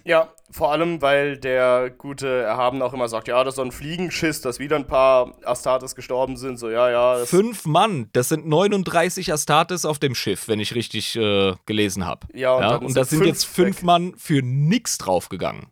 Ja, 0.05 0.33
vor 0.51 0.71
allem, 0.71 1.01
weil 1.01 1.37
der 1.37 1.89
gute 1.89 2.27
Erhaben 2.27 2.81
auch 2.81 2.93
immer 2.93 3.07
sagt, 3.07 3.29
ja, 3.29 3.41
das 3.43 3.53
ist 3.53 3.55
so 3.55 3.61
ein 3.61 3.71
Fliegenschiss, 3.71 4.41
dass 4.41 4.59
wieder 4.59 4.75
ein 4.75 4.85
paar 4.85 5.33
Astartes 5.45 5.95
gestorben 5.95 6.35
sind. 6.35 6.57
So, 6.57 6.69
ja, 6.69 6.89
ja. 6.89 7.25
Fünf 7.25 7.65
Mann, 7.65 8.09
das 8.11 8.29
sind 8.29 8.45
39 8.45 9.31
Astartes 9.31 9.85
auf 9.85 9.99
dem 9.99 10.13
Schiff, 10.13 10.49
wenn 10.49 10.59
ich 10.59 10.75
richtig 10.75 11.15
äh, 11.15 11.55
gelesen 11.65 12.05
habe. 12.05 12.27
Ja, 12.33 12.55
und, 12.55 12.61
ja, 12.61 12.75
und 12.75 12.97
da 12.97 13.05
sind 13.05 13.25
jetzt 13.25 13.45
fünf 13.45 13.77
weg. 13.77 13.83
Mann 13.83 14.13
für 14.17 14.41
nix 14.43 14.97
draufgegangen. 14.97 15.67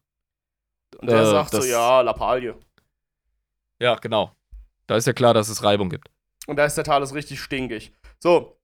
Und 1.00 1.10
der 1.10 1.22
äh, 1.22 1.26
sagt 1.26 1.52
so, 1.52 1.64
ja, 1.64 2.02
Lappalie. 2.02 2.56
Ja, 3.80 3.96
genau. 3.96 4.32
Da 4.88 4.96
ist 4.96 5.08
ja 5.08 5.14
klar, 5.14 5.34
dass 5.34 5.50
es 5.50 5.64
Reibung 5.64 5.90
gibt. 5.90 6.10
Und 6.48 6.56
da 6.56 6.66
ist 6.66 6.76
der 6.76 6.84
Talos 6.84 7.14
richtig 7.14 7.42
stinkig. 7.42 7.92
So, 8.20 8.61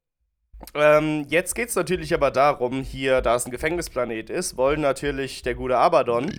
ähm, 0.73 1.25
jetzt 1.29 1.55
geht 1.55 1.69
es 1.69 1.75
natürlich 1.75 2.13
aber 2.13 2.31
darum, 2.31 2.81
hier, 2.81 3.21
da 3.21 3.35
es 3.35 3.45
ein 3.45 3.51
Gefängnisplanet 3.51 4.29
ist, 4.29 4.57
wollen 4.57 4.81
natürlich 4.81 5.41
der 5.41 5.55
gute 5.55 5.77
Abaddon 5.77 6.31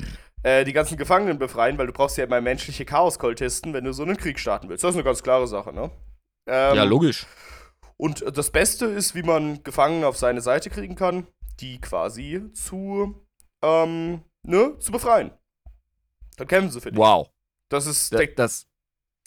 äh, 0.42 0.64
die 0.64 0.72
ganzen 0.72 0.96
Gefangenen 0.96 1.38
befreien, 1.38 1.78
weil 1.78 1.86
du 1.86 1.92
brauchst 1.92 2.16
ja 2.16 2.24
immer 2.24 2.40
menschliche 2.40 2.84
Chaos-Kultisten, 2.84 3.72
wenn 3.74 3.84
du 3.84 3.92
so 3.92 4.02
einen 4.02 4.16
Krieg 4.16 4.38
starten 4.38 4.68
willst. 4.68 4.84
Das 4.84 4.90
ist 4.90 4.96
eine 4.96 5.04
ganz 5.04 5.22
klare 5.22 5.46
Sache, 5.46 5.72
ne? 5.72 5.90
Ähm, 6.46 6.76
ja, 6.76 6.84
logisch. 6.84 7.26
Und 7.96 8.24
das 8.36 8.50
Beste 8.50 8.86
ist, 8.86 9.14
wie 9.14 9.22
man 9.22 9.62
Gefangene 9.64 10.06
auf 10.06 10.16
seine 10.16 10.40
Seite 10.40 10.70
kriegen 10.70 10.94
kann, 10.94 11.26
die 11.60 11.80
quasi 11.80 12.42
zu, 12.52 13.26
ähm, 13.62 14.22
ne, 14.44 14.78
zu 14.78 14.92
befreien. 14.92 15.32
Dann 16.36 16.46
kämpfen 16.46 16.70
sie 16.70 16.80
für 16.80 16.92
dich. 16.92 16.98
Wow. 16.98 17.28
Das 17.68 17.86
ist 17.86 18.14
da, 18.14 18.24
das, 18.24 18.68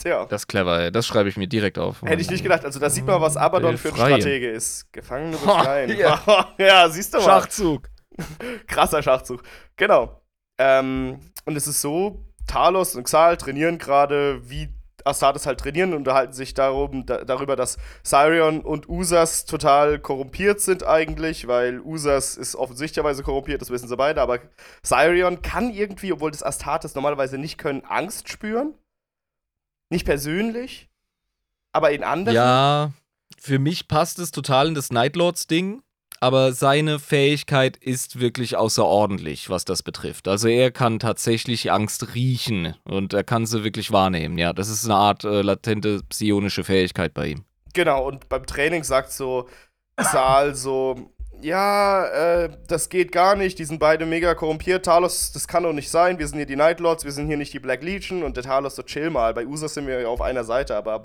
Tja. 0.02 0.26
Das 0.26 0.43
ist 0.43 0.47
clever, 0.47 0.80
ey. 0.80 0.91
das 0.91 1.06
schreibe 1.06 1.30
ich 1.30 1.38
mir 1.38 1.47
direkt 1.47 1.78
auf. 1.78 2.02
Hätte 2.02 2.22
ich 2.22 2.30
nicht 2.30 2.41
gedacht. 2.41 2.66
Also, 2.66 2.80
da 2.80 2.89
sieht 2.89 3.06
man, 3.06 3.22
was 3.22 3.38
Abaddon 3.38 3.78
für 3.78 3.89
ein 3.89 3.95
Stratege 3.95 4.49
ist. 4.49 4.91
Gefangene 4.91 5.38
befreien. 5.38 5.95
ja. 5.97 6.47
ja, 6.58 6.89
siehst 6.89 7.14
du 7.14 7.20
mal. 7.20 7.26
Schachzug. 7.26 7.89
Krasser 8.68 9.04
Schachzug. 9.04 9.43
Genau. 9.78 10.22
Ähm, 10.58 11.20
und 11.45 11.56
es 11.56 11.68
ist 11.68 11.82
so: 11.82 12.26
Talos 12.47 12.95
und 12.95 13.04
Xal 13.04 13.38
trainieren 13.38 13.78
gerade, 13.78 14.41
wie 14.49 14.70
Astartes 15.06 15.45
halt 15.45 15.60
trainieren 15.60 15.91
und 15.91 15.99
unterhalten 15.99 16.34
sich 16.34 16.54
darum, 16.54 17.06
da, 17.06 17.24
darüber, 17.24 17.56
dass 17.56 17.78
Sirion 18.04 18.62
und 18.62 18.89
Usas 18.89 19.45
total 19.45 19.99
korrumpiert 19.99 20.62
sind 20.62 20.86
eigentlich, 20.86 21.47
weil 21.47 21.80
Usas 21.82 22.38
ist 22.38 22.56
offensichtlicherweise 22.56 23.24
korrumpiert, 23.24 23.62
das 23.62 23.70
wissen 23.70 23.88
sie 23.88 23.97
beide, 23.97 24.22
aber 24.22 24.39
Sirion 24.84 25.41
kann 25.41 25.72
irgendwie, 25.72 26.14
obwohl 26.14 26.32
das 26.32 26.43
Astartes 26.43 26.95
normalerweise 26.95 27.38
nicht 27.38 27.58
können, 27.58 27.84
Angst 27.88 28.30
spüren. 28.30 28.76
Nicht 29.92 30.06
persönlich, 30.06 30.89
aber 31.74 31.92
in 31.92 32.04
anderen. 32.04 32.34
Ja, 32.34 32.94
für 33.38 33.60
mich 33.60 33.89
passt 33.89 34.20
es 34.20 34.32
total 34.32 34.70
in 34.70 34.74
das 34.74 34.89
Nightlords-Ding, 34.89 35.84
aber 36.22 36.54
seine 36.54 36.98
Fähigkeit 36.98 37.76
ist 37.76 38.20
wirklich 38.20 38.56
außerordentlich, 38.56 39.50
was 39.50 39.66
das 39.66 39.84
betrifft. 39.84 40.30
Also 40.30 40.48
er 40.48 40.72
kann 40.72 41.00
tatsächlich 41.00 41.72
Angst 41.74 42.16
riechen 42.16 42.76
und 42.86 43.14
er 43.14 43.26
kann 43.26 43.46
sie 43.46 43.66
wirklich 43.66 43.92
wahrnehmen. 43.92 44.38
Ja, 44.38 44.54
das 44.54 44.70
ist 44.70 44.86
eine 44.86 44.96
Art 44.96 45.26
äh, 45.26 45.42
latente 45.42 46.02
psionische 46.08 46.64
Fähigkeit 46.64 47.14
bei 47.14 47.28
ihm. 47.28 47.44
Genau, 47.74 48.08
und 48.08 48.30
beim 48.30 48.46
Training 48.46 48.86
sagt 48.86 49.12
so 49.12 49.50
Saal 49.98 50.56
so, 50.56 51.14
ja, 51.42 52.06
äh, 52.44 52.50
das 52.68 52.89
geht 52.89 53.12
gar 53.12 53.36
nicht, 53.36 53.60
die 53.60 53.66
sind 53.66 53.80
beide 53.80 54.06
mega 54.06 54.34
korrumpiert. 54.36 54.86
Talos, 54.86 55.32
das 55.32 55.48
kann 55.48 55.64
doch 55.64 55.74
nicht 55.74 55.89
sein, 55.89 56.20
wir 56.20 56.28
sind 56.28 56.38
hier 56.38 56.46
die 56.46 56.56
Nightlords, 56.56 57.06
wir 57.06 57.12
sind 57.12 57.28
hier 57.28 57.38
nicht 57.38 57.54
die 57.54 57.60
Black 57.60 57.84
Legion 57.84 58.24
und 58.24 58.38
der 58.38 58.44
Talos 58.44 58.76
so 58.76 58.84
chill 58.84 59.10
mal. 59.10 59.34
Bei 59.34 59.46
Usas 59.46 59.74
sind 59.74 59.88
wir 59.88 60.02
ja 60.02 60.08
auf 60.08 60.22
einer 60.22 60.44
Seite, 60.44 60.76
aber 60.76 61.04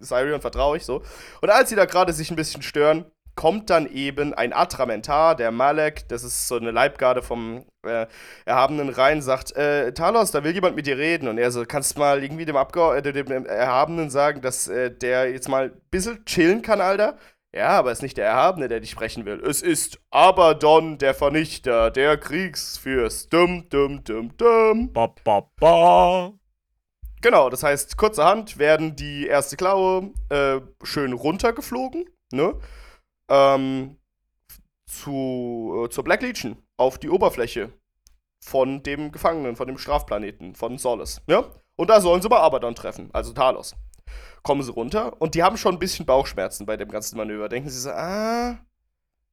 Sirion 0.00 0.40
vertraue 0.40 0.76
ich 0.76 0.84
so. 0.84 1.02
Und 1.40 1.50
als 1.50 1.70
sie 1.70 1.76
da 1.76 1.84
gerade 1.84 2.12
sich 2.12 2.30
ein 2.30 2.36
bisschen 2.36 2.62
stören, 2.62 3.06
kommt 3.38 3.70
dann 3.70 3.86
eben 3.86 4.34
ein 4.34 4.52
Atramentar, 4.52 5.36
der 5.36 5.52
Malek, 5.52 6.08
das 6.08 6.24
ist 6.24 6.48
so 6.48 6.56
eine 6.56 6.72
Leibgarde 6.72 7.22
vom 7.22 7.64
äh, 7.86 8.06
Erhabenen 8.44 8.88
rein, 8.88 9.22
sagt, 9.22 9.54
äh, 9.54 9.92
Talos, 9.92 10.32
da 10.32 10.42
will 10.42 10.52
jemand 10.52 10.74
mit 10.74 10.88
dir 10.88 10.98
reden. 10.98 11.28
Und 11.28 11.38
er 11.38 11.52
so, 11.52 11.64
kannst 11.64 11.94
du 11.94 12.00
mal 12.00 12.22
irgendwie 12.24 12.46
dem, 12.46 12.56
Abge 12.56 12.96
äh, 12.96 13.00
dem 13.00 13.46
Erhabenen 13.46 14.10
sagen, 14.10 14.40
dass 14.40 14.66
äh, 14.66 14.90
der 14.90 15.30
jetzt 15.30 15.48
mal 15.48 15.66
ein 15.66 15.80
bisschen 15.90 16.24
chillen 16.24 16.62
kann, 16.62 16.80
Alter? 16.80 17.16
Ja, 17.54 17.70
aber 17.78 17.90
es 17.90 17.98
ist 17.98 18.02
nicht 18.02 18.16
der 18.18 18.26
Erhabene, 18.26 18.68
der 18.68 18.80
dich 18.80 18.90
sprechen 18.90 19.24
will. 19.24 19.40
Es 19.44 19.62
ist 19.62 20.00
Abaddon, 20.10 20.98
der 20.98 21.14
Vernichter, 21.14 21.90
der 21.90 22.16
Kriegsfürst. 22.18 23.32
Dum, 23.32 23.68
dum, 23.70 24.04
dum, 24.04 24.36
dum. 24.36 24.92
Ba, 24.92 25.14
ba, 25.24 25.50
ba. 25.58 26.32
Genau, 27.22 27.50
das 27.50 27.62
heißt, 27.62 27.96
kurzerhand 27.96 28.58
werden 28.58 28.94
die 28.96 29.26
erste 29.26 29.56
Klaue 29.56 30.12
äh, 30.28 30.60
schön 30.84 31.12
runtergeflogen, 31.12 32.08
ne? 32.32 32.54
Ähm, 33.30 33.96
zu, 34.86 35.84
äh, 35.86 35.88
zur 35.90 36.04
Black 36.04 36.22
Legion, 36.22 36.56
auf 36.76 36.98
die 36.98 37.10
Oberfläche. 37.10 37.72
von 38.44 38.82
dem 38.82 39.12
Gefangenen, 39.12 39.56
von 39.56 39.66
dem 39.66 39.78
Strafplaneten, 39.78 40.54
von 40.54 40.78
Solis. 40.78 41.20
Ja? 41.28 41.44
Und 41.78 41.90
da 41.90 42.00
sollen 42.00 42.20
sie 42.20 42.28
mal 42.28 42.40
Abaddon 42.40 42.74
treffen, 42.74 43.08
also 43.12 43.32
Talos. 43.32 43.76
Kommen 44.42 44.62
sie 44.62 44.72
runter 44.72 45.20
und 45.20 45.34
die 45.34 45.42
haben 45.42 45.56
schon 45.56 45.76
ein 45.76 45.78
bisschen 45.78 46.06
Bauchschmerzen 46.06 46.66
bei 46.66 46.76
dem 46.76 46.88
ganzen 46.88 47.16
Manöver. 47.16 47.48
Denken 47.48 47.70
sie 47.70 47.78
so, 47.78 47.90
ah, 47.90 48.58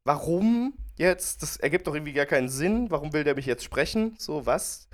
warum 0.04 0.74
jetzt? 0.96 1.42
Das 1.42 1.58
ergibt 1.58 1.88
doch 1.88 1.96
irgendwie 1.96 2.14
gar 2.14 2.28
keinen 2.28 2.50
Sinn. 2.50 2.92
Warum 2.92 3.14
will 3.14 3.24
der 3.24 3.36
mich 3.36 3.48
jetzt 3.48 3.64
sprechen? 3.64 4.16
So, 4.20 4.46
was? 4.46 4.88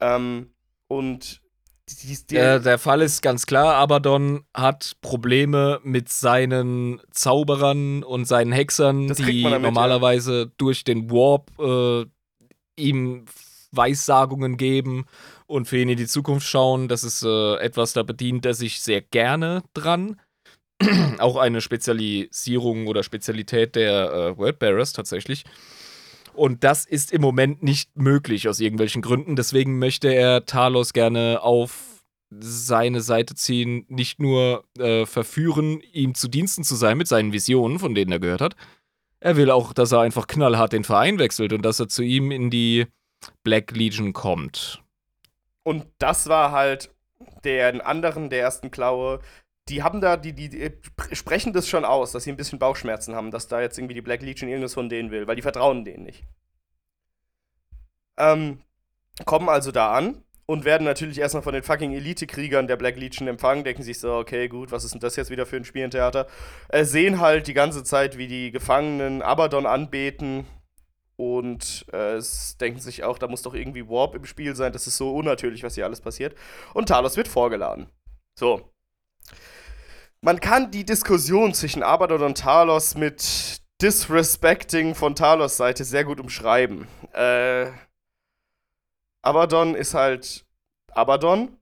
Ähm, 0.00 0.52
und 0.88 1.42
die, 1.88 2.16
die, 2.16 2.34
der, 2.34 2.58
der 2.58 2.78
Fall 2.78 3.02
ist 3.02 3.22
ganz 3.22 3.46
klar, 3.46 3.74
Abaddon 3.74 4.44
hat 4.52 4.96
Probleme 5.00 5.80
mit 5.84 6.08
seinen 6.08 7.00
Zauberern 7.12 8.02
und 8.02 8.24
seinen 8.24 8.52
Hexern, 8.52 9.14
die 9.14 9.42
damit, 9.42 9.62
normalerweise 9.62 10.44
ja. 10.44 10.50
durch 10.56 10.82
den 10.82 11.10
Warp 11.10 11.50
äh, 11.60 12.06
ihm 12.76 13.26
Weissagungen 13.70 14.56
geben 14.56 15.04
und 15.46 15.66
für 15.66 15.78
ihn 15.78 15.88
in 15.88 15.96
die 15.96 16.06
Zukunft 16.06 16.46
schauen. 16.46 16.88
Das 16.88 17.04
ist 17.04 17.22
äh, 17.22 17.56
etwas, 17.56 17.92
da 17.92 18.02
bedient 18.02 18.46
er 18.46 18.54
sich 18.54 18.80
sehr 18.80 19.00
gerne 19.00 19.62
dran. 19.74 20.20
Auch 21.18 21.36
eine 21.36 21.60
Spezialisierung 21.60 22.86
oder 22.86 23.02
Spezialität 23.02 23.76
der 23.76 24.12
äh, 24.12 24.38
Worldbearers 24.38 24.92
tatsächlich. 24.92 25.44
Und 26.34 26.64
das 26.64 26.84
ist 26.84 27.12
im 27.12 27.20
Moment 27.20 27.62
nicht 27.62 27.96
möglich 27.96 28.48
aus 28.48 28.58
irgendwelchen 28.58 29.02
Gründen. 29.02 29.36
Deswegen 29.36 29.78
möchte 29.78 30.08
er 30.08 30.44
Talos 30.46 30.92
gerne 30.92 31.40
auf 31.42 31.94
seine 32.40 33.00
Seite 33.00 33.36
ziehen, 33.36 33.84
nicht 33.88 34.18
nur 34.18 34.64
äh, 34.78 35.06
verführen, 35.06 35.80
ihm 35.92 36.14
zu 36.14 36.26
Diensten 36.26 36.64
zu 36.64 36.74
sein 36.74 36.98
mit 36.98 37.06
seinen 37.06 37.32
Visionen, 37.32 37.78
von 37.78 37.94
denen 37.94 38.10
er 38.10 38.18
gehört 38.18 38.40
hat. 38.40 38.56
Er 39.20 39.36
will 39.36 39.50
auch, 39.50 39.72
dass 39.72 39.92
er 39.92 40.00
einfach 40.00 40.26
knallhart 40.26 40.72
den 40.72 40.84
Verein 40.84 41.18
wechselt 41.18 41.52
und 41.52 41.62
dass 41.62 41.80
er 41.80 41.88
zu 41.88 42.02
ihm 42.02 42.30
in 42.30 42.50
die 42.50 42.86
Black 43.42 43.70
Legion 43.74 44.12
kommt. 44.12 44.83
Und 45.64 45.86
das 45.98 46.28
war 46.28 46.52
halt 46.52 46.94
den 47.44 47.80
anderen 47.80 48.30
der 48.30 48.40
ersten 48.40 48.70
Klaue. 48.70 49.20
Die 49.68 49.82
haben 49.82 50.00
da, 50.00 50.16
die, 50.16 50.34
die, 50.34 50.50
die, 50.50 50.72
sprechen 51.12 51.52
das 51.52 51.68
schon 51.68 51.84
aus, 51.84 52.12
dass 52.12 52.24
sie 52.24 52.30
ein 52.30 52.36
bisschen 52.36 52.58
Bauchschmerzen 52.58 53.16
haben, 53.16 53.30
dass 53.30 53.48
da 53.48 53.60
jetzt 53.60 53.78
irgendwie 53.78 53.94
die 53.94 54.02
Black 54.02 54.20
Legion 54.22 54.48
irgendwas 54.48 54.74
von 54.74 54.90
denen 54.90 55.10
will, 55.10 55.26
weil 55.26 55.36
die 55.36 55.42
vertrauen 55.42 55.84
denen 55.84 56.04
nicht. 56.04 56.24
Ähm, 58.18 58.60
kommen 59.24 59.48
also 59.48 59.72
da 59.72 59.94
an 59.94 60.22
und 60.46 60.66
werden 60.66 60.84
natürlich 60.84 61.18
erstmal 61.18 61.42
von 61.42 61.54
den 61.54 61.62
fucking 61.62 61.94
Elite-Kriegern 61.94 62.66
der 62.66 62.76
Black 62.76 62.96
Legion 62.96 63.26
empfangen, 63.26 63.64
denken 63.64 63.82
sich 63.82 63.98
so, 63.98 64.14
okay, 64.14 64.48
gut, 64.48 64.70
was 64.70 64.84
ist 64.84 64.92
denn 64.92 65.00
das 65.00 65.16
jetzt 65.16 65.30
wieder 65.30 65.46
für 65.46 65.56
ein 65.56 65.64
Spielentheater? 65.64 66.26
Äh, 66.68 66.84
sehen 66.84 67.20
halt 67.20 67.46
die 67.46 67.54
ganze 67.54 67.84
Zeit, 67.84 68.18
wie 68.18 68.28
die 68.28 68.50
Gefangenen 68.50 69.22
Abaddon 69.22 69.64
anbeten 69.64 70.46
und 71.16 71.86
äh, 71.92 72.20
denken 72.60 72.80
sich 72.80 73.04
auch, 73.04 73.18
da 73.18 73.28
muss 73.28 73.42
doch 73.42 73.54
irgendwie 73.54 73.88
Warp 73.88 74.14
im 74.14 74.24
Spiel 74.24 74.56
sein, 74.56 74.72
das 74.72 74.86
ist 74.86 74.96
so 74.96 75.14
unnatürlich, 75.14 75.62
was 75.62 75.74
hier 75.74 75.84
alles 75.84 76.00
passiert. 76.00 76.34
Und 76.72 76.88
Talos 76.88 77.16
wird 77.16 77.28
vorgeladen. 77.28 77.88
So. 78.38 78.70
Man 80.20 80.40
kann 80.40 80.70
die 80.70 80.84
Diskussion 80.84 81.54
zwischen 81.54 81.82
Abaddon 81.82 82.22
und 82.22 82.38
Talos 82.38 82.94
mit 82.94 83.60
Disrespecting 83.82 84.94
von 84.94 85.14
Talos 85.14 85.56
Seite 85.56 85.84
sehr 85.84 86.04
gut 86.04 86.20
umschreiben. 86.20 86.88
Äh, 87.12 87.70
Abaddon 89.22 89.74
ist 89.74 89.94
halt 89.94 90.46
Abaddon, 90.92 91.56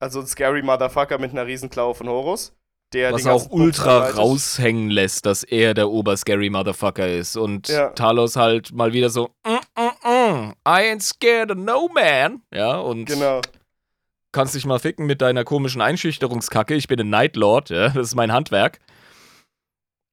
also 0.00 0.20
ein 0.20 0.26
scary 0.26 0.62
Motherfucker 0.62 1.18
mit 1.18 1.30
einer 1.30 1.46
Riesenklaue 1.46 1.94
von 1.94 2.08
Horus. 2.08 2.57
Der 2.94 3.12
Was 3.12 3.26
auch 3.26 3.50
ultra 3.50 4.08
raushängen 4.08 4.88
lässt, 4.88 5.26
dass 5.26 5.42
er 5.44 5.74
der 5.74 5.90
Ober-Scary 5.90 6.48
Motherfucker 6.48 7.06
ist. 7.06 7.36
Und 7.36 7.68
ja. 7.68 7.90
Talos 7.90 8.36
halt 8.36 8.72
mal 8.72 8.94
wieder 8.94 9.10
so, 9.10 9.28
mm, 9.46 9.80
mm, 9.80 10.08
mm, 10.08 10.52
I 10.66 10.90
ain't 10.90 11.02
scared 11.02 11.50
of 11.50 11.58
no 11.58 11.90
man. 11.92 12.40
Ja, 12.52 12.78
und 12.78 13.04
genau. 13.04 13.42
kannst 14.32 14.54
dich 14.54 14.64
mal 14.64 14.78
ficken 14.78 15.04
mit 15.04 15.20
deiner 15.20 15.44
komischen 15.44 15.82
Einschüchterungskacke. 15.82 16.74
Ich 16.76 16.88
bin 16.88 16.98
ein 16.98 17.10
Night 17.10 17.36
Lord, 17.36 17.68
ja, 17.68 17.90
das 17.90 18.08
ist 18.08 18.14
mein 18.14 18.32
Handwerk. 18.32 18.78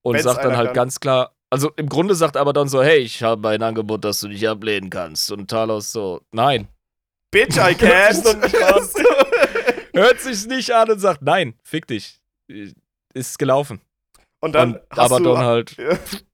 Und 0.01 0.15
Wenn's 0.15 0.25
sagt 0.25 0.43
dann 0.43 0.57
halt 0.57 0.67
kann. 0.67 0.75
ganz 0.75 0.99
klar, 0.99 1.31
also 1.49 1.71
im 1.77 1.87
Grunde 1.87 2.13
sagt 2.13 2.35
aber 2.35 2.51
dann 2.51 2.67
so, 2.67 2.83
hey, 2.83 2.97
ich 2.97 3.23
habe 3.23 3.47
ein 3.47 3.63
Angebot, 3.63 4.03
das 4.03 4.19
du 4.19 4.27
nicht 4.27 4.47
ablehnen 4.49 4.89
kannst. 4.89 5.31
Und 5.31 5.49
Talos 5.49 5.93
so, 5.93 6.19
nein. 6.33 6.67
Bitch, 7.31 7.55
I 7.55 7.73
can't. 7.73 8.21
Hört 9.93 10.19
sich's 10.19 10.45
nicht 10.45 10.71
an 10.71 10.91
und 10.91 10.99
sagt, 10.99 11.21
nein, 11.21 11.53
fick 11.63 11.87
dich 11.87 12.19
ist 13.13 13.39
gelaufen. 13.39 13.81
Und 14.39 14.53
dann. 14.53 14.75
Und 14.75 14.99
aber 14.99 15.19
dann 15.19 15.37
halt. 15.37 15.75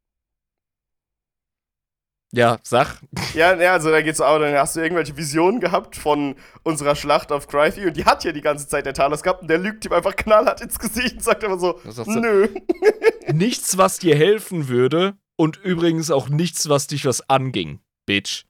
Ja. 2.33 2.51
ja. 2.53 2.59
sag. 2.63 3.01
Ja, 3.33 3.53
ja, 3.55 3.73
also 3.73 3.91
da 3.91 4.01
geht's 4.01 4.21
aber 4.21 4.39
dann 4.39 4.55
hast 4.55 4.77
du 4.77 4.79
irgendwelche 4.79 5.17
Visionen 5.17 5.59
gehabt 5.59 5.97
von 5.97 6.35
unserer 6.63 6.95
Schlacht 6.95 7.29
auf 7.33 7.49
Cryphy 7.49 7.85
und 7.85 7.97
die 7.97 8.05
hat 8.05 8.23
ja 8.23 8.31
die 8.31 8.39
ganze 8.39 8.69
Zeit 8.69 8.85
der 8.85 8.93
Talos 8.93 9.21
gehabt 9.21 9.41
und 9.41 9.49
der 9.49 9.57
lügt 9.57 9.83
ihm 9.83 9.91
einfach 9.91 10.15
knallhart 10.15 10.61
ins 10.61 10.79
Gesicht 10.79 11.15
und 11.15 11.23
sagt 11.23 11.43
immer 11.43 11.59
so, 11.59 11.81
nö. 12.05 12.47
nichts, 13.33 13.77
was 13.77 13.99
dir 13.99 14.15
helfen 14.15 14.69
würde 14.69 15.17
und 15.35 15.57
übrigens 15.57 16.09
auch 16.09 16.29
nichts, 16.29 16.69
was 16.69 16.87
dich 16.87 17.03
was 17.03 17.29
anging, 17.29 17.81
Bitch. 18.05 18.45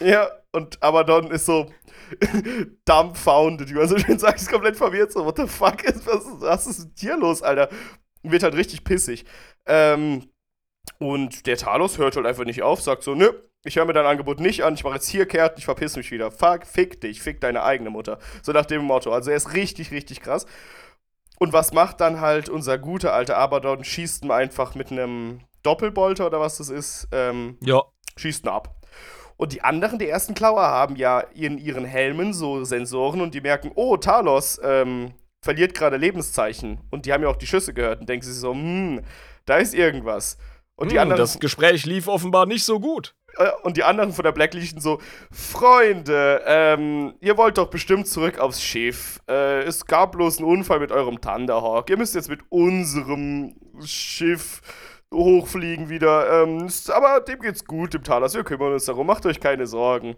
Ja, 0.00 0.30
und 0.56 0.82
Abaddon 0.82 1.30
ist 1.30 1.44
so, 1.44 1.70
dumbfounded, 2.86 3.68
wie 3.68 3.74
man 3.74 3.88
so 3.88 3.98
schön 3.98 4.18
sagt, 4.18 4.40
ist 4.40 4.50
komplett 4.50 4.76
verwirrt, 4.76 5.12
so, 5.12 5.24
what 5.24 5.36
the 5.36 5.46
fuck 5.46 5.84
ist, 5.84 6.06
was, 6.06 6.24
was 6.40 6.66
ist 6.66 6.78
mit 6.80 7.02
dir 7.02 7.16
los, 7.18 7.42
Alter? 7.42 7.68
Wird 8.22 8.42
halt 8.42 8.54
richtig 8.54 8.82
pissig. 8.82 9.26
Ähm, 9.66 10.30
und 10.98 11.46
der 11.46 11.58
Talos 11.58 11.98
hört 11.98 12.16
halt 12.16 12.26
einfach 12.26 12.44
nicht 12.44 12.62
auf, 12.62 12.80
sagt 12.80 13.02
so, 13.02 13.14
nö, 13.14 13.32
ich 13.64 13.76
höre 13.76 13.84
mir 13.84 13.92
dein 13.92 14.06
Angebot 14.06 14.40
nicht 14.40 14.64
an, 14.64 14.74
ich 14.74 14.84
mache 14.84 14.94
jetzt 14.94 15.08
hier 15.08 15.26
kehrt, 15.26 15.58
ich 15.58 15.66
verpiss 15.66 15.96
mich 15.96 16.10
wieder. 16.10 16.30
Fuck, 16.30 16.64
fick 16.64 17.00
dich, 17.02 17.20
fick 17.20 17.40
deine 17.40 17.62
eigene 17.62 17.90
Mutter. 17.90 18.18
So 18.42 18.52
nach 18.52 18.64
dem 18.64 18.82
Motto. 18.82 19.12
Also 19.12 19.30
er 19.30 19.36
ist 19.36 19.54
richtig, 19.54 19.90
richtig 19.90 20.22
krass. 20.22 20.46
Und 21.38 21.52
was 21.52 21.72
macht 21.72 22.00
dann 22.00 22.20
halt 22.20 22.48
unser 22.48 22.78
guter 22.78 23.12
alter 23.12 23.36
Abaddon? 23.36 23.84
Schießt 23.84 24.24
ihn 24.24 24.30
einfach 24.30 24.74
mit 24.74 24.90
einem 24.90 25.40
Doppelbolter 25.64 26.26
oder 26.26 26.40
was 26.40 26.58
das 26.58 26.70
ist. 26.70 27.08
Ähm, 27.12 27.58
ja. 27.60 27.82
Schießt 28.16 28.46
ihn 28.46 28.48
ab. 28.48 28.75
Und 29.36 29.52
die 29.52 29.62
anderen, 29.62 29.98
die 29.98 30.08
ersten 30.08 30.34
Klauer, 30.34 30.62
haben 30.62 30.96
ja 30.96 31.20
in 31.20 31.58
ihren 31.58 31.84
Helmen 31.84 32.32
so 32.32 32.64
Sensoren 32.64 33.20
und 33.20 33.34
die 33.34 33.40
merken, 33.40 33.70
oh, 33.74 33.96
Talos 33.96 34.58
ähm, 34.62 35.12
verliert 35.42 35.74
gerade 35.74 35.96
Lebenszeichen. 35.96 36.80
Und 36.90 37.06
die 37.06 37.12
haben 37.12 37.22
ja 37.22 37.28
auch 37.28 37.36
die 37.36 37.46
Schüsse 37.46 37.74
gehört 37.74 38.00
und 38.00 38.08
denken 38.08 38.24
sich 38.24 38.34
so, 38.34 38.52
hm, 38.52 39.02
da 39.44 39.56
ist 39.56 39.74
irgendwas. 39.74 40.38
Und 40.74 40.90
die 40.90 40.96
hm, 40.96 41.02
anderen. 41.02 41.20
Das 41.20 41.38
Gespräch 41.38 41.84
lief 41.86 42.08
offenbar 42.08 42.46
nicht 42.46 42.64
so 42.64 42.80
gut. 42.80 43.14
Äh, 43.36 43.50
und 43.62 43.76
die 43.76 43.84
anderen 43.84 44.12
von 44.12 44.24
der 44.24 44.32
Black 44.32 44.54
Legion 44.54 44.80
so, 44.80 45.00
Freunde, 45.30 46.42
ähm, 46.46 47.14
ihr 47.20 47.36
wollt 47.36 47.58
doch 47.58 47.68
bestimmt 47.68 48.08
zurück 48.08 48.38
aufs 48.38 48.62
Schiff. 48.62 49.20
Äh, 49.28 49.62
es 49.62 49.86
gab 49.86 50.12
bloß 50.12 50.38
einen 50.38 50.48
Unfall 50.48 50.80
mit 50.80 50.92
eurem 50.92 51.20
Thunderhawk. 51.20 51.90
Ihr 51.90 51.98
müsst 51.98 52.14
jetzt 52.14 52.28
mit 52.28 52.40
unserem 52.48 53.54
Schiff 53.84 54.60
hochfliegen 55.16 55.88
wieder. 55.88 56.42
Ähm, 56.42 56.68
aber 56.88 57.20
dem 57.20 57.40
geht's 57.40 57.64
gut, 57.64 57.94
dem 57.94 58.04
Talas. 58.04 58.34
Wir 58.34 58.44
kümmern 58.44 58.72
uns 58.72 58.84
darum. 58.84 59.06
Macht 59.06 59.26
euch 59.26 59.40
keine 59.40 59.66
Sorgen. 59.66 60.16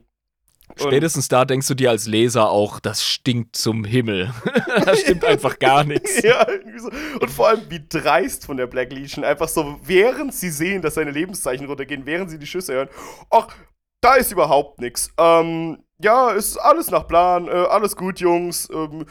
Spätestens 0.76 1.28
da 1.28 1.44
denkst 1.44 1.66
du 1.66 1.74
dir 1.74 1.90
als 1.90 2.06
Leser 2.06 2.50
auch, 2.50 2.78
das 2.78 3.02
stinkt 3.02 3.56
zum 3.56 3.84
Himmel. 3.84 4.32
das 4.84 5.00
stimmt 5.00 5.24
einfach 5.24 5.58
gar 5.58 5.84
nichts. 5.84 6.22
Ja, 6.22 6.46
so. 6.76 6.90
Und 7.20 7.30
vor 7.30 7.48
allem 7.48 7.62
wie 7.70 7.80
dreist 7.88 8.44
von 8.44 8.56
der 8.56 8.66
Black 8.66 8.92
Legion. 8.92 9.24
Einfach 9.24 9.48
so, 9.48 9.78
während 9.82 10.34
sie 10.34 10.50
sehen, 10.50 10.82
dass 10.82 10.94
seine 10.94 11.10
Lebenszeichen 11.10 11.66
runtergehen, 11.66 12.04
während 12.06 12.30
sie 12.30 12.38
die 12.38 12.46
Schüsse 12.46 12.74
hören. 12.74 12.88
Ach, 13.30 13.48
da 14.00 14.14
ist 14.14 14.30
überhaupt 14.30 14.80
nichts. 14.80 15.10
Ähm, 15.18 15.82
ja, 16.00 16.30
ist 16.30 16.56
alles 16.58 16.90
nach 16.90 17.08
Plan, 17.08 17.48
äh, 17.48 17.50
alles 17.50 17.96
gut, 17.96 18.20
Jungs. 18.20 18.68
Ähm, 18.70 19.06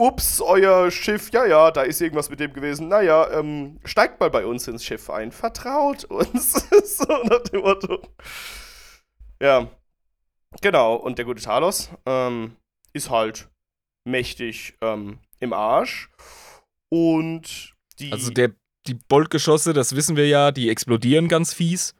ups, 0.00 0.40
euer 0.40 0.90
Schiff, 0.90 1.30
ja, 1.30 1.44
ja, 1.44 1.70
da 1.70 1.82
ist 1.82 2.00
irgendwas 2.00 2.30
mit 2.30 2.40
dem 2.40 2.52
gewesen. 2.52 2.88
Naja, 2.88 3.30
ähm, 3.38 3.78
steigt 3.84 4.18
mal 4.18 4.30
bei 4.30 4.46
uns 4.46 4.66
ins 4.66 4.82
Schiff 4.82 5.10
ein, 5.10 5.30
vertraut 5.30 6.04
uns. 6.04 6.52
so 6.96 7.04
nach 7.24 7.42
dem 7.42 7.60
Motto. 7.60 8.00
Ja, 9.42 9.70
genau. 10.62 10.96
Und 10.96 11.18
der 11.18 11.26
gute 11.26 11.42
Talos 11.42 11.90
ähm, 12.06 12.56
ist 12.94 13.10
halt 13.10 13.48
mächtig 14.04 14.74
ähm, 14.80 15.18
im 15.38 15.52
Arsch. 15.52 16.10
Und 16.88 17.74
die. 17.98 18.10
Also 18.10 18.30
der, 18.30 18.52
die 18.86 18.94
Boltgeschosse, 18.94 19.74
das 19.74 19.94
wissen 19.94 20.16
wir 20.16 20.26
ja, 20.26 20.50
die 20.50 20.70
explodieren 20.70 21.28
ganz 21.28 21.52
fies. 21.52 21.94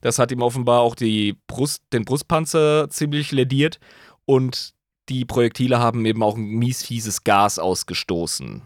Das 0.00 0.18
hat 0.18 0.32
ihm 0.32 0.42
offenbar 0.42 0.80
auch 0.80 0.96
die 0.96 1.38
Brust, 1.46 1.84
den 1.92 2.04
Brustpanzer 2.04 2.90
ziemlich 2.90 3.30
lediert. 3.30 3.78
Und 4.26 4.74
die 5.08 5.24
Projektile 5.24 5.78
haben 5.78 6.04
eben 6.06 6.22
auch 6.22 6.36
ein 6.36 6.44
mies 6.44 6.84
fieses 6.84 7.24
Gas 7.24 7.58
ausgestoßen. 7.58 8.62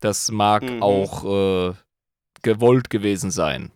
Das 0.00 0.30
mag 0.30 0.62
mhm. 0.62 0.82
auch 0.82 1.24
äh, 1.24 1.74
gewollt 2.42 2.90
gewesen 2.90 3.30
sein. 3.30 3.72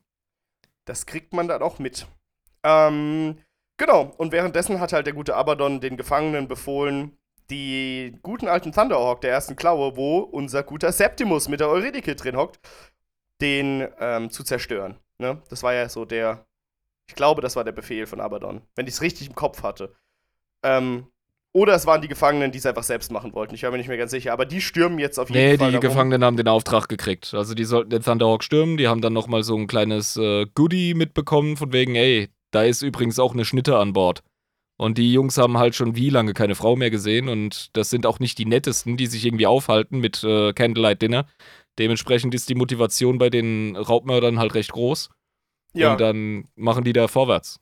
Das 0.85 1.07
kriegt 1.07 1.33
man 1.33 1.49
dann 1.49 1.62
auch 1.62 1.79
mit. 1.79 2.07
Ähm, 2.62 3.39
genau, 3.77 4.14
und 4.16 4.33
währenddessen 4.33 4.81
hat 4.81 4.93
halt 4.93 5.07
der 5.07 5.14
gute 5.14 5.37
Abaddon 5.37 5.81
den 5.81 5.97
Gefangenen 5.97 6.49
befohlen, 6.49 7.16
die 7.51 8.19
guten 8.23 8.49
alten 8.49 8.73
Thunderhawk 8.73 9.21
der 9.21 9.31
ersten 9.31 9.57
Klaue, 9.57 9.97
wo 9.97 10.19
unser 10.19 10.62
guter 10.62 10.93
Septimus 10.93 11.49
mit 11.49 11.61
der 11.61 11.69
Euridike 11.69 12.14
drin 12.14 12.37
hockt, 12.37 12.61
den 13.41 13.89
ähm, 13.99 14.31
zu 14.31 14.45
zerstören. 14.45 14.99
Ne? 15.19 15.43
Das 15.49 15.62
war 15.62 15.73
ja 15.73 15.89
so 15.89 16.05
der 16.05 16.47
Ich 17.09 17.14
glaube, 17.14 17.41
das 17.41 17.57
war 17.57 17.64
der 17.64 17.73
Befehl 17.73 18.07
von 18.07 18.21
Abaddon, 18.21 18.62
wenn 18.75 18.87
ich 18.87 18.95
es 18.95 19.03
richtig 19.03 19.29
im 19.29 19.35
Kopf 19.35 19.62
hatte. 19.62 19.95
Ähm, 20.62 21.07
oder 21.53 21.74
es 21.74 21.86
waren 21.86 22.03
die 22.03 22.09
Gefangenen, 22.09 22.53
die 22.53 22.59
es 22.59 22.66
einfach 22.66 22.82
selbst 22.82 23.11
machen 23.11 23.32
wollten. 23.32 23.55
Ich 23.55 23.62
war 23.62 23.70
mir 23.70 23.78
nicht 23.78 23.88
mehr 23.88 23.96
ganz 23.96 24.11
sicher. 24.11 24.32
Aber 24.32 24.44
die 24.44 24.61
stürmen 24.61 24.99
jetzt 24.99 25.18
auf 25.18 25.30
jeden 25.30 25.40
nee, 25.40 25.57
Fall. 25.57 25.66
Nee, 25.68 25.72
die 25.72 25.80
darum. 25.80 25.90
Gefangenen 25.90 26.24
haben 26.24 26.36
den 26.36 26.49
Auftrag 26.49 26.88
gekriegt. 26.88 27.32
Also 27.34 27.55
die 27.55 27.64
sollten 27.64 27.90
den 27.90 28.03
Thunderhawk 28.03 28.44
stürmen. 28.44 28.76
Die 28.76 28.88
haben 28.88 29.01
dann 29.01 29.14
noch 29.14 29.28
mal 29.28 29.42
so 29.42 29.57
ein 29.57 29.66
kleines 29.66 30.16
äh, 30.16 30.46
Goodie 30.55 30.94
mitbekommen, 30.94 31.57
von 31.57 31.72
wegen, 31.72 31.94
ey, 31.94 32.28
da 32.51 32.62
ist 32.62 32.82
übrigens 32.82 33.18
auch 33.18 33.32
eine 33.32 33.44
Schnitte 33.44 33.78
an 33.78 33.92
Bord. 33.92 34.22
Und 34.76 34.99
die 34.99 35.12
Jungs 35.12 35.38
haben 35.38 35.59
halt 35.59 35.74
schon 35.74 35.96
wie 35.96 36.11
lange 36.11 36.34
keine 36.34 36.55
Frau 36.55 36.76
mehr 36.76 36.90
gesehen. 36.90 37.28
Und 37.28 37.76
das 37.76 37.90
sind 37.90 38.07
auch 38.07 38.20
nicht 38.20 38.38
die 38.38 38.46
nettesten, 38.46 38.96
die 38.96 39.07
sich 39.07 39.24
irgendwie 39.24 39.46
aufhalten 39.46 39.99
mit 39.99 40.22
äh, 40.22 40.53
Candlelight 40.53 41.03
Dinner. 41.03 41.26
Dementsprechend 41.78 42.34
ist 42.34 42.49
die 42.49 42.55
Motivation 42.55 43.18
bei 43.18 43.30
den 43.30 43.74
Raubmördern 43.74 44.38
halt 44.38 44.55
recht 44.55 44.72
groß. 44.72 45.09
Ja. 45.72 45.92
Und 45.92 46.01
dann 46.01 46.49
machen 46.57 46.84
die 46.84 46.92
da 46.92 47.09
vorwärts. 47.09 47.59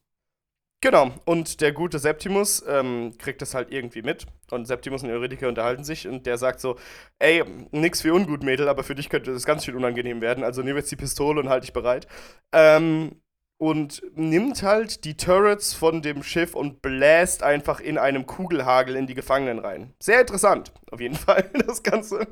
Genau, 0.86 1.10
und 1.24 1.60
der 1.62 1.72
gute 1.72 1.98
Septimus 1.98 2.64
ähm, 2.68 3.18
kriegt 3.18 3.42
das 3.42 3.54
halt 3.54 3.72
irgendwie 3.72 4.02
mit. 4.02 4.24
Und 4.52 4.66
Septimus 4.66 5.02
und 5.02 5.10
Eurydice 5.10 5.48
unterhalten 5.48 5.82
sich 5.82 6.06
und 6.06 6.26
der 6.26 6.38
sagt 6.38 6.60
so: 6.60 6.76
Ey, 7.18 7.42
nix 7.72 8.02
für 8.02 8.14
ungut, 8.14 8.44
Mädel, 8.44 8.68
aber 8.68 8.84
für 8.84 8.94
dich 8.94 9.08
könnte 9.08 9.32
das 9.32 9.44
ganz 9.44 9.64
schön 9.64 9.74
unangenehm 9.74 10.20
werden. 10.20 10.44
Also 10.44 10.62
nimm 10.62 10.76
jetzt 10.76 10.92
die 10.92 10.96
Pistole 10.96 11.40
und 11.40 11.48
halt 11.48 11.64
dich 11.64 11.72
bereit. 11.72 12.06
Ähm, 12.52 13.20
und 13.58 14.00
nimmt 14.14 14.62
halt 14.62 15.04
die 15.04 15.16
Turrets 15.16 15.74
von 15.74 16.02
dem 16.02 16.22
Schiff 16.22 16.54
und 16.54 16.82
bläst 16.82 17.42
einfach 17.42 17.80
in 17.80 17.98
einem 17.98 18.26
Kugelhagel 18.26 18.94
in 18.94 19.08
die 19.08 19.14
Gefangenen 19.14 19.58
rein. 19.58 19.92
Sehr 20.00 20.20
interessant, 20.20 20.72
auf 20.92 21.00
jeden 21.00 21.14
Fall, 21.16 21.50
das 21.66 21.82
Ganze. 21.82 22.28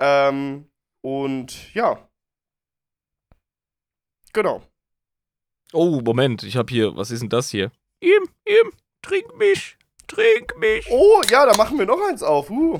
Ähm, 0.00 0.70
und 1.00 1.72
ja. 1.74 2.06
Genau. 4.34 4.62
Oh, 5.72 6.02
Moment, 6.04 6.42
ich 6.42 6.56
habe 6.56 6.70
hier, 6.70 6.94
was 6.96 7.10
ist 7.10 7.22
denn 7.22 7.30
das 7.30 7.48
hier? 7.48 7.72
Im, 8.00 8.28
im, 8.44 8.72
trink 9.00 9.36
mich, 9.38 9.78
trink 10.06 10.58
mich. 10.58 10.86
Oh, 10.90 11.22
ja, 11.30 11.46
da 11.46 11.56
machen 11.56 11.78
wir 11.78 11.86
noch 11.86 12.00
eins 12.08 12.22
auf. 12.22 12.50
Uh. 12.50 12.78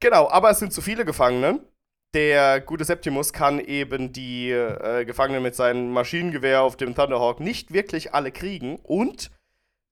Genau, 0.00 0.28
aber 0.30 0.50
es 0.50 0.58
sind 0.58 0.72
zu 0.72 0.80
viele 0.80 1.04
Gefangene. 1.04 1.60
Der 2.14 2.60
gute 2.60 2.84
Septimus 2.84 3.32
kann 3.32 3.58
eben 3.58 4.12
die 4.12 4.50
äh, 4.50 5.04
Gefangenen 5.04 5.42
mit 5.42 5.56
seinem 5.56 5.90
Maschinengewehr 5.90 6.62
auf 6.62 6.76
dem 6.76 6.94
Thunderhawk 6.94 7.40
nicht 7.40 7.72
wirklich 7.72 8.14
alle 8.14 8.30
kriegen 8.30 8.76
und 8.76 9.30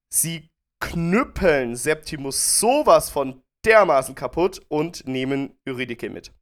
sie 0.09 0.48
knüppeln 0.80 1.76
Septimus 1.76 2.61
sowas 2.61 3.11
von 3.11 3.42
dermaßen 3.64 4.14
kaputt 4.14 4.62
und 4.68 5.07
nehmen 5.07 5.59
Eurydike 5.66 6.11
mit. 6.11 6.32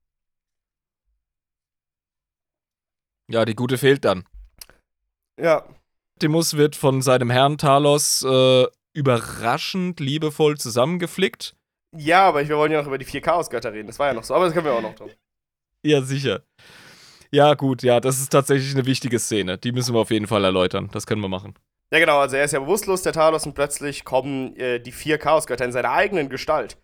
Ja, 3.31 3.45
die 3.45 3.55
gute 3.55 3.79
fehlt 3.79 4.05
dann. 4.05 4.25
Ja. 5.41 5.65
Septimus 6.15 6.57
wird 6.57 6.77
von 6.77 7.01
seinem 7.01 7.31
Herrn 7.31 7.57
Talos 7.57 8.23
äh, 8.23 8.67
überraschend 8.93 10.01
liebevoll 10.01 10.59
zusammengeflickt. 10.59 11.55
Ja, 11.97 12.29
aber 12.29 12.47
wir 12.47 12.57
wollen 12.59 12.73
ja 12.73 12.81
noch 12.81 12.89
über 12.89 12.99
die 12.99 13.07
vier 13.07 13.23
Chaosgötter 13.23 13.73
reden. 13.73 13.87
Das 13.87 13.99
war 13.99 14.09
ja 14.09 14.13
noch 14.13 14.25
so, 14.25 14.35
aber 14.35 14.45
das 14.45 14.53
können 14.53 14.67
wir 14.67 14.75
auch 14.75 14.83
noch 14.83 14.95
tun. 14.95 15.11
Ja, 15.83 16.03
sicher. 16.03 16.43
Ja, 17.31 17.55
gut, 17.55 17.83
ja, 17.83 18.01
das 18.01 18.21
ist 18.21 18.31
tatsächlich 18.31 18.75
eine 18.75 18.85
wichtige 18.85 19.19
Szene. 19.19 19.57
Die 19.57 19.73
müssen 19.73 19.95
wir 19.95 20.01
auf 20.01 20.11
jeden 20.11 20.27
Fall 20.27 20.45
erläutern. 20.45 20.91
Das 20.93 21.07
können 21.07 21.23
wir 21.23 21.29
machen. 21.29 21.55
Ja, 21.93 21.99
genau, 21.99 22.19
also 22.19 22.37
er 22.37 22.45
ist 22.45 22.53
ja 22.53 22.61
bewusstlos, 22.61 23.03
der 23.03 23.13
Talos, 23.13 23.47
und 23.47 23.55
plötzlich 23.55 24.05
kommen 24.05 24.55
äh, 24.57 24.79
die 24.79 24.93
vier 24.93 25.19
Chaosgötter 25.19 25.65
in 25.65 25.73
seiner 25.73 25.93
eigenen 25.93 26.29
Gestalt 26.29 26.77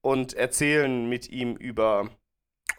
und 0.00 0.34
erzählen 0.34 1.08
mit 1.08 1.28
ihm 1.28 1.54
über, 1.54 2.10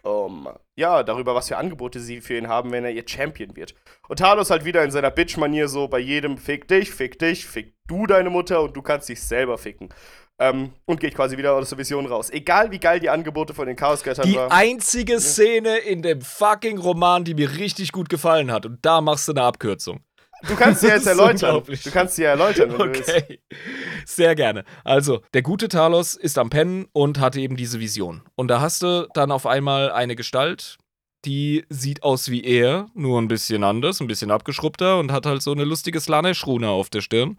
um, 0.02 0.48
ja, 0.74 1.02
darüber, 1.02 1.34
was 1.34 1.48
für 1.48 1.56
Angebote 1.56 2.00
sie 2.00 2.20
für 2.20 2.36
ihn 2.36 2.48
haben, 2.48 2.72
wenn 2.72 2.84
er 2.84 2.90
ihr 2.90 3.04
Champion 3.06 3.54
wird. 3.56 3.74
Und 4.08 4.18
Talos 4.18 4.50
halt 4.50 4.64
wieder 4.64 4.82
in 4.84 4.90
seiner 4.90 5.10
Bitch-Manier 5.10 5.68
so 5.68 5.86
bei 5.88 6.00
jedem 6.00 6.38
Fick 6.38 6.66
dich, 6.66 6.90
fick 6.90 7.18
dich, 7.18 7.46
fick 7.46 7.74
du 7.86 8.06
deine 8.06 8.30
Mutter 8.30 8.62
und 8.62 8.76
du 8.76 8.82
kannst 8.82 9.08
dich 9.08 9.22
selber 9.22 9.58
ficken. 9.58 9.90
Ähm, 10.38 10.72
und 10.86 10.98
geht 10.98 11.14
quasi 11.14 11.36
wieder 11.36 11.52
aus 11.52 11.68
der 11.68 11.78
Vision 11.78 12.06
raus. 12.06 12.30
Egal 12.30 12.72
wie 12.72 12.80
geil 12.80 12.98
die 12.98 13.10
Angebote 13.10 13.54
von 13.54 13.66
den 13.66 13.76
Chaosgöttern 13.76 14.24
waren. 14.34 14.48
Die 14.48 14.54
einzige 14.54 15.20
Szene 15.20 15.76
in 15.78 16.02
dem 16.02 16.20
fucking 16.20 16.78
Roman, 16.78 17.22
die 17.22 17.34
mir 17.34 17.58
richtig 17.58 17.92
gut 17.92 18.08
gefallen 18.08 18.50
hat. 18.50 18.66
Und 18.66 18.84
da 18.84 19.00
machst 19.00 19.28
du 19.28 19.32
eine 19.32 19.42
Abkürzung. 19.42 20.00
Du 20.48 20.56
kannst 20.56 20.80
sie 20.80 20.88
jetzt 20.88 21.06
erläutern. 21.06 21.62
Du 21.64 21.90
kannst 21.90 22.16
sie 22.16 22.24
erläutern, 22.24 22.72
wenn 22.72 22.88
okay. 22.88 23.00
du 23.00 23.28
willst. 23.28 24.16
Sehr 24.16 24.34
gerne. 24.34 24.64
Also, 24.84 25.22
der 25.34 25.42
gute 25.42 25.68
Talos 25.68 26.14
ist 26.14 26.38
am 26.38 26.50
Pennen 26.50 26.86
und 26.92 27.20
hatte 27.20 27.40
eben 27.40 27.56
diese 27.56 27.80
Vision. 27.80 28.22
Und 28.34 28.48
da 28.48 28.60
hast 28.60 28.82
du 28.82 29.08
dann 29.14 29.30
auf 29.30 29.46
einmal 29.46 29.92
eine 29.92 30.16
Gestalt, 30.16 30.78
die 31.24 31.64
sieht 31.68 32.02
aus 32.02 32.30
wie 32.30 32.42
er, 32.42 32.86
nur 32.94 33.20
ein 33.20 33.28
bisschen 33.28 33.62
anders, 33.62 34.00
ein 34.00 34.08
bisschen 34.08 34.30
abgeschrubbter 34.30 34.98
und 34.98 35.12
hat 35.12 35.26
halt 35.26 35.42
so 35.42 35.52
eine 35.52 35.64
lustige 35.64 36.00
Slanesh-Rune 36.00 36.68
auf 36.68 36.90
der 36.90 37.00
Stirn 37.00 37.38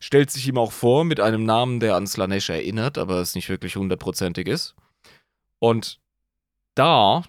stellt 0.00 0.30
sich 0.30 0.46
ihm 0.48 0.58
auch 0.58 0.72
vor 0.72 1.04
mit 1.04 1.20
einem 1.20 1.44
Namen, 1.44 1.80
der 1.80 1.96
an 1.96 2.06
Slanesh 2.06 2.50
erinnert, 2.50 2.98
aber 2.98 3.16
es 3.16 3.34
nicht 3.34 3.48
wirklich 3.48 3.76
hundertprozentig 3.76 4.46
ist. 4.46 4.74
Und 5.58 6.00
da 6.74 7.24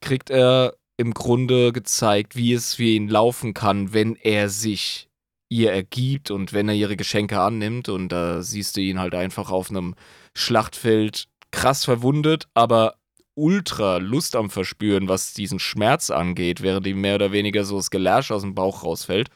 kriegt 0.00 0.30
er 0.30 0.74
im 0.96 1.12
Grunde 1.14 1.72
gezeigt, 1.72 2.36
wie 2.36 2.52
es 2.52 2.74
für 2.74 2.84
ihn 2.84 3.08
laufen 3.08 3.54
kann, 3.54 3.92
wenn 3.92 4.16
er 4.16 4.48
sich 4.48 5.08
ihr 5.48 5.72
ergibt 5.72 6.30
und 6.30 6.52
wenn 6.52 6.68
er 6.68 6.74
ihre 6.74 6.96
Geschenke 6.96 7.40
annimmt. 7.40 7.88
Und 7.88 8.08
da 8.08 8.42
siehst 8.42 8.76
du 8.76 8.80
ihn 8.80 8.98
halt 8.98 9.14
einfach 9.14 9.50
auf 9.50 9.70
einem 9.70 9.94
Schlachtfeld 10.34 11.28
krass 11.50 11.84
verwundet, 11.84 12.48
aber 12.54 12.96
ultra 13.34 13.98
Lust 13.98 14.34
am 14.34 14.50
Verspüren, 14.50 15.08
was 15.08 15.34
diesen 15.34 15.58
Schmerz 15.58 16.10
angeht, 16.10 16.62
während 16.62 16.86
ihm 16.86 17.00
mehr 17.00 17.16
oder 17.16 17.32
weniger 17.32 17.64
so 17.64 17.76
das 17.76 17.90
Gelärsch 17.90 18.30
aus 18.30 18.42
dem 18.42 18.54
Bauch 18.54 18.82
rausfällt. 18.82 19.28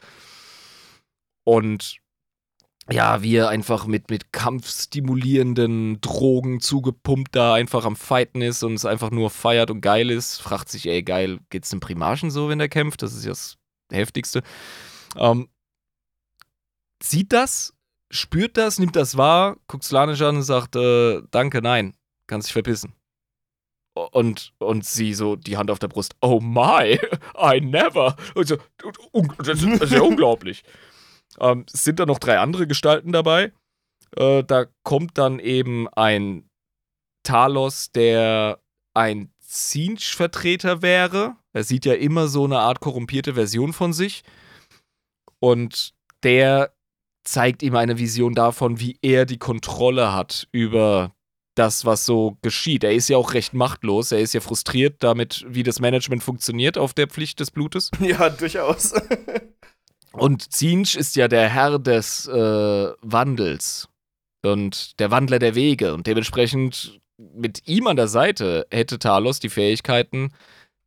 Und 1.43 2.00
ja, 2.89 3.21
wie 3.21 3.35
er 3.35 3.49
einfach 3.49 3.85
mit, 3.85 4.09
mit 4.09 4.33
kampfstimulierenden 4.33 6.01
Drogen 6.01 6.59
zugepumpt 6.59 7.35
da 7.35 7.53
einfach 7.53 7.85
am 7.85 7.95
Fighten 7.95 8.41
ist 8.41 8.63
und 8.63 8.73
es 8.73 8.85
einfach 8.85 9.11
nur 9.11 9.29
feiert 9.29 9.69
und 9.69 9.81
geil 9.81 10.09
ist. 10.09 10.41
Fragt 10.41 10.69
sich, 10.69 10.87
ey, 10.87 11.03
geil, 11.03 11.39
geht's 11.49 11.69
dem 11.69 11.79
Primarchen 11.79 12.31
so, 12.31 12.49
wenn 12.49 12.59
er 12.59 12.69
kämpft? 12.69 13.01
Das 13.01 13.13
ist 13.13 13.23
ja 13.23 13.31
das 13.31 13.57
Heftigste. 13.91 14.41
Ähm, 15.15 15.47
sieht 17.01 17.31
das, 17.33 17.73
spürt 18.09 18.57
das, 18.57 18.79
nimmt 18.79 18.95
das 18.95 19.15
wahr, 19.15 19.57
guckt 19.67 19.83
Slanisch 19.83 20.21
an 20.21 20.37
und 20.37 20.43
sagt, 20.43 20.75
äh, 20.75 21.21
danke, 21.31 21.61
nein, 21.61 21.95
kann 22.27 22.41
sich 22.41 22.53
verpissen. 22.53 22.93
Und, 23.93 24.53
und 24.57 24.85
sie 24.85 25.13
so 25.13 25.35
die 25.35 25.57
Hand 25.57 25.69
auf 25.69 25.79
der 25.79 25.89
Brust, 25.89 26.15
oh 26.21 26.39
my, 26.39 26.97
I 27.37 27.61
never. 27.61 28.15
Und 28.35 28.47
so, 28.47 28.57
das 29.43 29.61
ist 29.61 29.91
ja 29.91 30.01
unglaublich. 30.01 30.63
Ähm, 31.39 31.65
es 31.71 31.83
sind 31.83 31.99
da 31.99 32.05
noch 32.05 32.19
drei 32.19 32.39
andere 32.39 32.67
Gestalten 32.67 33.11
dabei. 33.11 33.51
Äh, 34.15 34.43
da 34.43 34.65
kommt 34.83 35.17
dann 35.17 35.39
eben 35.39 35.87
ein 35.89 36.49
Talos, 37.23 37.91
der 37.91 38.59
ein 38.93 39.31
Zinch-Vertreter 39.39 40.81
wäre. 40.81 41.35
Er 41.53 41.63
sieht 41.63 41.85
ja 41.85 41.93
immer 41.93 42.27
so 42.27 42.45
eine 42.45 42.59
Art 42.59 42.79
korrumpierte 42.79 43.33
Version 43.33 43.73
von 43.73 43.93
sich. 43.93 44.23
Und 45.39 45.93
der 46.23 46.73
zeigt 47.23 47.63
ihm 47.63 47.75
eine 47.75 47.97
Vision 47.97 48.33
davon, 48.33 48.79
wie 48.79 48.97
er 49.01 49.25
die 49.25 49.37
Kontrolle 49.37 50.13
hat 50.13 50.47
über 50.51 51.13
das, 51.55 51.85
was 51.85 52.05
so 52.05 52.37
geschieht. 52.41 52.83
Er 52.83 52.93
ist 52.93 53.09
ja 53.09 53.17
auch 53.17 53.33
recht 53.33 53.53
machtlos. 53.53 54.11
Er 54.11 54.19
ist 54.19 54.33
ja 54.33 54.39
frustriert 54.39 55.03
damit, 55.03 55.45
wie 55.47 55.63
das 55.63 55.79
Management 55.79 56.23
funktioniert 56.23 56.77
auf 56.77 56.93
der 56.93 57.07
Pflicht 57.07 57.39
des 57.39 57.51
Blutes. 57.51 57.91
Ja, 57.99 58.29
durchaus. 58.29 58.93
Und 60.13 60.51
Zinch 60.51 60.95
ist 60.95 61.15
ja 61.15 61.27
der 61.27 61.47
Herr 61.49 61.79
des 61.79 62.27
äh, 62.27 62.91
Wandels 63.01 63.87
und 64.43 64.99
der 64.99 65.11
Wandler 65.11 65.39
der 65.39 65.55
Wege. 65.55 65.93
Und 65.93 66.07
dementsprechend 66.07 66.99
mit 67.17 67.67
ihm 67.67 67.87
an 67.87 67.95
der 67.95 68.07
Seite 68.07 68.67
hätte 68.71 68.99
Talos 68.99 69.39
die 69.39 69.49
Fähigkeiten, 69.49 70.33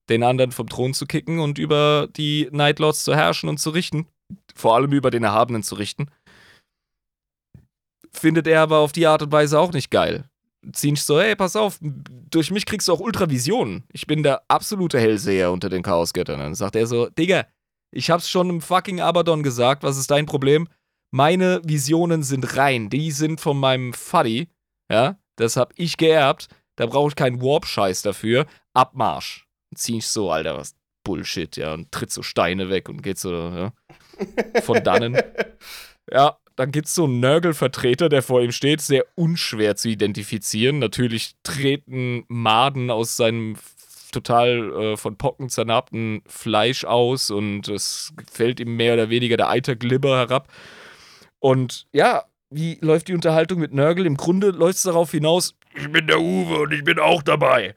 den 0.09 0.23
anderen 0.23 0.53
vom 0.53 0.69
Thron 0.69 0.93
zu 0.93 1.07
kicken 1.07 1.39
und 1.39 1.59
über 1.59 2.09
die 2.15 2.49
Nightlords 2.53 3.05
zu 3.05 3.15
herrschen 3.15 3.49
und 3.49 3.59
zu 3.59 3.71
richten. 3.71 4.07
Vor 4.55 4.75
allem 4.75 4.93
über 4.93 5.11
den 5.11 5.25
Erhabenen 5.25 5.63
zu 5.63 5.75
richten. 5.77 6.09
Findet 8.13 8.47
er 8.47 8.63
aber 8.63 8.79
auf 8.79 8.93
die 8.93 9.07
Art 9.07 9.23
und 9.23 9.33
Weise 9.33 9.59
auch 9.59 9.73
nicht 9.73 9.91
geil. 9.91 10.25
Zinch 10.73 11.03
so, 11.03 11.21
hey, 11.21 11.37
pass 11.37 11.57
auf, 11.57 11.79
durch 11.81 12.51
mich 12.51 12.65
kriegst 12.65 12.89
du 12.89 12.93
auch 12.93 13.01
Ultravisionen. 13.01 13.85
Ich 13.93 14.07
bin 14.07 14.23
der 14.23 14.43
absolute 14.49 14.99
Hellseher 14.99 15.51
unter 15.51 15.69
den 15.69 15.83
Chaosgöttern. 15.83 16.39
Dann 16.39 16.55
sagt 16.55 16.77
er 16.77 16.87
so, 16.87 17.09
Digga, 17.11 17.45
ich 17.95 18.11
hab's 18.11 18.29
schon 18.29 18.51
im 18.51 18.61
fucking 18.61 19.01
Abaddon 19.01 19.43
gesagt. 19.43 19.83
Was 19.83 19.97
ist 19.97 20.11
dein 20.11 20.27
Problem? 20.27 20.69
Meine 21.11 21.61
Visionen 21.65 22.23
sind 22.23 22.57
rein. 22.57 22.91
Die 22.91 23.13
sind 23.13 23.41
von 23.41 23.59
meinem 23.59 23.93
Fuddy. 23.93 24.49
Ja, 24.91 25.19
das 25.37 25.57
hab 25.57 25.73
ich 25.77 25.97
geerbt. 25.97 26.49
Da 26.77 26.87
brauche 26.87 27.09
ich 27.09 27.17
keinen 27.17 27.41
Warp-Scheiß 27.41 28.03
dafür. 28.03 28.47
Abmarsch. 28.73 29.47
Zieh 29.77 29.99
ich 29.99 30.09
so, 30.09 30.31
Alter, 30.31 30.57
was 30.57 30.75
Bullshit, 31.05 31.57
ja, 31.57 31.75
und 31.75 31.93
tritt 31.93 32.11
so 32.11 32.23
Steine 32.23 32.71
weg 32.71 32.89
und 32.89 33.03
geht 33.03 33.19
so, 33.19 33.33
ja, 33.33 33.73
von 34.63 34.83
dannen. 34.83 35.17
Ja, 36.13 36.37
dann 36.57 36.71
gibt's 36.71 36.95
so 36.95 37.05
einen 37.05 37.21
Nörgelvertreter, 37.21 38.11
der 38.11 38.23
vor 38.23 38.43
ihm 38.43 38.53
steht, 38.53 38.83
sehr 38.83 39.07
unschwer 39.15 39.75
zu 39.75 39.89
identifizieren. 39.89 40.79
Natürlich 40.79 41.35
treten 41.43 42.25
Maden 42.29 42.91
aus 42.91 43.17
seinem 43.17 43.57
total 44.15 44.73
äh, 44.73 44.97
von 44.97 45.17
Pocken 45.19 45.49
zernarbten 45.51 46.23
Fleisch 46.27 46.85
aus 46.85 47.31
und 47.31 47.69
es 47.69 48.13
fällt 48.31 48.61
ihm 48.61 48.77
mehr 48.77 48.95
oder 48.95 49.11
weniger 49.11 49.37
der 49.37 49.51
Eiterglibber 49.51 50.17
herab. 50.17 50.49
Und 51.39 51.87
ja, 51.93 52.25
wie 52.51 52.79
läuft 52.81 53.09
die 53.09 53.15
Unterhaltung 53.15 53.59
mit 53.61 53.75
Nörgel? 53.75 54.07
Im 54.07 54.17
Grunde 54.17 54.51
läuft 54.51 54.77
es 54.77 54.83
darauf 54.85 55.11
hinaus, 55.11 55.55
ich 55.77 55.91
bin 55.91 56.07
der 56.07 56.21
Uwe 56.21 56.61
und 56.61 56.73
ich 56.73 56.85
bin 56.85 56.99
auch 56.99 57.23
dabei. 57.23 57.75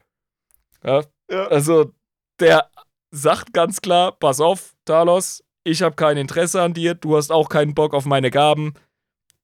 Ja, 0.84 1.02
Ja. 1.30 1.46
also 1.48 1.92
der 2.40 2.70
sagt 3.10 3.52
ganz 3.52 3.80
klar, 3.80 4.12
pass 4.12 4.40
auf, 4.40 4.74
Talos, 4.84 5.42
ich 5.64 5.82
habe 5.82 5.96
kein 5.96 6.16
Interesse 6.16 6.62
an 6.62 6.72
dir, 6.74 6.94
du 6.94 7.16
hast 7.16 7.32
auch 7.32 7.48
keinen 7.48 7.74
Bock 7.74 7.92
auf 7.92 8.04
meine 8.06 8.30
Gaben. 8.30 8.74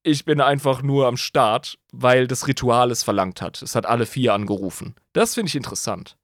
Ich 0.03 0.23
bin 0.23 0.39
einfach 0.39 0.81
nur 0.83 1.07
am 1.07 1.17
Start, 1.17 1.77
weil 1.91 2.27
das 2.27 2.47
Ritual 2.47 2.91
es 2.91 3.03
verlangt 3.03 3.41
hat. 3.41 3.61
Es 3.61 3.75
hat 3.75 3.85
alle 3.87 4.05
vier 4.05 4.33
angerufen. 4.35 4.95
Das 5.13 5.33
finde 5.33 5.49
ich 5.49 5.55
interessant. 5.55 6.15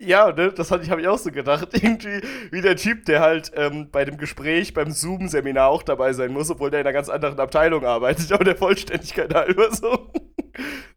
Ja, 0.00 0.30
ne, 0.30 0.52
das 0.52 0.70
hatte 0.70 0.84
ich, 0.84 0.90
ich 0.90 1.08
auch 1.08 1.18
so 1.18 1.32
gedacht. 1.32 1.68
Irgendwie 1.72 2.20
wie 2.52 2.60
der 2.60 2.76
Typ, 2.76 3.04
der 3.06 3.20
halt 3.20 3.50
ähm, 3.54 3.90
bei 3.90 4.04
dem 4.04 4.16
Gespräch, 4.16 4.72
beim 4.72 4.92
Zoom-Seminar 4.92 5.68
auch 5.68 5.82
dabei 5.82 6.12
sein 6.12 6.32
muss, 6.32 6.50
obwohl 6.50 6.70
der 6.70 6.80
in 6.80 6.86
einer 6.86 6.94
ganz 6.94 7.08
anderen 7.08 7.38
Abteilung 7.40 7.84
arbeitet, 7.84 8.30
aber 8.32 8.44
der 8.44 8.56
Vollständigkeit 8.56 9.34
halber 9.34 9.74
so. 9.74 10.12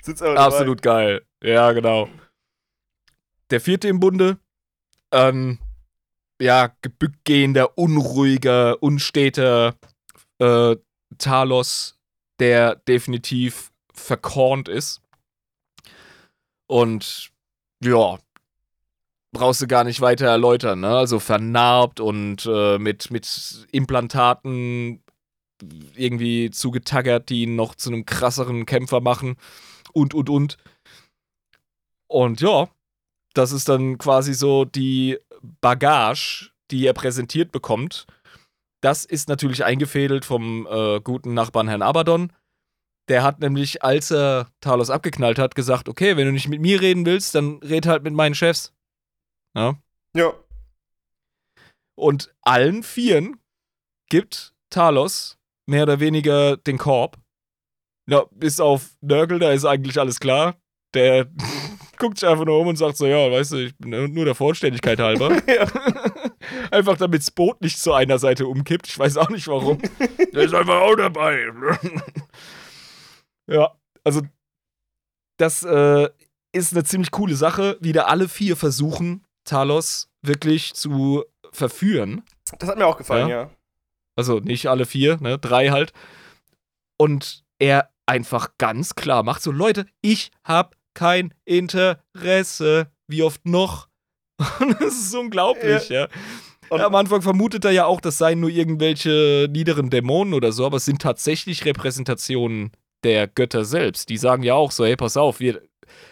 Absolut 0.35 0.81
geil. 0.81 1.21
Ja, 1.43 1.71
genau. 1.71 2.09
Der 3.49 3.59
vierte 3.59 3.87
im 3.87 3.99
Bunde, 3.99 4.37
ähm, 5.11 5.59
ja, 6.39 6.75
gebückgehender, 6.81 7.77
unruhiger, 7.77 8.81
unsteter 8.81 9.75
äh, 10.39 10.75
Talos, 11.17 11.99
der 12.39 12.75
definitiv 12.75 13.71
verkornt 13.93 14.67
ist. 14.67 15.01
Und 16.67 17.31
ja, 17.83 18.17
brauchst 19.31 19.61
du 19.61 19.67
gar 19.67 19.83
nicht 19.83 20.01
weiter 20.01 20.27
erläutern, 20.27 20.81
ne? 20.81 20.89
Also 20.89 21.19
vernarbt 21.19 21.99
und 21.99 22.45
äh, 22.45 22.77
mit, 22.77 23.11
mit 23.11 23.67
Implantaten 23.71 25.03
irgendwie 25.95 26.49
zugetaggert, 26.49 27.29
die 27.29 27.43
ihn 27.43 27.55
noch 27.55 27.75
zu 27.75 27.91
einem 27.91 28.05
krasseren 28.05 28.65
Kämpfer 28.65 28.99
machen 29.01 29.35
und, 29.93 30.13
und, 30.13 30.29
und. 30.29 30.57
Und 32.07 32.41
ja, 32.41 32.67
das 33.33 33.51
ist 33.51 33.69
dann 33.69 33.97
quasi 33.97 34.33
so 34.33 34.65
die 34.65 35.17
Bagage, 35.61 36.51
die 36.71 36.85
er 36.85 36.93
präsentiert 36.93 37.51
bekommt. 37.51 38.05
Das 38.81 39.05
ist 39.05 39.29
natürlich 39.29 39.63
eingefädelt 39.63 40.25
vom 40.25 40.67
äh, 40.69 40.99
guten 41.01 41.33
Nachbarn 41.33 41.67
Herrn 41.67 41.83
Abaddon. 41.83 42.33
Der 43.07 43.23
hat 43.23 43.39
nämlich, 43.39 43.83
als 43.83 44.11
er 44.11 44.47
Talos 44.59 44.89
abgeknallt 44.89 45.39
hat, 45.39 45.55
gesagt: 45.55 45.87
Okay, 45.87 46.17
wenn 46.17 46.25
du 46.25 46.33
nicht 46.33 46.49
mit 46.49 46.61
mir 46.61 46.81
reden 46.81 47.05
willst, 47.05 47.35
dann 47.35 47.59
red 47.59 47.85
halt 47.85 48.03
mit 48.03 48.13
meinen 48.13 48.35
Chefs. 48.35 48.73
Ja? 49.55 49.75
Ja. 50.15 50.33
Und 51.95 52.33
allen 52.41 52.83
Vieren 52.83 53.39
gibt 54.09 54.53
Talos 54.69 55.37
mehr 55.67 55.83
oder 55.83 55.99
weniger 55.99 56.57
den 56.57 56.77
Korb. 56.77 57.17
Ja, 58.07 58.25
bis 58.31 58.59
auf 58.59 58.89
Nörgel, 59.01 59.39
da 59.39 59.51
ist 59.51 59.65
eigentlich 59.65 59.99
alles 59.99 60.19
klar. 60.19 60.55
Der 60.93 61.27
guckt 61.97 62.19
sich 62.19 62.27
einfach 62.27 62.45
nur 62.45 62.59
um 62.59 62.67
und 62.67 62.77
sagt 62.77 62.97
so, 62.97 63.05
ja, 63.05 63.31
weißt 63.31 63.51
du, 63.53 63.57
ich 63.57 63.77
bin 63.77 64.13
nur 64.13 64.25
der 64.25 64.35
Vollständigkeit 64.35 64.99
halber. 64.99 65.31
ja. 65.47 65.67
einfach 66.71 66.97
damit 66.97 67.21
das 67.21 67.31
Boot 67.31 67.61
nicht 67.61 67.79
zu 67.79 67.93
einer 67.93 68.19
Seite 68.19 68.47
umkippt. 68.47 68.87
Ich 68.87 68.97
weiß 68.97 69.17
auch 69.17 69.29
nicht 69.29 69.47
warum. 69.47 69.77
Der 70.33 70.43
ist 70.43 70.53
einfach 70.53 70.81
auch 70.81 70.95
dabei. 70.95 71.47
ja, 73.47 73.71
also 74.03 74.21
das 75.37 75.63
äh, 75.63 76.09
ist 76.51 76.73
eine 76.73 76.83
ziemlich 76.83 77.11
coole 77.11 77.35
Sache, 77.35 77.77
wie 77.79 77.93
da 77.93 78.03
alle 78.03 78.27
vier 78.27 78.55
versuchen, 78.55 79.25
Talos 79.43 80.09
wirklich 80.21 80.73
zu 80.73 81.23
verführen. 81.51 82.23
Das 82.59 82.69
hat 82.69 82.77
mir 82.77 82.85
auch 82.85 82.97
gefallen, 82.97 83.29
Ja. 83.29 83.41
ja. 83.43 83.49
Also 84.15 84.39
nicht 84.39 84.67
alle 84.67 84.85
vier, 84.85 85.17
ne? 85.21 85.37
Drei 85.39 85.69
halt. 85.69 85.93
Und 86.97 87.43
er 87.59 87.89
einfach 88.05 88.49
ganz 88.57 88.95
klar 88.95 89.23
macht: 89.23 89.41
so, 89.41 89.51
Leute, 89.51 89.85
ich 90.01 90.31
hab 90.43 90.75
kein 90.93 91.33
Interesse. 91.45 92.87
Wie 93.07 93.23
oft 93.23 93.45
noch? 93.45 93.87
Und 94.59 94.79
das 94.81 94.95
ist 94.95 95.15
unglaublich, 95.15 95.89
ja. 95.89 96.07
Und- 96.69 96.81
Am 96.81 96.95
Anfang 96.95 97.21
vermutet 97.21 97.65
er 97.65 97.71
ja 97.71 97.85
auch, 97.85 97.99
das 98.01 98.17
seien 98.17 98.39
nur 98.39 98.49
irgendwelche 98.49 99.47
niederen 99.51 99.89
Dämonen 99.89 100.33
oder 100.33 100.51
so, 100.51 100.65
aber 100.65 100.77
es 100.77 100.85
sind 100.85 101.01
tatsächlich 101.01 101.65
Repräsentationen 101.65 102.71
der 103.03 103.27
Götter 103.27 103.65
selbst. 103.65 104.09
Die 104.09 104.17
sagen 104.17 104.43
ja 104.43 104.53
auch 104.55 104.71
so: 104.71 104.85
hey, 104.85 104.95
pass 104.95 105.17
auf, 105.17 105.39
wir 105.39 105.61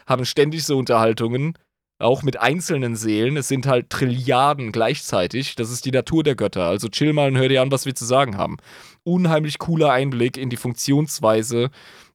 haben 0.08 0.26
ständig 0.26 0.66
so 0.66 0.78
Unterhaltungen, 0.78 1.54
auch 2.00 2.24
mit 2.24 2.40
einzelnen 2.40 2.96
Seelen. 2.96 3.38
Es 3.38 3.50
sind 3.50 3.68
halt 3.68 3.90
Trilliarden 3.90 4.72
gleichzeitig. 4.72 5.56
Das 5.56 5.70
ist 5.70 5.86
die 5.86 5.92
Natur 5.92 6.24
der 6.24 6.36
Götter. 6.36 6.64
Also 6.64 6.88
chill 6.88 7.14
mal 7.14 7.30
und 7.30 7.38
hör 7.38 7.50
dir 7.50 7.62
an, 7.62 7.72
was 7.72 7.86
wir 7.86 7.94
zu 7.94 8.06
sagen 8.06 8.38
haben. 8.38 8.58
Unheimlich 9.04 9.60
cooler 9.60 9.92
Einblick 9.92 10.38
in 10.38 10.50
die 10.50 10.58
Funktionsweise 10.58 11.70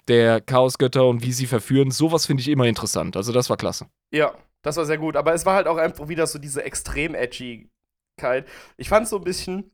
der 0.08 0.40
Chaosgötter 0.40 1.06
und 1.06 1.22
wie 1.22 1.32
sie 1.32 1.46
verführen. 1.46 1.90
Sowas 1.90 2.26
finde 2.26 2.40
ich 2.40 2.48
immer 2.48 2.66
interessant. 2.66 3.16
Also 3.16 3.32
das 3.32 3.50
war 3.50 3.56
klasse. 3.56 3.86
Ja, 4.10 4.34
das 4.62 4.76
war 4.76 4.86
sehr 4.86 4.98
gut. 4.98 5.16
Aber 5.16 5.34
es 5.34 5.46
war 5.46 5.54
halt 5.54 5.66
auch 5.66 5.76
einfach 5.76 6.08
wieder 6.08 6.26
so 6.26 6.38
diese 6.38 6.64
Extrem-Edgigkeit. 6.64 8.48
Ich 8.78 8.88
fand 8.88 9.04
es 9.04 9.10
so 9.10 9.18
ein 9.18 9.24
bisschen, 9.24 9.70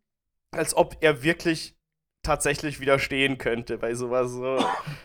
als 0.50 0.76
ob 0.76 0.96
er 1.00 1.22
wirklich 1.22 1.76
tatsächlich 2.22 2.80
widerstehen 2.80 3.38
könnte 3.38 3.78
bei 3.78 3.94
sowas. 3.94 4.30
So. 4.32 4.56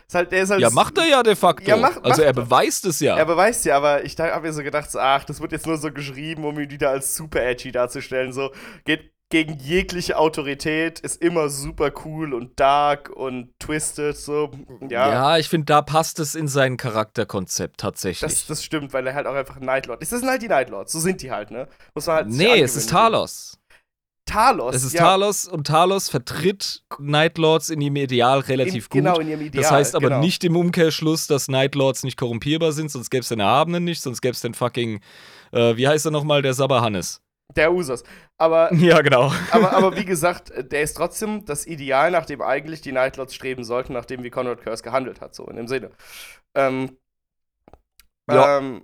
Ist 0.06 0.14
halt, 0.14 0.32
der 0.32 0.42
ist 0.42 0.50
halt 0.50 0.60
Ja, 0.60 0.70
macht 0.70 0.98
er 0.98 1.06
ja 1.06 1.22
de 1.22 1.34
facto. 1.34 1.68
Ja, 1.68 1.76
macht- 1.76 2.04
also 2.04 2.22
er 2.22 2.28
macht 2.28 2.38
er. 2.38 2.44
beweist 2.44 2.84
es 2.84 3.00
ja. 3.00 3.16
Er 3.16 3.24
beweist 3.26 3.64
ja, 3.64 3.76
aber 3.76 4.04
ich 4.04 4.18
habe 4.18 4.46
mir 4.46 4.52
so 4.52 4.62
gedacht, 4.62 4.90
so, 4.90 4.98
ach, 4.98 5.24
das 5.24 5.40
wird 5.40 5.52
jetzt 5.52 5.66
nur 5.66 5.78
so 5.78 5.90
geschrieben, 5.92 6.44
um 6.44 6.58
ihn 6.58 6.70
wieder 6.70 6.90
als 6.90 7.16
super 7.16 7.42
edgy 7.42 7.72
darzustellen. 7.72 8.32
So, 8.32 8.50
geht 8.84 9.12
gegen 9.28 9.58
jegliche 9.58 10.18
Autorität, 10.18 11.00
ist 11.00 11.20
immer 11.20 11.48
super 11.48 11.90
cool 12.04 12.32
und 12.32 12.60
dark 12.60 13.10
und 13.10 13.58
twisted, 13.58 14.16
so. 14.16 14.52
Ja, 14.88 15.08
ja, 15.10 15.38
ich 15.38 15.48
finde, 15.48 15.64
da 15.64 15.82
passt 15.82 16.20
es 16.20 16.36
in 16.36 16.46
sein 16.46 16.76
Charakterkonzept 16.76 17.80
tatsächlich. 17.80 18.20
das, 18.20 18.46
das 18.46 18.62
stimmt, 18.62 18.92
weil 18.92 19.04
er 19.04 19.14
halt 19.14 19.26
auch 19.26 19.34
einfach 19.34 19.56
ein 19.56 19.64
Nightlord 19.64 20.00
ist. 20.00 20.12
Das 20.12 20.20
sind 20.20 20.28
halt 20.28 20.42
die 20.42 20.48
Nightlords, 20.48 20.92
so 20.92 21.00
sind 21.00 21.22
die 21.22 21.32
halt, 21.32 21.50
ne? 21.50 21.66
Muss 21.94 22.06
man 22.06 22.16
halt 22.16 22.28
nee, 22.28 22.60
es 22.60 22.76
ist. 22.76 22.88
Talos. 22.90 23.55
Talos. 24.26 24.74
Es 24.74 24.84
ist 24.84 24.92
ja, 24.92 25.00
Talos 25.02 25.46
und 25.46 25.66
Talos 25.66 26.08
vertritt 26.08 26.84
Nightlords 26.98 27.70
in 27.70 27.80
ihrem 27.80 27.96
Ideal 27.96 28.40
relativ 28.40 28.74
in, 28.74 28.90
gut. 28.90 28.92
Genau, 28.92 29.18
in 29.20 29.28
ihrem 29.28 29.40
Ideal. 29.40 29.62
das 29.62 29.72
heißt 29.72 29.94
aber 29.94 30.08
genau. 30.08 30.20
nicht 30.20 30.44
im 30.44 30.56
Umkehrschluss, 30.56 31.26
dass 31.26 31.48
Nightlords 31.48 32.02
nicht 32.04 32.16
korrumpierbar 32.18 32.72
sind, 32.72 32.90
sonst 32.90 33.10
gäbe 33.10 33.22
es 33.22 33.28
den 33.28 33.40
Erhabenen 33.40 33.84
nicht, 33.84 34.02
sonst 34.02 34.20
gäbe 34.20 34.32
es 34.32 34.40
den 34.40 34.52
fucking, 34.54 35.00
äh, 35.52 35.76
wie 35.76 35.88
heißt 35.88 36.04
er 36.06 36.10
nochmal, 36.10 36.42
der 36.42 36.54
Sabahannes. 36.54 37.22
Der 37.54 37.72
Usos. 37.72 38.02
Aber, 38.36 38.72
Ja, 38.74 39.00
genau. 39.00 39.32
aber, 39.52 39.72
aber 39.72 39.96
wie 39.96 40.04
gesagt, 40.04 40.52
der 40.72 40.82
ist 40.82 40.94
trotzdem 40.94 41.44
das 41.44 41.64
Ideal, 41.66 42.10
nach 42.10 42.26
dem 42.26 42.42
eigentlich 42.42 42.80
die 42.82 42.92
Nightlords 42.92 43.34
streben 43.34 43.62
sollten, 43.64 43.92
nachdem 43.92 44.24
wie 44.24 44.30
Conrad 44.30 44.60
Curse 44.60 44.82
gehandelt 44.82 45.20
hat, 45.20 45.34
so 45.34 45.46
in 45.46 45.56
dem 45.56 45.68
Sinne. 45.68 45.90
Ähm, 46.54 46.96
Ja. 48.28 48.58
ähm, 48.58 48.82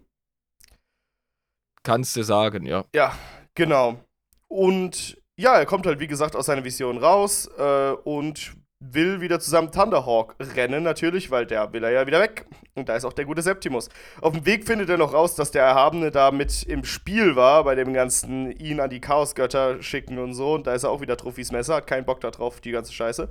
Kannst 1.82 2.14
du 2.14 2.22
sagen, 2.22 2.64
ja. 2.64 2.84
Ja, 2.95 3.12
genau. 3.57 3.99
Und 4.47 5.20
ja, 5.36 5.56
er 5.56 5.66
kommt 5.66 5.86
halt, 5.86 6.00
wie 6.00 6.06
gesagt, 6.06 6.36
aus 6.36 6.46
seiner 6.46 6.64
Vision 6.64 6.98
raus 6.98 7.48
äh, 7.58 7.92
und 8.04 8.54
will 8.84 9.20
wieder 9.20 9.38
zusammen 9.38 9.70
Thunderhawk 9.70 10.34
rennen, 10.56 10.82
natürlich, 10.82 11.30
weil 11.30 11.46
der 11.46 11.72
will 11.72 11.84
er 11.84 11.90
ja 11.90 12.06
wieder 12.06 12.20
weg. 12.20 12.46
Und 12.74 12.88
da 12.88 12.96
ist 12.96 13.04
auch 13.04 13.12
der 13.12 13.24
gute 13.24 13.42
Septimus. 13.42 13.88
Auf 14.20 14.32
dem 14.32 14.44
Weg 14.44 14.66
findet 14.66 14.88
er 14.88 14.98
noch 14.98 15.12
raus, 15.12 15.34
dass 15.34 15.50
der 15.50 15.62
Erhabene 15.62 16.10
da 16.10 16.30
mit 16.30 16.62
im 16.64 16.84
Spiel 16.84 17.36
war, 17.36 17.64
bei 17.64 17.74
dem 17.74 17.92
ganzen 17.92 18.50
ihn 18.50 18.80
an 18.80 18.90
die 18.90 19.00
Chaosgötter 19.00 19.82
schicken 19.82 20.18
und 20.18 20.34
so. 20.34 20.54
Und 20.54 20.66
da 20.66 20.74
ist 20.74 20.82
er 20.82 20.90
auch 20.90 21.00
wieder 21.00 21.16
Trophys 21.16 21.52
Messer, 21.52 21.76
hat 21.76 21.86
keinen 21.86 22.06
Bock 22.06 22.20
da 22.20 22.30
drauf, 22.30 22.60
die 22.60 22.72
ganze 22.72 22.92
Scheiße. 22.92 23.28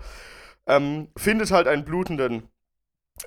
Ähm, 0.68 1.10
findet 1.18 1.52
halt 1.52 1.68
einen 1.68 1.84
blutenden 1.84 2.48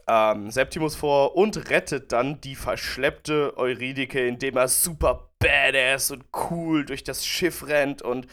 ähm, 0.07 0.51
Septimus 0.51 0.97
vor 0.97 1.37
und 1.37 1.69
rettet 1.71 2.13
dann 2.13 2.41
die 2.41 2.55
verschleppte 2.55 3.57
Eurydike, 3.57 4.27
indem 4.27 4.57
er 4.57 4.69
super 4.69 5.31
badass 5.45 6.11
und 6.11 6.25
cool 6.51 6.85
durch 6.85 7.05
das 7.05 7.25
Schiff 7.27 7.67
rennt 7.67 8.03
und 8.03 8.27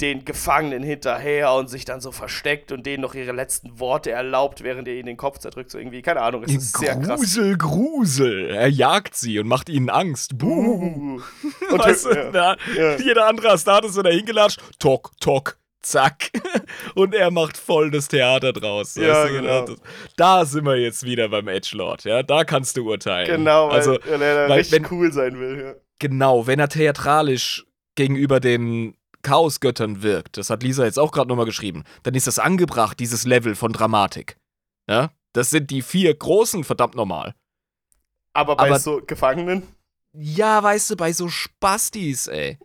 den 0.00 0.24
Gefangenen 0.24 0.82
hinterher 0.82 1.52
und 1.54 1.68
sich 1.68 1.84
dann 1.84 2.00
so 2.00 2.12
versteckt 2.12 2.70
und 2.70 2.86
denen 2.86 3.02
noch 3.02 3.14
ihre 3.14 3.32
letzten 3.32 3.80
Worte 3.80 4.10
erlaubt, 4.12 4.62
während 4.62 4.86
er 4.86 4.94
ihnen 4.94 5.06
den 5.06 5.16
Kopf 5.16 5.38
zerdrückt. 5.38 5.70
So 5.70 5.78
irgendwie, 5.78 6.02
keine 6.02 6.20
Ahnung, 6.22 6.44
es 6.44 6.54
ist 6.54 6.78
sehr 6.78 6.94
krass. 6.96 7.18
Grusel, 7.20 7.56
Grusel. 7.56 8.50
Er 8.50 8.68
jagt 8.68 9.16
sie 9.16 9.38
und 9.38 9.48
macht 9.48 9.68
ihnen 9.68 9.90
Angst. 9.90 10.38
Buh. 10.38 10.48
Uh. 10.48 11.20
Und 11.72 11.78
weißt 11.84 12.04
du, 12.06 12.10
ja, 12.14 12.30
da, 12.30 12.56
ja. 12.76 12.96
jeder 12.96 13.26
andere 13.26 13.50
Astat 13.50 13.84
ist 13.84 13.94
so 13.94 14.02
dahin 14.02 14.24
gelatscht. 14.24 14.60
Tok, 14.78 15.10
tok, 15.20 15.58
zack. 15.82 16.30
Und 16.94 17.14
er 17.14 17.30
macht 17.30 17.56
voll 17.56 17.90
das 17.90 18.08
Theater 18.08 18.52
draus. 18.52 18.94
Ja, 18.96 19.26
genau. 19.26 19.62
das- 19.66 19.76
Da 20.16 20.44
sind 20.44 20.64
wir 20.64 20.76
jetzt 20.76 21.04
wieder 21.04 21.28
beim 21.28 21.48
Edgelord, 21.48 22.04
ja. 22.04 22.22
Da 22.22 22.44
kannst 22.44 22.76
du 22.76 22.88
urteilen. 22.88 23.26
Genau, 23.28 23.68
weil, 23.68 23.76
also, 23.76 23.98
weil 24.06 24.22
er 24.22 24.34
da 24.34 24.48
weil 24.48 24.58
richtig 24.58 24.82
wenn- 24.82 24.98
cool 24.98 25.12
sein 25.12 25.38
will. 25.40 25.60
Ja. 25.60 25.74
Genau, 25.98 26.46
wenn 26.46 26.58
er 26.58 26.68
theatralisch 26.68 27.66
gegenüber 27.94 28.40
den 28.40 28.96
Chaosgöttern 29.22 30.02
wirkt, 30.02 30.36
das 30.36 30.50
hat 30.50 30.62
Lisa 30.62 30.84
jetzt 30.84 30.98
auch 30.98 31.10
gerade 31.12 31.28
nochmal 31.28 31.44
geschrieben, 31.46 31.84
dann 32.04 32.14
ist 32.14 32.26
das 32.26 32.38
angebracht, 32.38 33.00
dieses 33.00 33.24
Level 33.24 33.54
von 33.54 33.72
Dramatik. 33.72 34.36
Ja? 34.88 35.10
Das 35.32 35.50
sind 35.50 35.70
die 35.70 35.82
vier 35.82 36.14
großen, 36.14 36.64
verdammt 36.64 36.94
normal. 36.94 37.34
Aber 38.32 38.56
bei 38.56 38.68
Aber- 38.68 38.78
so 38.78 39.00
Gefangenen, 39.06 39.62
Ja, 40.12 40.62
weißt 40.62 40.90
du, 40.90 40.96
bei 40.96 41.12
so 41.12 41.28
Spastis, 41.28 42.28
ey. 42.28 42.58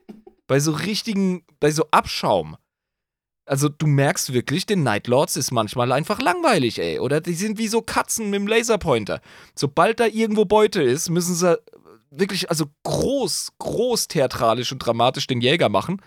Bei 0.47 0.59
so 0.59 0.71
richtigen, 0.71 1.43
bei 1.59 1.71
so 1.71 1.85
Abschaum. 1.91 2.55
Also 3.45 3.67
du 3.67 3.85
merkst 3.87 4.31
wirklich, 4.31 4.65
den 4.65 4.83
Nightlords 4.83 5.35
ist 5.35 5.51
manchmal 5.51 5.91
einfach 5.91 6.21
langweilig, 6.21 6.79
ey. 6.79 6.99
Oder 6.99 7.19
die 7.19 7.33
sind 7.33 7.57
wie 7.57 7.67
so 7.67 7.81
Katzen 7.81 8.29
mit 8.29 8.39
dem 8.39 8.47
Laserpointer. 8.47 9.21
Sobald 9.55 9.99
da 9.99 10.05
irgendwo 10.05 10.45
Beute 10.45 10.81
ist, 10.81 11.09
müssen 11.09 11.35
sie 11.35 11.57
wirklich, 12.17 12.49
also 12.49 12.65
groß, 12.83 13.53
groß 13.59 14.07
theatralisch 14.07 14.71
und 14.71 14.79
dramatisch 14.79 15.27
den 15.27 15.41
Jäger 15.41 15.69
machen. 15.69 16.01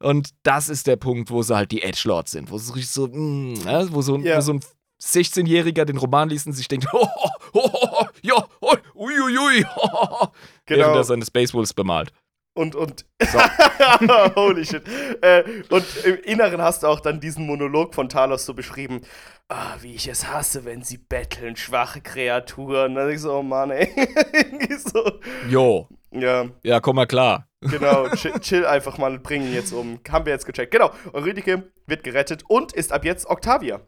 Und 0.00 0.30
das 0.42 0.68
ist 0.68 0.86
der 0.86 0.96
Punkt, 0.96 1.30
wo 1.30 1.42
sie 1.42 1.54
halt 1.54 1.70
die 1.70 1.82
Edgelords 1.82 2.32
sind. 2.32 2.50
Wo 2.50 2.56
es 2.56 2.74
richtig 2.74 2.90
so, 2.90 3.06
mh, 3.06 3.92
wo 3.92 4.02
so, 4.02 4.18
ja. 4.18 4.36
wo 4.36 4.40
so 4.40 4.54
ein 4.54 4.60
16-Jähriger 5.02 5.84
den 5.84 5.96
Roman 5.96 6.28
liest 6.28 6.46
und 6.46 6.52
sich 6.52 6.68
denkt, 6.68 6.86
oh, 6.92 7.06
oh, 7.16 7.28
oh, 7.52 7.70
oh 7.72 8.04
ja, 8.22 8.46
oh, 8.60 8.74
uiuiui, 8.94 9.64
oh, 9.76 9.88
oh, 9.92 10.26
genau. 10.66 10.80
während 10.80 10.96
er 10.96 11.04
seine 11.04 11.24
Spaceballs 11.24 11.74
bemalt. 11.74 12.12
Und, 12.54 12.74
und, 12.74 13.06
so. 13.18 13.38
holy 14.36 14.64
shit. 14.66 14.82
Äh, 15.22 15.42
und 15.70 15.84
im 16.04 16.16
Inneren 16.24 16.60
hast 16.60 16.82
du 16.82 16.86
auch 16.86 17.00
dann 17.00 17.18
diesen 17.18 17.46
Monolog 17.46 17.94
von 17.94 18.10
Talos 18.10 18.44
so 18.44 18.52
beschrieben. 18.52 19.00
Ah, 19.48 19.76
wie 19.80 19.94
ich 19.94 20.08
es 20.08 20.28
hasse, 20.28 20.64
wenn 20.64 20.82
sie 20.82 20.96
betteln, 20.96 21.56
schwache 21.56 22.00
Kreaturen. 22.00 22.94
Da 22.94 23.02
denk 23.04 23.16
ich 23.16 23.20
so, 23.22 23.34
oh 23.34 23.42
Mann, 23.42 23.70
ey. 23.70 23.88
so. 24.78 25.20
Jo. 25.48 25.88
Ja. 26.10 26.46
Ja, 26.62 26.80
komm 26.80 26.96
mal 26.96 27.06
klar. 27.06 27.48
Genau, 27.60 28.08
chill, 28.14 28.38
chill, 28.40 28.66
einfach 28.66 28.98
mal 28.98 29.12
und 29.12 29.22
bring 29.22 29.42
ihn 29.42 29.54
jetzt 29.54 29.72
um. 29.72 30.00
Haben 30.10 30.26
wir 30.26 30.32
jetzt 30.32 30.46
gecheckt. 30.46 30.72
Genau, 30.72 30.90
Eurydike 31.12 31.70
wird 31.86 32.04
gerettet 32.04 32.44
und 32.48 32.72
ist 32.72 32.92
ab 32.92 33.04
jetzt 33.04 33.26
Octavia. 33.26 33.80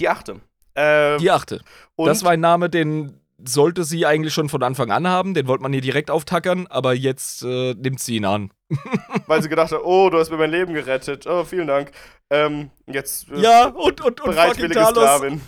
Die 0.00 0.08
achte. 0.08 0.40
Äh, 0.74 1.18
die 1.18 1.30
achte. 1.30 1.60
das 1.96 2.24
war 2.24 2.32
ein 2.32 2.40
Name, 2.40 2.68
den 2.68 3.20
sollte 3.44 3.84
sie 3.84 4.06
eigentlich 4.06 4.34
schon 4.34 4.48
von 4.48 4.62
Anfang 4.62 4.90
an 4.90 5.06
haben. 5.06 5.34
Den 5.34 5.46
wollte 5.46 5.62
man 5.62 5.72
hier 5.72 5.82
direkt 5.82 6.10
auftackern, 6.10 6.66
aber 6.68 6.94
jetzt 6.94 7.42
äh, 7.42 7.74
nimmt 7.74 8.00
sie 8.00 8.16
ihn 8.16 8.24
an. 8.24 8.50
Weil 9.26 9.42
sie 9.42 9.48
gedacht 9.48 9.72
hat, 9.72 9.80
oh, 9.82 10.10
du 10.10 10.18
hast 10.18 10.30
mir 10.30 10.38
mein 10.38 10.50
Leben 10.50 10.74
gerettet. 10.74 11.26
Oh, 11.26 11.44
vielen 11.44 11.66
Dank. 11.66 11.92
Ähm, 12.30 12.70
jetzt. 12.86 13.28
Äh, 13.30 13.40
ja, 13.40 13.66
und, 13.66 14.00
und, 14.00 14.20
und 14.20 14.34
fucking 14.34 14.70
Talos, 14.70 15.40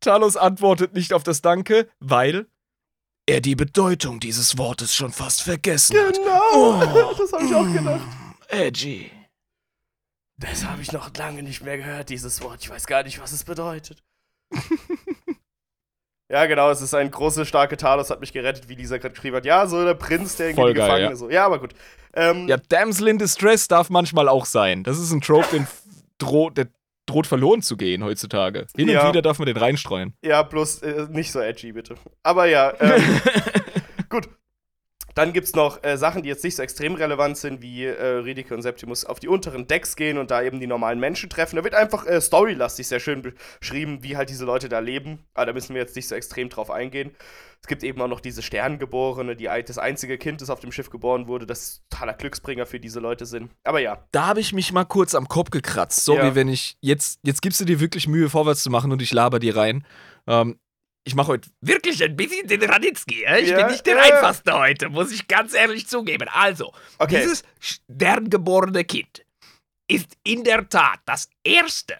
Talos 0.00 0.36
antwortet 0.36 0.94
nicht 0.94 1.12
auf 1.12 1.22
das 1.22 1.42
Danke, 1.42 1.88
weil 1.98 2.46
er 3.26 3.40
die 3.40 3.56
Bedeutung 3.56 4.20
dieses 4.20 4.56
Wortes 4.56 4.94
schon 4.94 5.12
fast 5.12 5.42
vergessen 5.42 5.94
genau, 5.94 6.80
hat. 6.80 6.94
Genau, 6.94 7.10
oh, 7.10 7.14
das 7.18 7.32
habe 7.32 7.44
ich 7.44 7.54
auch 7.54 7.72
gedacht. 7.72 8.06
Edgy. 8.48 9.10
Das 10.38 10.64
habe 10.64 10.80
ich 10.80 10.92
noch 10.92 11.14
lange 11.16 11.42
nicht 11.42 11.62
mehr 11.62 11.76
gehört, 11.76 12.10
dieses 12.10 12.40
Wort. 12.42 12.60
Ich 12.62 12.70
weiß 12.70 12.86
gar 12.86 13.02
nicht, 13.02 13.20
was 13.20 13.32
es 13.32 13.44
bedeutet. 13.44 14.02
ja, 16.30 16.46
genau, 16.46 16.70
es 16.70 16.82
ist 16.82 16.94
ein 16.94 17.10
großer, 17.10 17.44
starker 17.44 17.76
Talos, 17.76 18.10
hat 18.10 18.20
mich 18.20 18.32
gerettet, 18.32 18.68
wie 18.68 18.76
dieser 18.76 18.98
gerade 18.98 19.14
geschrieben 19.14 19.36
hat. 19.36 19.46
Ja, 19.46 19.66
so 19.66 19.82
der 19.82 19.94
Prinz, 19.94 20.36
der 20.36 20.50
irgendwie 20.50 20.74
gefangen 20.74 20.90
geil, 20.90 21.02
ja. 21.02 21.16
so. 21.16 21.30
Ja, 21.30 21.46
aber 21.46 21.58
gut. 21.58 21.74
Ähm, 22.14 22.48
ja, 22.48 22.56
Damsel 22.68 23.08
in 23.08 23.18
Distress 23.18 23.68
darf 23.68 23.88
manchmal 23.88 24.28
auch 24.28 24.44
sein. 24.44 24.84
Das 24.84 24.98
ist 24.98 25.10
ein 25.12 25.20
Trope, 25.20 25.48
den 25.52 25.66
droht, 26.18 26.58
der 26.58 26.68
droht 27.06 27.26
verloren 27.26 27.62
zu 27.62 27.76
gehen 27.76 28.04
heutzutage. 28.04 28.66
Hin 28.76 28.88
ja. 28.88 29.02
und 29.02 29.08
wieder 29.08 29.22
darf 29.22 29.38
man 29.38 29.46
den 29.46 29.56
reinstreuen. 29.56 30.14
Ja, 30.22 30.42
bloß 30.42 30.82
äh, 30.82 31.06
nicht 31.10 31.32
so 31.32 31.40
edgy, 31.40 31.72
bitte. 31.72 31.94
Aber 32.22 32.46
ja, 32.46 32.74
ähm, 32.78 33.02
gut. 34.10 34.28
Dann 35.18 35.32
gibt 35.32 35.48
es 35.48 35.54
noch 35.56 35.82
äh, 35.82 35.96
Sachen, 35.96 36.22
die 36.22 36.28
jetzt 36.28 36.44
nicht 36.44 36.54
so 36.54 36.62
extrem 36.62 36.94
relevant 36.94 37.36
sind, 37.36 37.60
wie 37.60 37.86
äh, 37.86 38.06
Ridike 38.18 38.54
und 38.54 38.62
Septimus 38.62 39.04
auf 39.04 39.18
die 39.18 39.26
unteren 39.26 39.66
Decks 39.66 39.96
gehen 39.96 40.16
und 40.16 40.30
da 40.30 40.42
eben 40.42 40.60
die 40.60 40.68
normalen 40.68 41.00
Menschen 41.00 41.28
treffen. 41.28 41.56
Da 41.56 41.64
wird 41.64 41.74
einfach 41.74 42.06
äh, 42.06 42.20
storylastig 42.20 42.86
sehr 42.86 43.00
schön 43.00 43.34
beschrieben, 43.58 44.04
wie 44.04 44.16
halt 44.16 44.30
diese 44.30 44.44
Leute 44.44 44.68
da 44.68 44.78
leben. 44.78 45.26
Aber 45.34 45.46
da 45.46 45.52
müssen 45.52 45.74
wir 45.74 45.82
jetzt 45.82 45.96
nicht 45.96 46.06
so 46.06 46.14
extrem 46.14 46.50
drauf 46.50 46.70
eingehen. 46.70 47.16
Es 47.60 47.66
gibt 47.66 47.82
eben 47.82 48.00
auch 48.00 48.06
noch 48.06 48.20
diese 48.20 48.42
Sterngeborene, 48.42 49.34
die 49.34 49.48
das 49.66 49.78
einzige 49.78 50.18
Kind, 50.18 50.40
das 50.40 50.50
auf 50.50 50.60
dem 50.60 50.70
Schiff 50.70 50.88
geboren 50.88 51.26
wurde, 51.26 51.46
das 51.46 51.82
totaler 51.90 52.14
Glücksbringer 52.14 52.64
für 52.64 52.78
diese 52.78 53.00
Leute 53.00 53.26
sind. 53.26 53.50
Aber 53.64 53.80
ja. 53.80 54.06
Da 54.12 54.28
habe 54.28 54.38
ich 54.38 54.52
mich 54.52 54.70
mal 54.70 54.84
kurz 54.84 55.16
am 55.16 55.26
Kopf 55.26 55.50
gekratzt. 55.50 56.04
Sorry, 56.04 56.28
ja. 56.28 56.34
wenn 56.36 56.46
ich. 56.46 56.76
Jetzt, 56.80 57.18
jetzt 57.24 57.42
gibst 57.42 57.60
du 57.60 57.64
dir 57.64 57.80
wirklich 57.80 58.06
Mühe, 58.06 58.30
vorwärts 58.30 58.62
zu 58.62 58.70
machen 58.70 58.92
und 58.92 59.02
ich 59.02 59.12
laber 59.12 59.40
dir 59.40 59.56
rein. 59.56 59.84
Ähm, 60.28 60.60
ich 61.08 61.14
mache 61.14 61.28
heute 61.28 61.50
wirklich 61.62 62.04
ein 62.04 62.16
bisschen 62.16 62.46
den 62.46 62.62
Ranitzky. 62.62 63.24
Äh? 63.24 63.40
Ich 63.40 63.48
ja, 63.48 63.56
bin 63.56 63.68
nicht 63.68 63.86
der 63.86 63.96
ja. 63.96 64.02
Einfachste 64.02 64.52
heute, 64.52 64.90
muss 64.90 65.10
ich 65.10 65.26
ganz 65.26 65.54
ehrlich 65.54 65.88
zugeben. 65.88 66.28
Also, 66.30 66.74
okay. 66.98 67.22
dieses 67.22 67.44
sterngeborene 67.58 68.84
Kind 68.84 69.24
ist 69.90 70.18
in 70.22 70.44
der 70.44 70.68
Tat 70.68 71.00
das 71.06 71.30
erste, 71.42 71.96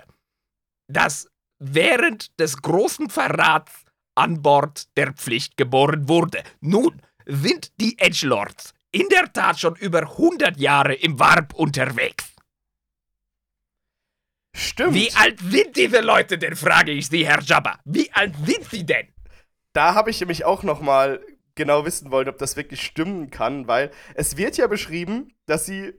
das 0.93 1.27
während 1.59 2.39
des 2.39 2.61
großen 2.61 3.09
Verrats 3.09 3.73
an 4.15 4.43
Bord 4.43 4.87
der 4.99 5.15
Pflicht 5.15 5.57
geboren 5.57 6.07
wurde. 6.07 6.43
Nun 6.61 7.01
sind 7.25 7.73
die 7.81 7.99
Edgelords 7.99 8.75
in 8.91 9.09
der 9.09 9.33
Tat 9.33 9.59
schon 9.59 9.77
über 9.77 10.01
100 10.01 10.59
Jahre 10.59 10.95
im 10.95 11.19
Warp 11.19 11.55
unterwegs. 11.55 12.28
Stimmt. 14.59 14.95
Wie 14.95 15.13
alt 15.15 15.39
sind 15.41 15.77
diese 15.77 16.01
Leute 16.01 16.37
denn, 16.37 16.57
frage 16.57 16.91
ich 16.91 17.09
Sie, 17.09 17.25
Herr 17.25 17.41
Jabba. 17.41 17.79
Wie 17.85 18.13
alt 18.13 18.35
sind 18.45 18.65
sie 18.65 18.85
denn? 18.85 19.07
Da 19.73 19.95
habe 19.95 20.11
ich 20.11 20.19
nämlich 20.19 20.45
auch 20.45 20.65
noch 20.65 20.81
mal 20.81 21.21
genau 21.55 21.85
wissen 21.85 22.11
wollen, 22.11 22.29
ob 22.29 22.39
das 22.39 22.57
wirklich 22.57 22.83
stimmen 22.83 23.31
kann, 23.31 23.69
weil 23.69 23.93
es 24.15 24.37
wird 24.37 24.57
ja 24.57 24.67
beschrieben, 24.67 25.35
dass 25.47 25.65
sie 25.65 25.93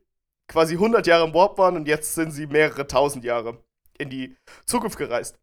quasi 0.49 0.73
100 0.73 1.07
Jahre 1.07 1.25
im 1.25 1.33
Warp 1.33 1.57
waren 1.57 1.77
und 1.77 1.87
jetzt 1.87 2.15
sind 2.15 2.31
sie 2.31 2.47
mehrere 2.47 2.85
tausend 2.85 3.23
Jahre 3.23 3.63
in 3.97 4.09
die 4.09 4.35
Zukunft 4.65 4.97
gereist. 4.97 5.37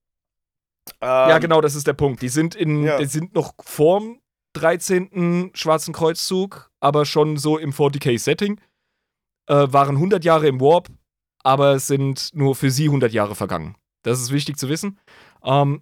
Ähm, 1.01 1.31
ja, 1.31 1.39
genau, 1.39 1.63
das 1.63 1.75
ist 1.75 1.87
der 1.87 1.95
Punkt. 1.95 2.21
Die 2.21 2.29
sind, 2.29 2.55
in, 2.55 2.85
ja. 2.85 2.99
die 2.99 3.07
sind 3.07 3.35
noch 3.35 3.55
vorm 3.63 4.21
13. 4.55 5.53
Schwarzen 5.55 5.95
Kreuzzug, 5.95 6.71
aber 6.81 7.07
schon 7.07 7.37
so 7.37 7.57
im 7.57 7.73
40k-Setting. 7.73 8.61
Äh, 9.49 9.67
waren 9.71 9.97
100 9.97 10.25
Jahre 10.25 10.49
im 10.49 10.61
Warp, 10.61 10.89
aber 11.47 11.75
es 11.77 11.87
sind 11.87 12.31
nur 12.35 12.57
für 12.57 12.73
sie 12.73 12.87
100 12.87 13.13
Jahre 13.13 13.37
vergangen. 13.37 13.77
Das 14.03 14.21
ist 14.21 14.33
wichtig 14.33 14.57
zu 14.57 14.69
wissen. 14.69 14.99
Ähm, 15.45 15.81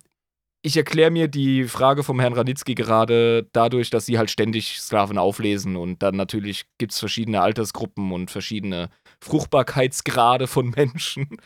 ich 0.61 0.77
erkläre 0.77 1.11
mir 1.11 1.27
die 1.27 1.65
Frage 1.65 2.03
vom 2.03 2.21
Herrn 2.21 2.35
Ranitzky 2.35 2.75
gerade 2.75 3.49
dadurch, 3.53 3.89
dass 3.89 4.05
sie 4.05 4.19
halt 4.19 4.31
ständig 4.31 4.79
Sklaven 4.79 5.17
auflesen 5.17 5.77
und 5.77 6.03
dann 6.03 6.17
natürlich 6.17 6.67
gibt 6.77 6.93
es 6.93 6.99
verschiedene 6.99 7.41
Altersgruppen 7.41 8.13
und 8.13 8.31
verschiedene 8.31 8.91
Fruchtbarkeitsgrade 9.23 10.49
von 10.49 10.69
Menschen. 10.77 11.39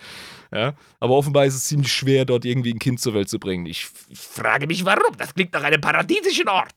Ja, 0.53 0.75
aber 0.99 1.15
offenbar 1.15 1.47
ist 1.47 1.55
es 1.55 1.65
ziemlich 1.67 1.93
schwer, 1.93 2.25
dort 2.25 2.45
irgendwie 2.45 2.73
ein 2.73 2.81
Kind 2.81 2.99
zur 2.99 3.15
Welt 3.15 3.29
zu 3.29 3.39
bringen. 3.39 3.67
Ich, 3.67 3.87
ich 4.09 4.19
frage 4.19 4.67
mich, 4.67 4.85
warum. 4.85 5.17
Das 5.17 5.33
klingt 5.33 5.53
nach 5.53 5.63
einem 5.63 5.81
paradiesischen 5.81 6.49
Ort. 6.49 6.77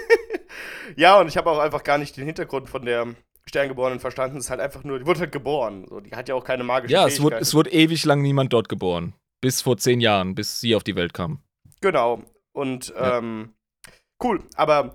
ja, 0.96 1.18
und 1.18 1.28
ich 1.28 1.38
habe 1.38 1.50
auch 1.50 1.60
einfach 1.60 1.82
gar 1.82 1.96
nicht 1.96 2.14
den 2.18 2.26
Hintergrund 2.26 2.68
von 2.68 2.84
der 2.84 3.14
Sterngeborenen 3.48 4.00
verstanden. 4.00 4.38
Es 4.38 4.44
ist 4.44 4.50
halt 4.50 4.60
einfach 4.60 4.84
nur, 4.84 4.98
die 4.98 5.06
wurde 5.06 5.20
halt 5.20 5.32
geboren. 5.32 5.86
So, 5.88 6.00
die 6.00 6.14
hat 6.14 6.28
ja 6.28 6.34
auch 6.34 6.44
keine 6.44 6.64
magische 6.64 6.92
Ja, 6.92 7.06
es 7.06 7.20
wurde, 7.20 7.36
es 7.36 7.54
wurde 7.54 7.70
ewig 7.70 8.04
lang 8.04 8.22
niemand 8.22 8.52
dort 8.52 8.68
geboren. 8.68 9.14
Bis 9.40 9.62
vor 9.62 9.76
zehn 9.76 10.00
Jahren, 10.00 10.34
bis 10.34 10.60
sie 10.60 10.74
auf 10.74 10.84
die 10.84 10.96
Welt 10.96 11.14
kam. 11.14 11.40
Genau. 11.80 12.22
Und 12.52 12.88
ja. 12.88 13.18
ähm, 13.18 13.54
cool, 14.22 14.42
aber 14.56 14.94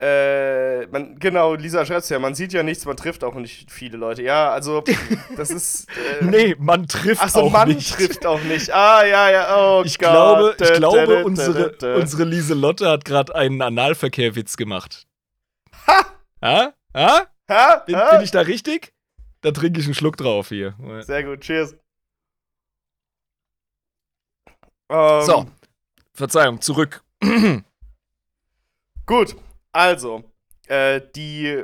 äh, 0.00 0.86
man, 0.86 1.18
genau, 1.18 1.54
Lisa 1.54 1.84
schreibt 1.84 2.08
ja, 2.08 2.20
man 2.20 2.36
sieht 2.36 2.52
ja 2.52 2.62
nichts, 2.62 2.84
man 2.84 2.96
trifft 2.96 3.24
auch 3.24 3.34
nicht 3.34 3.68
viele 3.70 3.98
Leute. 3.98 4.22
Ja, 4.22 4.50
also, 4.52 4.84
das 5.36 5.50
ist. 5.50 5.88
Äh, 6.20 6.24
nee, 6.24 6.56
man 6.56 6.86
trifft 6.86 7.20
Ach 7.20 7.28
so, 7.28 7.40
auch 7.40 7.50
man 7.50 7.68
nicht. 7.68 7.94
trifft 7.94 8.24
auch 8.24 8.40
nicht. 8.42 8.72
Ah, 8.72 9.04
ja, 9.04 9.28
ja, 9.28 9.56
oh 9.56 9.82
ich 9.84 9.98
Gott. 9.98 10.10
Glaube, 10.10 10.56
ich 10.60 10.72
glaube, 10.74 11.24
unsere, 11.24 11.96
unsere 11.96 12.24
Lieselotte 12.24 12.88
hat 12.88 13.04
gerade 13.04 13.34
einen 13.34 13.60
Analverkehrwitz 13.60 14.56
gemacht. 14.56 15.08
Ha! 15.88 16.06
Ha? 16.42 16.72
Ha? 16.94 17.26
Ha? 17.48 17.76
Bin, 17.86 17.96
bin 17.96 18.20
ich 18.22 18.30
da 18.30 18.40
richtig? 18.40 18.92
Da 19.40 19.52
trinke 19.52 19.80
ich 19.80 19.86
einen 19.86 19.94
Schluck 19.94 20.16
drauf 20.16 20.48
hier. 20.48 20.74
Sehr 21.00 21.24
gut, 21.24 21.40
cheers. 21.40 21.76
Ähm, 24.90 25.22
so, 25.22 25.46
Verzeihung, 26.12 26.60
zurück. 26.60 27.04
gut, 29.06 29.36
also, 29.72 30.24
äh, 30.66 31.00
die, 31.14 31.62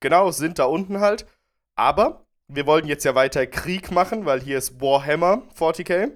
genau, 0.00 0.30
sind 0.30 0.58
da 0.58 0.64
unten 0.64 1.00
halt. 1.00 1.26
Aber 1.76 2.26
wir 2.48 2.66
wollen 2.66 2.86
jetzt 2.86 3.04
ja 3.04 3.14
weiter 3.14 3.46
Krieg 3.46 3.90
machen, 3.90 4.26
weil 4.26 4.40
hier 4.40 4.58
ist 4.58 4.80
Warhammer 4.80 5.42
40k. 5.58 6.12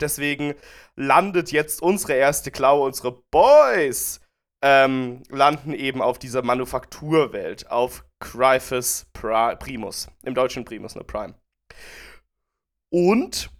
Deswegen 0.00 0.54
landet 0.96 1.52
jetzt 1.52 1.82
unsere 1.82 2.14
erste 2.14 2.50
Klaue, 2.50 2.86
unsere 2.86 3.12
Boys 3.30 4.20
ähm, 4.62 5.22
landen 5.28 5.72
eben 5.72 6.02
auf 6.02 6.18
dieser 6.18 6.42
Manufakturwelt, 6.42 7.70
auf 7.70 8.04
Cryphus 8.20 9.06
Primus. 9.12 10.08
Im 10.22 10.34
Deutschen 10.34 10.64
Primus, 10.64 10.94
ne? 10.94 11.04
Prime. 11.04 11.34
Und 12.92 13.50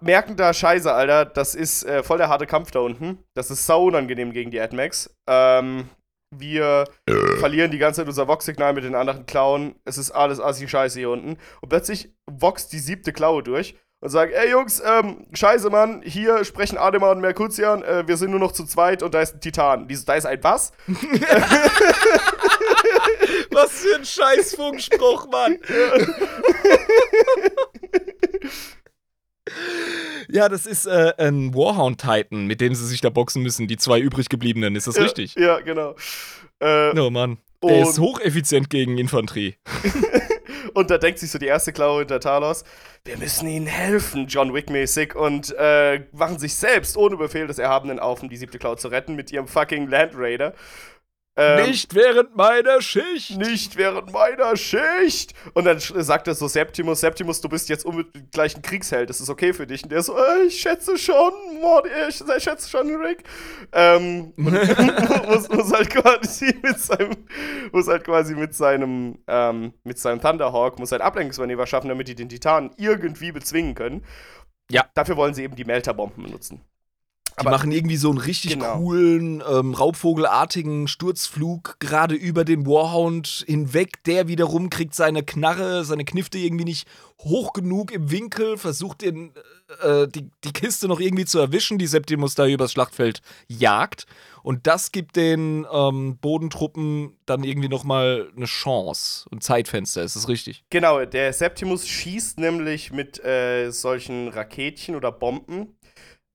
merken 0.00 0.36
da, 0.36 0.52
scheiße, 0.52 0.92
Alter, 0.92 1.24
das 1.24 1.54
ist 1.54 1.84
äh, 1.84 2.02
voll 2.02 2.18
der 2.18 2.28
harte 2.28 2.46
Kampf 2.46 2.70
da 2.70 2.80
unten. 2.80 3.18
Das 3.34 3.50
ist 3.50 3.66
sau 3.66 3.86
unangenehm 3.86 4.32
gegen 4.32 4.50
die 4.50 4.60
AdMax. 4.60 5.16
Ähm, 5.28 5.88
wir 6.34 6.84
äh. 7.06 7.36
verlieren 7.38 7.70
die 7.70 7.78
ganze 7.78 8.00
Zeit 8.00 8.08
unser 8.08 8.28
Vox-Signal 8.28 8.74
mit 8.74 8.84
den 8.84 8.94
anderen 8.94 9.26
Klauen. 9.26 9.76
Es 9.84 9.96
ist 9.96 10.10
alles 10.10 10.40
assi 10.40 10.68
scheiße 10.68 10.98
hier 10.98 11.10
unten. 11.10 11.38
Und 11.60 11.68
plötzlich 11.68 12.12
voxt 12.38 12.72
die 12.72 12.78
siebte 12.78 13.12
Klaue 13.12 13.42
durch 13.42 13.76
und 14.00 14.10
sagen, 14.10 14.32
ey 14.34 14.50
Jungs, 14.50 14.82
ähm, 14.84 15.26
scheiße 15.32 15.70
Mann, 15.70 16.02
hier 16.04 16.44
sprechen 16.44 16.76
Adema 16.78 17.12
und 17.12 17.20
Merkutian, 17.20 17.82
äh, 17.82 18.06
wir 18.06 18.16
sind 18.16 18.30
nur 18.30 18.40
noch 18.40 18.52
zu 18.52 18.64
zweit 18.64 19.02
und 19.02 19.14
da 19.14 19.22
ist 19.22 19.34
ein 19.34 19.40
Titan. 19.40 19.88
Dieses, 19.88 20.04
da 20.04 20.14
ist 20.14 20.26
ein 20.26 20.42
was? 20.42 20.72
was 23.50 23.72
für 23.72 23.96
ein 23.96 24.04
scheiß 24.04 24.54
Funkspruch, 24.54 25.28
Mann. 25.30 25.58
Ja, 30.28 30.48
das 30.48 30.66
ist 30.66 30.86
äh, 30.86 31.14
ein 31.18 31.54
Warhound 31.54 32.00
Titan, 32.00 32.46
mit 32.46 32.60
dem 32.60 32.74
sie 32.74 32.86
sich 32.86 33.00
da 33.00 33.10
boxen 33.10 33.42
müssen, 33.42 33.68
die 33.68 33.76
zwei 33.76 34.00
übrig 34.00 34.28
gebliebenen. 34.28 34.76
Ist 34.76 34.86
das 34.86 34.96
ja, 34.96 35.04
richtig? 35.04 35.34
Ja, 35.36 35.60
genau. 35.60 35.94
Äh, 36.58 36.98
oh 36.98 37.10
Mann. 37.10 37.38
Der 37.62 37.82
ist 37.82 37.98
hocheffizient 37.98 38.70
gegen 38.70 38.98
Infanterie. 38.98 39.56
und 40.74 40.90
da 40.90 40.98
denkt 40.98 41.18
sich 41.18 41.30
so 41.30 41.38
die 41.38 41.46
erste 41.46 41.72
Klaue 41.72 42.00
hinter 42.00 42.20
Talos, 42.20 42.64
wir 43.04 43.16
müssen 43.18 43.48
ihnen 43.48 43.66
helfen, 43.66 44.26
John 44.26 44.52
Wick-mäßig, 44.52 45.14
und 45.14 45.54
äh, 45.58 46.00
machen 46.12 46.38
sich 46.38 46.54
selbst 46.54 46.96
ohne 46.96 47.16
Befehl 47.16 47.46
des 47.46 47.58
Erhabenen 47.58 47.98
auf, 47.98 48.22
um 48.22 48.28
die 48.28 48.36
siebte 48.36 48.58
Klaue 48.58 48.76
zu 48.76 48.88
retten 48.88 49.14
mit 49.14 49.30
ihrem 49.30 49.46
fucking 49.46 49.88
Land 49.88 50.12
Raider. 50.16 50.54
Ähm, 51.38 51.66
nicht 51.66 51.94
während 51.94 52.34
meiner 52.34 52.80
Schicht! 52.80 53.36
Nicht 53.36 53.76
während 53.76 54.10
meiner 54.10 54.56
Schicht! 54.56 55.34
Und 55.52 55.64
dann 55.64 55.78
sagt 55.78 56.28
er 56.28 56.34
so 56.34 56.48
Septimus, 56.48 57.00
Septimus, 57.00 57.42
du 57.42 57.48
bist 57.50 57.68
jetzt 57.68 57.86
gleich 58.32 58.56
ein 58.56 58.62
Kriegsheld, 58.62 59.10
das 59.10 59.20
ist 59.20 59.28
okay 59.28 59.52
für 59.52 59.66
dich. 59.66 59.82
Und 59.82 59.92
der 59.92 60.02
so, 60.02 60.16
äh, 60.16 60.46
ich 60.46 60.58
schätze 60.58 60.96
schon, 60.96 61.32
Mord, 61.60 61.86
ich, 62.08 62.22
ich 62.22 62.42
schätze 62.42 62.70
schon, 62.70 62.94
Rick. 62.96 63.24
Ähm, 63.72 64.32
muss, 64.36 65.48
muss, 65.50 65.72
halt 65.72 65.90
quasi 65.90 66.54
mit 66.62 66.80
seinem, 66.80 67.16
muss 67.70 67.86
halt 67.86 68.04
quasi 68.04 68.34
mit 68.34 68.54
seinem, 68.54 69.18
ähm, 69.26 69.74
mit 69.84 69.98
seinem 69.98 70.22
Thunderhawk, 70.22 70.78
muss 70.78 70.92
halt 70.92 71.02
Ablenkungsmanöver 71.02 71.66
schaffen, 71.66 71.88
damit 71.88 72.08
die 72.08 72.14
den 72.14 72.30
Titanen 72.30 72.70
irgendwie 72.78 73.32
bezwingen 73.32 73.74
können. 73.74 74.04
Ja. 74.70 74.86
Dafür 74.94 75.18
wollen 75.18 75.34
sie 75.34 75.42
eben 75.42 75.54
die 75.54 75.64
Melterbomben 75.64 76.24
benutzen. 76.24 76.62
Die 77.38 77.40
Aber 77.40 77.50
machen 77.50 77.70
irgendwie 77.70 77.98
so 77.98 78.08
einen 78.08 78.18
richtig 78.18 78.52
genau. 78.52 78.78
coolen, 78.78 79.42
ähm, 79.46 79.74
raubvogelartigen 79.74 80.88
Sturzflug 80.88 81.76
gerade 81.80 82.14
über 82.14 82.46
den 82.46 82.66
Warhound 82.66 83.44
hinweg. 83.46 84.02
Der 84.04 84.26
wiederum 84.26 84.70
kriegt 84.70 84.94
seine 84.94 85.22
Knarre, 85.22 85.84
seine 85.84 86.06
Knifte 86.06 86.38
irgendwie 86.38 86.64
nicht 86.64 86.88
hoch 87.20 87.52
genug 87.52 87.92
im 87.92 88.10
Winkel, 88.10 88.56
versucht 88.56 89.02
den, 89.02 89.32
äh, 89.82 90.08
die, 90.08 90.30
die 90.44 90.52
Kiste 90.52 90.88
noch 90.88 91.00
irgendwie 91.00 91.26
zu 91.26 91.38
erwischen, 91.38 91.76
die 91.76 91.86
Septimus 91.86 92.34
da 92.34 92.46
übers 92.46 92.72
Schlachtfeld 92.72 93.20
jagt. 93.48 94.06
Und 94.42 94.66
das 94.66 94.92
gibt 94.92 95.16
den 95.16 95.66
ähm, 95.72 96.18
Bodentruppen 96.18 97.16
dann 97.26 97.42
irgendwie 97.42 97.68
nochmal 97.68 98.30
eine 98.36 98.46
Chance, 98.46 99.28
ein 99.32 99.40
Zeitfenster, 99.40 100.04
ist 100.04 100.14
das 100.14 100.28
richtig? 100.28 100.64
Genau, 100.70 101.04
der 101.04 101.32
Septimus 101.32 101.88
schießt 101.88 102.38
nämlich 102.38 102.92
mit 102.92 103.22
äh, 103.24 103.70
solchen 103.70 104.28
Raketchen 104.28 104.94
oder 104.94 105.10
Bomben 105.10 105.75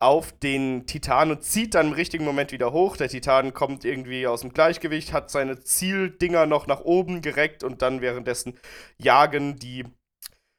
auf 0.02 0.32
den 0.32 0.88
Titan 0.88 1.32
und 1.32 1.44
zieht 1.44 1.76
dann 1.76 1.88
im 1.88 1.94
richtigen 1.94 2.26
Moment 2.26 2.52
wieder 2.52 2.74
hoch. 2.74 2.98
Der 2.98 3.08
Titan 3.08 3.54
kommt 3.54 3.86
irgendwie 3.86 4.26
aus 4.26 4.42
dem 4.42 4.52
Gleichgewicht, 4.52 5.14
hat 5.14 5.30
seine 5.30 5.60
Zieldinger 5.60 6.48
noch 6.48 6.66
nach 6.66 6.82
oben 6.82 7.22
gereckt 7.22 7.64
und 7.64 7.82
dann 7.82 8.02
währenddessen 8.02 8.58
jagen 8.98 9.58
die 9.58 9.86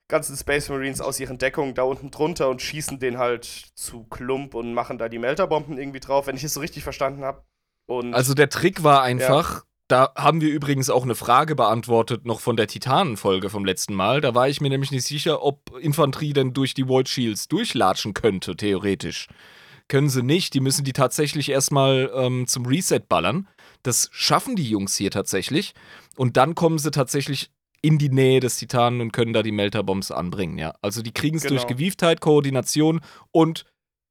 ganzen 0.08 0.36
Space 0.36 0.68
Marines 0.68 1.00
aus 1.00 1.18
ihren 1.18 1.38
Deckungen 1.38 1.74
da 1.74 1.82
unten 1.82 2.10
drunter 2.10 2.50
und 2.50 2.62
schießen 2.62 2.98
den 2.98 3.18
halt 3.18 3.44
zu 3.44 4.04
Klump 4.04 4.54
und 4.54 4.74
machen 4.74 4.98
da 4.98 5.08
die 5.08 5.18
Melterbomben 5.18 5.78
irgendwie 5.78 6.00
drauf, 6.00 6.26
wenn 6.26 6.36
ich 6.36 6.44
es 6.44 6.54
so 6.54 6.60
richtig 6.60 6.82
verstanden 6.84 7.24
habe. 7.24 7.42
Also 7.88 8.34
der 8.34 8.48
Trick 8.48 8.84
war 8.84 9.02
einfach, 9.02 9.64
da 9.92 10.10
haben 10.16 10.40
wir 10.40 10.48
übrigens 10.48 10.88
auch 10.88 11.02
eine 11.02 11.14
Frage 11.14 11.54
beantwortet, 11.54 12.24
noch 12.24 12.40
von 12.40 12.56
der 12.56 12.66
Titanen-Folge 12.66 13.50
vom 13.50 13.66
letzten 13.66 13.94
Mal. 13.94 14.22
Da 14.22 14.34
war 14.34 14.48
ich 14.48 14.62
mir 14.62 14.70
nämlich 14.70 14.90
nicht 14.90 15.06
sicher, 15.06 15.42
ob 15.42 15.78
Infanterie 15.78 16.32
denn 16.32 16.54
durch 16.54 16.72
die 16.72 16.88
Void 16.88 17.10
Shields 17.10 17.46
durchlatschen 17.46 18.14
könnte, 18.14 18.56
theoretisch. 18.56 19.28
Können 19.88 20.08
sie 20.08 20.22
nicht. 20.22 20.54
Die 20.54 20.60
müssen 20.60 20.84
die 20.84 20.94
tatsächlich 20.94 21.50
erstmal 21.50 22.10
ähm, 22.14 22.46
zum 22.46 22.64
Reset 22.64 23.00
ballern. 23.06 23.46
Das 23.82 24.08
schaffen 24.12 24.56
die 24.56 24.66
Jungs 24.66 24.96
hier 24.96 25.10
tatsächlich. 25.10 25.74
Und 26.16 26.38
dann 26.38 26.54
kommen 26.54 26.78
sie 26.78 26.90
tatsächlich 26.90 27.50
in 27.82 27.98
die 27.98 28.08
Nähe 28.08 28.40
des 28.40 28.56
Titanen 28.56 29.02
und 29.02 29.12
können 29.12 29.34
da 29.34 29.42
die 29.42 29.52
Melterbombs 29.52 30.10
anbringen, 30.10 30.56
ja. 30.56 30.72
Also 30.80 31.02
die 31.02 31.12
kriegen 31.12 31.36
es 31.36 31.42
genau. 31.42 31.56
durch 31.56 31.66
Gewieftheit, 31.66 32.22
Koordination 32.22 33.02
und 33.30 33.66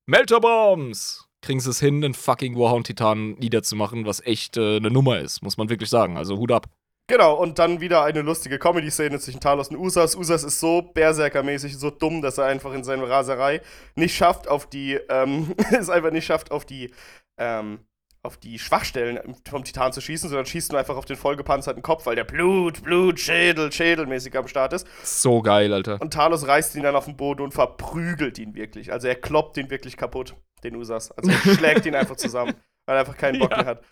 Melterbombs 0.05 1.27
kriegen 1.42 1.60
sie 1.60 1.70
es 1.70 1.80
hin, 1.80 2.02
den 2.02 2.14
fucking 2.14 2.56
Warhound-Titan 2.56 3.34
niederzumachen, 3.34 4.06
was 4.06 4.26
echt 4.26 4.58
äh, 4.58 4.78
eine 4.78 4.92
Nummer 4.92 5.20
ist, 5.20 5.42
muss 5.42 5.58
man 5.58 5.70
wirklich 5.70 5.89
sagen. 5.89 6.18
Also 6.18 6.38
Hut 6.38 6.52
ab. 6.52 6.68
Genau, 7.08 7.36
und 7.36 7.60
dann 7.60 7.82
wieder 7.82 8.04
eine 8.04 8.22
lustige 8.22 8.58
Comedy-Szene 8.58 9.20
zwischen 9.20 9.42
Talos 9.42 9.68
und 9.68 9.78
Usas. 9.78 10.16
Usas 10.16 10.44
ist 10.44 10.60
so 10.60 10.82
Berserker-mäßig, 10.82 11.78
so 11.78 11.89
dumm, 11.89 12.22
dass 12.22 12.38
er 12.38 12.46
einfach 12.46 12.74
in 12.74 12.86
seiner 12.86 13.10
Raserei 13.10 13.62
nicht 13.96 14.16
schafft, 14.16 14.48
auf 14.48 14.68
die, 14.68 14.94
ähm, 15.10 15.54
es 15.78 15.89
einfach 15.89 16.12
nicht 16.12 16.26
schafft, 16.26 16.52
auf 16.52 16.64
die, 16.64 16.92
ähm, 17.38 17.80
auf 18.24 18.38
die 18.38 18.59
Schwachstellen 18.59 19.19
vom 19.49 19.63
Titan 19.63 19.93
zu 19.93 20.01
schießen, 20.01 20.30
sondern 20.30 20.45
schießt 20.45 20.72
nur 20.72 20.80
einfach 20.80 20.95
auf 20.95 21.05
den 21.05 21.15
vollgepanzerten 21.15 21.82
Kopf, 21.82 22.05
weil 22.05 22.15
der 22.15 22.24
Blut, 22.24 22.84
Blut, 22.84 23.19
Schädel, 23.19 23.72
Schädelmäßig 23.72 24.38
am 24.38 24.47
Start 24.47 24.74
ist. 24.74 24.88
So 25.03 25.41
geil, 25.41 25.74
Alter. 25.74 25.99
Und 25.99 26.13
Talos 26.13 26.45
reißt 26.45 26.76
ihn 26.76 26.84
dann 26.84 26.95
auf 26.95 27.05
den 27.05 27.17
Boden 27.17 27.41
und 27.41 27.53
verprügelt 27.53 28.38
ihn 28.38 28.53
wirklich. 28.53 28.91
Also 28.91 29.07
er 29.07 29.15
kloppt 29.15 29.57
ihn 29.57 29.69
wirklich 29.72 29.97
kaputt 29.97 30.36
den 30.63 30.76
Usas. 30.76 31.11
Also 31.11 31.32
schlägt 31.55 31.86
ihn 31.86 31.95
einfach 31.95 32.15
zusammen, 32.15 32.53
weil 32.86 32.97
er 32.97 32.99
einfach 32.99 33.17
keinen 33.17 33.39
Bock 33.39 33.51
ja. 33.51 33.57
mehr 33.57 33.65
hat. 33.65 33.84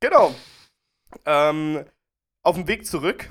Genau. 0.00 0.34
Ähm, 1.26 1.84
auf 2.42 2.56
dem 2.56 2.66
Weg 2.66 2.86
zurück 2.86 3.30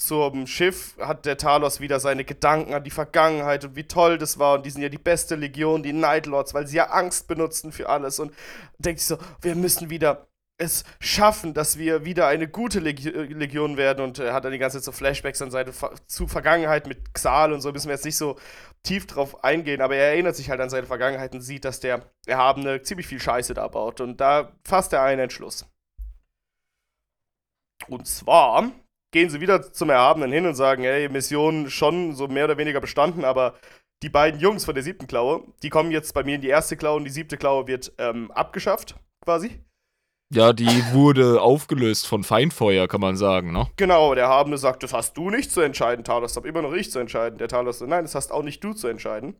zum 0.00 0.46
Schiff 0.46 0.96
hat 0.98 1.26
der 1.26 1.36
Talos 1.36 1.78
wieder 1.78 2.00
seine 2.00 2.24
Gedanken 2.24 2.72
an 2.72 2.82
die 2.82 2.90
Vergangenheit 2.90 3.66
und 3.66 3.76
wie 3.76 3.84
toll 3.84 4.16
das 4.16 4.38
war. 4.38 4.54
Und 4.54 4.64
die 4.64 4.70
sind 4.70 4.80
ja 4.80 4.88
die 4.88 4.96
beste 4.96 5.34
Legion, 5.36 5.82
die 5.82 5.92
Nightlords, 5.92 6.54
weil 6.54 6.66
sie 6.66 6.78
ja 6.78 6.86
Angst 6.86 7.28
benutzen 7.28 7.70
für 7.70 7.90
alles. 7.90 8.18
Und 8.18 8.32
denkt 8.78 9.00
sich 9.00 9.08
so, 9.08 9.18
wir 9.42 9.54
müssen 9.54 9.90
wieder 9.90 10.26
es 10.56 10.84
schaffen, 11.00 11.52
dass 11.52 11.76
wir 11.76 12.06
wieder 12.06 12.26
eine 12.28 12.48
gute 12.48 12.80
Legion 12.80 13.76
werden 13.76 14.02
und 14.04 14.18
er 14.18 14.32
hat 14.32 14.44
dann 14.44 14.52
die 14.52 14.58
ganze 14.58 14.78
Zeit 14.78 14.84
so 14.84 14.92
Flashbacks 14.92 15.42
an 15.42 15.50
seine 15.50 15.72
Ver 15.72 15.92
zu 16.06 16.26
Vergangenheit 16.26 16.86
mit 16.86 17.14
Xal 17.14 17.52
und 17.52 17.60
so, 17.60 17.72
müssen 17.72 17.88
wir 17.88 17.94
jetzt 17.94 18.04
nicht 18.04 18.18
so 18.18 18.38
tief 18.82 19.06
drauf 19.06 19.42
eingehen, 19.44 19.80
aber 19.80 19.96
er 19.96 20.12
erinnert 20.12 20.36
sich 20.36 20.50
halt 20.50 20.60
an 20.60 20.68
seine 20.70 20.86
Vergangenheit 20.86 21.34
und 21.34 21.40
sieht, 21.40 21.64
dass 21.64 21.80
der 21.80 22.02
Erhabene 22.26 22.82
ziemlich 22.82 23.06
viel 23.06 23.20
Scheiße 23.20 23.54
da 23.54 23.68
baut 23.68 24.00
und 24.00 24.20
da 24.20 24.52
fasst 24.64 24.92
er 24.92 25.02
einen 25.02 25.20
Entschluss. 25.20 25.66
Und 27.88 28.06
zwar 28.06 28.70
gehen 29.12 29.30
sie 29.30 29.40
wieder 29.40 29.72
zum 29.72 29.90
Erhabenen 29.90 30.32
hin 30.32 30.46
und 30.46 30.54
sagen, 30.54 30.82
hey, 30.82 31.08
Mission 31.08 31.70
schon 31.70 32.14
so 32.14 32.28
mehr 32.28 32.44
oder 32.44 32.58
weniger 32.58 32.80
bestanden, 32.80 33.24
aber 33.24 33.54
die 34.02 34.08
beiden 34.08 34.40
Jungs 34.40 34.64
von 34.64 34.74
der 34.74 34.84
siebten 34.84 35.06
Klaue, 35.06 35.44
die 35.62 35.70
kommen 35.70 35.90
jetzt 35.90 36.14
bei 36.14 36.24
mir 36.24 36.36
in 36.36 36.40
die 36.40 36.48
erste 36.48 36.76
Klaue 36.76 36.96
und 36.96 37.04
die 37.04 37.10
siebte 37.10 37.36
Klaue 37.36 37.66
wird 37.66 37.92
ähm, 37.98 38.30
abgeschafft, 38.30 38.96
quasi. 39.24 39.60
Ja, 40.32 40.52
die 40.52 40.68
wurde 40.92 41.42
aufgelöst 41.42 42.06
von 42.06 42.22
Feindfeuer, 42.22 42.86
kann 42.86 43.00
man 43.00 43.16
sagen, 43.16 43.52
ne? 43.52 43.66
Genau, 43.76 44.14
der 44.14 44.28
Habende 44.28 44.58
sagt, 44.58 44.84
das 44.84 44.92
hast 44.92 45.16
du 45.16 45.28
nicht 45.28 45.50
zu 45.50 45.60
entscheiden, 45.60 46.04
Talos, 46.04 46.32
das 46.32 46.36
hab 46.36 46.46
immer 46.46 46.62
noch 46.62 46.72
ich 46.72 46.92
zu 46.92 47.00
entscheiden. 47.00 47.36
Der 47.38 47.48
Talos 47.48 47.80
sagt, 47.80 47.90
nein, 47.90 48.04
das 48.04 48.14
hast 48.14 48.30
auch 48.30 48.44
nicht 48.44 48.62
du 48.62 48.72
zu 48.72 48.86
entscheiden. 48.86 49.34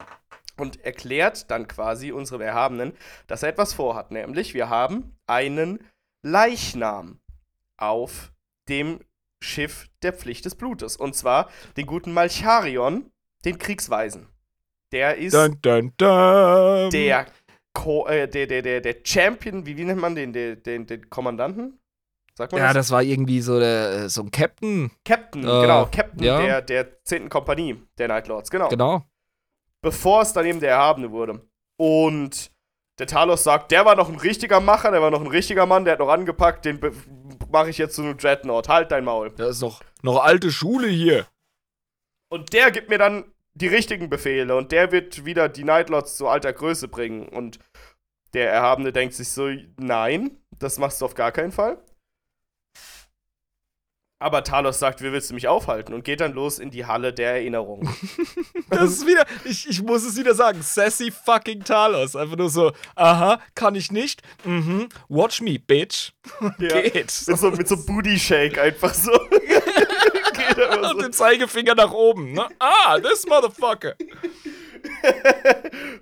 Und 0.57 0.85
erklärt 0.85 1.49
dann 1.51 1.69
quasi 1.69 2.11
unserem 2.11 2.41
Erhabenen, 2.41 2.93
dass 3.29 3.45
er 3.45 3.51
etwas 3.51 3.73
vorhat. 3.73 4.11
Nämlich, 4.11 4.53
wir 4.53 4.69
haben 4.69 5.17
einen 5.29 5.79
Leichnam 6.23 7.21
auf 7.79 8.33
dem 8.69 8.99
Schiff 9.41 9.89
der 10.03 10.13
Pflicht 10.13 10.45
des 10.45 10.55
Blutes. 10.55 10.97
Und 10.97 11.15
zwar 11.15 11.49
den 11.77 11.87
guten 11.87 12.13
Malcharion, 12.13 13.11
den 13.45 13.59
Kriegsweisen. 13.59 14.29
Der 14.93 15.17
ist 15.17 15.35
dun, 15.35 15.59
dun, 15.63 15.93
dun. 15.97 16.91
der 16.91 17.27
Co 17.73 18.07
äh, 18.07 18.29
der, 18.29 18.47
der, 18.47 18.63
der, 18.63 18.81
der 18.81 18.97
Champion, 19.05 19.65
wie, 19.65 19.77
wie 19.77 19.85
nennt 19.85 20.01
man 20.01 20.15
den, 20.15 20.33
den, 20.33 20.63
den, 20.63 20.87
den 20.87 21.09
Kommandanten? 21.09 21.79
Sagt 22.35 22.53
man 22.53 22.61
ja, 22.61 22.69
das? 22.69 22.87
das 22.87 22.91
war 22.91 23.03
irgendwie 23.03 23.41
so, 23.41 23.61
der, 23.61 23.93
äh, 23.93 24.09
so 24.09 24.23
ein 24.23 24.31
Captain. 24.31 24.91
Captain, 25.05 25.43
äh, 25.43 25.47
genau, 25.47 25.87
Captain 25.87 26.23
ja. 26.23 26.41
der, 26.41 26.63
der 26.63 27.05
10. 27.05 27.29
Kompanie 27.29 27.81
der 27.99 28.09
Night 28.09 28.27
Lords, 28.27 28.51
genau. 28.51 28.69
Genau. 28.69 29.05
Bevor 29.83 30.23
es 30.23 30.33
dann 30.33 30.47
eben 30.47 30.59
der 30.59 30.71
Erhabene 30.71 31.11
wurde. 31.11 31.41
Und 31.77 32.51
der 32.99 33.07
Talos 33.07 33.45
sagt, 33.45 33.71
der 33.71 33.85
war 33.85 33.95
noch 33.95 34.09
ein 34.09 34.17
richtiger 34.17 34.61
Macher, 34.61 34.91
der 34.91 35.01
war 35.01 35.11
noch 35.11 35.21
ein 35.21 35.27
richtiger 35.27 35.65
Mann, 35.65 35.85
der 35.85 35.93
hat 35.93 36.01
noch 36.01 36.09
angepackt, 36.09 36.65
den 36.65 36.81
mache 37.51 37.71
ich 37.71 37.79
jetzt 37.79 37.95
zu 37.95 38.03
einem 38.03 38.17
Dreadnought. 38.17 38.69
Halt 38.69 38.91
dein 38.91 39.05
Maul. 39.05 39.31
Das 39.37 39.57
ist 39.57 39.63
noch, 39.63 39.83
noch 40.03 40.23
alte 40.23 40.51
Schule 40.51 40.89
hier. 40.89 41.27
Und 42.29 42.53
der 42.53 42.71
gibt 42.71 42.89
mir 42.89 42.99
dann 42.99 43.33
die 43.55 43.69
richtigen 43.69 44.09
Befehle 44.09 44.57
und 44.57 44.73
der 44.73 44.93
wird 44.93 45.25
wieder 45.25 45.49
die 45.49 45.65
Nightlords 45.65 46.17
zu 46.17 46.29
alter 46.29 46.53
Größe 46.53 46.89
bringen. 46.89 47.29
Und 47.29 47.59
der 48.33 48.51
Erhabene 48.51 48.93
denkt 48.93 49.15
sich 49.15 49.29
so, 49.29 49.51
nein, 49.77 50.39
das 50.59 50.79
machst 50.79 51.01
du 51.01 51.05
auf 51.05 51.15
gar 51.15 51.33
keinen 51.33 51.53
Fall. 51.53 51.83
Aber 54.23 54.45
Talos 54.45 54.79
sagt, 54.79 55.03
wie 55.03 55.13
willst 55.13 55.31
du 55.31 55.35
mich 55.35 55.49
aufhalten? 55.49 55.95
Und 55.95 56.05
geht 56.05 56.21
dann 56.21 56.35
los 56.35 56.59
in 56.59 56.71
die 56.71 56.85
Halle 56.85 57.15
der 57.15 57.33
Erinnerung. 57.37 57.89
das 58.69 58.93
ist 58.93 59.07
wieder, 59.07 59.25
ich, 59.47 59.67
ich 59.67 59.83
muss 59.83 60.05
es 60.05 60.19
wieder 60.19 60.35
sagen, 60.35 60.61
sassy 60.61 61.11
fucking 61.11 61.65
Talos. 61.65 62.15
Einfach 62.15 62.37
nur 62.37 62.51
so, 62.51 62.73
aha, 62.95 63.41
kann 63.55 63.75
ich 63.75 63.91
nicht. 63.91 64.21
Mhm, 64.45 64.91
watch 65.09 65.41
me, 65.41 65.59
bitch. 65.59 66.13
Ja, 66.59 66.69
Geht. 66.83 66.95
Mit 66.95 67.11
so, 67.11 67.51
mit 67.51 67.67
so 67.67 67.79
Booty 67.79 68.19
Shake 68.19 68.59
einfach 68.59 68.93
so. 68.95 69.13
Und 69.13 71.03
den 71.03 71.13
Zeigefinger 71.15 71.75
nach 71.75 71.93
oben. 71.93 72.35
Ne? 72.35 72.47
Ah, 72.59 72.99
this 72.99 73.27
motherfucker. 73.27 73.95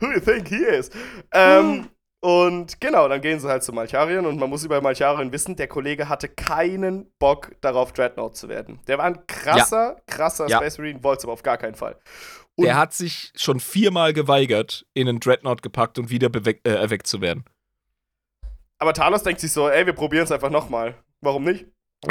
Who 0.00 0.06
do 0.06 0.12
you 0.12 0.20
think 0.20 0.48
he 0.48 0.56
is? 0.56 0.90
Ähm, 1.32 1.88
und 2.20 2.80
genau, 2.80 3.08
dann 3.08 3.20
gehen 3.20 3.38
sie 3.38 3.48
halt 3.48 3.62
zu 3.62 3.72
Malcharien 3.72 4.26
und 4.26 4.38
man 4.38 4.50
muss 4.50 4.64
über 4.64 4.80
Malcharien 4.80 5.32
wissen, 5.32 5.54
der 5.54 5.68
Kollege 5.68 6.08
hatte 6.08 6.28
keinen 6.28 7.12
Bock 7.18 7.52
darauf, 7.60 7.92
Dreadnought 7.92 8.36
zu 8.36 8.48
werden. 8.48 8.80
Der 8.88 8.98
war 8.98 9.04
ein 9.04 9.26
krasser, 9.26 9.96
ja. 9.96 10.02
krasser 10.06 10.48
ja. 10.48 10.56
Space 10.58 10.78
Marine, 10.78 11.04
wollte 11.04 11.18
es 11.18 11.24
aber 11.24 11.32
auf 11.34 11.42
gar 11.44 11.58
keinen 11.58 11.76
Fall. 11.76 11.96
Und 12.56 12.64
der 12.64 12.76
hat 12.76 12.92
sich 12.92 13.32
schon 13.36 13.60
viermal 13.60 14.12
geweigert, 14.12 14.84
in 14.94 15.08
einen 15.08 15.20
Dreadnought 15.20 15.62
gepackt 15.62 15.96
und 15.98 16.10
wieder 16.10 16.28
äh, 16.44 16.56
erweckt 16.64 17.06
zu 17.06 17.20
werden. 17.20 17.44
Aber 18.80 18.92
Talos 18.94 19.22
denkt 19.22 19.40
sich 19.40 19.52
so, 19.52 19.68
ey, 19.68 19.86
wir 19.86 19.92
probieren 19.92 20.24
es 20.24 20.32
einfach 20.32 20.50
nochmal. 20.50 20.96
Warum 21.20 21.44
nicht? 21.44 21.66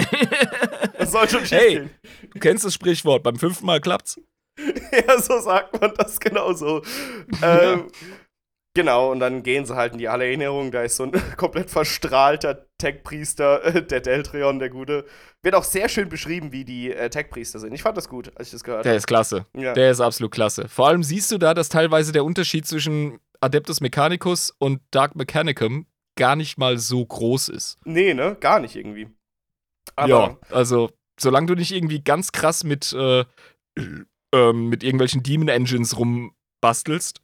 das 0.97 1.11
soll 1.11 1.27
schon 1.29 1.45
schief 1.45 1.59
hey, 1.59 1.73
gehen. 1.75 1.89
Du 2.33 2.39
kennst 2.39 2.63
das 2.63 2.73
Sprichwort, 2.73 3.23
beim 3.23 3.35
fünften 3.35 3.65
Mal 3.65 3.81
klappt's. 3.81 4.21
ja, 4.91 5.19
so 5.19 5.39
sagt 5.39 5.79
man 5.79 5.93
das 5.97 6.19
genauso. 6.19 6.81
ähm, 7.41 7.87
Genau, 8.77 9.11
und 9.11 9.19
dann 9.19 9.41
gehen 9.41 9.65
sie 9.65 9.75
halt 9.75 9.93
in 9.93 9.97
die 9.97 10.07
alle 10.07 10.25
Erinnerungen. 10.25 10.69
Da 10.69 10.83
ist 10.83 10.97
so 10.97 11.03
ein 11.05 11.11
komplett 11.35 11.71
verstrahlter 11.71 12.67
Tech-Priester, 12.77 13.65
äh, 13.65 13.83
der 13.83 14.01
Deltrion, 14.01 14.59
der 14.59 14.69
Gute. 14.69 15.03
Wird 15.41 15.55
auch 15.55 15.63
sehr 15.63 15.89
schön 15.89 16.09
beschrieben, 16.09 16.51
wie 16.51 16.63
die 16.63 16.91
äh, 16.91 17.09
Tech-Priester 17.09 17.57
sind. 17.57 17.73
Ich 17.73 17.81
fand 17.81 17.97
das 17.97 18.07
gut, 18.07 18.31
als 18.35 18.49
ich 18.49 18.51
das 18.51 18.63
gehört 18.63 18.81
habe. 18.81 18.89
Der 18.89 18.97
ist 18.97 19.07
klasse. 19.07 19.47
Ja. 19.55 19.73
Der 19.73 19.89
ist 19.89 19.99
absolut 19.99 20.31
klasse. 20.31 20.67
Vor 20.67 20.87
allem 20.87 21.01
siehst 21.01 21.31
du 21.31 21.39
da, 21.39 21.55
dass 21.55 21.69
teilweise 21.69 22.11
der 22.11 22.23
Unterschied 22.23 22.67
zwischen 22.67 23.19
Adeptus 23.41 23.81
Mechanicus 23.81 24.53
und 24.59 24.79
Dark 24.91 25.15
Mechanicum 25.15 25.87
gar 26.15 26.35
nicht 26.35 26.59
mal 26.59 26.77
so 26.77 27.03
groß 27.03 27.49
ist. 27.49 27.79
Nee, 27.83 28.13
ne? 28.13 28.37
Gar 28.39 28.59
nicht 28.59 28.75
irgendwie. 28.75 29.09
Aber 29.95 30.07
ja, 30.07 30.37
also, 30.51 30.91
solange 31.19 31.47
du 31.47 31.55
nicht 31.55 31.71
irgendwie 31.71 32.03
ganz 32.03 32.31
krass 32.31 32.63
mit, 32.63 32.93
äh, 32.93 33.21
äh, 34.35 34.53
mit 34.53 34.83
irgendwelchen 34.83 35.23
Demon 35.23 35.47
Engines 35.47 35.97
rumbastelst, 35.97 37.23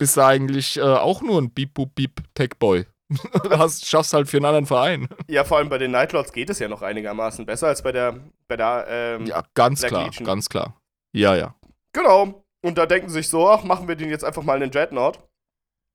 bist 0.00 0.16
du 0.16 0.22
eigentlich 0.24 0.78
äh, 0.78 0.80
auch 0.80 1.20
nur 1.20 1.40
ein 1.40 1.52
Beep 1.52 1.74
Boop 1.74 1.94
Beep 1.94 2.22
Tech 2.34 2.50
Boy. 2.58 2.86
Hast, 3.50 3.86
schaffst 3.86 4.14
halt 4.14 4.28
für 4.28 4.38
einen 4.38 4.46
anderen 4.46 4.66
Verein. 4.66 5.08
Ja, 5.28 5.44
vor 5.44 5.58
allem 5.58 5.68
bei 5.68 5.78
den 5.78 5.90
Nightlords 5.90 6.32
geht 6.32 6.48
es 6.48 6.58
ja 6.58 6.68
noch 6.68 6.82
einigermaßen 6.82 7.44
besser 7.44 7.68
als 7.68 7.82
bei 7.82 7.92
der, 7.92 8.16
bei 8.48 8.56
der 8.56 8.86
ähm, 8.88 9.26
Ja, 9.26 9.42
ganz 9.54 9.80
Black 9.80 9.90
klar, 9.90 10.04
Legion. 10.06 10.26
ganz 10.26 10.48
klar. 10.48 10.80
Ja, 11.12 11.34
ja. 11.36 11.54
Genau. 11.92 12.44
Und 12.62 12.78
da 12.78 12.86
denken 12.86 13.08
sie 13.08 13.16
sich 13.16 13.28
so, 13.28 13.48
ach, 13.48 13.62
machen 13.64 13.88
wir 13.88 13.96
den 13.96 14.10
jetzt 14.10 14.24
einfach 14.24 14.42
mal 14.42 14.56
einen 14.56 14.70
Dreadnought. 14.70 15.18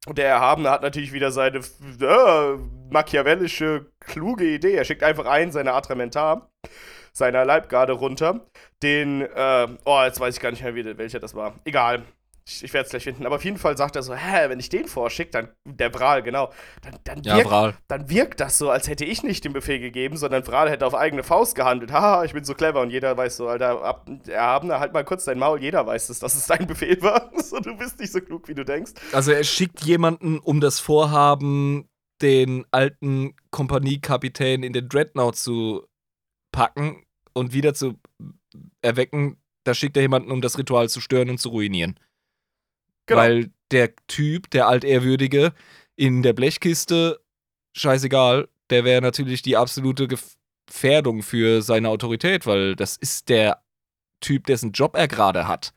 Und 0.07 0.17
der 0.17 0.27
Erhabene 0.27 0.69
hat 0.69 0.81
natürlich 0.83 1.13
wieder 1.13 1.31
seine 1.31 1.59
äh, 1.59 2.57
machiavellische, 2.91 3.87
kluge 3.99 4.45
Idee. 4.45 4.73
Er 4.75 4.85
schickt 4.85 5.01
einfach 5.01 5.25
einen 5.25 5.51
seiner 5.51 5.73
Atramentar, 5.73 6.51
seiner 7.11 7.43
Leibgarde 7.45 7.93
runter. 7.93 8.45
Den, 8.83 9.21
äh, 9.21 9.67
oh, 9.85 10.01
jetzt 10.03 10.19
weiß 10.19 10.35
ich 10.35 10.41
gar 10.41 10.51
nicht 10.51 10.63
mehr, 10.63 10.97
welcher 10.97 11.19
das 11.19 11.33
war. 11.33 11.55
Egal. 11.63 12.03
Ich, 12.47 12.63
ich 12.63 12.73
werde 12.73 12.85
es 12.85 12.91
gleich 12.91 13.03
finden. 13.03 13.25
Aber 13.25 13.37
auf 13.37 13.43
jeden 13.43 13.57
Fall 13.57 13.75
sagt 13.75 13.95
er 13.95 14.03
so, 14.03 14.13
hä, 14.13 14.49
wenn 14.49 14.59
ich 14.59 14.69
den 14.69 14.87
vorschicke, 14.87 15.31
dann, 15.31 15.49
der 15.65 15.89
Bral, 15.89 16.21
genau, 16.21 16.51
dann, 16.83 16.99
dann, 17.03 17.23
ja, 17.23 17.37
wirkt, 17.37 17.77
dann 17.87 18.09
wirkt 18.09 18.39
das 18.39 18.59
so, 18.59 18.69
als 18.69 18.87
hätte 18.87 19.03
ich 19.03 19.23
nicht 19.23 19.43
den 19.45 19.53
Befehl 19.53 19.79
gegeben, 19.79 20.15
sondern 20.15 20.43
Bral 20.43 20.69
hätte 20.69 20.85
auf 20.85 20.93
eigene 20.93 21.23
Faust 21.23 21.55
gehandelt. 21.55 21.91
Haha, 21.91 22.23
ich 22.23 22.33
bin 22.33 22.43
so 22.43 22.53
clever 22.53 22.81
und 22.81 22.91
jeder 22.91 23.17
weiß 23.17 23.37
so, 23.37 23.47
Alter, 23.47 23.81
ab, 23.81 24.07
Erhabener, 24.27 24.79
halt 24.79 24.93
mal 24.93 25.03
kurz 25.03 25.25
dein 25.25 25.39
Maul, 25.39 25.59
jeder 25.59 25.87
weiß 25.87 26.09
es, 26.09 26.19
dass 26.19 26.35
es 26.35 26.45
dein 26.45 26.67
Befehl 26.67 27.01
war. 27.01 27.31
so, 27.41 27.59
du 27.59 27.75
bist 27.77 27.99
nicht 27.99 28.13
so 28.13 28.21
klug, 28.21 28.47
wie 28.47 28.53
du 28.53 28.63
denkst. 28.63 28.93
Also 29.11 29.31
er 29.31 29.43
schickt 29.43 29.83
jemanden, 29.83 30.37
um 30.37 30.61
das 30.61 30.79
Vorhaben, 30.79 31.89
den 32.21 32.65
alten 32.71 33.35
Kompaniekapitän 33.49 34.63
in 34.63 34.71
den 34.71 34.87
Dreadnought 34.87 35.35
zu 35.35 35.85
packen 36.51 37.03
und 37.33 37.53
wieder 37.53 37.73
zu 37.73 37.95
erwecken, 38.81 39.37
da 39.65 39.73
schickt 39.73 39.97
er 39.97 40.03
jemanden, 40.03 40.31
um 40.31 40.41
das 40.41 40.57
Ritual 40.57 40.89
zu 40.89 41.01
stören 41.01 41.29
und 41.29 41.39
zu 41.39 41.49
ruinieren. 41.49 41.99
Genau. 43.05 43.21
Weil 43.21 43.51
der 43.71 43.95
Typ, 44.07 44.49
der 44.51 44.67
Altehrwürdige, 44.67 45.53
in 45.95 46.23
der 46.23 46.33
Blechkiste, 46.33 47.19
scheißegal, 47.75 48.47
der 48.69 48.83
wäre 48.83 49.01
natürlich 49.01 49.41
die 49.41 49.57
absolute 49.57 50.07
Gefährdung 50.07 51.23
für 51.23 51.61
seine 51.61 51.89
Autorität, 51.89 52.45
weil 52.45 52.75
das 52.75 52.97
ist 52.97 53.29
der 53.29 53.63
Typ, 54.21 54.45
dessen 54.47 54.71
Job 54.71 54.95
er 54.95 55.07
gerade 55.07 55.47
hat. 55.47 55.73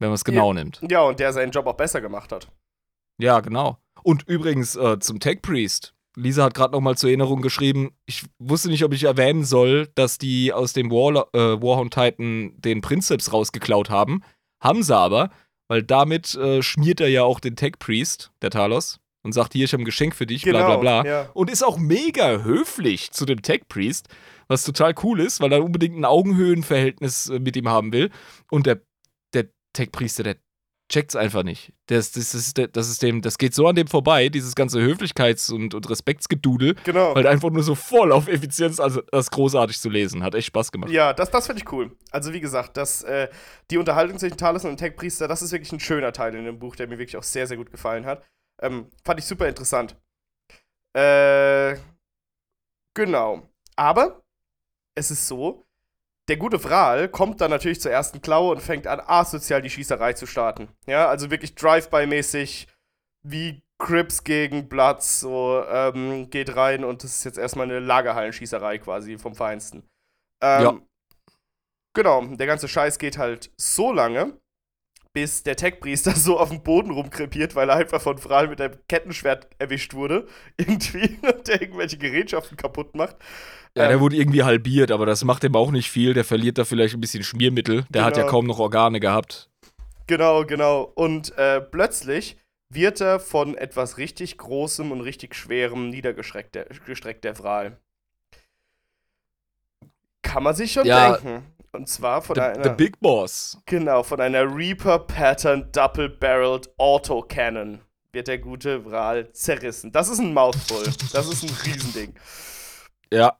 Wenn 0.00 0.08
man 0.08 0.14
es 0.14 0.24
genau 0.24 0.48
ja. 0.48 0.54
nimmt. 0.54 0.80
Ja, 0.88 1.02
und 1.02 1.20
der 1.20 1.32
seinen 1.32 1.52
Job 1.52 1.66
auch 1.66 1.76
besser 1.76 2.00
gemacht 2.00 2.32
hat. 2.32 2.50
Ja, 3.18 3.40
genau. 3.40 3.78
Und 4.02 4.26
übrigens 4.28 4.74
äh, 4.76 4.98
zum 4.98 5.20
Tech 5.20 5.40
Priest. 5.42 5.94
Lisa 6.16 6.44
hat 6.44 6.54
gerade 6.54 6.72
noch 6.72 6.80
mal 6.80 6.96
zur 6.96 7.10
Erinnerung 7.10 7.42
geschrieben, 7.42 7.96
ich 8.06 8.24
wusste 8.38 8.68
nicht, 8.68 8.84
ob 8.84 8.92
ich 8.92 9.04
erwähnen 9.04 9.44
soll, 9.44 9.88
dass 9.94 10.18
die 10.18 10.52
aus 10.52 10.72
dem 10.72 10.90
War, 10.90 11.28
äh, 11.34 11.60
Warhound 11.60 11.92
Titan 11.92 12.52
den 12.60 12.80
Prinzeps 12.80 13.32
rausgeklaut 13.32 13.90
haben. 13.90 14.22
Haben 14.64 14.82
sie 14.82 14.96
aber, 14.96 15.30
weil 15.68 15.82
damit 15.82 16.34
äh, 16.34 16.62
schmiert 16.62 17.00
er 17.00 17.08
ja 17.08 17.22
auch 17.22 17.38
den 17.38 17.54
Tech 17.54 17.74
Priest, 17.78 18.32
der 18.42 18.50
Talos, 18.50 18.98
und 19.22 19.32
sagt, 19.32 19.52
hier, 19.52 19.64
ich 19.64 19.72
habe 19.72 19.82
ein 19.82 19.86
Geschenk 19.86 20.14
für 20.14 20.26
dich, 20.26 20.42
genau, 20.42 20.58
bla 20.58 20.76
bla 20.76 21.02
bla. 21.02 21.10
Ja. 21.10 21.30
Und 21.34 21.50
ist 21.50 21.62
auch 21.62 21.78
mega 21.78 22.42
höflich 22.42 23.10
zu 23.12 23.24
dem 23.24 23.42
Tech 23.42 23.62
Priest, 23.68 24.08
was 24.48 24.64
total 24.64 24.94
cool 25.02 25.20
ist, 25.20 25.40
weil 25.40 25.52
er 25.52 25.64
unbedingt 25.64 25.96
ein 25.96 26.04
Augenhöhenverhältnis 26.04 27.28
äh, 27.28 27.38
mit 27.38 27.56
ihm 27.56 27.68
haben 27.68 27.92
will. 27.92 28.10
Und 28.50 28.66
der, 28.66 28.80
der 29.32 29.46
Tech 29.72 29.92
Priester, 29.92 30.22
der 30.22 30.36
checkt's 30.94 31.16
einfach 31.16 31.42
nicht. 31.42 31.72
Das, 31.86 32.12
das, 32.12 32.34
ist, 32.34 32.56
das, 32.56 32.88
ist 32.88 33.02
dem, 33.02 33.20
das 33.20 33.36
geht 33.36 33.52
so 33.52 33.66
an 33.66 33.74
dem 33.74 33.88
vorbei, 33.88 34.28
dieses 34.28 34.54
ganze 34.54 34.78
Höflichkeits- 34.78 35.52
und, 35.52 35.74
und 35.74 35.90
Respektsgedudel. 35.90 36.76
Genau. 36.84 37.14
Weil 37.14 37.26
einfach 37.26 37.50
nur 37.50 37.64
so 37.64 37.74
voll 37.74 38.12
auf 38.12 38.28
Effizienz, 38.28 38.78
also 38.78 39.02
das 39.10 39.30
großartig 39.30 39.80
zu 39.80 39.90
lesen. 39.90 40.22
Hat 40.22 40.34
echt 40.34 40.46
Spaß 40.46 40.70
gemacht. 40.70 40.90
Ja, 40.90 41.12
das, 41.12 41.30
das 41.30 41.46
finde 41.46 41.62
ich 41.62 41.72
cool. 41.72 41.96
Also, 42.12 42.32
wie 42.32 42.40
gesagt, 42.40 42.76
das, 42.76 43.02
äh, 43.02 43.28
die 43.70 43.78
Unterhaltung 43.78 44.18
zwischen 44.18 44.36
Talos 44.36 44.64
und 44.64 44.70
dem 44.70 44.76
Tech-Priester, 44.76 45.26
das 45.26 45.42
ist 45.42 45.50
wirklich 45.50 45.72
ein 45.72 45.80
schöner 45.80 46.12
Teil 46.12 46.34
in 46.36 46.44
dem 46.44 46.60
Buch, 46.60 46.76
der 46.76 46.86
mir 46.86 46.98
wirklich 46.98 47.16
auch 47.16 47.24
sehr, 47.24 47.46
sehr 47.48 47.56
gut 47.56 47.72
gefallen 47.72 48.06
hat. 48.06 48.24
Ähm, 48.62 48.88
fand 49.04 49.18
ich 49.18 49.26
super 49.26 49.48
interessant. 49.48 49.96
Äh, 50.96 51.76
genau. 52.94 53.42
Aber 53.74 54.22
es 54.96 55.10
ist 55.10 55.26
so, 55.26 55.63
der 56.28 56.36
gute 56.36 56.58
Vral 56.58 57.08
kommt 57.08 57.40
dann 57.40 57.50
natürlich 57.50 57.80
zur 57.80 57.90
ersten 57.90 58.22
Klaue 58.22 58.52
und 58.52 58.60
fängt 58.62 58.86
an, 58.86 59.00
asozial 59.00 59.62
die 59.62 59.70
Schießerei 59.70 60.14
zu 60.14 60.26
starten. 60.26 60.68
Ja, 60.86 61.08
also 61.08 61.30
wirklich 61.30 61.54
Drive-by-mäßig, 61.54 62.68
wie 63.22 63.62
Crips 63.78 64.24
gegen 64.24 64.68
Bloods, 64.68 65.20
so 65.20 65.62
ähm, 65.68 66.30
geht 66.30 66.56
rein 66.56 66.84
und 66.84 67.04
das 67.04 67.16
ist 67.16 67.24
jetzt 67.24 67.38
erstmal 67.38 67.66
eine 67.66 67.80
Lagerhallenschießerei 67.80 68.78
quasi 68.78 69.18
vom 69.18 69.34
Feinsten. 69.34 69.82
Ähm, 70.40 70.62
ja. 70.62 70.78
Genau, 71.94 72.24
der 72.24 72.46
ganze 72.46 72.68
Scheiß 72.68 72.98
geht 72.98 73.18
halt 73.18 73.52
so 73.56 73.92
lange, 73.92 74.38
bis 75.14 75.44
der 75.44 75.56
Tech-Priester 75.56 76.10
so 76.16 76.38
auf 76.38 76.50
dem 76.50 76.62
Boden 76.62 76.90
rumkrepiert, 76.90 77.54
weil 77.54 77.70
er 77.70 77.76
einfach 77.76 78.02
von 78.02 78.18
Vral 78.18 78.48
mit 78.48 78.60
einem 78.60 78.74
Kettenschwert 78.88 79.48
erwischt 79.58 79.94
wurde. 79.94 80.26
Irgendwie, 80.58 81.18
der 81.46 81.62
irgendwelche 81.62 81.96
Gerätschaften 81.96 82.58
kaputt 82.58 82.94
macht. 82.94 83.16
Ja, 83.76 83.86
der 83.86 83.96
ähm, 83.96 84.00
wurde 84.00 84.16
irgendwie 84.16 84.44
halbiert, 84.44 84.92
aber 84.92 85.04
das 85.06 85.24
macht 85.24 85.42
ihm 85.42 85.56
auch 85.56 85.72
nicht 85.72 85.90
viel. 85.90 86.14
Der 86.14 86.24
verliert 86.24 86.58
da 86.58 86.64
vielleicht 86.64 86.94
ein 86.94 87.00
bisschen 87.00 87.24
Schmiermittel. 87.24 87.82
Der 87.82 87.86
genau. 87.90 88.04
hat 88.04 88.16
ja 88.16 88.22
genau. 88.22 88.30
kaum 88.30 88.46
noch 88.46 88.58
Organe 88.60 89.00
gehabt. 89.00 89.50
Genau, 90.06 90.44
genau. 90.44 90.92
Und 90.94 91.36
äh, 91.38 91.60
plötzlich 91.60 92.36
wird 92.68 93.00
er 93.00 93.18
von 93.18 93.56
etwas 93.56 93.98
richtig 93.98 94.38
Großem 94.38 94.92
und 94.92 95.00
richtig 95.00 95.34
Schwerem 95.34 95.90
niedergestreckt, 95.90 96.54
der, 96.54 96.66
der 96.66 97.34
Vral. 97.34 97.78
Kann 100.22 100.42
man 100.42 100.54
sich 100.54 100.72
schon 100.72 100.86
ja, 100.86 101.16
denken. 101.16 101.44
Und 101.74 101.88
zwar 101.88 102.22
von 102.22 102.36
the, 102.36 102.40
einer. 102.40 102.64
The 102.64 102.70
Big 102.70 103.00
Boss. 103.00 103.58
Genau, 103.66 104.02
von 104.02 104.20
einer 104.20 104.44
Reaper 104.44 105.00
Pattern 105.00 105.70
Double 105.72 106.08
Barreled 106.08 106.70
Auto 106.78 107.22
Cannon 107.22 107.80
wird 108.12 108.28
der 108.28 108.38
gute 108.38 108.82
Vral 108.82 109.32
zerrissen. 109.32 109.90
Das 109.90 110.08
ist 110.08 110.20
ein 110.20 110.32
Mouthful. 110.32 110.84
Das 111.12 111.26
ist 111.26 111.42
ein 111.42 111.50
Riesending. 111.64 112.14
Ja, 113.12 113.38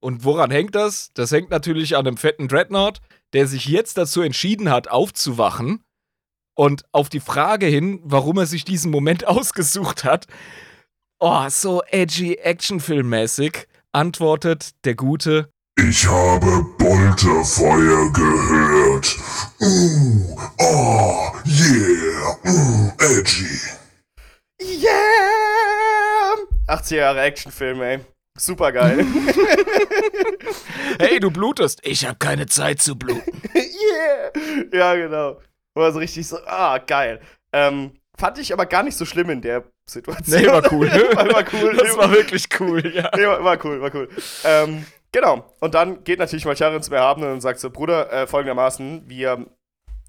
und 0.00 0.24
woran 0.24 0.50
hängt 0.50 0.76
das? 0.76 1.10
Das 1.14 1.32
hängt 1.32 1.50
natürlich 1.50 1.96
an 1.96 2.06
einem 2.06 2.16
fetten 2.16 2.46
Dreadnought, 2.46 3.00
der 3.32 3.48
sich 3.48 3.66
jetzt 3.66 3.98
dazu 3.98 4.22
entschieden 4.22 4.70
hat, 4.70 4.88
aufzuwachen. 4.88 5.82
Und 6.54 6.84
auf 6.92 7.08
die 7.08 7.20
Frage 7.20 7.66
hin, 7.66 8.00
warum 8.04 8.38
er 8.38 8.46
sich 8.46 8.64
diesen 8.64 8.92
Moment 8.92 9.26
ausgesucht 9.26 10.04
hat, 10.04 10.26
oh, 11.18 11.48
so 11.48 11.82
edgy, 11.88 12.34
actionfilmmäßig, 12.34 13.66
antwortet 13.90 14.84
der 14.84 14.94
Gute. 14.94 15.50
Ich 15.78 16.06
habe 16.08 16.64
Bolterfeuer 16.78 18.10
gehört. 18.10 19.14
Uh, 19.60 20.36
oh, 20.58 21.32
yeah, 21.44 22.34
uh, 22.46 22.90
edgy. 22.98 23.60
Yeah! 24.58 26.36
80 26.66 26.96
Jahre 26.96 27.20
Actionfilm, 27.20 27.82
ey. 27.82 28.00
Super 28.38 28.72
geil. 28.72 29.04
hey, 30.98 31.20
du 31.20 31.30
blutest. 31.30 31.80
Ich 31.84 32.06
habe 32.06 32.16
keine 32.18 32.46
Zeit 32.46 32.80
zu 32.80 32.96
bluten. 32.96 33.42
yeah. 33.54 34.32
Ja, 34.72 34.94
genau. 34.94 35.40
War 35.74 35.92
so 35.92 35.98
richtig 35.98 36.26
so, 36.26 36.38
ah, 36.46 36.78
geil. 36.78 37.20
Ähm, 37.52 37.92
fand 38.18 38.38
ich 38.38 38.50
aber 38.50 38.64
gar 38.64 38.82
nicht 38.82 38.96
so 38.96 39.04
schlimm 39.04 39.28
in 39.28 39.42
der 39.42 39.64
Situation. 39.86 40.40
Nee, 40.40 40.48
war 40.48 40.72
cool. 40.72 40.90
war, 41.14 41.32
war 41.34 41.44
cool. 41.52 41.76
Das 41.76 41.96
war 41.98 42.10
wirklich 42.10 42.48
cool, 42.60 42.94
ja. 42.94 43.10
Nee, 43.14 43.26
war, 43.26 43.44
war 43.44 43.64
cool, 43.64 43.80
war 43.82 43.94
cool. 43.94 44.08
Ähm, 44.44 44.86
genau. 45.16 45.50
Und 45.60 45.74
dann 45.74 46.04
geht 46.04 46.18
natürlich 46.18 46.44
Malcharin 46.44 46.82
zum 46.82 46.92
Erhabenen 46.92 47.32
und 47.32 47.40
sagt 47.40 47.58
so, 47.58 47.70
Bruder, 47.70 48.12
äh, 48.12 48.26
folgendermaßen, 48.26 49.04
wir, 49.06 49.46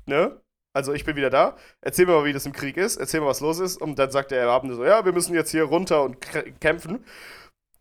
ne? 0.06 0.42
Also 0.74 0.94
ich 0.94 1.06
bin 1.06 1.16
wieder 1.16 1.30
da. 1.30 1.56
Erzähl 1.82 2.06
mir 2.06 2.12
mal, 2.12 2.26
wie 2.26 2.34
das 2.34 2.46
im 2.46 2.52
Krieg 2.52 2.78
ist. 2.78 2.98
Erzähl 2.98 3.22
mal, 3.22 3.28
was 3.28 3.40
los 3.40 3.60
ist. 3.60 3.82
Und 3.82 3.98
dann 3.98 4.12
sagt 4.12 4.32
der 4.32 4.42
Erhabene 4.42 4.76
so, 4.76 4.86
ja, 4.86 5.06
wir 5.06 5.14
müssen 5.14 5.34
jetzt 5.34 5.50
hier 5.50 5.64
runter 5.64 6.04
und 6.04 6.18
kämpfen. 6.60 7.04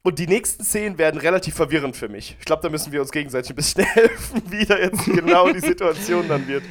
Und 0.02 0.18
die 0.18 0.28
nächsten 0.28 0.64
Szenen 0.64 0.96
werden 0.98 1.20
relativ 1.20 1.56
verwirrend 1.56 1.96
für 1.96 2.08
mich. 2.08 2.36
Ich 2.38 2.46
glaube, 2.46 2.62
da 2.62 2.68
müssen 2.68 2.92
wir 2.92 3.00
uns 3.00 3.10
gegenseitig 3.10 3.50
ein 3.50 3.56
bisschen 3.56 3.84
helfen, 3.94 4.42
wie 4.48 4.64
da 4.64 4.78
jetzt 4.78 5.04
genau 5.04 5.50
die 5.52 5.60
Situation 5.60 6.28
dann 6.28 6.46
wird. 6.46 6.62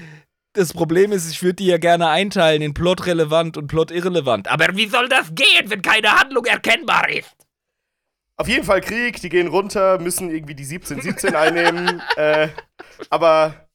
Das 0.53 0.73
Problem 0.73 1.11
ist, 1.11 1.30
ich 1.30 1.44
würde 1.44 1.56
die 1.56 1.65
ja 1.65 1.77
gerne 1.77 2.07
einteilen 2.07 2.61
in 2.61 2.73
Plot 2.73 3.06
relevant 3.07 3.57
und 3.57 3.68
Plot 3.68 3.91
irrelevant. 3.91 4.48
Aber 4.48 4.68
wie 4.72 4.88
soll 4.88 5.10
das 5.10 5.36
gehen, 5.36 5.69
wenn 5.69 5.82
keine 5.82 6.18
Handlung 6.18 6.45
erkennbar 6.45 7.10
ist? 7.10 7.35
Auf 8.38 8.48
jeden 8.48 8.66
Fall 8.66 8.82
Krieg, 8.82 9.22
die 9.22 9.30
gehen 9.30 9.48
runter, 9.48 9.99
müssen 9.99 10.30
irgendwie 10.30 10.56
die 10.56 10.64
1717 10.64 11.36
einnehmen. 11.36 12.02
äh, 12.18 12.49
aber 13.10 13.68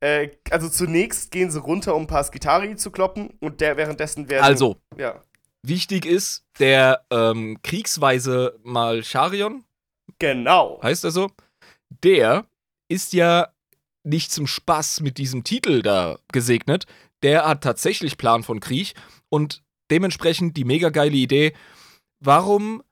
äh, 0.00 0.30
also 0.50 0.68
zunächst 0.68 1.30
gehen 1.30 1.50
sie 1.50 1.60
runter, 1.60 1.94
um 1.94 2.02
ein 2.02 2.06
paar 2.06 2.24
Skitari 2.24 2.76
zu 2.76 2.90
kloppen 2.90 3.30
und 3.40 3.60
der 3.60 3.76
währenddessen 3.76 4.28
werden. 4.28 4.44
Also, 4.44 4.76
ja. 4.96 5.22
wichtig 5.62 6.04
ist, 6.04 6.44
der 6.58 7.06
ähm, 7.10 7.58
kriegsweise 7.62 8.58
Malcharion, 8.62 9.64
Genau. 10.18 10.80
heißt 10.82 11.04
er 11.04 11.10
so, 11.10 11.30
der 12.02 12.46
ist 12.88 13.12
ja 13.12 13.48
nicht 14.04 14.30
zum 14.30 14.46
Spaß 14.46 15.00
mit 15.00 15.18
diesem 15.18 15.42
Titel 15.42 15.82
da 15.82 16.18
gesegnet. 16.32 16.86
Der 17.22 17.46
hat 17.46 17.62
tatsächlich 17.64 18.18
Plan 18.18 18.42
von 18.42 18.60
Krieg 18.60 18.94
und 19.28 19.62
dementsprechend 19.90 20.56
die 20.56 20.64
mega 20.64 20.90
geile 20.90 21.16
Idee, 21.16 21.54
warum 22.20 22.82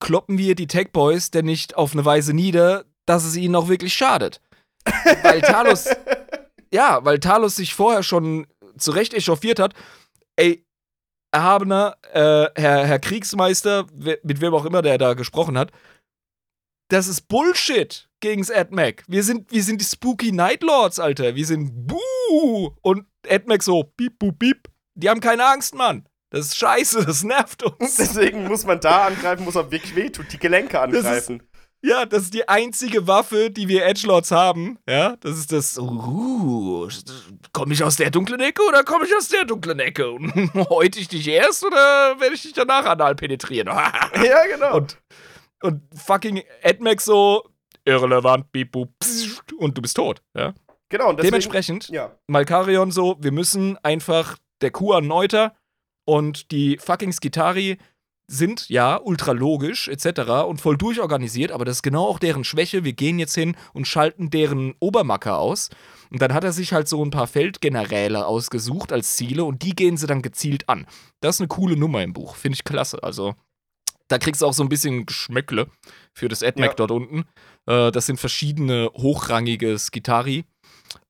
kloppen 0.00 0.38
wir 0.38 0.54
die 0.54 0.66
Tech 0.66 0.92
Boys 0.92 1.30
denn 1.30 1.44
nicht 1.44 1.76
auf 1.76 1.92
eine 1.92 2.04
Weise 2.04 2.34
nieder, 2.34 2.84
dass 3.06 3.24
es 3.24 3.36
ihnen 3.36 3.56
auch 3.56 3.68
wirklich 3.68 3.94
schadet? 3.94 4.40
Weil 5.22 5.40
Talos, 5.40 5.88
ja, 6.72 7.04
weil 7.04 7.18
Talos 7.18 7.56
sich 7.56 7.74
vorher 7.74 8.02
schon 8.02 8.46
zurecht 8.76 9.14
echauffiert 9.14 9.58
hat. 9.58 9.74
Ey, 10.36 10.64
erhabener 11.32 11.96
äh, 12.12 12.48
Herr, 12.60 12.86
Herr 12.86 12.98
Kriegsmeister, 12.98 13.86
mit 14.22 14.40
wem 14.40 14.54
auch 14.54 14.64
immer 14.64 14.82
der 14.82 14.98
da 14.98 15.14
gesprochen 15.14 15.58
hat, 15.58 15.72
das 16.90 17.06
ist 17.06 17.28
Bullshit 17.28 18.08
gegens 18.20 18.50
AdMac. 18.50 19.04
Wir 19.08 19.22
sind, 19.22 19.50
wir 19.52 19.62
sind 19.62 19.80
die 19.80 19.84
Spooky 19.84 20.32
Night 20.32 20.62
Lords, 20.62 20.98
Alter. 20.98 21.34
Wir 21.34 21.46
sind 21.46 21.86
Buh! 21.86 22.70
Und 22.80 23.06
AdMac 23.28 23.62
so, 23.62 23.84
piep, 23.84 24.18
bup, 24.18 24.38
piep. 24.38 24.68
Die 24.94 25.08
haben 25.08 25.20
keine 25.20 25.44
Angst, 25.44 25.74
Mann. 25.74 26.08
Das 26.30 26.46
ist 26.46 26.56
scheiße, 26.56 27.06
das 27.06 27.24
nervt 27.24 27.62
uns. 27.80 27.96
Deswegen 27.96 28.46
muss 28.46 28.64
man 28.64 28.80
da 28.80 29.06
angreifen, 29.06 29.44
muss 29.44 29.54
man 29.54 29.70
wirklich 29.70 29.94
wehtun, 29.94 30.26
die 30.30 30.38
Gelenke 30.38 30.78
angreifen. 30.80 31.42
Ja, 31.80 32.06
das 32.06 32.24
ist 32.24 32.34
die 32.34 32.48
einzige 32.48 33.06
Waffe, 33.06 33.50
die 33.50 33.68
wir 33.68 33.86
Edgelords 33.86 34.32
haben. 34.32 34.78
Ja, 34.88 35.16
das 35.20 35.38
ist 35.38 35.52
das. 35.52 35.78
Uh, 35.78 36.88
komme 37.52 37.72
ich 37.72 37.84
aus 37.84 37.94
der 37.94 38.10
dunklen 38.10 38.40
Ecke 38.40 38.62
oder 38.66 38.82
komme 38.82 39.04
ich 39.04 39.14
aus 39.14 39.28
der 39.28 39.44
dunklen 39.44 39.78
Ecke? 39.78 40.10
Und 40.10 40.32
heute 40.70 40.98
ich 40.98 41.06
dich 41.06 41.28
erst 41.28 41.64
oder 41.64 42.18
werde 42.18 42.34
ich 42.34 42.42
dich 42.42 42.52
danach 42.52 42.84
anal 42.84 43.14
penetrieren? 43.14 43.68
ja, 44.24 44.46
genau. 44.50 44.76
und, 44.76 44.98
und 45.62 45.82
fucking 45.94 46.42
AdMac 46.64 47.00
so 47.00 47.48
irrelevant, 47.84 48.50
beep, 48.50 48.72
boop, 48.72 48.90
pssst, 48.98 49.52
und 49.52 49.78
du 49.78 49.82
bist 49.82 49.96
tot. 49.96 50.20
Ja? 50.34 50.54
genau, 50.88 51.10
und 51.10 51.16
deswegen, 51.18 51.30
Dementsprechend, 51.30 51.88
Ja. 51.90 52.12
Malkarion 52.26 52.90
so, 52.90 53.16
wir 53.20 53.32
müssen 53.32 53.78
einfach 53.84 54.36
der 54.60 54.72
Kuh 54.72 54.94
an 54.94 55.06
Neuter 55.06 55.54
und 56.08 56.50
die 56.52 56.78
fucking 56.78 57.12
Skitari 57.12 57.76
sind 58.30 58.68
ja 58.70 58.98
ultra 58.98 59.32
logisch 59.32 59.88
etc. 59.88 60.46
und 60.46 60.58
voll 60.60 60.78
durchorganisiert, 60.78 61.52
aber 61.52 61.66
das 61.66 61.76
ist 61.76 61.82
genau 61.82 62.06
auch 62.06 62.18
deren 62.18 62.44
Schwäche. 62.44 62.82
Wir 62.82 62.94
gehen 62.94 63.18
jetzt 63.18 63.34
hin 63.34 63.56
und 63.74 63.86
schalten 63.86 64.30
deren 64.30 64.74
Obermacker 64.80 65.38
aus. 65.38 65.68
Und 66.10 66.22
dann 66.22 66.32
hat 66.32 66.44
er 66.44 66.52
sich 66.52 66.72
halt 66.72 66.88
so 66.88 67.04
ein 67.04 67.10
paar 67.10 67.26
Feldgeneräle 67.26 68.26
ausgesucht 68.26 68.90
als 68.92 69.16
Ziele 69.16 69.44
und 69.44 69.62
die 69.62 69.74
gehen 69.76 69.98
sie 69.98 70.06
dann 70.06 70.22
gezielt 70.22 70.66
an. 70.68 70.86
Das 71.20 71.36
ist 71.36 71.40
eine 71.42 71.48
coole 71.48 71.76
Nummer 71.76 72.02
im 72.02 72.14
Buch, 72.14 72.36
finde 72.36 72.54
ich 72.56 72.64
klasse. 72.64 73.02
Also 73.02 73.34
da 74.08 74.16
kriegst 74.18 74.40
du 74.40 74.46
auch 74.46 74.54
so 74.54 74.62
ein 74.62 74.70
bisschen 74.70 75.04
Geschmäckle 75.04 75.66
für 76.14 76.28
das 76.28 76.42
AdMac 76.42 76.70
Ja. 76.70 76.74
dort 76.74 76.90
unten. 76.90 77.24
Äh, 77.66 77.90
das 77.92 78.06
sind 78.06 78.18
verschiedene 78.18 78.90
hochrangige 78.94 79.78
Skitari, 79.78 80.44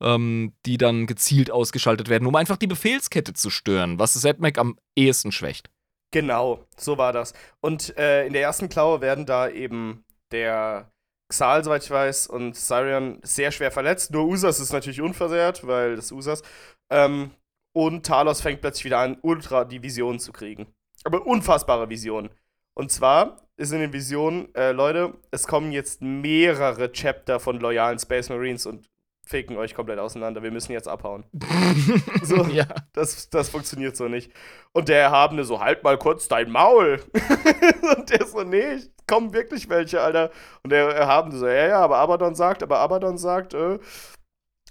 ähm, 0.01 0.53
die 0.67 0.79
dann 0.79 1.07
gezielt 1.07 1.51
ausgeschaltet 1.51 2.09
werden, 2.09 2.27
um 2.27 2.35
einfach 2.35 2.57
die 2.57 2.67
Befehlskette 2.67 3.33
zu 3.33 3.51
stören, 3.51 3.99
was 3.99 4.25
AdMac 4.25 4.59
am 4.59 4.79
ehesten 4.97 5.33
schwächt. 5.33 5.71
Genau, 6.11 6.65
so 6.77 6.97
war 6.97 7.13
das. 7.13 7.35
Und 7.61 7.97
äh, 7.99 8.27
in 8.27 8.33
der 8.33 8.43
ersten 8.43 8.69
Klaue 8.69 9.01
werden 9.01 9.27
da 9.27 9.49
eben 9.49 10.05
der 10.33 10.91
Xal, 11.29 11.63
soweit 11.63 11.85
ich 11.85 11.91
weiß, 11.91 12.27
und 12.29 12.57
Sirion 12.57 13.19
sehr 13.23 13.53
schwer 13.53 13.71
verletzt. 13.71 14.11
Nur 14.11 14.27
Usas 14.27 14.61
ist 14.61 14.73
natürlich 14.73 15.03
unversehrt, 15.03 15.67
weil 15.67 15.97
das 15.97 16.11
Usas. 16.11 16.43
Ähm, 16.91 17.33
und 17.75 18.07
Talos 18.07 18.41
fängt 18.41 18.63
plötzlich 18.63 18.87
wieder 18.87 18.99
an, 18.99 19.19
ultra 19.21 19.65
die 19.65 19.83
Visionen 19.83 20.19
zu 20.19 20.33
kriegen. 20.33 20.67
Aber 21.05 21.27
unfassbare 21.27 21.91
Visionen. 21.91 22.31
Und 22.75 22.91
zwar 22.91 23.43
ist 23.57 23.73
in 23.73 23.81
den 23.81 23.93
Visionen, 23.93 24.55
äh, 24.55 24.73
Leute, 24.73 25.15
es 25.31 25.47
kommen 25.47 25.73
jetzt 25.73 26.01
mehrere 26.01 26.93
Chapter 26.93 27.41
von 27.41 27.61
loyalen 27.61 27.99
Space 27.99 28.31
Marines 28.31 28.67
und 28.67 28.89
ficken 29.29 29.57
euch 29.59 29.75
komplett 29.75 29.99
auseinander. 29.99 30.43
Wir 30.43 30.51
müssen 30.51 30.73
jetzt 30.73 30.89
abhauen. 30.89 31.25
So. 32.23 32.45
ja. 32.45 32.67
Das, 32.93 33.31
das 33.31 33.49
funktioniert 33.49 33.97
so 33.97 34.09
nicht. 34.09 34.33
Und 34.73 34.89
der 34.89 35.01
Erhabene 35.01 35.45
so, 35.45 35.61
halt 35.61 35.85
mal 35.85 35.99
kurz 35.99 36.29
dein 36.29 36.51
Maul. 36.51 37.01
und 37.97 38.11
der 38.11 38.27
so, 38.27 38.43
nee, 38.43 38.79
kommen 39.07 39.33
wirklich 39.33 39.69
welche, 39.69 40.01
Alter. 40.01 40.31
Und 40.63 40.71
der 40.71 40.89
Erhabene 40.89 41.37
so, 41.37 41.47
ja, 41.47 41.69
ja, 41.69 41.81
aber 41.81 41.99
Abaddon 41.99 42.35
sagt, 42.35 42.63
aber 42.63 42.79
Abaddon 42.81 43.19
sagt, 43.19 43.55
äh. 43.55 43.79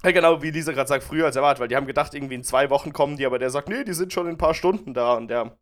Ja, 0.04 0.12
genau, 0.12 0.42
wie 0.42 0.52
Lisa 0.52 0.72
gerade 0.72 0.88
sagt, 0.88 1.04
früher 1.04 1.26
als 1.26 1.36
erwartet, 1.36 1.60
weil 1.60 1.68
die 1.68 1.76
haben 1.76 1.88
gedacht, 1.88 2.14
irgendwie 2.14 2.36
in 2.36 2.44
zwei 2.44 2.70
Wochen 2.70 2.94
kommen 2.94 3.18
die, 3.18 3.26
aber 3.26 3.40
der 3.40 3.50
sagt, 3.50 3.70
nee, 3.70 3.84
die 3.84 3.94
sind 3.94 4.14
schon 4.14 4.28
in 4.28 4.34
ein 4.34 4.38
paar 4.38 4.54
Stunden 4.54 4.94
da. 4.94 5.14
Und 5.14 5.30
der 5.30 5.58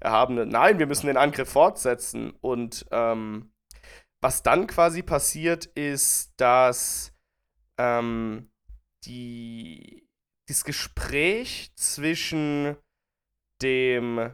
Erhabene, 0.00 0.46
nein, 0.46 0.78
wir 0.78 0.86
müssen 0.86 1.06
den 1.06 1.16
Angriff 1.16 1.50
fortsetzen. 1.50 2.32
Und 2.40 2.86
ähm, 2.92 3.52
was 4.20 4.42
dann 4.42 4.66
quasi 4.66 5.02
passiert, 5.02 5.66
ist, 5.66 6.32
dass 6.36 7.17
ähm, 7.78 8.50
die, 9.04 10.06
das 10.48 10.64
Gespräch 10.64 11.70
zwischen 11.76 12.76
dem, 13.62 14.30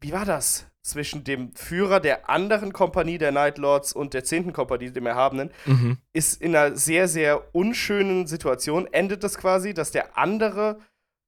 wie 0.00 0.12
war 0.12 0.24
das? 0.24 0.66
Zwischen 0.82 1.24
dem 1.24 1.54
Führer 1.54 1.98
der 1.98 2.28
anderen 2.28 2.72
Kompanie 2.74 3.16
der 3.16 3.32
Night 3.32 3.56
Lords 3.56 3.92
und 3.94 4.12
der 4.12 4.22
10. 4.24 4.52
Kompanie, 4.52 4.90
dem 4.90 5.06
Erhabenen, 5.06 5.50
Mhm. 5.64 5.96
ist 6.12 6.42
in 6.42 6.54
einer 6.54 6.76
sehr, 6.76 7.08
sehr 7.08 7.54
unschönen 7.54 8.26
Situation. 8.26 8.86
Endet 8.92 9.24
das 9.24 9.38
quasi, 9.38 9.72
dass 9.72 9.92
der 9.92 10.18
andere 10.18 10.78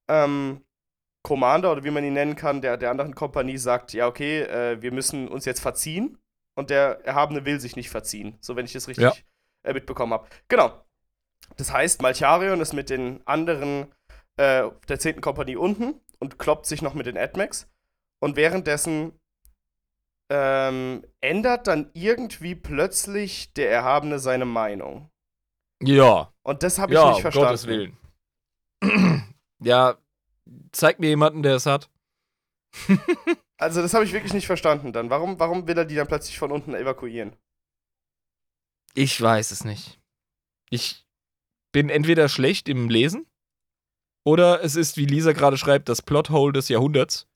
ähm, 0.08 0.62
Commander 1.22 1.72
oder 1.72 1.84
wie 1.84 1.90
man 1.90 2.04
ihn 2.04 2.12
nennen 2.12 2.36
kann, 2.36 2.60
der, 2.60 2.76
der 2.76 2.90
anderen 2.90 3.14
Kompanie 3.14 3.56
sagt, 3.56 3.92
ja, 3.94 4.06
okay, 4.06 4.42
äh, 4.42 4.80
wir 4.82 4.92
müssen 4.92 5.26
uns 5.28 5.44
jetzt 5.46 5.60
verziehen. 5.60 6.18
Und 6.54 6.70
der 6.70 7.04
Erhabene 7.04 7.44
will 7.44 7.58
sich 7.60 7.76
nicht 7.76 7.90
verziehen, 7.90 8.36
so 8.40 8.56
wenn 8.56 8.64
ich 8.66 8.72
das 8.72 8.88
richtig 8.88 9.02
Ja. 9.04 9.12
äh, 9.62 9.72
mitbekommen 9.74 10.12
habe. 10.12 10.28
Genau. 10.48 10.85
Das 11.56 11.72
heißt, 11.72 12.02
Malcharion 12.02 12.60
ist 12.60 12.72
mit 12.72 12.90
den 12.90 13.26
anderen 13.26 13.92
äh, 14.36 14.68
der 14.88 14.98
10. 14.98 15.20
Kompanie 15.20 15.56
unten 15.56 16.00
und 16.18 16.38
kloppt 16.38 16.66
sich 16.66 16.82
noch 16.82 16.94
mit 16.94 17.06
den 17.06 17.16
AdMacs. 17.16 17.68
Und 18.20 18.36
währenddessen 18.36 19.12
ähm, 20.30 21.04
ändert 21.20 21.66
dann 21.66 21.90
irgendwie 21.94 22.54
plötzlich 22.54 23.52
der 23.54 23.70
Erhabene 23.70 24.18
seine 24.18 24.44
Meinung. 24.44 25.10
Ja, 25.82 26.32
Und 26.42 26.62
das 26.62 26.78
habe 26.78 26.92
ich 26.92 26.98
ja, 26.98 27.08
nicht 27.08 27.16
um 27.16 27.22
verstanden. 27.22 27.48
Gottes 27.48 27.66
Willen. 27.66 27.96
ja, 29.60 29.96
zeig 30.72 30.98
mir 30.98 31.08
jemanden, 31.08 31.42
der 31.42 31.56
es 31.56 31.66
hat. 31.66 31.90
Also 33.58 33.80
das 33.80 33.94
habe 33.94 34.04
ich 34.04 34.12
wirklich 34.12 34.34
nicht 34.34 34.46
verstanden 34.46 34.92
dann. 34.92 35.08
Warum, 35.08 35.40
warum 35.40 35.66
will 35.66 35.78
er 35.78 35.86
die 35.86 35.94
dann 35.94 36.06
plötzlich 36.06 36.38
von 36.38 36.52
unten 36.52 36.74
evakuieren? 36.74 37.34
Ich 38.92 39.18
weiß 39.18 39.50
es 39.50 39.64
nicht. 39.64 39.98
Ich 40.68 41.05
bin 41.76 41.90
entweder 41.90 42.30
schlecht 42.30 42.70
im 42.70 42.88
Lesen 42.88 43.26
oder 44.24 44.64
es 44.64 44.76
ist, 44.76 44.96
wie 44.96 45.04
Lisa 45.04 45.32
gerade 45.32 45.58
schreibt, 45.58 45.90
das 45.90 46.00
Plothole 46.00 46.54
des 46.54 46.70
Jahrhunderts. 46.70 47.26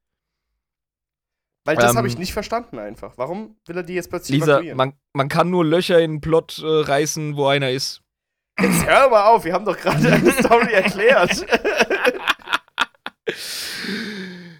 Weil 1.67 1.77
das 1.77 1.91
Ähm, 1.91 1.99
habe 1.99 2.09
ich 2.09 2.17
nicht 2.17 2.33
verstanden 2.33 2.79
einfach. 2.79 3.19
Warum 3.19 3.59
will 3.67 3.77
er 3.77 3.83
die 3.83 3.93
jetzt 3.93 4.09
plötzlich 4.09 4.41
Lisa, 4.41 4.63
man, 4.75 4.95
man 5.13 5.29
kann 5.29 5.51
nur 5.51 5.63
Löcher 5.63 6.01
in 6.01 6.13
den 6.13 6.21
Plot 6.23 6.59
äh, 6.59 6.65
reißen, 6.67 7.37
wo 7.37 7.49
einer 7.49 7.71
ist. 7.71 8.01
Jetzt 8.59 8.87
hör 8.87 9.11
mal 9.11 9.27
auf, 9.27 9.45
wir 9.45 9.53
haben 9.53 9.67
doch 9.67 9.77
gerade 9.77 10.09
eine 10.11 10.33
Story 10.33 10.73
erklärt. 10.73 11.45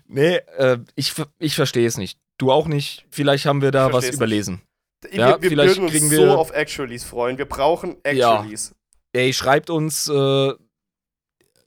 Nee, 0.09 0.37
äh, 0.59 0.77
ich, 0.95 1.15
ich 1.39 1.55
verstehe 1.55 1.87
es 1.87 1.97
nicht. 1.97 2.19
Du 2.37 2.53
auch 2.53 2.67
nicht. 2.67 3.07
Vielleicht 3.11 3.47
haben 3.47 3.63
wir 3.63 3.71
da 3.71 3.95
was 3.95 4.11
überlesen. 4.11 4.61
wir 5.01 5.15
Ja, 5.19 5.41
wir 5.41 5.49
vielleicht 5.49 5.71
würden 5.77 5.85
uns 5.85 5.93
kriegen 5.93 6.11
so 6.11 6.17
wir- 6.23 6.39
auf 6.39 6.51
Actualies 6.51 7.05
freuen. 7.05 7.39
Wir 7.39 7.47
brauchen 7.47 7.97
Ja. 8.05 8.35
Actualies. 8.41 8.75
Ey, 9.13 9.33
schreibt 9.33 9.71
uns, 9.71 10.09
äh, 10.09 10.53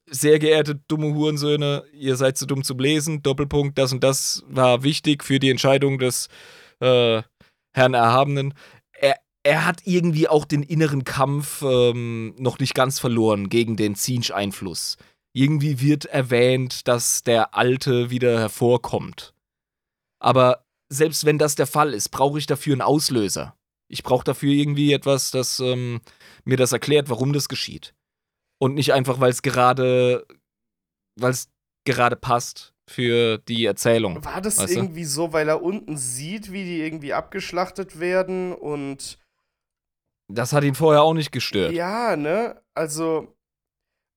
sehr 0.07 0.39
geehrte 0.39 0.75
dumme 0.87 1.13
Hurensöhne, 1.13 1.83
ihr 1.93 2.15
seid 2.15 2.37
zu 2.37 2.45
dumm 2.45 2.63
zum 2.63 2.79
Lesen. 2.79 3.23
Doppelpunkt, 3.23 3.77
das 3.77 3.91
und 3.91 4.03
das 4.03 4.43
war 4.47 4.83
wichtig 4.83 5.23
für 5.23 5.39
die 5.39 5.49
Entscheidung 5.49 5.97
des 5.97 6.27
äh, 6.79 7.21
Herrn 7.73 7.93
Erhabenen. 7.93 8.53
Er, 9.45 9.65
hat 9.65 9.81
irgendwie 9.83 10.29
auch 10.29 10.45
den 10.45 10.63
inneren 10.63 11.03
Kampf 11.03 11.63
ähm, 11.63 12.33
noch 12.37 12.59
nicht 12.59 12.73
ganz 12.75 12.99
verloren 12.99 13.49
gegen 13.49 13.75
den 13.75 13.95
Zinsch-Einfluss. 13.95 14.97
irgendwie 15.35 15.81
wird 15.81 16.05
erwähnt, 16.05 16.87
dass 16.87 17.23
der 17.23 17.53
Alte 17.53 18.09
wieder 18.09 18.39
hervorkommt. 18.39 19.33
Aber 20.19 20.63
selbst 20.89 21.25
wenn 21.25 21.37
das 21.37 21.55
der 21.55 21.67
Fall 21.67 21.93
ist, 21.93 22.09
brauche 22.09 22.39
ich 22.39 22.45
dafür 22.45 22.73
einen 22.73 22.81
Auslöser. 22.81 23.57
Ich 23.89 24.03
brauche 24.03 24.23
dafür 24.23 24.53
irgendwie 24.53 24.93
etwas, 24.93 25.31
das 25.31 25.59
ähm, 25.59 25.99
mir 26.45 26.57
das 26.57 26.71
erklärt, 26.71 27.09
warum 27.09 27.33
das 27.33 27.49
geschieht. 27.49 27.93
Und 28.59 28.75
nicht 28.75 28.93
einfach, 28.93 29.19
weil 29.19 29.31
es 29.31 29.41
gerade, 29.41 30.25
weil 31.19 31.31
es 31.31 31.49
gerade 31.85 32.15
passt 32.15 32.73
für 32.89 33.37
die 33.39 33.65
Erzählung. 33.65 34.23
War 34.23 34.41
das 34.41 34.57
weißt 34.57 34.75
du? 34.75 34.79
irgendwie 34.79 35.05
so, 35.05 35.33
weil 35.33 35.49
er 35.49 35.61
unten 35.61 35.97
sieht, 35.97 36.51
wie 36.51 36.63
die 36.63 36.81
irgendwie 36.81 37.13
abgeschlachtet 37.13 37.99
werden 37.99 38.53
und 38.53 39.17
Das 40.31 40.53
hat 40.53 40.63
ihn 40.63 40.75
vorher 40.75 41.03
auch 41.03 41.13
nicht 41.13 41.31
gestört. 41.31 41.73
ja, 41.73 42.15
ne? 42.15 42.61
Also 42.73 43.35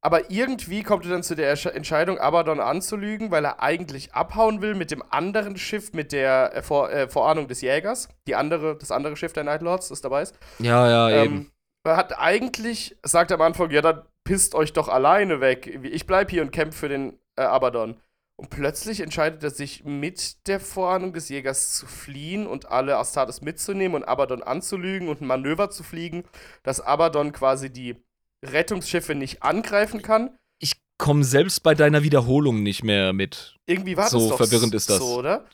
aber 0.07 0.31
irgendwie 0.31 0.85
kommt 0.85 1.05
er 1.05 1.11
dann 1.11 1.25
zu 1.25 1.35
der 1.35 1.51
Entscheidung, 1.75 2.19
Abaddon 2.19 2.61
anzulügen, 2.61 3.33
weil 3.33 3.45
er 3.45 3.61
eigentlich 3.61 4.15
abhauen 4.15 4.63
will 4.63 4.77
mit 4.77 4.93
dem 4.93 5.03
anderen 5.11 5.57
Schiff, 5.57 5.93
mit 5.95 6.13
der 6.13 6.55
äh, 6.55 6.63
Vor 6.63 6.93
äh, 6.93 7.09
Vorahnung 7.09 7.49
des 7.49 7.61
Jägers. 7.61 8.09
Die 8.29 8.37
andere, 8.37 8.77
das 8.79 8.93
andere 8.93 9.17
Schiff 9.17 9.33
der 9.33 9.43
Night 9.43 9.63
Lords, 9.63 9.89
das 9.89 10.03
dabei 10.03 10.23
ist. 10.23 10.39
Ja, 10.61 10.89
ja, 10.89 11.25
eben. 11.25 11.35
Ähm, 11.35 11.51
er 11.51 11.56
hat 11.95 12.19
eigentlich, 12.19 12.97
sagt 13.03 13.31
am 13.31 13.41
Anfang, 13.43 13.71
ja, 13.71 13.83
dann 13.83 14.03
pisst 14.25 14.55
euch 14.55 14.73
doch 14.73 14.89
alleine 14.89 15.41
weg. 15.41 15.67
Ich 15.85 16.07
bleib 16.07 16.31
hier 16.31 16.43
und 16.43 16.51
kämpfe 16.51 16.79
für 16.79 16.89
den 16.89 17.19
äh, 17.37 17.43
Abaddon. 17.43 18.01
Und 18.39 18.51
plötzlich 18.51 19.01
entscheidet 19.01 19.43
er 19.43 19.51
sich, 19.51 19.85
mit 19.85 20.47
der 20.47 20.61
Vorahnung 20.61 21.15
des 21.15 21.29
Jägers 21.31 21.75
zu 21.75 21.87
fliehen 21.87 22.47
und 22.47 22.71
alle 22.71 22.99
Astartes 22.99 23.41
mitzunehmen 23.41 23.95
und 23.95 24.05
Abaddon 24.09 24.43
anzulügen 24.43 25.09
und 25.09 25.23
ein 25.23 25.27
Manöver 25.27 25.71
zu 25.71 25.83
fliegen, 25.83 26.25
dass 26.63 26.81
Abaddon 26.81 27.33
quasi 27.33 27.71
die 27.71 27.97
Rettungsschiffe 28.45 29.15
nicht 29.15 29.43
angreifen 29.43 30.03
kann. 30.03 30.37
Ich 30.59 30.73
komme 30.99 31.25
selbst 31.25 31.63
bei 31.63 31.75
deiner 31.75 32.03
Wiederholung 32.03 32.63
nicht 32.63 32.85
mehr 32.85 33.15
mit. 33.15 33.57
Irgendwie 33.67 33.97
war 33.97 34.09
So 34.09 34.19
das 34.19 34.29
doch 34.29 34.37
verwirrend 34.37 34.75
ist 34.75 34.91
das. 34.91 34.99
so, 34.99 35.17
oder? 35.17 35.47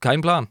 Kein 0.00 0.22
Plan. 0.22 0.48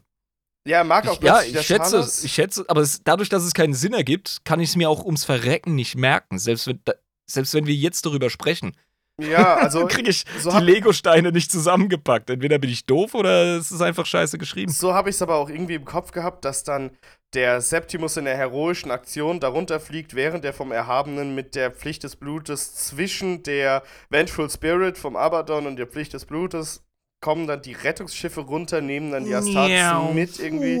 Ja, 0.66 0.78
er 0.78 0.84
mag 0.84 1.06
auch 1.06 1.18
Ich, 1.18 1.24
ja, 1.24 1.42
ich 1.42 1.60
schätze 1.66 1.98
es. 1.98 2.24
Ich 2.24 2.32
schätze, 2.32 2.64
aber 2.66 2.80
es, 2.80 3.02
dadurch, 3.04 3.28
dass 3.28 3.44
es 3.44 3.54
keinen 3.54 3.74
Sinn 3.74 3.94
ergibt, 3.94 4.44
kann 4.44 4.58
ich 4.60 4.70
es 4.70 4.76
mir 4.76 4.90
auch 4.90 5.04
ums 5.04 5.24
Verrecken 5.24 5.76
nicht 5.76 5.96
merken. 5.96 6.38
Selbst 6.38 6.66
wenn, 6.66 6.80
selbst 7.26 7.54
wenn 7.54 7.66
wir 7.66 7.74
jetzt 7.74 8.04
darüber 8.04 8.30
sprechen, 8.30 8.76
Ja, 9.20 9.54
also 9.54 9.86
kriege 9.88 10.10
ich 10.10 10.24
so 10.40 10.50
die 10.50 10.64
Lego-Steine 10.64 11.30
nicht 11.30 11.52
zusammengepackt. 11.52 12.30
Entweder 12.30 12.58
bin 12.58 12.70
ich 12.70 12.84
doof 12.84 13.14
oder 13.14 13.56
es 13.56 13.70
ist 13.70 13.80
einfach 13.80 14.06
scheiße 14.06 14.38
geschrieben. 14.38 14.72
So 14.72 14.92
habe 14.92 15.08
ich 15.08 15.16
es 15.16 15.22
aber 15.22 15.36
auch 15.36 15.48
irgendwie 15.48 15.74
im 15.74 15.84
Kopf 15.84 16.10
gehabt, 16.10 16.44
dass 16.44 16.64
dann 16.64 16.90
der 17.32 17.60
Septimus 17.60 18.16
in 18.16 18.24
der 18.24 18.36
heroischen 18.36 18.90
Aktion 18.90 19.38
darunter 19.38 19.78
fliegt, 19.78 20.14
während 20.14 20.44
er 20.44 20.52
vom 20.52 20.72
Erhabenen 20.72 21.34
mit 21.34 21.54
der 21.54 21.70
Pflicht 21.70 22.02
des 22.02 22.16
Blutes 22.16 22.74
zwischen 22.74 23.42
der 23.44 23.82
Vengeful 24.10 24.50
Spirit 24.50 24.98
vom 24.98 25.16
Abaddon 25.16 25.66
und 25.66 25.76
der 25.76 25.86
Pflicht 25.86 26.12
des 26.12 26.24
Blutes 26.24 26.85
kommen 27.26 27.48
dann 27.48 27.60
die 27.60 27.72
Rettungsschiffe 27.72 28.42
runter, 28.42 28.80
nehmen 28.80 29.10
dann 29.10 29.24
die 29.24 29.34
Astartes 29.34 30.14
mit 30.14 30.38
irgendwie. 30.38 30.78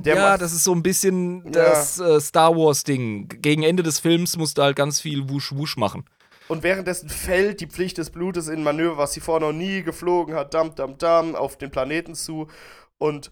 Der 0.00 0.16
ja, 0.16 0.38
das 0.38 0.54
ist 0.54 0.64
so 0.64 0.72
ein 0.72 0.82
bisschen 0.82 1.52
das 1.52 2.00
äh, 2.00 2.22
Star 2.22 2.56
Wars-Ding. 2.56 3.28
Gegen 3.42 3.64
Ende 3.64 3.82
des 3.82 3.98
Films 3.98 4.38
musst 4.38 4.56
du 4.56 4.62
halt 4.62 4.76
ganz 4.76 4.98
viel 4.98 5.28
Wusch-Wusch 5.28 5.76
machen. 5.76 6.06
Und 6.48 6.62
währenddessen 6.62 7.10
fällt 7.10 7.60
die 7.60 7.66
Pflicht 7.66 7.98
des 7.98 8.08
Blutes 8.08 8.48
in 8.48 8.60
ein 8.60 8.62
Manöver, 8.62 8.96
was 8.96 9.12
sie 9.12 9.20
vorher 9.20 9.46
noch 9.46 9.52
nie 9.52 9.82
geflogen 9.82 10.34
hat, 10.34 10.54
dam, 10.54 10.74
dam, 10.74 10.96
dam, 10.96 11.34
auf 11.34 11.58
den 11.58 11.70
Planeten 11.70 12.14
zu. 12.14 12.48
Und 12.96 13.30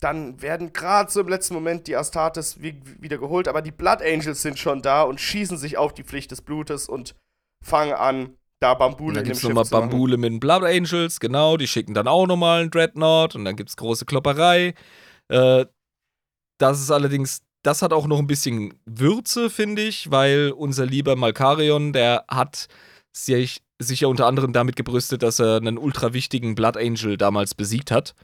dann 0.00 0.42
werden 0.42 0.72
gerade 0.72 1.08
so 1.08 1.20
im 1.20 1.28
letzten 1.28 1.54
Moment 1.54 1.86
die 1.86 1.94
Astartes 1.94 2.60
wie, 2.60 2.82
wieder 2.98 3.18
geholt, 3.18 3.46
aber 3.46 3.62
die 3.62 3.70
Blood 3.70 4.02
Angels 4.02 4.42
sind 4.42 4.58
schon 4.58 4.82
da 4.82 5.02
und 5.02 5.20
schießen 5.20 5.56
sich 5.56 5.78
auf 5.78 5.94
die 5.94 6.02
Pflicht 6.02 6.32
des 6.32 6.42
Blutes 6.42 6.88
und 6.88 7.14
fangen 7.64 7.94
an, 7.94 8.36
da 8.60 8.74
Bambule 8.74 9.20
dem 9.22 9.24
gibt 9.24 9.36
es 9.36 9.42
nochmal. 9.42 9.64
Bambule 9.64 10.16
mit 10.16 10.32
den 10.32 10.40
Blood 10.40 10.64
Angels, 10.64 11.20
genau, 11.20 11.56
die 11.56 11.66
schicken 11.66 11.94
dann 11.94 12.08
auch 12.08 12.26
nochmal 12.26 12.62
einen 12.62 12.70
Dreadnought 12.70 13.34
und 13.34 13.44
dann 13.44 13.56
gibt 13.56 13.70
es 13.70 13.76
große 13.76 14.06
Klopperei. 14.06 14.74
Äh, 15.28 15.66
das 16.58 16.80
ist 16.80 16.90
allerdings, 16.90 17.42
das 17.62 17.82
hat 17.82 17.92
auch 17.92 18.06
noch 18.06 18.18
ein 18.18 18.26
bisschen 18.26 18.78
Würze, 18.86 19.50
finde 19.50 19.82
ich, 19.82 20.10
weil 20.10 20.52
unser 20.56 20.86
lieber 20.86 21.16
Malkarion, 21.16 21.92
der 21.92 22.24
hat 22.28 22.68
sich, 23.14 23.62
sich 23.80 24.00
ja 24.00 24.08
unter 24.08 24.26
anderem 24.26 24.52
damit 24.52 24.76
gebrüstet, 24.76 25.22
dass 25.22 25.38
er 25.38 25.56
einen 25.56 25.76
ultra 25.76 26.12
wichtigen 26.14 26.54
Blood 26.54 26.76
Angel 26.76 27.16
damals 27.16 27.54
besiegt 27.54 27.90
hat. 27.90 28.14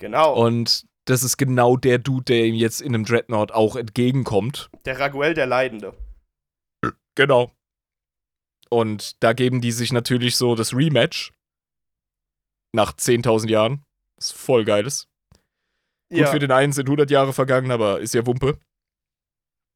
Genau, 0.00 0.34
Und 0.34 0.86
das 1.06 1.22
ist 1.22 1.36
genau 1.36 1.76
der 1.76 1.98
Dude, 1.98 2.24
der 2.24 2.44
ihm 2.44 2.54
jetzt 2.54 2.80
in 2.80 2.94
einem 2.94 3.04
Dreadnought 3.04 3.52
auch 3.52 3.76
entgegenkommt. 3.76 4.70
der 4.84 4.98
Raguel 5.00 5.34
der 5.34 5.46
Leidende. 5.46 5.94
Genau. 7.16 7.50
Und 8.70 9.22
da 9.22 9.32
geben 9.32 9.60
die 9.60 9.72
sich 9.72 9.92
natürlich 9.92 10.36
so 10.36 10.54
das 10.54 10.74
Rematch. 10.74 11.32
Nach 12.72 12.92
10.000 12.92 13.48
Jahren. 13.48 13.84
Was 14.16 14.30
voll 14.30 14.64
geil 14.64 14.86
ist. 14.86 15.08
Gut, 16.10 16.28
für 16.28 16.38
den 16.38 16.52
einen 16.52 16.72
sind 16.72 16.86
100 16.86 17.10
Jahre 17.10 17.32
vergangen, 17.32 17.70
aber 17.70 18.00
ist 18.00 18.14
ja 18.14 18.26
Wumpe. 18.26 18.58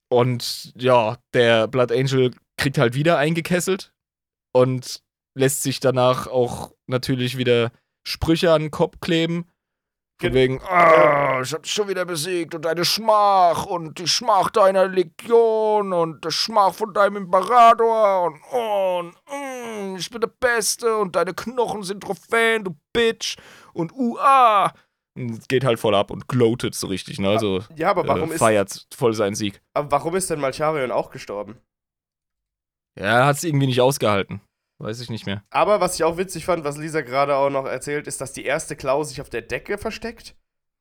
Und 0.09 0.73
ja, 0.77 1.19
der 1.33 1.69
Blood 1.69 1.93
Angel 1.93 2.33
kriegt 2.57 2.79
halt 2.79 2.95
wieder 2.95 3.19
eingekesselt 3.19 3.93
und 4.53 5.03
lässt 5.35 5.63
sich 5.63 5.81
danach 5.81 6.27
auch 6.27 6.75
natürlich 6.87 7.39
wieder 7.39 7.73
Sprüche 8.07 8.53
an 8.53 8.63
den 8.63 8.71
Kopf 8.71 9.01
kleben. 9.01 9.47
Von 10.21 10.31
Gen- 10.31 10.35
wegen, 10.35 10.61
ah, 10.69 11.41
ich 11.43 11.53
hab 11.53 11.63
dich 11.65 11.73
schon 11.73 11.89
wieder 11.89 12.05
besiegt 12.05 12.55
und 12.55 12.65
deine 12.65 12.85
Schmach 12.85 13.67
und 13.67 13.99
die 13.99 14.07
Schmach 14.07 14.51
deiner 14.51 14.87
Legion 14.87 15.93
und 15.93 16.25
der 16.25 16.31
Schmach 16.31 16.75
von 16.75 16.95
deinem 16.95 17.17
Imperator 17.17 18.23
und, 18.27 18.41
und 18.53 19.15
mm, 19.27 19.97
ich 19.97 20.09
bin 20.11 20.21
der 20.21 20.29
Beste 20.29 20.97
und 20.97 21.17
deine 21.17 21.35
Knochen 21.35 21.83
sind 21.83 22.03
Trophäen, 22.05 22.63
du 22.65 22.77
Bitch 22.93 23.37
und 23.73 23.93
uah. 23.93 24.73
Und 25.15 25.31
es 25.41 25.49
geht 25.49 25.65
halt 25.65 25.79
voll 25.81 25.95
ab 25.95 26.11
und 26.13 26.29
gloatet 26.29 26.75
so 26.77 26.87
richtig, 26.87 27.19
ne? 27.19 27.29
Also 27.31 27.63
Ja, 27.77 27.91
aber 27.91 28.07
warum, 28.07 28.31
äh, 28.31 28.35
ist, 28.35 28.39
feiert 28.39 28.87
voll 28.97 29.15
seinen 29.15 29.35
Sieg. 29.35 29.61
aber 29.75 29.91
warum 29.91 30.15
ist 30.15 30.31
denn 30.31 30.41
Malcharion 30.41 30.93
auch 30.93 31.11
gestorben? 31.11 31.59
Ja, 32.99 33.05
er 33.21 33.27
hat 33.27 33.37
es 33.37 33.45
irgendwie 33.45 33.67
nicht 33.67 33.81
ausgehalten. 33.81 34.41
Weiß 34.83 35.01
ich 35.01 35.11
nicht 35.11 35.27
mehr. 35.27 35.45
Aber 35.51 35.81
was 35.81 35.95
ich 35.95 36.03
auch 36.05 36.17
witzig 36.17 36.45
fand, 36.45 36.65
was 36.65 36.77
Lisa 36.77 37.03
gerade 37.03 37.37
auch 37.37 37.51
noch 37.51 37.67
erzählt, 37.67 38.07
ist, 38.09 38.21
dass 38.21 38.33
die 38.33 38.45
erste 38.45 38.75
Klaue 38.75 39.05
sich 39.05 39.21
auf 39.21 39.31
der 39.31 39.43
Decke 39.43 39.79
versteckt 39.79 40.35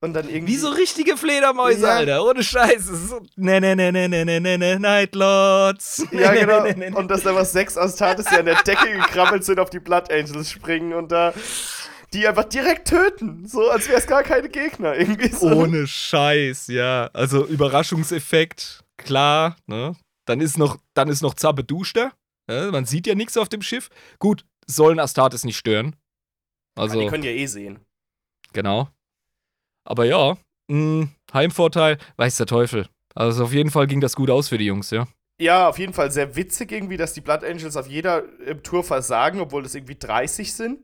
und 0.04 0.14
dann 0.14 0.28
irgendwie. 0.28 0.54
Wie 0.54 0.58
so 0.58 0.70
richtige 0.70 1.16
Fledermäuse, 1.18 1.84
Ja. 1.84 1.96
Alter. 1.98 2.26
Ohne 2.26 2.42
Scheiß. 2.44 2.90
Ne, 3.36 3.62
ne, 3.62 3.76
ne, 3.76 3.92
ne, 3.92 4.10
ne, 4.10 4.26
ne, 4.26 4.40
ne, 4.40 4.58
ne, 4.58 4.80
Nightlords. 4.80 6.04
Ja, 6.12 6.32
Ne, 6.32 6.40
genau. 6.40 6.64
ne, 6.64 6.74
ne, 6.76 6.90
ne. 6.90 6.98
Und 6.98 7.10
dass 7.12 7.22
da 7.22 7.36
was 7.36 7.52
sechs 7.52 7.78
Astartes, 7.78 8.26
die 8.26 8.36
an 8.38 8.46
der 8.46 8.62
Decke 8.64 8.92
gekrabbelt 8.92 9.44
sind, 9.46 9.60
auf 9.60 9.70
die 9.70 9.80
Blood 9.80 10.12
Angels 10.12 10.50
springen 10.50 10.94
und 10.94 11.12
da 11.12 11.34
die 12.14 12.28
einfach 12.28 12.46
direkt 12.46 12.88
töten. 12.90 13.48
So, 13.48 13.70
als 13.70 13.88
wäre 13.88 14.00
es 14.00 14.08
gar 14.08 14.24
keine 14.24 14.50
Gegner. 14.50 14.96
Irgendwie 14.98 15.30
so. 15.30 15.48
Ohne 15.48 15.86
Scheiß, 15.88 16.68
ja. 16.68 17.10
Also 17.14 17.46
Überraschungseffekt, 17.46 18.84
klar, 18.98 19.56
ne? 19.68 19.96
Dann 20.26 20.42
ist 20.42 20.58
noch, 20.58 20.78
dann 20.94 21.08
ist 21.08 21.22
noch 21.22 21.36
Zabeduster. 21.36 22.02
Ja, 22.02 22.12
man 22.48 22.86
sieht 22.86 23.08
ja 23.08 23.16
nichts 23.16 23.38
auf 23.38 23.50
dem 23.50 23.62
Schiff. 23.62 23.90
Gut, 24.20 24.46
sollen 24.68 25.00
Astartes 25.00 25.44
nicht 25.46 25.58
stören. 25.58 25.96
Ja, 26.78 26.84
Also, 26.84 27.00
die 27.00 27.08
können 27.08 27.24
ja 27.24 27.32
eh 27.32 27.46
sehen. 27.46 27.80
genau. 28.54 28.90
Aber 29.84 30.06
ja, 30.06 30.38
mh, 30.70 31.08
Heimvorteil, 31.34 31.98
weiß 32.18 32.38
der 32.38 32.46
Teufel. 32.46 32.88
Also 33.16 33.44
auf 33.46 33.54
jeden 33.54 33.72
Fall 33.72 33.88
ging 33.88 34.00
das 34.02 34.16
gut 34.16 34.30
aus 34.30 34.48
für 34.50 34.58
die 34.58 34.66
Jungs, 34.66 34.92
ja. 34.92 35.08
Ja, 35.42 35.68
auf 35.70 35.80
jeden 35.80 35.94
Fall 35.94 36.12
sehr 36.12 36.36
witzig 36.36 36.72
irgendwie, 36.72 36.98
dass 36.98 37.14
die 37.14 37.22
Blood 37.22 37.44
Angels 37.44 37.76
auf 37.76 37.88
jeder 37.88 38.24
äh, 38.42 38.56
Tour 38.56 38.84
versagen, 38.84 39.40
obwohl 39.40 39.64
das 39.64 39.74
irgendwie 39.76 39.96
30 39.98 40.54
sind. 40.54 40.84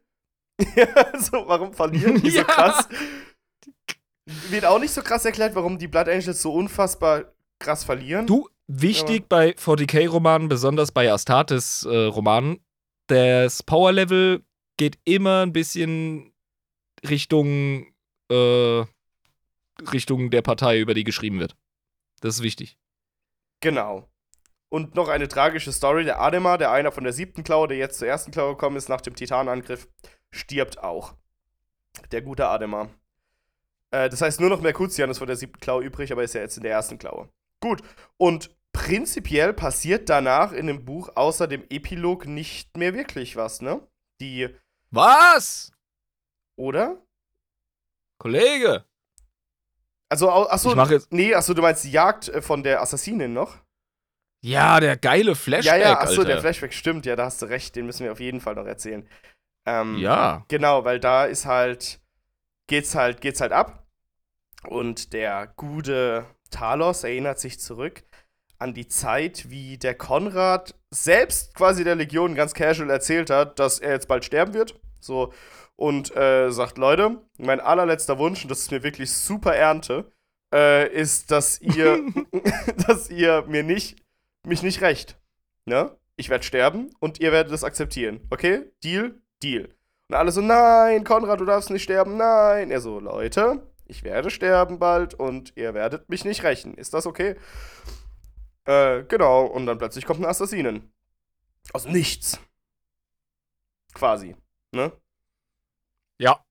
Ja, 0.76 0.86
also 1.14 1.48
warum 1.48 1.72
verlieren 1.74 2.20
die 2.20 2.32
so 2.32 2.38
Ja. 2.40 2.44
krass? 2.46 2.88
Wird 4.50 4.66
auch 4.66 4.80
nicht 4.80 4.92
so 4.94 5.02
krass 5.04 5.24
erklärt, 5.24 5.56
warum 5.56 5.78
die 5.78 5.88
Blood 5.88 6.10
Angels 6.10 6.42
so 6.42 6.54
unfassbar 6.54 7.34
krass 7.60 7.84
verlieren. 7.84 8.26
Du, 8.28 8.50
wichtig 8.68 9.28
bei 9.28 9.52
40k-Romanen, 9.52 10.50
besonders 10.50 10.92
bei 10.92 11.12
Astartes-Romanen, 11.12 12.60
das 13.08 13.64
Power-Level 13.64 14.44
geht 14.78 15.00
immer 15.06 15.42
ein 15.42 15.54
bisschen 15.54 16.34
Richtung, 17.08 17.88
äh, 18.30 18.84
Richtung 19.92 20.30
der 20.30 20.42
Partei, 20.42 20.80
über 20.80 20.94
die 20.94 21.04
geschrieben 21.04 21.40
wird. 21.40 21.56
Das 22.22 22.36
ist 22.36 22.44
wichtig. 22.44 22.78
Genau. 23.62 24.08
Und 24.70 24.96
noch 24.96 25.08
eine 25.08 25.28
tragische 25.28 25.72
Story: 25.72 26.04
Der 26.04 26.20
Adema, 26.20 26.58
der 26.58 26.72
einer 26.72 26.92
von 26.92 27.04
der 27.04 27.14
siebten 27.14 27.44
Klaue, 27.44 27.68
der 27.68 27.78
jetzt 27.78 28.00
zur 28.00 28.08
ersten 28.08 28.32
Klaue 28.32 28.54
gekommen 28.54 28.76
ist, 28.76 28.90
nach 28.90 29.02
dem 29.02 29.16
Titanangriff, 29.16 29.88
stirbt 30.32 30.84
auch. 30.84 31.14
Der 32.12 32.22
gute 32.22 32.48
Adema. 32.48 32.90
Äh, 33.92 34.10
das 34.10 34.22
heißt, 34.22 34.40
nur 34.40 34.50
noch 34.50 34.62
Mercutian 34.62 35.10
ist 35.10 35.20
von 35.20 35.28
der 35.28 35.38
siebten 35.38 35.60
Klaue 35.60 35.84
übrig, 35.84 36.12
aber 36.12 36.24
ist 36.24 36.34
ja 36.34 36.42
jetzt 36.42 36.58
in 36.58 36.64
der 36.64 36.74
ersten 36.74 36.98
Klaue. 36.98 37.30
Gut. 37.62 37.82
Und 38.18 38.56
prinzipiell 38.72 39.54
passiert 39.54 40.10
danach 40.10 40.52
in 40.52 40.68
dem 40.68 40.86
Buch 40.86 41.10
außer 41.16 41.48
dem 41.48 41.64
Epilog 41.70 42.26
nicht 42.28 42.78
mehr 42.78 42.94
wirklich 42.94 43.36
was, 43.36 43.62
ne? 43.62 43.82
Die, 44.22 44.50
Was? 44.92 45.72
oder? 46.58 47.02
Kollege! 48.20 48.86
Also, 50.10 50.30
achso, 50.32 50.70
Ich 50.70 50.76
mache 50.76 50.94
jetzt. 50.94 51.12
nee, 51.12 51.34
achso, 51.36 51.54
du 51.54 51.62
meinst 51.62 51.84
die 51.84 51.92
Jagd 51.92 52.30
äh, 52.30 52.42
von 52.42 52.64
der 52.64 52.82
Assassinin 52.82 53.34
noch? 53.34 53.58
Ja, 54.42 54.80
der 54.80 54.96
geile 54.98 55.36
Flashback. 55.36 55.66
Ja, 55.66 55.76
ja, 55.76 56.00
achso, 56.00 56.22
Alter. 56.22 56.26
der 56.34 56.42
Flashback 56.42 56.74
stimmt, 56.74 57.06
ja, 57.06 57.16
da 57.16 57.26
hast 57.26 57.42
du 57.42 57.48
recht, 57.48 57.76
den 57.76 57.86
müssen 57.86 58.06
wir 58.06 58.12
auf 58.12 58.20
jeden 58.20 58.40
Fall 58.40 58.56
noch 58.56 58.66
erzählen. 58.66 59.08
Ähm, 59.66 59.98
Ja. 59.98 60.46
Genau, 60.48 60.86
weil 60.86 61.00
da 61.00 61.26
ist 61.26 61.46
halt, 61.46 62.00
geht's 62.68 62.96
halt, 62.96 63.20
geht's 63.22 63.42
halt 63.42 63.52
ab. 63.52 63.86
Und 64.64 65.12
der 65.14 65.48
gute 65.58 66.26
Talos 66.50 67.04
erinnert 67.04 67.40
sich 67.40 67.60
zurück 67.60 68.04
an 68.60 68.74
die 68.74 68.88
Zeit, 68.88 69.50
wie 69.50 69.78
der 69.78 69.96
Konrad 69.96 70.76
selbst 70.90 71.54
quasi 71.54 71.84
der 71.84 71.96
Legion 71.96 72.36
ganz 72.36 72.54
casual 72.54 72.90
erzählt 72.90 73.30
hat, 73.30 73.60
dass 73.60 73.80
er 73.80 73.92
jetzt 73.92 74.08
bald 74.08 74.26
sterben 74.26 74.54
wird. 74.54 74.80
So, 75.00 75.32
und 75.76 76.16
äh, 76.16 76.50
sagt, 76.50 76.78
Leute, 76.78 77.22
mein 77.38 77.60
allerletzter 77.60 78.18
Wunsch, 78.18 78.44
und 78.44 78.50
das 78.50 78.60
ist 78.60 78.72
mir 78.72 78.84
wirklich 78.84 79.12
super 79.12 79.56
Ernte, 79.56 80.12
äh, 80.54 80.92
ist, 80.92 81.32
dass 81.32 81.62
ihr, 81.62 82.04
dass 82.88 83.10
ihr 83.10 83.44
mir 83.48 83.64
nicht, 83.64 84.04
mich 84.46 84.64
nicht 84.64 84.82
rächt. 84.82 85.20
Ne? 85.66 85.96
Ich 86.16 86.30
werde 86.30 86.44
sterben 86.44 86.90
und 87.00 87.20
ihr 87.20 87.32
werdet 87.32 87.54
das 87.54 87.64
akzeptieren. 87.64 88.22
Okay? 88.32 88.72
Deal? 88.84 89.22
Deal. 89.44 89.70
Und 90.10 90.16
alle 90.16 90.32
so, 90.32 90.42
nein, 90.42 91.04
Konrad, 91.04 91.42
du 91.42 91.46
darfst 91.46 91.70
nicht 91.70 91.84
sterben, 91.84 92.18
nein. 92.18 92.72
Er 92.72 92.80
so, 92.80 93.00
Leute, 93.00 93.62
ich 93.88 94.04
werde 94.04 94.30
sterben 94.30 94.80
bald 94.80 95.14
und 95.14 95.54
ihr 95.56 95.74
werdet 95.74 96.10
mich 96.10 96.26
nicht 96.26 96.44
rächen. 96.44 96.74
Ist 96.76 96.94
das 96.94 97.06
okay? 97.06 97.36
Äh, 98.66 99.04
genau. 99.04 99.46
Und 99.46 99.66
dann 99.66 99.78
plötzlich 99.78 100.06
kommt 100.06 100.20
ein 100.20 100.26
Assassinen. 100.26 100.92
Aus 101.74 101.86
nichts. 101.86 102.40
Quasi. 103.94 104.36
Ne? 104.74 104.92
Ja. 106.20 106.44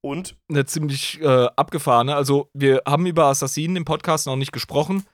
Und 0.00 0.36
Eine 0.48 0.66
ziemlich 0.66 1.20
äh, 1.20 1.46
abgefahrene. 1.56 2.16
Also, 2.16 2.50
wir 2.54 2.82
haben 2.86 3.06
über 3.06 3.26
Assassinen 3.26 3.76
im 3.76 3.84
Podcast 3.84 4.26
noch 4.26 4.36
nicht 4.36 4.52
gesprochen. 4.52 5.06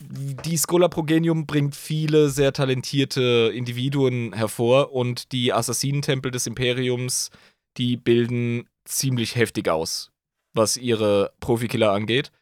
Die 0.00 0.56
Schola 0.56 0.86
Progenium 0.86 1.44
bringt 1.46 1.74
viele 1.74 2.30
sehr 2.30 2.52
talentierte 2.52 3.50
Individuen 3.52 4.32
hervor 4.32 4.92
und 4.92 5.32
die 5.32 5.52
Assassinentempel 5.52 6.30
des 6.30 6.46
Imperiums, 6.46 7.30
die 7.78 7.96
bilden 7.96 8.68
ziemlich 8.84 9.34
heftig 9.34 9.68
aus, 9.68 10.12
was 10.54 10.76
ihre 10.76 11.32
Profikiller 11.40 11.92
angeht. 11.92 12.32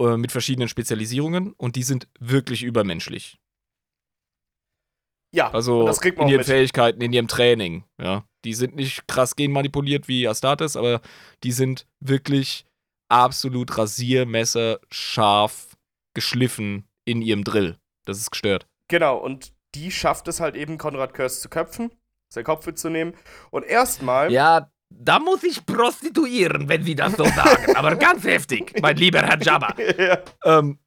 Äh, 0.00 0.16
mit 0.16 0.32
verschiedenen 0.32 0.68
Spezialisierungen 0.68 1.52
und 1.52 1.76
die 1.76 1.84
sind 1.84 2.08
wirklich 2.18 2.64
übermenschlich. 2.64 3.38
ja, 5.32 5.50
Also 5.52 5.86
das 5.86 6.00
kriegt 6.00 6.18
man 6.18 6.26
in 6.26 6.32
ihren 6.32 6.38
mit. 6.38 6.46
Fähigkeiten, 6.46 7.00
in 7.00 7.12
ihrem 7.12 7.28
Training. 7.28 7.84
Ja, 8.02 8.24
die 8.44 8.54
sind 8.54 8.74
nicht 8.74 9.06
krass 9.06 9.36
genmanipuliert 9.36 10.08
wie 10.08 10.26
Astartes, 10.26 10.76
aber 10.76 11.00
die 11.44 11.52
sind 11.52 11.86
wirklich 12.00 12.66
absolut 13.08 13.78
Rasiermesser 13.78 14.80
scharf 14.90 15.76
geschliffen 16.14 16.88
in 17.04 17.22
ihrem 17.22 17.44
Drill. 17.44 17.78
Das 18.04 18.18
ist 18.18 18.30
gestört. 18.32 18.66
Genau, 18.88 19.16
und 19.16 19.52
die 19.76 19.90
schafft 19.92 20.26
es 20.28 20.40
halt 20.40 20.56
eben, 20.56 20.76
Konrad 20.76 21.14
Curse 21.14 21.40
zu 21.40 21.48
köpfen, 21.48 21.92
sein 22.32 22.44
Kopf 22.44 22.72
zu 22.74 22.88
nehmen. 22.90 23.14
Und 23.50 23.64
erstmal. 23.64 24.32
Ja, 24.32 24.70
da 24.90 25.18
muss 25.18 25.42
ich 25.42 25.64
prostituieren, 25.66 26.68
wenn 26.68 26.84
Sie 26.84 26.94
das 26.94 27.12
so 27.16 27.24
sagen. 27.24 27.74
Aber 27.76 27.96
ganz 27.96 28.24
heftig, 28.24 28.74
mein 28.80 28.96
lieber 28.96 29.22
Herr 29.22 29.40
Jabba. 29.42 29.74
ja. 29.98 30.18
Ähm, 30.44 30.78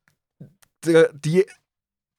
die, 0.85 1.45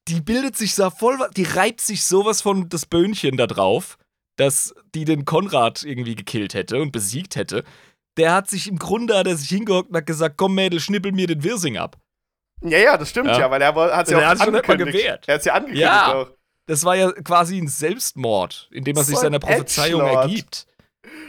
die 0.09 0.21
bildet 0.21 0.57
sich 0.57 0.75
da 0.75 0.91
voll, 0.91 1.19
die 1.37 1.45
reibt 1.45 1.81
sich 1.81 2.05
sowas 2.05 2.43
von 2.43 2.69
das 2.69 2.87
Böhnchen 2.87 3.37
da 3.37 3.47
drauf, 3.47 3.99
dass 4.37 4.75
die 4.95 5.05
den 5.05 5.25
Konrad 5.25 5.83
irgendwie 5.83 6.15
gekillt 6.15 6.55
hätte 6.55 6.81
und 6.81 6.93
besiegt 6.93 7.37
hätte. 7.37 7.65
Der 8.17 8.35
hat 8.35 8.51
sich 8.51 8.67
im 8.69 8.79
Grunde, 8.79 9.17
hat 9.17 9.27
er 9.27 9.37
sich 9.37 9.49
hingehockt 9.49 9.91
und 9.91 9.97
hat 9.97 10.07
gesagt, 10.07 10.37
komm 10.37 10.55
Mädel, 10.55 10.81
schnippel 10.81 11.13
mir 11.13 11.27
den 11.27 11.43
Wirsing 11.45 11.77
ab. 11.79 11.97
ja, 12.63 12.79
ja, 12.79 12.97
das 12.99 13.11
stimmt 13.11 13.29
ja, 13.29 13.39
Ja. 13.41 13.51
weil 13.51 13.63
er 13.63 13.75
hat 13.75 14.07
es 14.07 14.13
ja 14.13 14.19
auch 14.19 14.23
hat 14.25 14.41
angekündigt. 14.41 14.93
gewehrt. 14.93 15.29
Er 15.29 15.35
hat 15.37 15.45
ja 15.45 15.53
angekündigt 15.55 15.85
Ja. 15.87 16.15
auch. 16.15 16.31
Das 16.67 16.85
war 16.85 16.97
ja 16.97 17.11
quasi 17.13 17.59
ein 17.59 17.69
Selbstmord, 17.69 18.69
indem 18.73 18.97
er 18.97 19.05
sich 19.05 19.15
So 19.15 19.21
ein 19.21 19.25
seiner 19.25 19.39
Prophezeiung 19.39 20.01
Edgelord. 20.03 20.25
ergibt. 20.31 20.67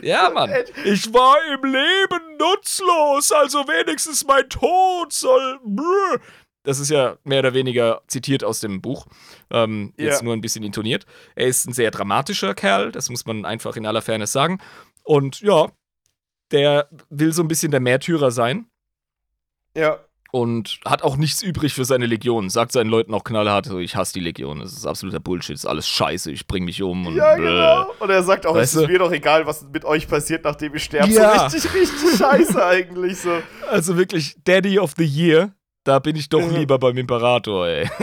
Ja, 0.01 0.30
Mann. 0.30 0.51
Ich 0.85 1.13
war 1.13 1.35
im 1.53 1.63
Leben 1.63 2.38
nutzlos, 2.39 3.31
also 3.31 3.59
wenigstens 3.67 4.26
mein 4.26 4.47
Tod 4.49 5.11
soll. 5.13 5.59
Das 6.63 6.80
ist 6.80 6.89
ja 6.89 7.17
mehr 7.23 7.39
oder 7.39 7.53
weniger 7.53 8.01
zitiert 8.07 8.43
aus 8.43 8.59
dem 8.59 8.81
Buch. 8.81 9.05
Ähm, 9.49 9.93
jetzt 9.97 10.19
Ja. 10.19 10.23
nur 10.23 10.34
ein 10.34 10.41
bisschen 10.41 10.63
intoniert. 10.63 11.05
Er 11.35 11.47
ist 11.47 11.65
ein 11.67 11.73
sehr 11.73 11.89
dramatischer 11.91 12.53
Kerl, 12.53 12.91
das 12.91 13.09
muss 13.09 13.26
man 13.26 13.45
einfach 13.45 13.76
in 13.76 13.85
aller 13.85 14.01
Fairness 14.01 14.31
sagen. 14.31 14.59
Und 15.03 15.39
ja, 15.41 15.71
der 16.51 16.89
will 17.09 17.31
so 17.31 17.41
ein 17.43 17.47
bisschen 17.47 17.71
der 17.71 17.80
Märtyrer 17.80 18.31
sein 18.31 18.65
Ja. 19.76 19.99
Und 20.31 20.80
hat 20.85 21.01
auch 21.03 21.18
nichts 21.18 21.41
übrig 21.41 21.73
für 21.73 21.85
seine 21.85 22.06
Legion. 22.06 22.49
Sagt 22.49 22.72
seinen 22.72 22.89
Leuten 22.89 23.14
auch 23.14 23.23
knallhart, 23.23 23.65
so, 23.65 23.80
ich 23.80 23.95
hasse 23.95 24.14
die 24.14 24.19
Legion, 24.19 24.60
das 24.60 24.73
ist 24.73 24.85
absoluter 24.85 25.19
Bullshit, 25.19 25.56
das 25.56 25.61
ist 25.64 25.65
alles 25.69 25.88
scheiße, 25.88 26.31
ich 26.31 26.45
bring 26.47 26.65
mich 26.65 26.81
um 26.84 27.07
und 27.07 27.15
Ja, 27.15 27.35
bläh. 27.35 27.45
genau. 27.45 27.91
Und 27.99 28.10
er 28.10 28.23
sagt 28.23 28.45
auch, 28.45 28.56
Weißt 28.56 28.76
es 28.76 28.81
ist 28.84 28.88
mir 28.88 28.99
doch 28.99 29.11
egal, 29.11 29.45
was 29.45 29.65
mit 29.73 29.85
euch 29.85 30.07
passiert, 30.07 30.43
nachdem 30.43 30.76
ich 30.76 30.84
sterbe. 30.84 31.11
Ja. 31.11 31.49
So 31.49 31.57
richtig, 31.57 31.73
richtig 31.73 32.18
scheiße 32.18 32.65
eigentlich 32.65 33.18
so. 33.18 33.31
Also 33.69 33.97
wirklich 33.97 34.35
Daddy 34.43 34.80
of 34.80 34.93
the 34.97 35.06
Year, 35.06 35.53
da 35.84 35.99
bin 35.99 36.15
ich 36.15 36.30
doch 36.30 36.41
Ja. 36.41 36.57
lieber 36.60 36.77
beim 36.77 36.97
Imperator, 36.97 37.68
ey. 37.68 37.89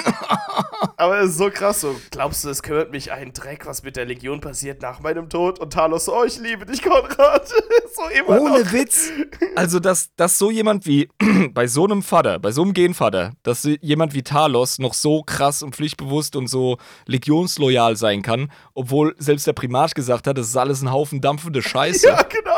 Aber 0.98 1.20
es 1.20 1.30
ist 1.30 1.38
so 1.38 1.50
krass 1.50 1.82
so. 1.82 1.94
Glaubst 2.10 2.44
du, 2.44 2.48
es 2.48 2.62
kümmert 2.62 2.90
mich 2.90 3.12
einen 3.12 3.34
Dreck, 3.34 3.66
was 3.66 3.82
mit 3.82 3.96
der 3.96 4.06
Legion 4.06 4.40
passiert 4.40 4.80
nach 4.80 5.00
meinem 5.00 5.28
Tod? 5.28 5.58
Und 5.58 5.72
Talos 5.72 6.06
so, 6.06 6.16
oh, 6.16 6.24
ich 6.24 6.38
liebe 6.38 6.64
dich, 6.64 6.82
Konrad. 6.82 7.46
so 7.94 8.02
immer 8.18 8.36
noch. 8.36 8.54
Ohne 8.54 8.72
Witz. 8.72 9.10
Also, 9.56 9.78
dass, 9.78 10.14
dass 10.16 10.38
so 10.38 10.50
jemand 10.50 10.86
wie, 10.86 11.08
bei 11.52 11.66
so 11.66 11.84
einem 11.84 12.02
Vater, 12.02 12.38
bei 12.38 12.50
so 12.50 12.62
einem 12.62 12.72
Genvater, 12.72 13.32
dass 13.42 13.68
jemand 13.80 14.14
wie 14.14 14.22
Talos 14.22 14.78
noch 14.78 14.94
so 14.94 15.22
krass 15.22 15.62
und 15.62 15.76
pflichtbewusst 15.76 16.34
und 16.34 16.48
so 16.48 16.78
legionsloyal 17.04 17.96
sein 17.96 18.22
kann, 18.22 18.50
obwohl 18.72 19.14
selbst 19.18 19.46
der 19.46 19.52
Primat 19.52 19.94
gesagt 19.94 20.26
hat, 20.26 20.38
das 20.38 20.48
ist 20.48 20.56
alles 20.56 20.80
ein 20.80 20.90
Haufen 20.90 21.20
dampfende 21.20 21.60
Scheiße. 21.66 22.08
Ja, 22.08 22.22
genau. 22.22 22.56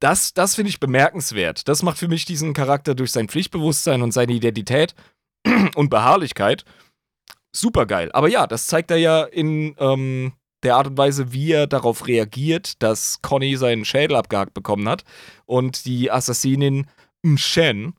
Das, 0.00 0.32
das 0.32 0.54
finde 0.54 0.70
ich 0.70 0.80
bemerkenswert. 0.80 1.68
Das 1.68 1.82
macht 1.82 1.98
für 1.98 2.08
mich 2.08 2.24
diesen 2.24 2.54
Charakter 2.54 2.94
durch 2.94 3.12
sein 3.12 3.28
Pflichtbewusstsein 3.28 4.00
und 4.00 4.12
seine 4.12 4.32
Identität 4.32 4.94
und 5.74 5.90
Beharrlichkeit 5.90 6.64
super 7.60 7.86
geil. 7.86 8.10
Aber 8.12 8.28
ja, 8.28 8.46
das 8.46 8.66
zeigt 8.66 8.90
er 8.90 8.96
ja 8.96 9.24
in 9.24 9.74
ähm, 9.78 10.32
der 10.62 10.76
Art 10.76 10.88
und 10.88 10.98
Weise, 10.98 11.32
wie 11.32 11.52
er 11.52 11.66
darauf 11.66 12.06
reagiert, 12.06 12.82
dass 12.82 13.22
Conny 13.22 13.56
seinen 13.56 13.84
Schädel 13.84 14.16
abgehackt 14.16 14.54
bekommen 14.54 14.88
hat 14.88 15.04
und 15.46 15.84
die 15.84 16.10
Assassinin 16.10 16.86
Mshen 17.22 17.94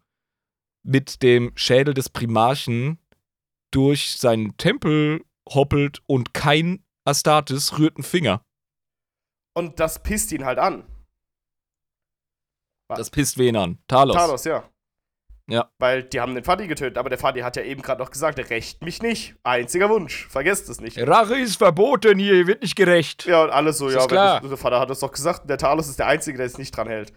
mit 0.84 1.24
dem 1.24 1.52
Schädel 1.56 1.94
des 1.94 2.10
Primarchen 2.10 3.00
durch 3.72 4.18
seinen 4.18 4.58
Tempel 4.58 5.24
hoppelt 5.48 6.02
und 6.08 6.34
kein 6.34 6.84
Astartes 7.06 7.78
rührt 7.78 7.98
einen 7.98 8.04
Finger. 8.04 8.44
Und 9.56 9.80
das 9.80 10.02
pisst 10.04 10.32
ihn 10.32 10.46
halt 10.46 10.60
an. 10.60 10.84
Das 12.88 13.10
pisst 13.10 13.38
wen 13.38 13.56
an? 13.56 13.78
Talos. 13.88 14.16
Talos, 14.16 14.44
ja. 14.46 14.68
Ja. 15.50 15.70
Weil 15.80 16.04
die 16.04 16.20
haben 16.20 16.36
den 16.36 16.44
Fadi 16.44 16.68
getötet, 16.68 16.98
aber 16.98 17.10
der 17.10 17.18
Fadi 17.18 17.42
hat 17.42 17.56
ja 17.56 17.64
eben 17.64 17.82
gerade 17.82 18.02
noch 18.02 18.12
gesagt, 18.12 18.38
er 18.40 18.50
rächt 18.50 18.84
mich 18.84 19.02
nicht. 19.02 19.36
Einziger 19.44 19.90
Wunsch. 19.90 20.28
Vergesst 20.28 20.70
es 20.70 20.80
nicht. 20.80 20.98
Rache 21.00 21.36
ist 21.40 21.58
verboten, 21.58 22.20
hier 22.20 22.46
wird 22.48 22.62
nicht 22.62 22.76
gerecht. 22.76 23.26
Ja, 23.26 23.44
und 23.44 23.50
alles 23.50 23.78
so, 23.80 23.86
Das 23.90 23.96
ja, 23.96 24.08
klar. 24.08 24.42
wenn- 24.44 24.50
der 24.50 24.58
Vater 24.58 24.80
hat 24.80 24.90
es 24.90 25.00
doch 25.00 25.12
gesagt, 25.12 25.50
der 25.50 25.58
Talos 25.58 25.88
ist 25.90 26.00
der 26.00 26.08
Einzige, 26.08 26.38
der 26.38 26.46
es 26.48 26.58
nicht 26.58 26.76
dran 26.76 26.88
hält. 26.88 27.14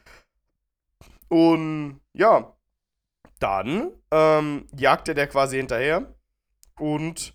Und 1.29 2.01
ja, 2.13 2.55
dann 3.39 3.93
ähm, 4.11 4.67
jagt 4.77 5.09
er 5.09 5.15
der 5.15 5.27
quasi 5.27 5.57
hinterher. 5.57 6.15
Und 6.79 7.35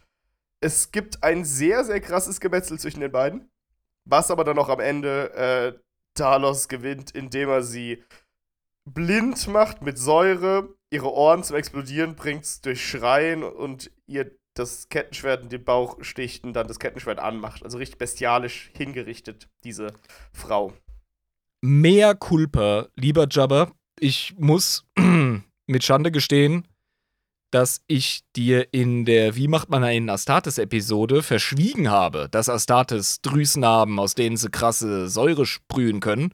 es 0.62 0.92
gibt 0.92 1.24
ein 1.24 1.46
sehr, 1.46 1.84
sehr 1.84 2.00
krasses 2.02 2.40
Gemetzel 2.40 2.80
zwischen 2.80 3.00
den 3.02 3.12
beiden. 3.12 3.50
Was 4.06 4.32
aber 4.32 4.44
dann 4.44 4.58
auch 4.60 4.70
am 4.70 4.80
Ende 4.80 5.34
äh, 5.34 5.80
Talos 6.14 6.68
gewinnt, 6.68 7.12
indem 7.12 7.50
er 7.50 7.62
sie 7.62 8.04
blind 8.86 9.48
macht 9.48 9.82
mit 9.82 9.98
Säure, 9.98 10.70
ihre 10.90 11.12
Ohren 11.12 11.44
zum 11.44 11.56
Explodieren 11.56 12.16
bringt 12.16 12.66
durch 12.66 12.88
Schreien 12.88 13.44
und 13.44 13.92
ihr 14.06 14.32
das 14.54 14.90
Kettenschwert 14.90 15.44
in 15.44 15.50
den 15.50 15.64
Bauch 15.64 15.98
sticht 16.02 16.44
und 16.44 16.54
dann 16.54 16.68
das 16.68 16.80
Kettenschwert 16.80 17.20
anmacht. 17.20 17.64
Also 17.64 17.78
richtig 17.78 18.00
bestialisch 18.00 18.72
hingerichtet, 18.76 19.50
diese 19.64 19.94
Frau. 20.34 20.74
Mehr 21.62 22.16
Culpa, 22.16 22.88
lieber 22.96 23.28
Jabba. 23.30 23.72
Ich 24.00 24.36
muss 24.38 24.86
mit 25.68 25.84
Schande 25.84 26.12
gestehen, 26.12 26.68
dass 27.52 27.82
ich 27.88 28.22
dir 28.36 28.74
in 28.74 29.06
der 29.06 29.36
Wie 29.36 29.48
macht 29.48 29.70
man 29.70 29.84
einen 29.84 30.10
Astartes-Episode 30.10 31.24
verschwiegen 31.24 31.90
habe, 31.90 32.28
dass 32.30 32.50
Astartes 32.50 33.22
Drüsen 33.22 33.66
haben, 33.66 34.00
aus 34.00 34.16
denen 34.16 34.38
sie 34.38 34.50
krasse 34.50 35.08
Säure 35.08 35.46
sprühen 35.46 36.00
können 36.00 36.34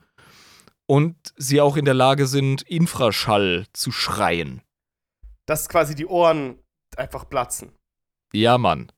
und 0.85 1.15
sie 1.37 1.61
auch 1.61 1.77
in 1.77 1.85
der 1.85 1.93
Lage 1.93 2.27
sind, 2.27 2.61
Infraschall 2.63 3.65
zu 3.73 3.91
schreien. 3.91 4.61
Dass 5.45 5.69
quasi 5.69 5.95
die 5.95 6.05
Ohren 6.05 6.59
einfach 6.97 7.27
platzen. 7.29 7.71
Ja, 8.33 8.57
Mann. 8.57 8.91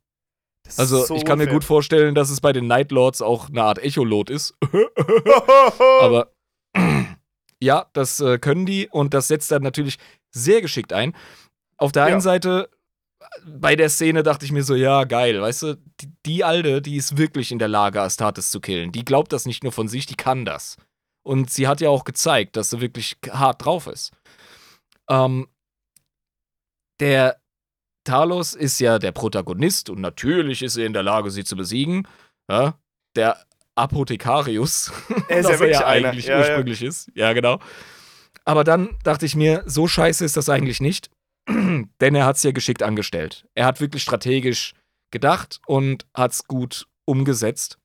Das 0.63 0.79
Also, 0.79 1.05
so 1.05 1.15
ich 1.15 1.25
kann 1.25 1.37
mir 1.37 1.47
gut 1.47 1.63
vorstellen, 1.63 2.15
dass 2.15 2.29
es 2.29 2.41
bei 2.41 2.51
den 2.51 2.67
Night 2.67 2.91
Lords 2.91 3.21
auch 3.21 3.49
eine 3.49 3.63
Art 3.63 3.77
Echolot 3.79 4.29
ist. 4.29 4.55
Aber 6.01 6.31
ja, 7.59 7.85
das 7.93 8.19
äh, 8.19 8.39
können 8.39 8.65
die 8.65 8.87
und 8.89 9.13
das 9.13 9.27
setzt 9.27 9.51
dann 9.51 9.61
natürlich 9.63 9.97
sehr 10.31 10.61
geschickt 10.61 10.91
ein. 10.93 11.15
Auf 11.77 11.91
der 11.91 12.03
einen 12.05 12.15
Ja. 12.15 12.21
Seite 12.21 12.69
bei 13.45 13.75
der 13.75 13.89
Szene 13.89 14.23
dachte 14.23 14.45
ich 14.45 14.51
mir 14.51 14.63
so, 14.63 14.75
ja, 14.75 15.03
geil, 15.03 15.41
weißt 15.41 15.63
du, 15.63 15.75
die, 15.99 16.11
die 16.25 16.43
Alte, 16.43 16.81
die 16.81 16.95
ist 16.95 17.17
wirklich 17.17 17.51
in 17.51 17.59
der 17.59 17.67
Lage, 17.67 18.01
Astartes 18.01 18.51
zu 18.51 18.59
killen. 18.59 18.91
Die 18.91 19.03
glaubt 19.05 19.33
das 19.33 19.45
nicht 19.45 19.63
nur 19.63 19.71
von 19.71 19.87
sich, 19.87 20.05
die 20.05 20.15
kann 20.15 20.45
das. 20.45 20.77
Und 21.25 21.49
sie 21.49 21.67
hat 21.67 21.81
ja 21.81 21.89
auch 21.89 22.03
gezeigt, 22.03 22.55
dass 22.55 22.69
sie 22.69 22.81
wirklich 22.81 23.17
hart 23.31 23.65
drauf 23.65 23.87
ist. 23.87 24.11
Ähm, 25.09 25.47
der 26.99 27.41
Talos 28.03 28.53
ist 28.53 28.79
ja 28.79 28.99
der 28.99 29.11
Protagonist 29.11 29.89
und 29.89 29.99
natürlich 30.01 30.61
ist 30.61 30.77
er 30.77 30.85
in 30.85 30.93
der 30.93 31.03
Lage, 31.03 31.31
sie 31.31 31.43
zu 31.43 31.55
besiegen. 31.55 32.07
Ja? 32.49 32.77
Der 33.15 33.43
Apothekarius, 33.75 34.91
Er 35.27 35.39
ist 35.39 35.49
ja 35.49 35.55
er 35.55 35.71
ja 35.71 35.85
eigentlich 35.87 36.27
Ja, 36.27 36.35
ja. 36.35 36.39
ursprünglich 36.41 36.83
ist. 36.83 37.11
Ja, 37.15 37.33
genau. 37.33 37.59
Aber 38.45 38.63
dann 38.63 38.97
dachte 39.03 39.25
ich 39.25 39.35
mir, 39.35 39.63
so 39.65 39.87
scheiße 39.87 40.23
ist 40.23 40.37
das 40.37 40.49
eigentlich 40.49 40.79
nicht, 40.79 41.09
denn 41.49 42.15
er 42.15 42.25
hat 42.25 42.37
es 42.37 42.43
ja 42.43 42.51
geschickt 42.51 42.83
angestellt. 42.83 43.47
Er 43.55 43.65
hat 43.65 43.81
wirklich 43.81 44.03
strategisch 44.03 44.73
gedacht 45.11 45.59
und 45.65 46.05
hat 46.13 46.33
es 46.33 46.47
gut 46.47 46.87
umgesetzt. 47.05 47.79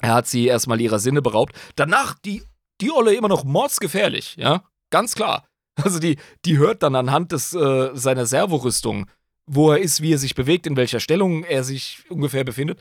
Er 0.00 0.14
hat 0.14 0.28
sie 0.28 0.46
erstmal 0.46 0.80
ihrer 0.80 1.00
Sinne 1.00 1.22
beraubt. 1.22 1.56
Danach 1.76 2.18
die, 2.18 2.44
die 2.80 2.90
Olle 2.90 3.14
immer 3.14 3.28
noch 3.28 3.44
mordsgefährlich, 3.44 4.36
ja, 4.36 4.64
ganz 4.90 5.14
klar. 5.14 5.44
Also 5.76 5.98
die, 5.98 6.18
die 6.44 6.58
hört 6.58 6.82
dann 6.82 6.94
anhand 6.94 7.32
des, 7.32 7.54
äh, 7.54 7.90
seiner 7.94 8.26
Servorüstung, 8.26 9.06
wo 9.46 9.70
er 9.70 9.78
ist, 9.78 10.02
wie 10.02 10.12
er 10.12 10.18
sich 10.18 10.34
bewegt, 10.34 10.66
in 10.66 10.76
welcher 10.76 11.00
Stellung 11.00 11.44
er 11.44 11.64
sich 11.64 12.04
ungefähr 12.10 12.44
befindet. 12.44 12.78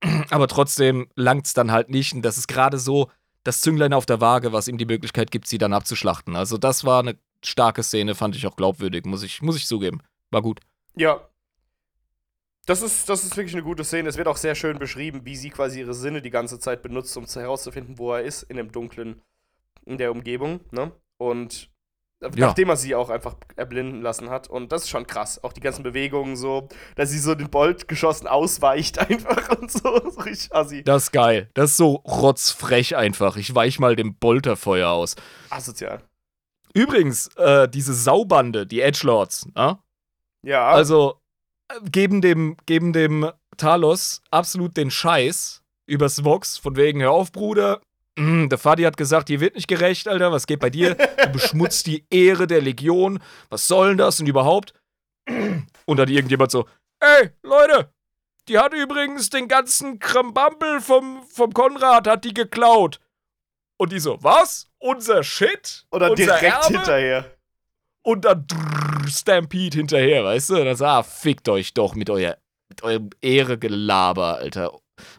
Aber 0.30 0.48
trotzdem 0.48 1.08
langt 1.16 1.46
es 1.46 1.54
dann 1.54 1.70
halt 1.70 1.90
nicht. 1.90 2.14
Und 2.14 2.22
das 2.22 2.38
ist 2.38 2.48
gerade 2.48 2.78
so 2.78 3.10
das 3.44 3.60
Zünglein 3.60 3.92
auf 3.92 4.06
der 4.06 4.20
Waage, 4.20 4.52
was 4.52 4.68
ihm 4.68 4.78
die 4.78 4.86
Möglichkeit 4.86 5.30
gibt, 5.30 5.46
sie 5.46 5.58
dann 5.58 5.72
abzuschlachten. 5.72 6.36
Also 6.36 6.58
das 6.58 6.84
war 6.84 7.00
eine 7.00 7.16
starke 7.44 7.82
Szene, 7.82 8.14
fand 8.14 8.36
ich 8.36 8.46
auch 8.46 8.56
glaubwürdig, 8.56 9.04
muss 9.04 9.22
ich, 9.22 9.42
muss 9.42 9.56
ich 9.56 9.66
zugeben. 9.66 10.00
War 10.30 10.42
gut. 10.42 10.60
Ja. 10.96 11.20
Das 12.68 12.82
ist, 12.82 13.08
das 13.08 13.24
ist 13.24 13.36
wirklich 13.36 13.54
eine 13.54 13.62
gute 13.64 13.82
Szene. 13.84 14.08
Es 14.08 14.16
wird 14.18 14.28
auch 14.28 14.36
sehr 14.36 14.54
schön 14.54 14.78
beschrieben, 14.78 15.22
wie 15.24 15.36
sie 15.36 15.50
quasi 15.50 15.80
ihre 15.80 15.94
Sinne 15.94 16.20
die 16.22 16.30
ganze 16.30 16.58
Zeit 16.58 16.82
benutzt, 16.82 17.16
um 17.16 17.26
zu- 17.26 17.40
herauszufinden, 17.40 17.98
wo 17.98 18.12
er 18.12 18.22
ist 18.22 18.42
in 18.44 18.56
dem 18.58 18.70
Dunklen, 18.70 19.22
in 19.86 19.96
der 19.98 20.12
Umgebung, 20.12 20.60
ne? 20.70 20.92
Und 21.16 21.70
Ja. 22.20 22.28
nachdem 22.48 22.68
er 22.68 22.76
sie 22.76 22.94
auch 22.94 23.10
einfach 23.10 23.36
erblinden 23.56 24.02
lassen 24.02 24.28
hat. 24.28 24.48
Und 24.50 24.70
das 24.72 24.82
ist 24.82 24.88
schon 24.90 25.06
krass. 25.06 25.42
Auch 25.44 25.52
die 25.52 25.60
ganzen 25.60 25.82
Bewegungen 25.84 26.36
so, 26.36 26.68
dass 26.96 27.10
sie 27.10 27.18
so 27.20 27.34
den 27.36 27.48
Bolt 27.48 27.88
geschossen 27.88 28.26
ausweicht 28.26 28.98
einfach 29.10 29.56
und 29.58 29.70
so. 29.70 29.78
so 30.10 30.20
richtig 30.20 30.52
assi. 30.54 30.82
Das 30.84 31.04
ist 31.04 31.12
geil. 31.12 31.48
Das 31.54 31.70
ist 31.70 31.76
so 31.78 31.92
rotzfrech 32.06 32.96
einfach. 32.96 33.36
Ich 33.36 33.54
weich 33.54 33.78
mal 33.78 33.96
dem 33.96 34.14
Bolterfeuer 34.16 34.90
aus. 34.90 35.14
Asozial. 35.48 36.02
Übrigens, 36.74 37.28
äh, 37.36 37.66
diese 37.68 37.94
Saubande, 37.94 38.66
die 38.66 38.80
Edgelords, 38.82 39.46
ne? 39.54 39.78
Ja. 40.42 40.68
Also 40.68 41.12
äh, 41.12 41.14
geben 41.90 42.20
dem, 42.20 42.56
geben 42.66 42.92
dem 42.92 43.30
Talos 43.56 44.22
absolut 44.30 44.76
den 44.76 44.90
Scheiß 44.90 45.62
übers 45.86 46.24
Vox, 46.24 46.58
von 46.58 46.76
wegen, 46.76 47.00
hör 47.00 47.12
auf, 47.12 47.32
Bruder. 47.32 47.80
Mm, 48.16 48.48
der 48.48 48.58
Fadi 48.58 48.82
hat 48.82 48.96
gesagt, 48.96 49.28
hier 49.28 49.40
wird 49.40 49.54
nicht 49.54 49.68
gerecht, 49.68 50.06
Alter. 50.08 50.32
Was 50.32 50.46
geht 50.46 50.60
bei 50.60 50.70
dir? 50.70 50.94
Du 50.94 51.30
beschmutzt 51.32 51.86
die 51.86 52.04
Ehre 52.10 52.46
der 52.46 52.60
Legion. 52.60 53.20
Was 53.48 53.66
soll 53.66 53.88
denn 53.88 53.98
das 53.98 54.20
und 54.20 54.26
überhaupt? 54.26 54.74
Und 55.86 55.96
dann 55.96 56.08
irgendjemand 56.08 56.50
so, 56.50 56.66
ey, 57.00 57.30
Leute, 57.42 57.92
die 58.48 58.58
hat 58.58 58.72
übrigens 58.74 59.30
den 59.30 59.46
ganzen 59.48 59.98
Krambambel 59.98 60.80
vom, 60.80 61.22
vom 61.28 61.52
Konrad, 61.52 62.06
hat 62.06 62.24
die 62.24 62.34
geklaut. 62.34 62.98
Und 63.78 63.92
die 63.92 64.00
so, 64.00 64.22
was? 64.22 64.68
Unser 64.78 65.22
Shit? 65.22 65.86
Oder 65.90 66.10
Unser 66.10 66.24
direkt 66.24 66.44
Erbe? 66.44 66.76
hinterher. 66.76 67.37
Und 68.08 68.24
dann 68.24 68.46
drrr, 68.46 69.06
Stampede 69.08 69.76
hinterher, 69.76 70.24
weißt 70.24 70.50
du? 70.50 70.56
Und 70.56 70.64
dann 70.64 70.76
so, 70.76 70.86
ah, 70.86 71.02
fickt 71.02 71.48
euch 71.48 71.74
doch 71.74 71.94
mit, 71.94 72.08
euer, 72.08 72.38
mit 72.70 72.82
eurem 72.82 73.10
Ehregelaber, 73.20 74.38
Alter. 74.38 74.72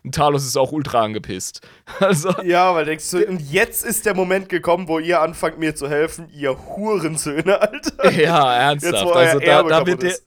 Und 0.03 0.15
Talos 0.15 0.43
ist 0.43 0.57
auch 0.57 0.71
ultra 0.71 1.03
angepisst. 1.03 1.61
Also, 1.99 2.29
Ja, 2.41 2.73
weil 2.73 2.85
denkst 2.85 3.11
du, 3.11 3.25
und 3.27 3.39
jetzt 3.51 3.85
ist 3.85 4.05
der 4.07 4.15
Moment 4.15 4.49
gekommen, 4.49 4.87
wo 4.87 4.97
ihr 4.97 5.21
anfangt, 5.21 5.59
mir 5.59 5.75
zu 5.75 5.87
helfen, 5.87 6.29
ihr 6.29 6.57
Hurensöhne, 6.57 7.61
Alter. 7.61 8.11
ja, 8.11 8.73
Jetzt, 8.73 8.83
ernsthaft. 8.83 9.05
euer 9.05 9.15
Also, 9.15 9.39
da, 9.39 9.63
da, 9.63 9.85
wird 9.85 10.03
ist. 10.03 10.25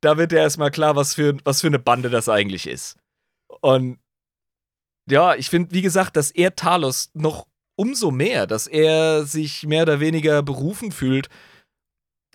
da 0.00 0.16
wird 0.16 0.32
dir 0.32 0.38
erstmal 0.38 0.70
klar, 0.70 0.96
was 0.96 1.14
für, 1.14 1.36
was 1.44 1.60
für 1.60 1.66
eine 1.66 1.78
Bande 1.78 2.08
das 2.08 2.28
eigentlich 2.30 2.66
ist. 2.66 2.96
Und 3.60 3.98
ja, 5.10 5.34
ich 5.34 5.50
finde, 5.50 5.72
wie 5.72 5.82
gesagt, 5.82 6.16
dass 6.16 6.30
er 6.30 6.56
Talos 6.56 7.10
noch 7.12 7.46
umso 7.76 8.10
mehr, 8.10 8.46
dass 8.46 8.66
er 8.66 9.24
sich 9.24 9.64
mehr 9.66 9.82
oder 9.82 10.00
weniger 10.00 10.42
berufen 10.42 10.90
fühlt. 10.90 11.28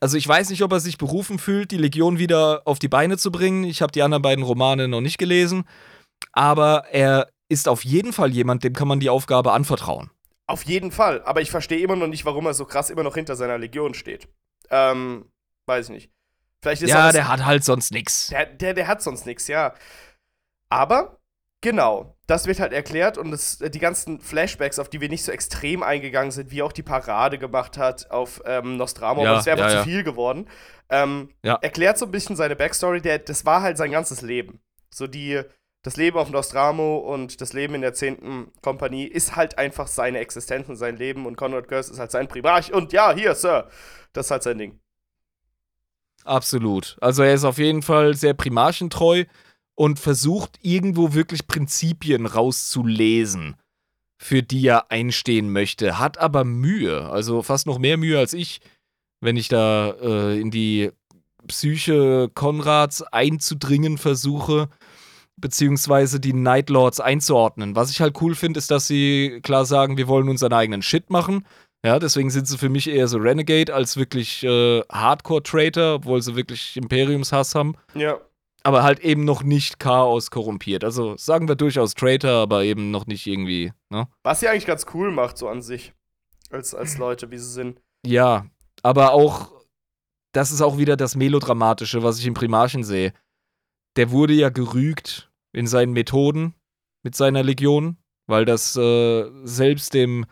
Also 0.04 0.18
ich 0.18 0.28
weiß 0.28 0.50
nicht, 0.50 0.62
ob 0.64 0.74
er 0.74 0.82
sich 0.82 0.98
berufen 0.98 1.40
fühlt, 1.40 1.72
die 1.72 1.78
Legion 1.78 2.20
wieder 2.20 2.64
auf 2.66 2.78
die 2.78 2.90
Beine 2.90 3.18
zu 3.18 3.32
bringen. 3.32 3.64
Ich 3.64 3.82
habe 3.82 3.94
die 3.94 4.02
anderen 4.02 4.22
beiden 4.22 4.44
Romane 4.44 4.90
noch 4.90 5.00
nicht 5.00 5.18
gelesen. 5.18 5.64
Aber 6.34 6.88
er 6.92 7.30
ist 7.48 7.70
auf 7.70 7.86
jeden 7.86 8.12
Fall 8.12 8.30
jemand, 8.32 8.66
dem 8.66 8.74
kann 8.74 8.90
man 8.90 9.00
die 9.00 9.10
Aufgabe 9.10 9.54
anvertrauen. 9.54 10.12
Auf 10.46 10.64
jeden 10.64 10.92
Fall. 10.92 11.24
Aber 11.24 11.40
ich 11.40 11.50
verstehe 11.50 11.80
immer 11.80 11.96
noch 11.96 12.08
nicht, 12.08 12.26
warum 12.26 12.46
er 12.46 12.54
so 12.54 12.66
krass 12.66 12.90
immer 12.90 13.04
noch 13.04 13.16
hinter 13.16 13.38
seiner 13.38 13.58
Legion 13.58 13.94
steht. 13.94 14.28
Ähm, 14.70 15.32
weiß 15.68 15.86
ich 15.86 15.94
nicht. 15.94 16.12
Vielleicht 16.62 16.82
ist 16.82 16.90
ja, 16.90 17.08
er 17.08 17.14
der 17.14 17.30
hat 17.30 17.46
halt 17.46 17.64
sonst 17.64 17.94
nix. 17.94 18.28
Der, 18.28 18.46
der, 18.46 18.74
der 18.74 18.88
hat 18.88 19.02
sonst 19.02 19.26
nichts, 19.26 19.48
ja. 19.48 19.74
Aber, 20.68 21.18
genau, 21.64 22.16
das 22.28 22.46
wird 22.46 22.60
halt 22.60 22.74
erklärt 22.74 23.18
und 23.18 23.34
es, 23.34 23.58
die 23.58 23.80
ganzen 23.80 24.22
Flashbacks, 24.22 24.78
auf 24.78 24.90
die 24.90 25.02
wir 25.02 25.10
nicht 25.10 25.24
so 25.24 25.32
extrem 25.32 25.82
eingegangen 25.82 26.30
sind, 26.32 26.52
wie 26.52 26.62
auch 26.62 26.72
die 26.74 26.84
Parade 26.84 27.40
gemacht 27.40 27.80
hat 27.80 28.12
auf 28.12 28.42
ähm, 28.46 28.78
Nostramo, 28.78 29.24
Ja, 29.24 29.30
aber 29.30 29.38
das 29.38 29.46
wäre 29.48 29.58
einfach 29.58 29.74
ja, 29.74 29.84
zu 29.84 29.90
viel 29.90 30.04
geworden, 30.04 30.48
ähm, 30.90 31.30
Ja. 31.42 31.56
erklärt 31.62 31.98
so 31.98 32.06
ein 32.06 32.12
bisschen 32.12 32.36
seine 32.36 32.56
Backstory, 32.56 33.02
der, 33.02 33.18
das 33.18 33.46
war 33.46 33.64
halt 33.64 33.78
sein 33.78 33.90
ganzes 33.92 34.22
Leben. 34.22 34.60
So 34.94 35.08
die, 35.08 35.42
das 35.82 35.98
Leben 35.98 36.18
auf 36.18 36.30
Nostramo 36.30 36.98
und 36.98 37.42
das 37.42 37.54
Leben 37.54 37.74
in 37.76 37.82
der 37.82 37.94
10. 37.94 38.52
Kompanie 38.62 39.06
ist 39.06 39.36
halt 39.36 39.58
einfach 39.58 39.88
seine 39.88 40.20
Existenz 40.20 40.70
und 40.70 40.76
sein 40.76 40.98
Leben 40.98 41.26
und 41.26 41.38
Conrad 41.38 41.68
Curse 41.68 41.92
ist 41.92 42.00
halt 42.00 42.12
sein 42.12 42.28
Primarch 42.28 42.72
und 42.72 42.94
ja, 42.94 43.14
hier, 43.14 43.34
Sir, 43.34 43.70
das 44.14 44.28
ist 44.28 44.32
halt 44.32 44.44
sein 44.44 44.58
Ding. 44.58 44.80
Absolut. 46.26 46.98
Also 47.02 47.24
er 47.24 47.34
ist 47.34 47.44
auf 47.44 47.58
jeden 47.58 47.82
Fall 47.82 48.14
sehr 48.14 48.34
primarchentreu 48.34 49.26
und 49.76 50.00
versucht 50.00 50.60
irgendwo 50.62 51.14
wirklich 51.14 51.48
Prinzipien 51.48 52.26
rauszulesen, 52.26 53.56
für 54.18 54.44
die 54.44 54.66
er 54.68 54.92
einstehen 54.92 55.52
möchte, 55.52 56.00
hat 56.00 56.18
aber 56.18 56.44
Mühe, 56.44 57.10
also 57.10 57.42
fast 57.42 57.68
noch 57.68 57.80
mehr 57.80 57.98
Mühe 57.98 58.18
als 58.18 58.34
ich, 58.34 58.62
wenn 59.22 59.38
ich 59.38 59.48
da 59.48 59.92
äh, 60.02 60.40
in 60.40 60.52
die 60.52 60.92
Psyche 61.48 62.30
Konrads 62.34 63.02
einzudringen 63.02 63.98
versuche, 63.98 64.70
beziehungsweise 65.36 66.20
die 66.20 66.34
Night 66.34 66.70
Lords 66.70 67.00
einzuordnen. 67.00 67.76
Was 67.76 67.92
ich 67.92 68.02
halt 68.02 68.22
cool 68.22 68.36
finde, 68.36 68.60
ist, 68.60 68.72
dass 68.72 68.88
sie 68.88 69.40
klar 69.44 69.66
sagen, 69.66 69.98
wir 69.98 70.08
wollen 70.08 70.30
unseren 70.30 70.54
eigenen 70.54 70.82
Shit 70.82 71.10
machen. 71.10 71.46
Ja, 71.86 72.00
deswegen 72.00 72.30
sind 72.30 72.48
sie 72.48 72.58
für 72.58 72.70
mich 72.70 72.90
eher 72.90 73.10
so 73.10 73.18
Renegade 73.18 73.74
als 73.74 73.98
wirklich 73.98 74.44
äh, 74.44 74.82
Hardcore-Traitor, 74.90 75.96
obwohl 75.96 76.22
sie 76.22 76.36
wirklich 76.36 76.78
Imperiumshass 76.78 77.56
haben. 77.56 77.76
Ja. 77.94 78.20
Aber 78.66 78.84
halt 78.84 79.00
eben 79.02 79.26
noch 79.26 79.44
nicht 79.44 79.80
Chaos 79.80 80.32
korrumpiert. 80.32 80.84
Also 80.86 81.18
sagen 81.18 81.48
wir 81.50 81.56
durchaus 81.56 81.96
Traitor, 81.96 82.32
aber 82.32 82.64
eben 82.64 82.92
noch 82.92 83.06
nicht 83.06 83.28
irgendwie, 83.28 83.74
ne? 83.90 84.08
Was 84.24 84.40
sie 84.40 84.48
eigentlich 84.48 84.66
ganz 84.66 84.86
cool 84.94 85.12
macht, 85.12 85.38
so 85.38 85.50
an 85.50 85.62
sich. 85.62 85.94
Als, 86.50 86.74
als 86.74 86.98
Leute, 86.98 87.30
wie 87.32 87.38
sie 87.38 87.52
sind. 87.52 87.82
Ja, 88.06 88.46
aber 88.84 89.12
auch, 89.12 89.52
das 90.34 90.52
ist 90.52 90.62
auch 90.62 90.78
wieder 90.78 90.96
das 90.96 91.16
Melodramatische, 91.16 92.04
was 92.04 92.20
ich 92.20 92.28
im 92.28 92.36
Primarchen 92.36 92.84
sehe. 92.84 93.12
Der 93.96 94.12
wurde 94.12 94.34
ja 94.34 94.50
gerügt 94.50 95.32
in 95.52 95.68
seinen 95.68 95.94
Methoden 95.94 96.54
mit 97.02 97.16
seiner 97.16 97.44
Legion, 97.44 97.98
weil 98.28 98.46
das 98.46 98.76
äh, 98.78 99.30
selbst 99.44 99.94
dem 99.94 100.26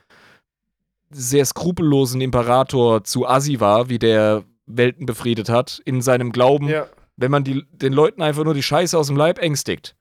sehr 1.10 1.46
skrupellosen 1.46 2.22
Imperator 2.22 3.04
zu 3.04 3.28
assi 3.28 3.60
war, 3.60 3.90
wie 3.90 4.00
der 4.00 4.44
Welten 4.66 5.06
befriedet 5.06 5.50
hat, 5.50 5.82
in 5.86 6.02
seinem 6.02 6.32
Glauben, 6.32 6.70
Ja. 6.70 6.88
Wenn 7.22 7.32
man 7.32 7.44
die, 7.44 7.64
den 7.72 7.94
Leuten 7.94 8.22
einfach 8.22 8.44
nur 8.44 8.54
die 8.54 8.64
Scheiße 8.64 8.98
aus 8.98 9.08
dem 9.08 9.16
Leib 9.16 9.40
ängstigt, 9.40 9.96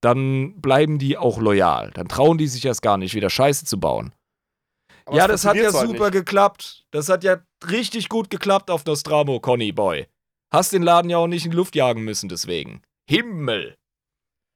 dann 0.00 0.60
bleiben 0.60 0.98
die 0.98 1.16
auch 1.16 1.38
loyal. 1.38 1.90
Dann 1.92 2.08
trauen 2.08 2.38
die 2.38 2.48
sich 2.48 2.64
erst 2.64 2.82
gar 2.82 2.96
nicht, 2.96 3.14
wieder 3.14 3.30
Scheiße 3.30 3.64
zu 3.64 3.78
bauen. 3.78 4.12
Aber 5.04 5.16
ja, 5.16 5.26
das 5.28 5.44
hat 5.44 5.56
ja 5.56 5.70
super 5.70 6.10
nicht. 6.10 6.12
geklappt. 6.12 6.84
Das 6.90 7.08
hat 7.08 7.24
ja 7.24 7.38
richtig 7.68 8.08
gut 8.08 8.30
geklappt 8.30 8.70
auf 8.70 8.84
Nostramo, 8.84 9.40
Conny 9.40 9.72
Boy. 9.72 10.06
Hast 10.52 10.72
den 10.72 10.82
Laden 10.82 11.10
ja 11.10 11.18
auch 11.18 11.26
nicht 11.26 11.44
in 11.44 11.50
die 11.50 11.56
Luft 11.56 11.74
jagen 11.76 12.02
müssen, 12.02 12.28
deswegen. 12.28 12.82
Himmel! 13.08 13.76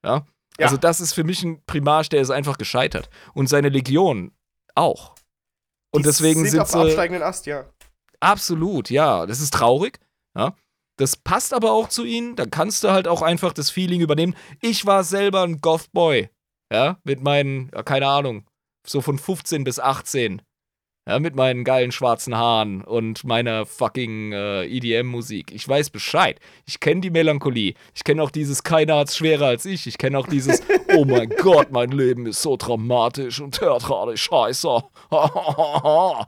Ja? 0.05 0.27
Ja. 0.59 0.67
Also, 0.67 0.77
das 0.77 1.01
ist 1.01 1.13
für 1.13 1.25
mich 1.25 1.43
ein 1.43 1.63
Primarch, 1.67 2.09
der 2.09 2.21
ist 2.21 2.31
einfach 2.31 2.59
gescheitert. 2.59 3.09
Und 3.35 3.49
seine 3.49 3.69
Legion 3.69 4.33
auch. 4.75 5.15
Und 5.91 6.05
Die 6.05 6.09
deswegen 6.09 6.41
sind 6.43 6.51
sind 6.51 6.61
auf 6.61 6.69
sie. 6.71 6.79
absteigenden 6.79 7.23
Ast, 7.23 7.47
ja. 7.47 7.65
Absolut, 8.21 8.91
ja. 8.91 9.27
Das 9.27 9.41
ist 9.41 9.53
traurig. 9.53 9.99
Ja. 10.37 10.55
Das 10.97 11.17
passt 11.17 11.53
aber 11.53 11.73
auch 11.73 11.89
zu 11.89 12.05
ihnen. 12.05 12.37
Da 12.37 12.47
kannst 12.47 12.85
du 12.85 12.91
halt 12.91 13.07
auch 13.07 13.23
einfach 13.23 13.53
das 13.53 13.71
Feeling 13.71 14.01
übernehmen. 14.01 14.35
Ich 14.61 14.87
war 14.87 15.05
selber 15.05 15.43
ein 15.43 15.61
Goth-Boy. 15.61 16.31
Ja, 16.73 16.99
mit 17.05 17.23
meinen, 17.23 17.71
keine 17.71 18.09
Ahnung, 18.09 18.45
so 18.87 19.01
von 19.01 19.19
15 19.19 19.63
bis 19.65 19.79
18. 19.79 20.43
Ja, 21.09 21.21
mit 21.21 21.37
meinen 21.37 21.63
geilen 21.63 21.93
schwarzen 21.93 22.37
Haaren 22.37 22.83
und 22.83 23.23
meiner 23.23 23.65
fucking 23.65 24.33
äh, 24.33 24.65
EDM-Musik. 24.65 25.53
Ich 25.53 25.69
weiß 25.69 25.91
Bescheid. 25.91 26.41
Ich 26.65 26.81
kenne 26.81 27.01
die 27.01 27.11
Melancholie. 27.11 27.75
Ich 27.95 28.03
kenne 28.03 28.21
auch 28.21 28.33
dieses 28.33 28.65
Keiner 28.65 28.97
hat's 28.97 29.17
schwerer 29.17 29.47
als 29.47 29.65
ich. 29.67 29.87
Ich 29.87 29.99
kenne 29.99 30.19
auch 30.19 30.27
dieses 30.27 30.63
Oh 30.97 31.05
mein 31.05 31.29
Gott, 31.29 31.71
mein 31.71 31.93
Leben 31.93 32.27
ist 32.27 32.43
so 32.43 32.57
dramatisch 32.57 33.41
und 33.41 33.55
theatralisch 33.55 34.23
scheiße. 34.25 34.83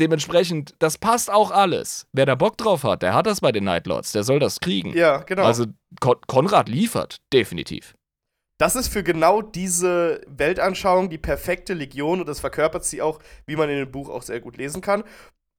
Dementsprechend, 0.00 0.74
das 0.78 0.98
passt 0.98 1.30
auch 1.30 1.50
alles. 1.50 2.06
Wer 2.12 2.26
da 2.26 2.34
Bock 2.34 2.56
drauf 2.56 2.84
hat, 2.84 3.02
der 3.02 3.14
hat 3.14 3.26
das 3.26 3.40
bei 3.40 3.52
den 3.52 3.64
Nightlords. 3.64 4.12
Der 4.12 4.24
soll 4.24 4.38
das 4.38 4.58
kriegen. 4.58 4.96
Ja, 4.96 5.18
genau. 5.18 5.44
Also 5.44 5.66
Kon 6.00 6.16
Konrad 6.26 6.68
liefert, 6.68 7.18
definitiv. 7.32 7.94
Das 8.56 8.76
ist 8.76 8.88
für 8.88 9.02
genau 9.02 9.42
diese 9.42 10.20
Weltanschauung 10.26 11.08
die 11.10 11.18
perfekte 11.18 11.74
Legion 11.74 12.20
und 12.20 12.26
das 12.26 12.40
verkörpert 12.40 12.84
sie 12.84 13.00
auch, 13.00 13.18
wie 13.46 13.56
man 13.56 13.70
in 13.70 13.76
dem 13.76 13.90
Buch 13.90 14.08
auch 14.08 14.22
sehr 14.22 14.40
gut 14.40 14.56
lesen 14.56 14.82
kann. 14.82 15.04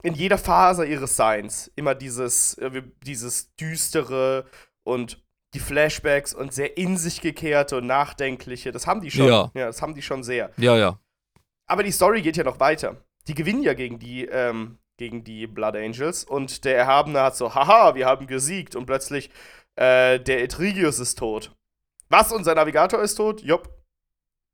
In 0.03 0.13
jeder 0.13 0.37
Phase 0.37 0.85
ihres 0.85 1.15
Seins. 1.15 1.71
Immer 1.75 1.95
dieses, 1.95 2.55
äh, 2.55 2.83
dieses 3.03 3.55
düstere 3.55 4.45
und 4.83 5.23
die 5.53 5.59
Flashbacks 5.59 6.33
und 6.33 6.53
sehr 6.53 6.77
in 6.77 6.97
sich 6.97 7.21
gekehrte 7.21 7.77
und 7.77 7.87
nachdenkliche. 7.87 8.71
Das 8.71 8.87
haben 8.87 9.01
die 9.01 9.11
schon. 9.11 9.27
Ja. 9.27 9.51
ja, 9.53 9.67
das 9.67 9.81
haben 9.81 9.93
die 9.93 10.01
schon 10.01 10.23
sehr. 10.23 10.51
Ja, 10.57 10.77
ja. 10.77 10.99
Aber 11.67 11.83
die 11.83 11.91
Story 11.91 12.21
geht 12.21 12.37
ja 12.37 12.43
noch 12.43 12.59
weiter. 12.59 12.97
Die 13.27 13.35
gewinnen 13.35 13.63
ja 13.63 13.73
gegen 13.73 13.99
die, 13.99 14.25
ähm, 14.25 14.79
gegen 14.97 15.23
die 15.23 15.47
Blood 15.47 15.75
Angels 15.75 16.23
und 16.23 16.63
der 16.65 16.77
Erhabene 16.77 17.21
hat 17.21 17.35
so, 17.35 17.55
haha, 17.55 17.95
wir 17.95 18.05
haben 18.05 18.27
gesiegt 18.27 18.75
und 18.75 18.85
plötzlich, 18.85 19.29
äh, 19.75 20.19
der 20.19 20.43
Etrigius 20.43 20.99
ist 20.99 21.17
tot. 21.17 21.55
Was? 22.09 22.31
Unser 22.31 22.55
Navigator 22.55 23.01
ist 23.01 23.15
tot? 23.15 23.41
Jupp. 23.41 23.69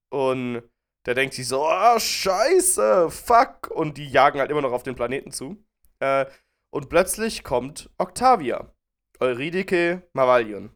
Und 0.10 0.62
der 1.06 1.16
denkt 1.16 1.34
sich 1.34 1.48
so, 1.48 1.66
ah, 1.66 2.00
scheiße, 2.00 3.10
fuck. 3.10 3.72
Und 3.72 3.98
die 3.98 4.08
jagen 4.08 4.40
halt 4.40 4.52
immer 4.52 4.62
noch 4.62 4.74
auf 4.74 4.84
den 4.84 4.96
Planeten 4.96 5.32
zu. 5.32 5.58
Äh, 6.00 6.26
und 6.70 6.90
plötzlich 6.90 7.44
kommt 7.44 7.90
Octavia. 7.98 8.72
Euridike 9.20 10.08
Mavalion. 10.14 10.70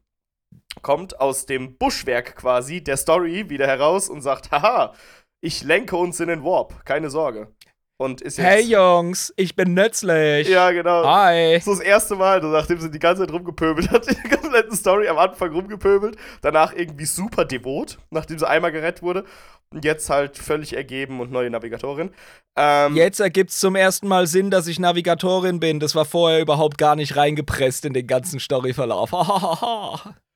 Kommt 0.81 1.19
aus 1.19 1.45
dem 1.45 1.77
Buschwerk 1.77 2.35
quasi 2.35 2.83
der 2.83 2.97
Story 2.97 3.49
wieder 3.49 3.67
heraus 3.67 4.09
und 4.09 4.21
sagt, 4.21 4.51
haha, 4.51 4.95
ich 5.41 5.63
lenke 5.63 5.95
uns 5.95 6.19
in 6.19 6.29
den 6.29 6.43
Warp, 6.43 6.85
keine 6.85 7.09
Sorge. 7.09 7.53
Und 8.01 8.21
ist 8.21 8.39
jetzt. 8.39 8.47
Hey 8.47 8.63
Jungs, 8.63 9.31
ich 9.37 9.55
bin 9.55 9.75
nützlich. 9.75 10.47
Ja, 10.47 10.71
genau. 10.71 11.05
Hi. 11.05 11.59
So 11.59 11.69
das 11.69 11.81
erste 11.81 12.15
Mal, 12.15 12.41
nachdem 12.41 12.79
sie 12.79 12.89
die 12.89 12.97
ganze 12.97 13.21
Zeit 13.21 13.31
rumgepöbelt 13.31 13.91
hat, 13.91 14.09
die 14.09 14.27
komplette 14.27 14.75
Story 14.75 15.07
am 15.07 15.19
Anfang 15.19 15.51
rumgepöbelt, 15.53 16.17
danach 16.41 16.73
irgendwie 16.73 17.05
super 17.05 17.45
devot, 17.45 17.99
nachdem 18.09 18.39
sie 18.39 18.49
einmal 18.49 18.71
gerettet 18.71 19.03
wurde. 19.03 19.23
Und 19.71 19.85
jetzt 19.85 20.09
halt 20.09 20.35
völlig 20.35 20.75
ergeben 20.75 21.19
und 21.19 21.31
neue 21.31 21.51
Navigatorin. 21.51 22.09
Ähm, 22.57 22.95
Jetzt 22.95 23.19
ergibt's 23.19 23.59
zum 23.59 23.75
ersten 23.75 24.07
Mal 24.07 24.25
Sinn, 24.25 24.49
dass 24.49 24.65
ich 24.65 24.79
Navigatorin 24.79 25.59
bin. 25.59 25.79
Das 25.79 25.93
war 25.93 26.05
vorher 26.05 26.41
überhaupt 26.41 26.79
gar 26.79 26.95
nicht 26.95 27.15
reingepresst 27.15 27.85
in 27.85 27.93
den 27.93 28.07
ganzen 28.07 28.39
Storyverlauf. 28.39 29.11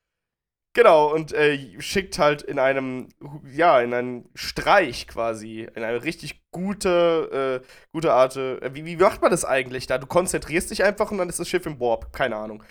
Genau, 0.75 1.13
und 1.13 1.31
äh, 1.31 1.57
schickt 1.79 2.19
halt 2.19 2.41
in 2.41 2.59
einem, 2.59 3.07
ja, 3.49 3.79
in 3.79 3.93
einen 3.93 4.29
Streich 4.35 5.07
quasi, 5.07 5.61
in 5.73 5.83
eine 5.83 6.03
richtig 6.03 6.41
gute, 6.51 7.61
äh, 7.63 7.67
gute 7.93 8.11
Art. 8.11 8.35
Äh, 8.35 8.73
wie, 8.73 8.83
wie 8.83 8.97
macht 8.97 9.21
man 9.21 9.31
das 9.31 9.45
eigentlich 9.45 9.87
da? 9.87 9.97
Du 9.97 10.05
konzentrierst 10.05 10.69
dich 10.71 10.83
einfach 10.83 11.11
und 11.11 11.17
dann 11.17 11.29
ist 11.29 11.39
das 11.39 11.47
Schiff 11.47 11.65
im 11.65 11.79
Warp. 11.79 12.11
Keine 12.11 12.35
Ahnung. 12.35 12.61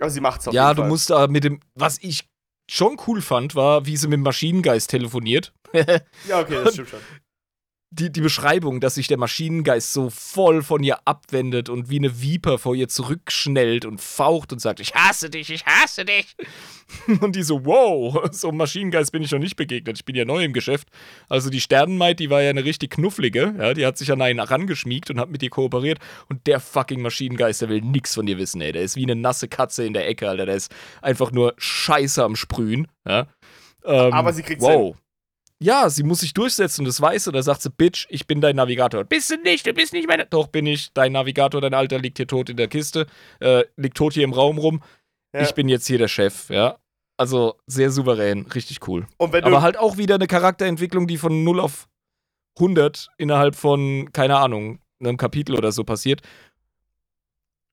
Aber 0.00 0.10
sie 0.10 0.20
macht's 0.20 0.48
auf 0.48 0.54
ja, 0.54 0.70
jeden 0.70 0.76
du 0.76 0.82
Fall. 0.82 0.88
musst 0.88 1.10
da 1.10 1.28
mit 1.28 1.44
dem. 1.44 1.60
Was 1.76 1.98
ich 2.02 2.28
schon 2.68 2.98
cool 3.06 3.22
fand, 3.22 3.54
war, 3.54 3.86
wie 3.86 3.96
sie 3.96 4.08
mit 4.08 4.16
dem 4.16 4.22
Maschinengeist 4.22 4.90
telefoniert. 4.90 5.54
Ja, 6.28 6.40
okay, 6.40 6.62
das 6.64 6.74
stimmt 6.74 6.90
schon. 6.90 7.00
Die, 7.92 8.10
die 8.10 8.22
Beschreibung, 8.22 8.80
dass 8.80 8.94
sich 8.94 9.06
der 9.06 9.18
Maschinengeist 9.18 9.92
so 9.92 10.08
voll 10.08 10.62
von 10.62 10.82
ihr 10.82 10.96
abwendet 11.04 11.68
und 11.68 11.90
wie 11.90 11.98
eine 11.98 12.22
Viper 12.22 12.58
vor 12.58 12.74
ihr 12.74 12.88
zurückschnellt 12.88 13.84
und 13.84 14.00
faucht 14.00 14.52
und 14.52 14.60
sagt, 14.60 14.80
ich 14.80 14.94
hasse 14.94 15.28
dich, 15.28 15.50
ich 15.50 15.66
hasse 15.66 16.04
dich. 16.04 16.34
Und 17.20 17.36
die 17.36 17.42
so, 17.42 17.64
wow, 17.64 18.28
so 18.32 18.48
einem 18.48 18.58
Maschinengeist 18.58 19.12
bin 19.12 19.22
ich 19.22 19.30
noch 19.30 19.38
nicht 19.38 19.56
begegnet, 19.56 19.96
ich 19.96 20.04
bin 20.04 20.14
ja 20.14 20.26
neu 20.26 20.44
im 20.44 20.52
Geschäft. 20.52 20.88
Also 21.26 21.48
die 21.48 21.60
Sternenmaid, 21.60 22.20
die 22.20 22.28
war 22.28 22.42
ja 22.42 22.50
eine 22.50 22.64
richtig 22.64 22.90
knufflige, 22.90 23.54
ja, 23.58 23.72
die 23.72 23.86
hat 23.86 23.96
sich 23.96 24.12
an 24.12 24.20
einen 24.20 24.40
rangeschmiegt 24.40 25.08
und 25.10 25.18
hat 25.18 25.30
mit 25.30 25.42
ihr 25.42 25.48
kooperiert 25.48 26.00
und 26.28 26.46
der 26.46 26.60
fucking 26.60 27.00
Maschinengeist, 27.00 27.62
der 27.62 27.70
will 27.70 27.80
nix 27.80 28.14
von 28.14 28.26
dir 28.26 28.36
wissen, 28.36 28.60
ey, 28.60 28.72
der 28.72 28.82
ist 28.82 28.96
wie 28.96 29.04
eine 29.04 29.16
nasse 29.16 29.48
Katze 29.48 29.86
in 29.86 29.94
der 29.94 30.06
Ecke, 30.06 30.28
Alter, 30.28 30.44
der 30.44 30.56
ist 30.56 30.70
einfach 31.00 31.32
nur 31.32 31.54
scheiße 31.56 32.22
am 32.22 32.36
Sprühen, 32.36 32.88
ja. 33.06 33.26
Ähm, 33.84 34.12
Aber 34.12 34.34
sie 34.34 34.42
kriegt's 34.42 34.62
wow. 34.62 34.94
Ja, 35.62 35.88
sie 35.88 36.02
muss 36.02 36.20
sich 36.20 36.34
durchsetzen, 36.34 36.84
das 36.84 37.00
weiß 37.00 37.24
sie. 37.24 37.32
Da 37.32 37.42
sagt 37.42 37.62
sie, 37.62 37.70
Bitch, 37.70 38.06
ich 38.10 38.26
bin 38.26 38.40
dein 38.40 38.56
Navigator. 38.56 39.04
Bist 39.04 39.30
du 39.30 39.36
nicht, 39.36 39.64
du 39.64 39.72
bist 39.72 39.92
nicht 39.92 40.08
meine. 40.08 40.26
Doch, 40.26 40.48
bin 40.48 40.66
ich. 40.66 40.92
Dein 40.92 41.12
Navigator, 41.12 41.60
dein 41.60 41.72
Alter 41.72 42.00
liegt 42.00 42.18
hier 42.18 42.26
tot 42.26 42.50
in 42.50 42.56
der 42.56 42.66
Kiste, 42.66 43.06
äh, 43.38 43.64
liegt 43.76 43.96
tot 43.96 44.14
hier 44.14 44.24
im 44.24 44.32
Raum 44.32 44.58
rum. 44.58 44.82
Ja. 45.32 45.42
Ich 45.42 45.54
bin 45.54 45.68
jetzt 45.68 45.86
hier 45.86 45.98
der 45.98 46.08
Chef, 46.08 46.50
ja. 46.50 46.78
Also 47.16 47.54
sehr 47.66 47.92
souverän, 47.92 48.46
richtig 48.46 48.88
cool. 48.88 49.06
Und 49.18 49.32
wenn 49.32 49.42
du, 49.42 49.46
Aber 49.48 49.62
halt 49.62 49.78
auch 49.78 49.96
wieder 49.96 50.16
eine 50.16 50.26
Charakterentwicklung, 50.26 51.06
die 51.06 51.16
von 51.16 51.44
0 51.44 51.60
auf 51.60 51.88
100 52.56 53.08
innerhalb 53.16 53.54
von, 53.54 54.10
keine 54.12 54.38
Ahnung, 54.38 54.80
einem 54.98 55.16
Kapitel 55.16 55.56
oder 55.56 55.70
so 55.70 55.84
passiert. 55.84 56.22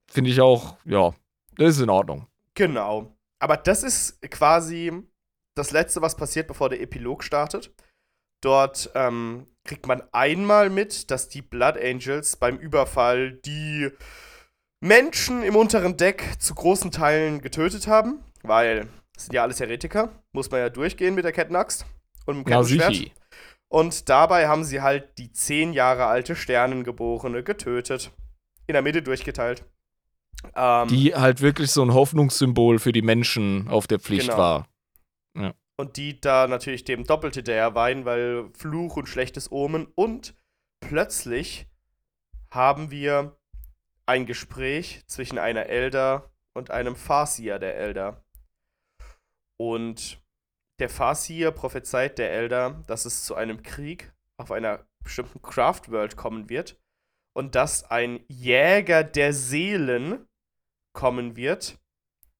Finde 0.07 0.29
ich 0.29 0.41
auch, 0.41 0.77
ja, 0.85 1.15
das 1.57 1.77
ist 1.77 1.81
in 1.81 1.89
Ordnung. 1.89 2.27
Genau. 2.53 3.15
Aber 3.39 3.57
das 3.57 3.81
ist 3.83 4.21
quasi 4.29 4.91
das 5.55 5.71
Letzte, 5.71 6.01
was 6.01 6.15
passiert, 6.15 6.47
bevor 6.47 6.69
der 6.69 6.81
Epilog 6.81 7.23
startet. 7.23 7.73
Dort 8.41 8.89
ähm, 8.95 9.47
kriegt 9.65 9.87
man 9.87 10.01
einmal 10.11 10.69
mit, 10.69 11.11
dass 11.11 11.27
die 11.29 11.41
Blood 11.41 11.77
Angels 11.77 12.37
beim 12.37 12.57
Überfall 12.57 13.33
die 13.33 13.89
Menschen 14.81 15.43
im 15.43 15.55
unteren 15.55 15.97
Deck 15.97 16.23
zu 16.39 16.55
großen 16.55 16.91
Teilen 16.91 17.41
getötet 17.41 17.87
haben, 17.87 18.23
weil 18.43 18.87
das 19.13 19.25
sind 19.25 19.33
ja 19.33 19.43
alles 19.43 19.59
Heretiker, 19.59 20.09
muss 20.31 20.49
man 20.49 20.61
ja 20.61 20.69
durchgehen 20.69 21.15
mit 21.15 21.25
der 21.25 21.33
Kettenaxt 21.33 21.85
und 22.25 22.35
dem 22.35 22.45
Kettenschwert. 22.45 23.11
Und 23.67 24.09
dabei 24.09 24.47
haben 24.47 24.63
sie 24.63 24.81
halt 24.81 25.17
die 25.17 25.31
zehn 25.31 25.73
Jahre 25.73 26.05
alte 26.05 26.35
Sternengeborene 26.35 27.43
getötet. 27.43 28.11
In 28.65 28.73
der 28.73 28.81
Mitte 28.81 29.01
durchgeteilt. 29.01 29.63
Ähm, 30.55 30.87
Die 30.87 31.13
halt 31.13 31.41
wirklich 31.41 31.71
so 31.71 31.83
ein 31.83 31.93
Hoffnungssymbol 31.93 32.79
für 32.79 32.91
die 32.91 33.01
Menschen 33.01 33.67
auf 33.67 33.87
der 33.87 33.99
Pflicht 33.99 34.27
Genau. 34.27 34.37
war. 34.37 34.67
Und 35.77 35.97
die 35.97 36.19
da 36.19 36.47
natürlich 36.47 36.83
dem 36.83 37.05
doppelt 37.05 37.35
hinterher 37.35 37.73
weinen, 37.75 38.05
weil 38.05 38.49
Fluch 38.53 38.97
und 38.97 39.07
schlechtes 39.07 39.51
Omen. 39.51 39.87
Und 39.95 40.35
plötzlich 40.81 41.67
haben 42.51 42.91
wir 42.91 43.37
ein 44.05 44.25
Gespräch 44.25 45.03
zwischen 45.07 45.37
einer 45.37 45.67
Elder 45.67 46.31
und 46.53 46.71
einem 46.71 46.95
Farsier 46.95 47.59
der 47.59 47.77
Elder. 47.77 48.25
Und 49.57 50.21
der 50.79 50.89
Farsier 50.89 51.51
prophezeit 51.51 52.17
der 52.17 52.31
Elder, 52.31 52.83
dass 52.87 53.05
es 53.05 53.23
zu 53.23 53.35
einem 53.35 53.61
Krieg 53.63 54.11
auf 54.37 54.51
einer 54.51 54.85
bestimmten 55.03 55.41
Craft 55.41 55.83
World 55.89 56.15
kommen 56.15 56.49
wird. 56.49 56.79
Und 57.33 57.55
dass 57.55 57.83
ein 57.83 58.19
Jäger 58.27 59.03
der 59.03 59.33
Seelen 59.33 60.27
kommen 60.93 61.35
wird 61.35 61.77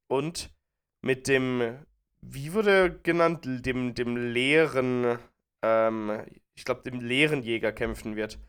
und 0.07 0.53
mit 1.01 1.27
dem 1.27 1.85
wie 2.21 2.53
wurde 2.53 2.99
genannt, 3.01 3.45
dem, 3.45 3.93
dem 3.93 4.17
leeren, 4.17 5.19
ähm, 5.61 6.21
ich 6.53 6.65
glaube, 6.65 6.81
dem 6.81 6.99
leeren 6.99 7.41
Jäger 7.41 7.71
kämpfen 7.71 8.15
wird. 8.15 8.39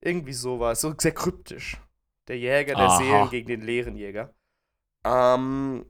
Irgendwie 0.00 0.34
so 0.34 0.60
war 0.60 0.72
es, 0.72 0.80
so 0.80 0.94
sehr 0.98 1.12
kryptisch. 1.12 1.80
Der 2.28 2.38
Jäger 2.38 2.74
der 2.74 2.84
Aha. 2.84 2.98
Seelen 2.98 3.30
gegen 3.30 3.48
den 3.48 3.60
leeren 3.62 3.96
Jäger. 3.96 4.34
Ähm, 5.04 5.86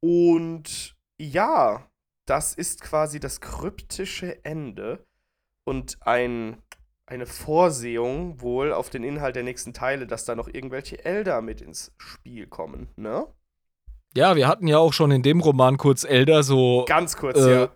und 0.00 0.96
ja, 1.18 1.90
das 2.26 2.54
ist 2.54 2.80
quasi 2.80 3.20
das 3.20 3.40
kryptische 3.40 4.44
Ende 4.44 5.04
und 5.64 5.98
ein, 6.06 6.62
eine 7.06 7.26
Vorsehung 7.26 8.40
wohl 8.40 8.72
auf 8.72 8.90
den 8.90 9.04
Inhalt 9.04 9.36
der 9.36 9.42
nächsten 9.42 9.72
Teile, 9.72 10.06
dass 10.06 10.24
da 10.24 10.34
noch 10.34 10.48
irgendwelche 10.48 11.04
Elder 11.04 11.42
mit 11.42 11.60
ins 11.60 11.92
Spiel 11.98 12.46
kommen, 12.46 12.88
ne? 12.96 13.26
Ja, 14.16 14.34
wir 14.36 14.48
hatten 14.48 14.66
ja 14.66 14.78
auch 14.78 14.92
schon 14.92 15.10
in 15.10 15.22
dem 15.22 15.40
Roman 15.40 15.76
kurz 15.76 16.04
Elder 16.04 16.42
so 16.42 16.84
Ganz 16.88 17.16
kurz, 17.16 17.38
Äh, 17.38 17.52
ja. 17.52 17.68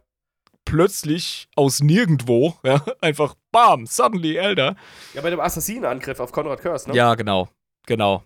plötzlich 0.64 1.48
aus 1.54 1.80
nirgendwo, 1.80 2.54
ja, 2.64 2.84
einfach 3.00 3.34
bam, 3.52 3.86
suddenly 3.86 4.36
Elder. 4.36 4.76
Ja, 5.14 5.20
bei 5.22 5.30
dem 5.30 5.40
Assassinenangriff 5.40 6.18
auf 6.20 6.32
Konrad 6.32 6.60
Curse, 6.60 6.90
ne? 6.90 6.96
Ja, 6.96 7.14
genau, 7.14 7.48
genau. 7.86 8.24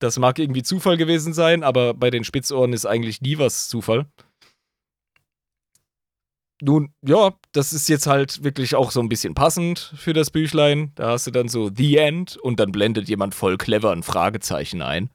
Das 0.00 0.18
mag 0.18 0.40
irgendwie 0.40 0.64
Zufall 0.64 0.96
gewesen 0.96 1.32
sein, 1.32 1.62
aber 1.62 1.94
bei 1.94 2.10
den 2.10 2.24
Spitzohren 2.24 2.72
ist 2.72 2.86
eigentlich 2.86 3.20
nie 3.20 3.38
was 3.38 3.68
Zufall. 3.68 4.06
Nun, 6.60 6.92
ja, 7.02 7.32
das 7.52 7.72
ist 7.72 7.88
jetzt 7.88 8.06
halt 8.06 8.44
wirklich 8.44 8.74
auch 8.76 8.90
so 8.92 9.00
ein 9.00 9.08
bisschen 9.08 9.34
passend 9.34 9.92
für 9.96 10.12
das 10.12 10.30
Büchlein. 10.30 10.92
Da 10.94 11.10
hast 11.10 11.26
du 11.26 11.30
dann 11.30 11.48
so 11.48 11.70
The 11.74 11.96
End 11.98 12.36
und 12.36 12.60
dann 12.60 12.70
blendet 12.72 13.08
jemand 13.08 13.34
voll 13.34 13.58
clever 13.58 13.90
ein 13.92 14.02
Fragezeichen 14.04 14.80
ein. 14.80 15.10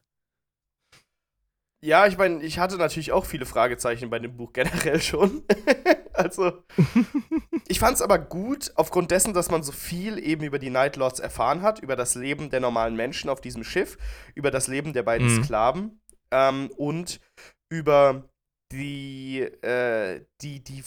Ja, 1.83 2.07
ich 2.07 2.17
meine, 2.17 2.43
ich 2.43 2.57
hatte 2.57 2.77
natürlich 2.77 3.11
auch 3.11 3.25
viele 3.25 3.45
Fragezeichen 3.45 4.09
bei 4.09 4.17
dem 4.17 4.35
Buch 4.35 4.51
generell 4.51 4.99
schon. 4.99 5.43
also, 6.13 6.63
ich 7.67 7.79
fand 7.79 7.95
es 7.95 8.01
aber 8.01 8.17
gut, 8.17 8.71
aufgrund 8.75 9.11
dessen, 9.11 9.33
dass 9.33 9.51
man 9.51 9.61
so 9.61 9.71
viel 9.71 10.17
eben 10.17 10.43
über 10.43 10.57
die 10.57 10.71
Night 10.71 10.95
Lords 10.95 11.19
erfahren 11.19 11.61
hat, 11.61 11.79
über 11.79 11.95
das 11.95 12.15
Leben 12.15 12.49
der 12.49 12.61
normalen 12.61 12.95
Menschen 12.95 13.29
auf 13.29 13.41
diesem 13.41 13.63
Schiff, 13.63 13.97
über 14.33 14.49
das 14.49 14.67
Leben 14.67 14.93
der 14.93 15.03
beiden 15.03 15.27
Mhm. 15.27 15.43
Sklaven 15.43 16.01
ähm, 16.31 16.71
und 16.77 17.19
über 17.69 18.27
die, 18.71 19.41
äh, 19.41 20.25
die, 20.41 20.63
die, 20.63 20.83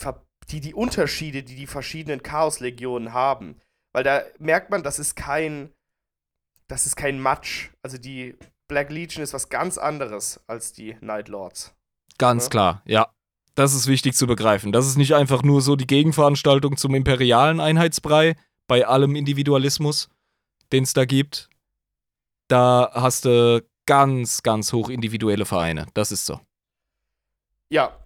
die, 0.50 0.60
die 0.60 0.74
Unterschiede, 0.74 1.44
die 1.44 1.54
die 1.54 1.66
verschiedenen 1.68 2.22
Chaoslegionen 2.22 3.12
haben. 3.12 3.60
Weil 3.92 4.04
da 4.04 4.22
merkt 4.38 4.70
man, 4.70 4.82
das 4.82 4.98
ist 4.98 5.14
kein, 5.14 5.72
das 6.68 6.86
ist 6.86 6.96
kein 6.96 7.20
Matsch. 7.20 7.70
Also 7.82 7.96
die 7.96 8.36
Black 8.70 8.90
Legion 8.90 9.22
ist 9.22 9.34
was 9.34 9.48
ganz 9.48 9.76
anderes 9.78 10.40
als 10.46 10.72
die 10.72 10.96
Night 11.00 11.28
Lords. 11.28 11.74
Ganz 12.18 12.44
Ja. 12.44 12.50
klar, 12.50 12.82
ja. 12.86 13.08
Das 13.56 13.74
ist 13.74 13.88
wichtig 13.88 14.14
zu 14.14 14.28
begreifen. 14.28 14.70
Das 14.70 14.86
ist 14.86 14.96
nicht 14.96 15.14
einfach 15.14 15.42
nur 15.42 15.60
so 15.60 15.74
die 15.74 15.88
Gegenveranstaltung 15.88 16.76
zum 16.76 16.94
imperialen 16.94 17.58
Einheitsbrei 17.60 18.36
bei 18.68 18.86
allem 18.86 19.16
Individualismus, 19.16 20.08
den 20.72 20.84
es 20.84 20.92
da 20.92 21.04
gibt. 21.04 21.50
Da 22.46 22.90
hast 22.94 23.24
du 23.24 23.62
ganz, 23.86 24.44
ganz 24.44 24.72
hoch 24.72 24.88
individuelle 24.88 25.44
Vereine. 25.46 25.86
Das 25.94 26.12
ist 26.12 26.26
so. 26.26 26.40
Ja. 27.70 27.96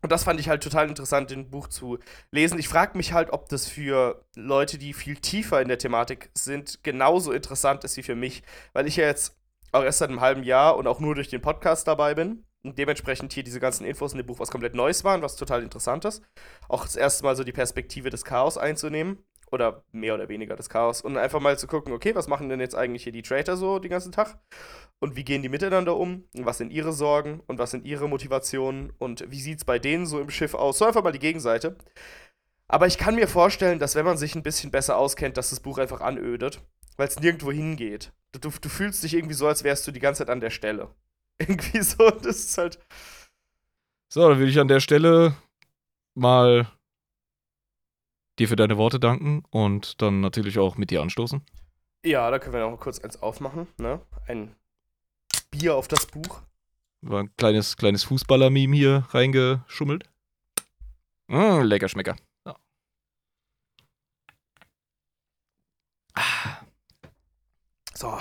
Und 0.00 0.12
das 0.12 0.22
fand 0.24 0.38
ich 0.38 0.48
halt 0.48 0.62
total 0.62 0.88
interessant, 0.88 1.32
in 1.32 1.44
dem 1.44 1.50
Buch 1.50 1.66
zu 1.68 1.98
lesen. 2.30 2.58
Ich 2.58 2.68
frage 2.68 2.96
mich 2.96 3.12
halt, 3.14 3.32
ob 3.32 3.48
das 3.48 3.66
für 3.66 4.24
Leute, 4.36 4.78
die 4.78 4.92
viel 4.92 5.16
tiefer 5.16 5.60
in 5.62 5.68
der 5.68 5.78
Thematik 5.78 6.30
sind, 6.34 6.84
genauso 6.84 7.32
interessant 7.32 7.84
ist 7.84 7.96
wie 7.96 8.02
für 8.02 8.14
mich. 8.14 8.42
Weil 8.74 8.86
ich 8.86 8.96
ja 8.96 9.06
jetzt 9.06 9.34
auch 9.74 9.84
erst 9.84 9.98
seit 9.98 10.10
einem 10.10 10.20
halben 10.20 10.44
Jahr 10.44 10.76
und 10.76 10.86
auch 10.86 11.00
nur 11.00 11.14
durch 11.14 11.28
den 11.28 11.42
Podcast 11.42 11.88
dabei 11.88 12.14
bin. 12.14 12.44
Und 12.62 12.78
dementsprechend 12.78 13.32
hier 13.32 13.44
diese 13.44 13.60
ganzen 13.60 13.84
Infos 13.84 14.12
in 14.12 14.18
dem 14.18 14.26
Buch 14.26 14.38
was 14.38 14.50
komplett 14.50 14.74
Neues 14.74 15.04
waren, 15.04 15.20
was 15.20 15.36
total 15.36 15.62
interessant 15.62 16.04
ist. 16.04 16.22
Auch 16.68 16.84
das 16.84 16.96
erste 16.96 17.24
Mal 17.24 17.36
so 17.36 17.44
die 17.44 17.52
Perspektive 17.52 18.08
des 18.08 18.24
Chaos 18.24 18.56
einzunehmen. 18.56 19.18
Oder 19.50 19.84
mehr 19.92 20.14
oder 20.14 20.28
weniger 20.28 20.56
des 20.56 20.68
Chaos. 20.68 21.02
Und 21.02 21.16
einfach 21.16 21.40
mal 21.40 21.58
zu 21.58 21.66
gucken, 21.66 21.92
okay, 21.92 22.14
was 22.14 22.26
machen 22.26 22.48
denn 22.48 22.60
jetzt 22.60 22.74
eigentlich 22.74 23.04
hier 23.04 23.12
die 23.12 23.22
Traitor 23.22 23.56
so 23.56 23.78
den 23.78 23.90
ganzen 23.90 24.10
Tag? 24.10 24.38
Und 24.98 25.16
wie 25.16 25.24
gehen 25.24 25.42
die 25.42 25.48
miteinander 25.48 25.96
um? 25.96 26.24
Und 26.34 26.46
was 26.46 26.58
sind 26.58 26.72
ihre 26.72 26.92
Sorgen? 26.92 27.40
Und 27.46 27.58
was 27.58 27.70
sind 27.70 27.84
ihre 27.84 28.08
Motivationen? 28.08 28.92
Und 28.98 29.30
wie 29.30 29.40
sieht 29.40 29.58
es 29.58 29.64
bei 29.64 29.78
denen 29.78 30.06
so 30.06 30.18
im 30.18 30.30
Schiff 30.30 30.54
aus? 30.54 30.78
So 30.78 30.86
einfach 30.86 31.04
mal 31.04 31.12
die 31.12 31.18
Gegenseite. 31.18 31.76
Aber 32.66 32.86
ich 32.86 32.98
kann 32.98 33.14
mir 33.14 33.28
vorstellen, 33.28 33.78
dass 33.78 33.94
wenn 33.94 34.06
man 34.06 34.16
sich 34.16 34.34
ein 34.34 34.42
bisschen 34.42 34.70
besser 34.70 34.96
auskennt, 34.96 35.36
dass 35.36 35.50
das 35.50 35.60
Buch 35.60 35.78
einfach 35.78 36.00
anödet, 36.00 36.62
weil 36.96 37.08
es 37.08 37.18
nirgendwo 37.18 37.52
hingeht. 37.52 38.12
Du, 38.32 38.38
du, 38.38 38.68
fühlst 38.68 39.02
dich 39.02 39.14
irgendwie 39.14 39.34
so, 39.34 39.46
als 39.46 39.62
wärst 39.62 39.86
du 39.86 39.92
die 39.92 40.00
ganze 40.00 40.18
Zeit 40.18 40.30
an 40.30 40.40
der 40.40 40.50
Stelle. 40.50 40.90
Irgendwie 41.38 41.82
so, 41.82 42.10
das 42.10 42.36
ist 42.36 42.58
halt. 42.58 42.78
So, 44.08 44.28
dann 44.28 44.38
will 44.38 44.48
ich 44.48 44.58
an 44.58 44.68
der 44.68 44.80
Stelle 44.80 45.36
mal 46.14 46.68
dir 48.38 48.48
für 48.48 48.56
deine 48.56 48.76
Worte 48.76 48.98
danken 48.98 49.44
und 49.50 50.00
dann 50.02 50.20
natürlich 50.20 50.58
auch 50.58 50.76
mit 50.76 50.90
dir 50.90 51.02
anstoßen. 51.02 51.42
Ja, 52.04 52.30
da 52.30 52.38
können 52.38 52.54
wir 52.54 52.60
noch 52.60 52.70
mal 52.70 52.76
kurz 52.76 52.98
eins 52.98 53.22
aufmachen, 53.22 53.66
ne? 53.78 54.00
Ein 54.26 54.54
Bier 55.50 55.74
auf 55.74 55.88
das 55.88 56.06
Buch. 56.06 56.42
War 57.00 57.22
ein 57.22 57.36
kleines, 57.36 57.76
kleines 57.76 58.04
Fußballer-Meme 58.04 58.76
hier 58.76 59.06
reingeschummelt. 59.10 60.04
Mm, 61.28 61.62
lecker 61.62 61.88
Schmecker. 61.88 62.16
So. 68.04 68.18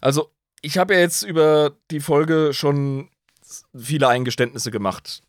Also, 0.00 0.30
ich 0.62 0.78
habe 0.78 0.94
ja 0.94 1.00
jetzt 1.00 1.22
über 1.22 1.76
die 1.90 1.98
Folge 1.98 2.52
schon 2.52 3.10
viele 3.76 4.06
Eingeständnisse 4.06 4.70
gemacht. 4.70 5.24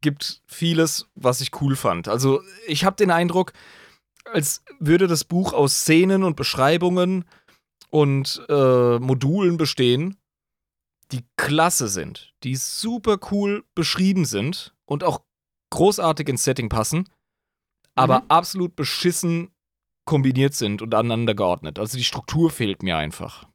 Gibt 0.00 0.40
vieles, 0.46 1.06
was 1.16 1.40
ich 1.40 1.60
cool 1.60 1.74
fand. 1.74 2.06
Also, 2.06 2.42
ich 2.66 2.84
habe 2.84 2.94
den 2.94 3.10
Eindruck, 3.10 3.52
als 4.24 4.62
würde 4.78 5.08
das 5.08 5.24
Buch 5.24 5.52
aus 5.52 5.78
Szenen 5.80 6.22
und 6.22 6.36
Beschreibungen 6.36 7.24
und 7.90 8.40
äh, 8.48 8.98
Modulen 9.00 9.56
bestehen, 9.56 10.16
die 11.10 11.24
klasse 11.36 11.88
sind, 11.88 12.34
die 12.44 12.54
super 12.54 13.18
cool 13.32 13.64
beschrieben 13.74 14.24
sind 14.24 14.74
und 14.84 15.02
auch 15.02 15.22
großartig 15.70 16.28
ins 16.28 16.44
Setting 16.44 16.68
passen, 16.68 17.08
aber 17.96 18.20
Mhm. 18.20 18.24
absolut 18.28 18.76
beschissen 18.76 19.50
kombiniert 20.06 20.54
sind 20.54 20.80
und 20.80 20.94
aneinander 20.94 21.34
geordnet. 21.34 21.78
Also 21.78 21.98
die 21.98 22.04
Struktur 22.04 22.50
fehlt 22.50 22.82
mir 22.82 22.96
einfach. 22.96 23.46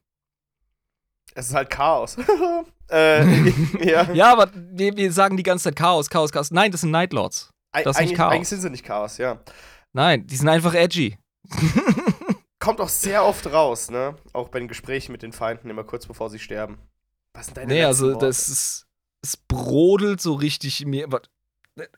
Es 1.34 1.48
ist 1.48 1.54
halt 1.54 1.70
Chaos. 1.70 2.16
äh, 2.90 3.24
ja. 3.84 4.12
Ja, 4.12 4.32
aber 4.32 4.50
wir, 4.54 4.96
wir 4.96 5.12
sagen 5.12 5.36
die 5.36 5.42
ganze 5.42 5.64
Zeit 5.64 5.76
Chaos, 5.76 6.08
Chaos, 6.10 6.30
Chaos. 6.30 6.50
Nein, 6.50 6.70
das 6.70 6.82
sind 6.82 6.90
Nightlords. 6.90 7.50
Eig- 7.74 7.84
das 7.84 7.96
ist 7.98 8.02
nicht 8.02 8.16
Chaos. 8.16 8.32
eigentlich 8.32 8.48
sind 8.48 8.60
sie 8.60 8.70
nicht 8.70 8.84
Chaos, 8.84 9.16
ja. 9.18 9.40
Nein, 9.94 10.26
die 10.26 10.36
sind 10.36 10.48
einfach 10.48 10.74
edgy. 10.74 11.18
Kommt 12.60 12.80
auch 12.80 12.88
sehr 12.88 13.24
oft 13.24 13.50
raus, 13.52 13.90
ne? 13.90 14.14
Auch 14.32 14.48
bei 14.48 14.58
den 14.60 14.68
Gesprächen 14.68 15.10
mit 15.12 15.22
den 15.22 15.32
Feinden, 15.32 15.68
immer 15.70 15.82
kurz 15.84 16.06
bevor 16.06 16.30
sie 16.30 16.38
sterben. 16.38 16.78
Was 17.34 17.46
sind 17.46 17.56
deine 17.56 17.72
Nee, 17.72 17.84
also 17.84 18.12
Worte? 18.12 18.26
das 18.26 18.48
ist. 18.48 18.86
Es 19.24 19.36
brodelt 19.36 20.20
so 20.20 20.34
richtig 20.34 20.80
in 20.82 20.90
mir. 20.90 21.08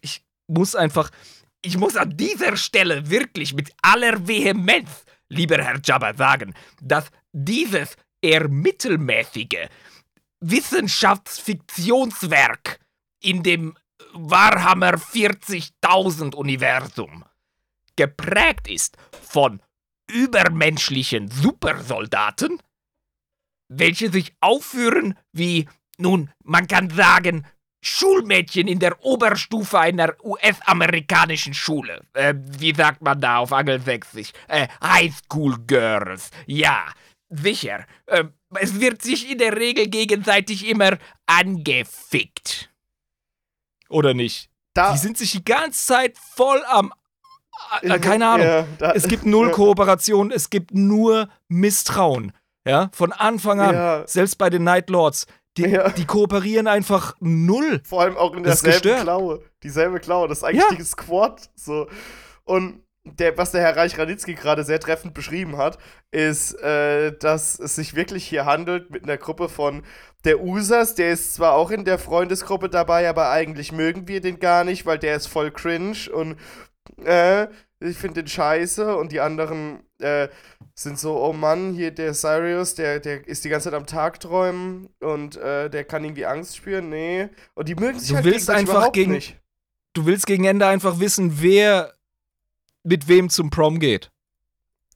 Ich 0.00 0.24
muss 0.46 0.74
einfach. 0.74 1.10
Ich 1.64 1.76
muss 1.78 1.96
an 1.96 2.14
dieser 2.14 2.58
Stelle 2.58 3.08
wirklich 3.08 3.54
mit 3.54 3.72
aller 3.80 4.28
Vehemenz, 4.28 5.06
lieber 5.30 5.56
Herr 5.56 5.80
Jabba, 5.82 6.12
sagen, 6.12 6.52
dass 6.82 7.10
dieses 7.32 7.96
eher 8.20 8.50
mittelmäßige 8.50 9.70
Wissenschaftsfiktionswerk 10.40 12.80
in 13.22 13.42
dem 13.42 13.74
Warhammer 14.12 14.96
40.000 14.96 16.34
Universum 16.34 17.24
geprägt 17.96 18.68
ist 18.68 18.98
von 19.22 19.62
übermenschlichen 20.12 21.30
Supersoldaten, 21.30 22.60
welche 23.68 24.10
sich 24.10 24.34
aufführen 24.40 25.18
wie, 25.32 25.66
nun, 25.96 26.30
man 26.42 26.66
kann 26.66 26.90
sagen, 26.90 27.46
Schulmädchen 27.84 28.66
in 28.66 28.78
der 28.78 29.04
Oberstufe 29.04 29.78
einer 29.78 30.14
US-amerikanischen 30.22 31.54
Schule. 31.54 32.00
Äh, 32.14 32.34
wie 32.58 32.74
sagt 32.74 33.02
man 33.02 33.20
da 33.20 33.38
auf 33.38 33.52
Angelsächsisch? 33.52 34.32
Äh, 34.48 34.68
Highschool 34.82 35.56
Girls. 35.66 36.30
Ja, 36.46 36.84
sicher. 37.28 37.84
Äh, 38.06 38.24
es 38.54 38.80
wird 38.80 39.02
sich 39.02 39.30
in 39.30 39.38
der 39.38 39.56
Regel 39.56 39.88
gegenseitig 39.88 40.66
immer 40.66 40.98
angefickt. 41.26 42.70
Oder 43.88 44.14
nicht? 44.14 44.48
da, 44.74 44.92
Die 44.92 44.98
sind 44.98 45.16
sich 45.18 45.32
die 45.32 45.44
ganze 45.44 45.86
Zeit 45.86 46.18
voll 46.18 46.62
am. 46.66 46.92
Äh, 47.82 47.98
keine 47.98 48.26
Ahnung. 48.26 48.46
Ja, 48.46 48.66
da, 48.78 48.92
Es 48.92 49.08
gibt 49.08 49.24
null 49.26 49.50
Kooperation, 49.50 50.30
es 50.30 50.50
gibt 50.50 50.74
nur 50.74 51.28
Misstrauen. 51.48 52.32
Ja, 52.66 52.88
von 52.94 53.12
Anfang 53.12 53.60
an. 53.60 53.74
Ja. 53.74 54.06
Selbst 54.06 54.36
bei 54.38 54.48
den 54.48 54.64
Night 54.64 54.88
Lords. 54.88 55.26
Die, 55.56 55.62
Ja. 55.66 55.88
die 55.90 56.04
kooperieren 56.04 56.66
einfach 56.66 57.14
null. 57.20 57.80
Vor 57.84 58.02
allem 58.02 58.16
auch 58.16 58.34
in 58.34 58.42
derselben. 58.42 59.00
Klaue. 59.02 59.42
Dieselbe 59.62 60.00
Klaue. 60.00 60.28
Das 60.28 60.38
ist 60.38 60.44
eigentlich 60.44 60.64
Ja. 60.70 60.74
die 60.76 60.82
Squad. 60.84 61.50
So. 61.54 61.86
Und 62.44 62.80
der, 63.04 63.36
was 63.36 63.52
der 63.52 63.60
Herr 63.60 63.76
Reich 63.76 63.98
Ranitzky 63.98 64.34
gerade 64.34 64.64
sehr 64.64 64.80
treffend 64.80 65.12
beschrieben 65.14 65.56
hat, 65.58 65.78
ist, 66.10 66.54
äh, 66.62 67.12
dass 67.18 67.58
es 67.58 67.76
sich 67.76 67.94
wirklich 67.94 68.26
hier 68.26 68.46
handelt 68.46 68.90
mit 68.90 69.04
einer 69.04 69.18
Gruppe 69.18 69.48
von 69.48 69.82
der 70.24 70.40
Usas, 70.40 70.94
der 70.94 71.10
ist 71.10 71.34
zwar 71.34 71.52
auch 71.52 71.70
in 71.70 71.84
der 71.84 71.98
Freundesgruppe 71.98 72.70
dabei, 72.70 73.06
aber 73.08 73.30
eigentlich 73.30 73.72
mögen 73.72 74.08
wir 74.08 74.22
den 74.22 74.38
gar 74.40 74.64
nicht, 74.64 74.86
weil 74.86 74.98
der 74.98 75.16
ist 75.16 75.26
voll 75.26 75.50
cringe 75.50 75.96
und 76.14 76.36
äh, 77.04 77.46
ich 77.80 77.98
finde 77.98 78.22
den 78.22 78.28
scheiße 78.28 78.96
und 78.96 79.12
die 79.12 79.20
anderen 79.20 79.80
äh, 80.00 80.28
sind 80.74 80.98
so, 80.98 81.22
oh 81.22 81.32
Mann, 81.32 81.72
hier 81.74 81.92
der 81.92 82.14
Sirius, 82.14 82.74
der, 82.74 82.98
der 83.00 83.26
ist 83.28 83.44
die 83.44 83.48
ganze 83.48 83.70
Zeit 83.70 83.74
am 83.74 83.86
Tagträumen 83.86 84.88
und 85.00 85.36
äh, 85.36 85.70
der 85.70 85.84
kann 85.84 86.04
irgendwie 86.04 86.26
Angst 86.26 86.56
spüren, 86.56 86.88
nee. 86.88 87.28
Und 87.54 87.68
die 87.68 87.76
mögen 87.76 87.98
sich 88.00 88.08
Du 88.10 88.16
halt 88.16 88.24
willst 88.24 88.50
einfach 88.50 88.90
gegen- 88.92 89.12
nicht. 89.12 89.36
Du 89.92 90.06
willst 90.06 90.26
gegen 90.26 90.44
Ende 90.44 90.66
einfach 90.66 90.98
wissen, 90.98 91.40
wer 91.40 91.94
mit 92.82 93.06
wem 93.06 93.30
zum 93.30 93.50
Prom 93.50 93.78
geht. 93.78 94.10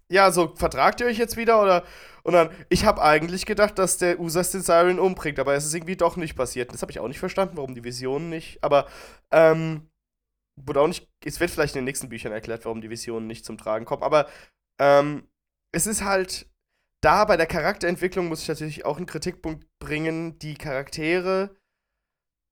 Ja, 0.08 0.32
so 0.32 0.54
vertragt 0.56 1.00
ihr 1.00 1.06
euch 1.06 1.18
jetzt 1.18 1.36
wieder 1.36 1.62
oder 1.62 1.84
und 2.24 2.32
dann 2.32 2.50
ich 2.68 2.84
habe 2.84 3.00
eigentlich 3.02 3.46
gedacht, 3.46 3.78
dass 3.78 3.98
der 3.98 4.18
Usas 4.18 4.50
den 4.50 4.62
Siren 4.62 4.98
umbringt, 4.98 5.38
aber 5.38 5.54
es 5.54 5.64
ist 5.66 5.74
irgendwie 5.74 5.96
doch 5.96 6.16
nicht 6.16 6.34
passiert. 6.34 6.72
Das 6.72 6.82
habe 6.82 6.90
ich 6.90 6.98
auch 6.98 7.06
nicht 7.08 7.20
verstanden, 7.20 7.56
warum 7.56 7.74
die 7.74 7.84
Visionen 7.84 8.28
nicht, 8.30 8.58
aber 8.64 8.86
ähm 9.30 9.82
wurde 10.56 10.80
auch 10.80 10.88
nicht 10.88 11.06
es 11.24 11.38
wird 11.38 11.50
vielleicht 11.52 11.76
in 11.76 11.80
den 11.80 11.84
nächsten 11.84 12.08
Büchern 12.08 12.32
erklärt, 12.32 12.64
warum 12.64 12.80
die 12.80 12.90
Visionen 12.90 13.26
nicht 13.28 13.44
zum 13.44 13.56
Tragen 13.58 13.84
kommen, 13.84 14.02
aber 14.02 14.26
ähm 14.80 15.22
es 15.78 15.86
ist 15.86 16.02
halt 16.04 16.50
da 17.02 17.24
bei 17.24 17.36
der 17.36 17.46
Charakterentwicklung 17.46 18.26
muss 18.28 18.42
ich 18.42 18.48
natürlich 18.48 18.84
auch 18.84 18.96
einen 18.96 19.06
Kritikpunkt 19.06 19.66
bringen, 19.78 20.38
die 20.40 20.54
Charaktere 20.54 21.54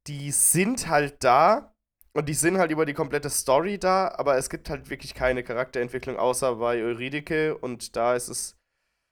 die 0.07 0.31
sind 0.31 0.87
halt 0.89 1.25
da 1.25 1.75
und 2.13 2.29
die 2.29 2.35
sind 2.35 2.59
halt 2.59 2.71
über 2.71 2.87
die 2.87 2.95
komplette 2.95 3.29
Story 3.29 3.77
da, 3.79 4.09
aber 4.17 4.37
es 4.39 4.49
gibt 4.49 4.71
halt 4.71 4.89
wirklich 4.89 5.15
keine 5.15 5.43
Charakterentwicklung 5.43 6.17
außer 6.17 6.55
bei 6.57 6.81
Eurydike 6.81 7.57
und 7.59 7.97
da 7.97 8.15
ist 8.15 8.29
es 8.29 8.57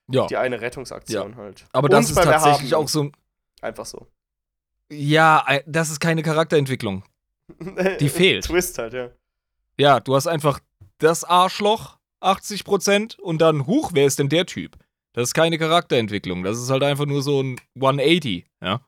Ja. 0.08 0.26
die 0.28 0.36
eine 0.36 0.60
Rettungsaktion 0.60 1.34
halt. 1.36 1.66
Aber 1.72 1.86
Und 1.86 1.92
das 1.94 2.10
ist 2.10 2.14
tatsächlich 2.14 2.68
Verhaben. 2.70 2.84
auch 2.84 2.88
so 2.88 3.02
ein. 3.04 3.12
Einfach 3.60 3.86
so. 3.86 4.06
Ja, 4.92 5.44
das 5.66 5.90
ist 5.90 5.98
keine 5.98 6.22
Charakterentwicklung. 6.22 7.02
Die 8.00 8.08
fehlt. 8.08 8.44
Twist 8.44 8.78
halt, 8.78 8.92
ja. 8.94 9.10
Ja, 9.78 9.98
du 9.98 10.14
hast 10.14 10.26
einfach 10.28 10.60
das 10.98 11.24
Arschloch, 11.24 11.93
80%, 12.24 13.18
und 13.20 13.40
dann, 13.40 13.66
huch, 13.66 13.90
wer 13.94 14.06
ist 14.06 14.18
denn 14.18 14.28
der 14.28 14.46
Typ? 14.46 14.76
Das 15.12 15.28
ist 15.28 15.34
keine 15.34 15.58
Charakterentwicklung. 15.58 16.42
Das 16.42 16.58
ist 16.58 16.70
halt 16.70 16.82
einfach 16.82 17.06
nur 17.06 17.22
so 17.22 17.42
ein 17.42 17.60
180, 17.76 18.44
ja. 18.60 18.80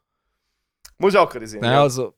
Muss 0.99 1.15
ich 1.15 1.19
auch 1.19 1.29
kritisieren. 1.29 1.63
Naja, 1.63 1.77
ja. 1.77 1.83
also, 1.83 2.15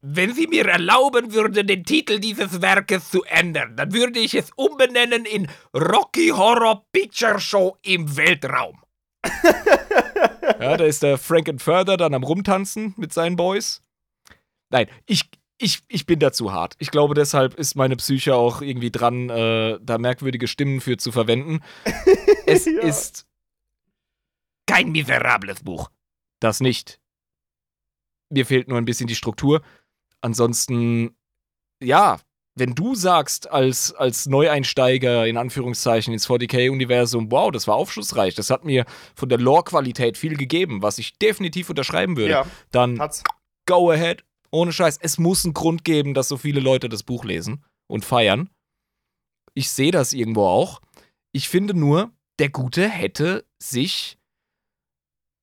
Wenn 0.00 0.34
Sie 0.34 0.46
mir 0.46 0.66
erlauben 0.66 1.32
würden, 1.32 1.66
den 1.66 1.84
Titel 1.84 2.18
dieses 2.18 2.60
Werkes 2.62 3.10
zu 3.10 3.22
ändern, 3.24 3.76
dann 3.76 3.92
würde 3.92 4.18
ich 4.18 4.34
es 4.34 4.50
umbenennen 4.56 5.24
in 5.24 5.48
Rocky 5.74 6.28
Horror 6.28 6.84
Picture 6.90 7.38
Show 7.38 7.76
im 7.82 8.16
Weltraum. 8.16 8.82
ja, 10.60 10.76
da 10.76 10.84
ist 10.84 11.02
der 11.02 11.18
Frank 11.18 11.48
and 11.48 11.62
Further 11.62 11.96
dann 11.96 12.14
am 12.14 12.24
Rumtanzen 12.24 12.94
mit 12.96 13.12
seinen 13.12 13.36
Boys. 13.36 13.82
Nein, 14.70 14.86
ich, 15.06 15.28
ich, 15.62 15.80
ich 15.88 16.06
bin 16.06 16.18
da 16.18 16.32
zu 16.32 16.52
hart. 16.52 16.74
Ich 16.78 16.90
glaube, 16.90 17.14
deshalb 17.14 17.54
ist 17.54 17.74
meine 17.76 17.96
Psyche 17.96 18.34
auch 18.34 18.62
irgendwie 18.62 18.90
dran, 18.90 19.28
äh, 19.30 19.78
da 19.82 19.98
merkwürdige 19.98 20.48
Stimmen 20.48 20.80
für 20.80 20.96
zu 20.96 21.12
verwenden. 21.12 21.60
Es 22.46 22.64
Ja. 22.66 22.80
ist 22.82 23.26
Kein 24.66 24.90
miserables 24.92 25.62
Buch. 25.62 25.90
das 26.40 26.60
nicht. 26.60 26.98
Mir 28.30 28.46
fehlt 28.46 28.66
nur 28.68 28.78
ein 28.78 28.84
bisschen 28.84 29.06
die 29.06 29.14
Struktur. 29.14 29.62
Ansonsten, 30.20 31.16
ja, 31.82 32.18
wenn 32.56 32.74
du 32.74 32.94
sagst, 32.94 33.50
als, 33.50 33.92
als 33.94 34.26
Neueinsteiger 34.26 35.26
in 35.26 35.36
Anführungszeichen 35.36 36.12
ins 36.12 36.28
40k-Universum, 36.28 37.30
wow, 37.30 37.50
das 37.50 37.66
war 37.68 37.76
aufschlussreich, 37.76 38.34
das 38.34 38.50
hat 38.50 38.64
mir 38.64 38.84
von 39.14 39.28
der 39.28 39.38
Lore-Qualität 39.38 40.18
viel 40.18 40.36
gegeben, 40.36 40.82
was 40.82 40.98
ich 40.98 41.16
definitiv 41.18 41.70
unterschreiben 41.70 42.16
würde, 42.16 42.32
ja, 42.32 42.46
dann 42.70 42.98
hat's. 42.98 43.22
go 43.66 43.90
ahead. 43.90 44.24
Ohne 44.52 44.72
Scheiß. 44.72 44.98
Es 45.00 45.18
muss 45.18 45.44
einen 45.44 45.54
Grund 45.54 45.84
geben, 45.84 46.14
dass 46.14 46.28
so 46.28 46.36
viele 46.36 46.60
Leute 46.60 46.88
das 46.88 47.02
Buch 47.02 47.24
lesen 47.24 47.64
und 47.86 48.04
feiern. 48.04 48.50
Ich 49.54 49.70
sehe 49.70 49.92
das 49.92 50.12
irgendwo 50.12 50.46
auch. 50.46 50.80
Ich 51.32 51.48
finde 51.48 51.74
nur, 51.74 52.12
der 52.38 52.50
Gute 52.50 52.88
hätte 52.88 53.46
sich 53.58 54.18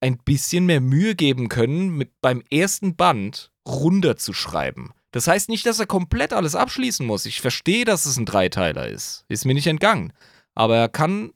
ein 0.01 0.17
bisschen 0.17 0.65
mehr 0.65 0.81
Mühe 0.81 1.15
geben 1.15 1.49
können, 1.49 1.89
mit 1.89 2.11
beim 2.21 2.43
ersten 2.51 2.95
Band 2.95 3.51
runterzuschreiben. 3.67 4.93
Das 5.11 5.27
heißt 5.27 5.49
nicht, 5.49 5.65
dass 5.65 5.79
er 5.79 5.88
komplett 5.88 6.34
alles 6.34 6.55
abschließen 6.55 7.05
muss. 7.05 7.25
Ich 7.25 7.41
verstehe, 7.41 7.85
dass 7.85 8.05
es 8.05 8.17
ein 8.17 8.25
Dreiteiler 8.25 8.88
ist. 8.88 9.25
Ist 9.29 9.45
mir 9.45 9.53
nicht 9.53 9.67
entgangen. 9.67 10.13
Aber 10.53 10.77
er 10.77 10.89
kann 10.89 11.34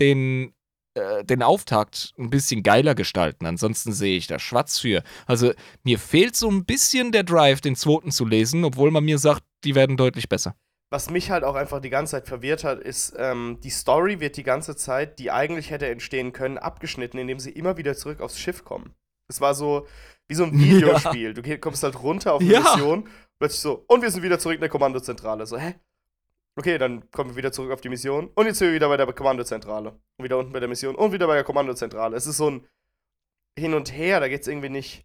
den, 0.00 0.54
äh, 0.94 1.24
den 1.24 1.42
Auftakt 1.42 2.12
ein 2.18 2.30
bisschen 2.30 2.62
geiler 2.62 2.94
gestalten. 2.94 3.46
Ansonsten 3.46 3.92
sehe 3.92 4.16
ich 4.16 4.26
da 4.26 4.38
schwarz 4.38 4.78
für. 4.78 5.02
Also 5.26 5.52
mir 5.82 5.98
fehlt 5.98 6.36
so 6.36 6.50
ein 6.50 6.64
bisschen 6.64 7.12
der 7.12 7.24
Drive, 7.24 7.60
den 7.60 7.76
zweiten 7.76 8.10
zu 8.10 8.24
lesen, 8.24 8.64
obwohl 8.64 8.90
man 8.90 9.04
mir 9.04 9.18
sagt, 9.18 9.42
die 9.64 9.74
werden 9.74 9.96
deutlich 9.96 10.28
besser. 10.28 10.54
Was 10.90 11.10
mich 11.10 11.30
halt 11.30 11.44
auch 11.44 11.54
einfach 11.54 11.80
die 11.82 11.90
ganze 11.90 12.12
Zeit 12.12 12.26
verwirrt 12.28 12.64
hat, 12.64 12.78
ist, 12.80 13.14
ähm, 13.18 13.58
die 13.62 13.68
Story 13.70 14.20
wird 14.20 14.38
die 14.38 14.42
ganze 14.42 14.74
Zeit, 14.74 15.18
die 15.18 15.30
eigentlich 15.30 15.70
hätte 15.70 15.86
entstehen 15.86 16.32
können, 16.32 16.56
abgeschnitten, 16.56 17.18
indem 17.18 17.38
sie 17.38 17.50
immer 17.50 17.76
wieder 17.76 17.94
zurück 17.94 18.20
aufs 18.22 18.38
Schiff 18.38 18.64
kommen. 18.64 18.94
Es 19.30 19.42
war 19.42 19.54
so 19.54 19.86
wie 20.28 20.34
so 20.34 20.44
ein 20.44 20.52
Videospiel. 20.58 21.34
Du 21.34 21.42
geh- 21.42 21.58
kommst 21.58 21.82
halt 21.82 22.02
runter 22.02 22.32
auf 22.32 22.40
eine 22.40 22.50
Ja. 22.50 22.60
Mission, 22.60 23.06
plötzlich 23.38 23.60
so, 23.60 23.84
und 23.86 24.00
wir 24.00 24.10
sind 24.10 24.22
wieder 24.22 24.38
zurück 24.38 24.54
in 24.54 24.62
der 24.62 24.70
Kommandozentrale. 24.70 25.44
So, 25.46 25.58
hä? 25.58 25.74
Okay, 26.58 26.76
dann 26.76 27.08
kommen 27.12 27.30
wir 27.30 27.36
wieder 27.36 27.52
zurück 27.52 27.70
auf 27.70 27.80
die 27.80 27.88
Mission. 27.88 28.30
Und 28.34 28.46
jetzt 28.46 28.58
sind 28.58 28.68
wir 28.68 28.74
wieder 28.74 28.88
bei 28.88 28.96
der 28.96 29.06
Kommandozentrale. 29.12 29.90
Und 30.16 30.24
wieder 30.24 30.38
unten 30.38 30.52
bei 30.52 30.58
der 30.58 30.68
Mission. 30.68 30.96
Und 30.96 31.12
wieder 31.12 31.28
bei 31.28 31.34
der 31.34 31.44
Kommandozentrale. 31.44 32.16
Es 32.16 32.26
ist 32.26 32.36
so 32.38 32.50
ein 32.50 32.66
Hin 33.56 33.74
und 33.74 33.92
Her, 33.92 34.18
da 34.20 34.28
geht's 34.28 34.48
irgendwie 34.48 34.68
nicht 34.68 35.04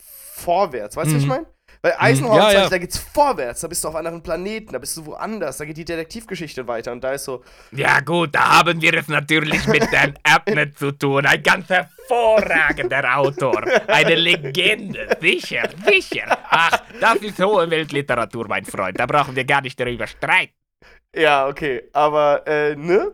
vorwärts. 0.00 0.96
Weißt 0.96 1.10
du, 1.10 1.14
was 1.14 1.22
ich 1.22 1.28
Mhm. 1.28 1.34
meine? 1.34 1.46
Weil 1.82 1.94
Eisenhower, 1.98 2.36
Ja, 2.36 2.42
zum 2.42 2.52
ja. 2.52 2.58
Beispiel, 2.60 2.70
da 2.70 2.78
geht's 2.78 2.98
vorwärts, 2.98 3.60
da 3.60 3.68
bist 3.68 3.84
du 3.84 3.88
auf 3.88 3.94
anderen 3.94 4.22
Planeten, 4.22 4.72
da 4.72 4.78
bist 4.78 4.96
du 4.96 5.06
woanders, 5.06 5.58
da 5.58 5.64
geht 5.64 5.76
die 5.76 5.84
Detektivgeschichte 5.84 6.66
weiter 6.66 6.90
und 6.92 7.04
da 7.04 7.12
ist 7.12 7.24
so, 7.24 7.44
Ja 7.72 8.00
gut, 8.00 8.34
da 8.34 8.58
haben 8.58 8.80
wir 8.80 8.94
es 8.94 9.06
natürlich 9.06 9.66
mit 9.68 9.82
Dan 9.92 10.18
Abnett 10.24 10.78
zu 10.78 10.90
tun. 10.92 11.26
Ein 11.26 11.42
ganz 11.42 11.68
hervorragender 11.68 13.18
Autor. 13.18 13.62
Eine 13.86 14.14
Legende. 14.16 15.16
Sicher, 15.20 15.68
sicher. 15.86 16.38
Ach, 16.50 16.82
das 17.00 17.16
ist 17.16 17.38
hohe 17.40 17.70
Weltliteratur, 17.70 18.48
mein 18.48 18.64
Freund. 18.64 18.98
Da 18.98 19.06
brauchen 19.06 19.36
wir 19.36 19.44
gar 19.44 19.60
nicht 19.60 19.78
darüber 19.78 20.06
streiten. 20.06 20.54
Ja, 21.14 21.48
okay, 21.48 21.88
aber, 21.92 22.46
äh, 22.46 22.76
ne? 22.76 23.12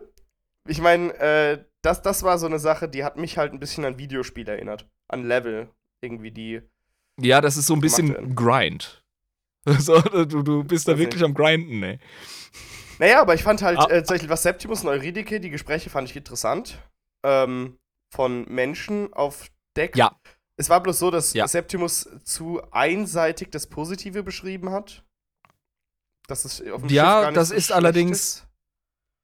Ich 0.67 0.81
meine, 0.81 1.13
äh, 1.19 1.63
das, 1.81 2.01
das 2.01 2.23
war 2.23 2.37
so 2.37 2.45
eine 2.47 2.59
Sache, 2.59 2.89
die 2.89 3.03
hat 3.03 3.17
mich 3.17 3.37
halt 3.37 3.53
ein 3.53 3.59
bisschen 3.59 3.85
an 3.85 3.97
Videospiel 3.99 4.47
erinnert. 4.47 4.87
An 5.07 5.23
Level, 5.27 5.69
irgendwie 6.01 6.31
die. 6.31 6.61
Ja, 7.21 7.39
das 7.41 7.57
ist 7.57 7.67
so 7.67 7.75
ein 7.75 7.81
bisschen 7.81 8.13
werden. 8.13 8.35
Grind. 8.35 9.01
So, 9.79 9.99
du, 9.99 10.43
du 10.43 10.63
bist 10.63 10.87
da 10.87 10.91
Weiß 10.91 10.99
wirklich 10.99 11.23
am 11.23 11.33
Grinden, 11.33 11.81
ey. 11.81 11.97
Naja, 12.99 13.19
aber 13.21 13.33
ich 13.33 13.41
fand 13.41 13.63
halt, 13.63 13.79
Ah. 13.79 13.85
äh, 13.85 13.97
tatsächlich, 13.97 14.29
was 14.29 14.43
Septimus 14.43 14.83
und 14.83 14.89
Eurydike, 14.89 15.39
die 15.39 15.49
Gespräche 15.49 15.89
fand 15.89 16.07
ich 16.07 16.15
interessant. 16.15 16.77
Ähm, 17.23 17.79
von 18.13 18.45
Menschen 18.47 19.11
auf 19.13 19.49
Deck. 19.75 19.95
Ja. 19.95 20.15
Es 20.57 20.69
war 20.69 20.81
bloß 20.83 20.99
so, 20.99 21.09
dass 21.09 21.33
Ja. 21.33 21.47
Septimus 21.47 22.07
zu 22.23 22.61
einseitig 22.71 23.49
das 23.49 23.65
Positive 23.67 24.21
beschrieben 24.21 24.69
hat. 24.69 25.03
Dass 26.27 26.45
es 26.45 26.61
auf 26.71 26.81
dem 26.81 26.89
Ja, 26.89 27.25
Schiff 27.25 27.33
das 27.33 27.49
so 27.49 27.55
ist 27.55 27.71
allerdings- 27.71 28.19
Ist. 28.19 28.47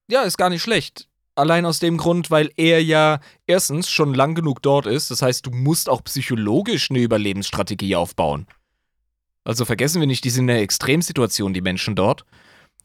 Ja, 0.09 0.23
ist 0.23 0.37
gar 0.37 0.49
nicht 0.49 0.61
schlecht. 0.61 1.07
Allein 1.35 1.65
aus 1.65 1.79
dem 1.79 1.97
Grund, 1.97 2.29
weil 2.29 2.51
er 2.57 2.83
ja 2.83 3.19
erstens 3.47 3.89
schon 3.89 4.13
lang 4.13 4.35
genug 4.35 4.61
dort 4.61 4.85
ist. 4.85 5.09
Das 5.09 5.21
heißt, 5.21 5.45
du 5.45 5.51
musst 5.51 5.89
auch 5.89 6.03
psychologisch 6.03 6.89
eine 6.91 6.99
Überlebensstrategie 6.99 7.95
aufbauen. 7.95 8.45
Also 9.45 9.65
vergessen 9.65 10.01
wir 10.01 10.07
nicht, 10.07 10.23
die 10.23 10.29
sind 10.29 10.45
in 10.45 10.51
einer 10.51 10.59
Extremsituation, 10.61 11.53
die 11.53 11.61
Menschen 11.61 11.95
dort. 11.95 12.25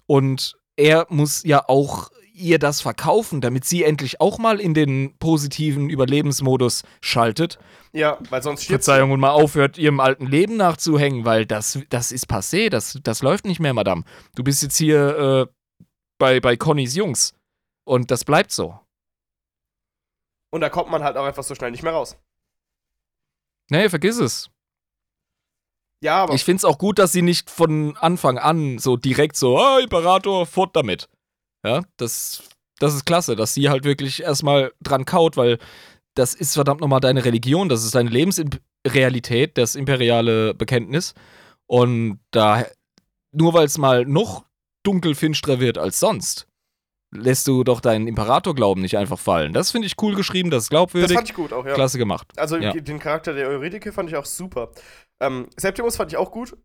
Und 0.07 0.57
er 0.77 1.07
muss 1.11 1.43
ja 1.45 1.69
auch 1.69 2.11
ihr 2.37 2.59
das 2.59 2.81
verkaufen, 2.81 3.41
damit 3.41 3.65
sie 3.65 3.83
endlich 3.83 4.21
auch 4.21 4.39
mal 4.39 4.61
in 4.61 4.75
den 4.75 5.17
positiven 5.19 5.91
Überlebensmodus 5.91 6.83
schaltet. 7.01 7.59
Ja, 7.93 8.19
weil 8.31 8.43
sonst 8.43 8.65
stirbt. 8.65 8.85
Verzeihung 8.85 9.11
und 9.11 9.21
mal 9.21 9.31
aufhört, 9.31 9.79
ihrem 9.79 10.01
alten 10.01 10.27
Leben 10.27 10.57
nachzuhängen, 10.57 11.25
weil 11.25 11.47
das, 11.47 11.79
das 11.89 12.13
ist 12.13 12.31
passé, 12.31 12.69
das, 12.69 12.99
das 13.03 13.23
läuft 13.23 13.47
nicht 13.47 13.61
mehr, 13.61 13.75
Madame. 13.75 14.05
Du 14.35 14.45
bist 14.45 14.63
jetzt 14.63 14.77
hier 14.77 15.49
äh, 15.49 15.53
bei, 16.19 16.41
bei 16.41 16.57
Connys 16.57 16.95
Jungs. 16.95 17.35
Und 17.85 18.11
das 18.11 18.25
bleibt 18.25 18.51
so. 18.53 18.79
Und 20.51 20.61
da 20.61 20.69
kommt 20.69 20.91
man 20.91 21.03
halt 21.05 21.17
auch 21.17 21.25
einfach 21.25 21.45
so 21.45 21.55
schnell 21.55 21.71
nicht 21.71 21.83
mehr 21.83 21.93
raus. 21.93 22.17
Nee, 23.71 23.89
vergiss 23.89 24.19
es. 24.19 24.51
Ja, 26.01 26.25
aber 26.25 26.35
Ich 26.35 26.45
find's 26.45 26.65
auch 26.65 26.79
gut, 26.79 26.99
dass 26.99 27.13
sie 27.13 27.23
nicht 27.23 27.51
von 27.51 27.97
Anfang 27.97 28.39
an 28.39 28.79
so 28.79 28.97
direkt 28.97 29.37
so, 29.37 29.59
ah, 29.59 29.79
Imperator, 29.81 30.47
fort 30.47 30.77
damit. 30.77 31.09
Ja, 31.67 31.83
das, 31.97 32.43
das 32.79 32.95
ist 32.95 33.07
klasse, 33.07 33.35
dass 33.35 33.55
sie 33.55 33.69
halt 33.69 33.85
wirklich 33.85 34.23
erstmal 34.23 34.73
dran 34.81 35.05
kaut, 35.05 35.37
weil 35.37 35.59
das 36.15 36.35
ist 36.35 36.55
verdammt 36.55 36.81
nochmal 36.81 37.01
deine 37.01 37.25
Religion, 37.25 37.69
das 37.69 37.85
ist 37.85 37.95
deine 37.95 38.11
Lebensrealität, 38.11 39.59
das 39.59 39.75
imperiale 39.75 40.55
Bekenntnis. 40.55 41.15
Und 41.67 42.21
da, 42.31 42.65
nur 43.33 43.53
weil 43.55 43.67
es 43.67 43.79
mal 43.79 44.05
noch 44.05 44.45
dunkelfinstrer 44.85 45.59
wird 45.59 45.79
als 45.79 45.99
sonst, 45.99 46.47
lässt 47.13 47.49
du 47.49 47.65
doch 47.65 47.81
deinen 47.81 48.07
Imperatorglauben 48.07 48.83
nicht 48.83 48.97
einfach 48.97 49.19
fallen. 49.19 49.53
Das 49.53 49.73
finde 49.73 49.87
ich 49.87 49.95
cool 50.01 50.15
geschrieben, 50.15 50.51
das 50.51 50.65
ist 50.65 50.67
das 50.67 50.71
glaubwürdig, 50.71 51.17
fand 51.17 51.29
ich 51.29 51.35
gut 51.35 51.53
auch, 51.53 51.67
ja. 51.67 51.75
klasse 51.75 51.99
gemacht. 51.99 52.29
Also 52.37 52.57
Ja. 52.57 52.73
den 52.73 52.99
Charakter 52.99 53.33
der 53.33 53.49
Eurydike 53.49 53.93
fand 53.93 54.09
ich 54.09 54.17
auch 54.17 54.25
super. 54.25 54.71
Ähm, 55.21 55.49
Septimus 55.57 55.97
fand 55.97 56.13
ich 56.13 56.19
auch 56.19 56.31
gut. 56.31 56.57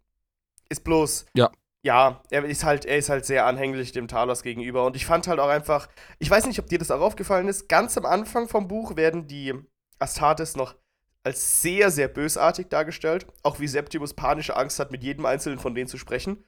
Ist 0.70 0.84
bloß. 0.84 1.26
Ja. 1.34 1.52
Ja, 1.84 2.22
er 2.30 2.46
ist 2.46 2.64
halt, 2.64 2.86
er 2.86 2.98
ist 2.98 3.10
halt 3.10 3.26
sehr 3.26 3.46
anhänglich 3.46 3.92
dem 3.92 4.08
Talos 4.08 4.44
gegenüber. 4.44 4.86
Und 4.86 4.96
ich 4.96 5.06
fand 5.06 5.28
halt 5.28 5.40
auch 5.40 5.50
einfach, 5.50 5.88
ich 6.20 6.30
weiß 6.30 6.46
nicht, 6.46 6.60
ob 6.60 6.68
dir 6.68 6.78
das 6.78 6.92
auch 6.92 7.02
aufgefallen 7.02 7.48
ist, 7.48 7.70
ganz 7.70 7.98
am 7.98 8.06
Anfang 8.06 8.48
vom 8.48 8.68
Buch 8.68 8.96
werden 8.96 9.28
die 9.28 9.54
Astartes 10.00 10.56
noch 10.56 10.76
als 11.24 11.62
sehr, 11.62 11.92
sehr 11.92 12.08
bösartig 12.08 12.68
dargestellt. 12.70 13.26
Auch 13.44 13.60
wie 13.60 13.68
Septimus 13.68 14.14
panische 14.14 14.56
Angst 14.56 14.80
hat, 14.80 14.92
mit 14.92 15.04
jedem 15.04 15.26
einzelnen 15.26 15.60
von 15.60 15.74
denen 15.74 15.88
zu 15.88 15.98
sprechen. 15.98 16.44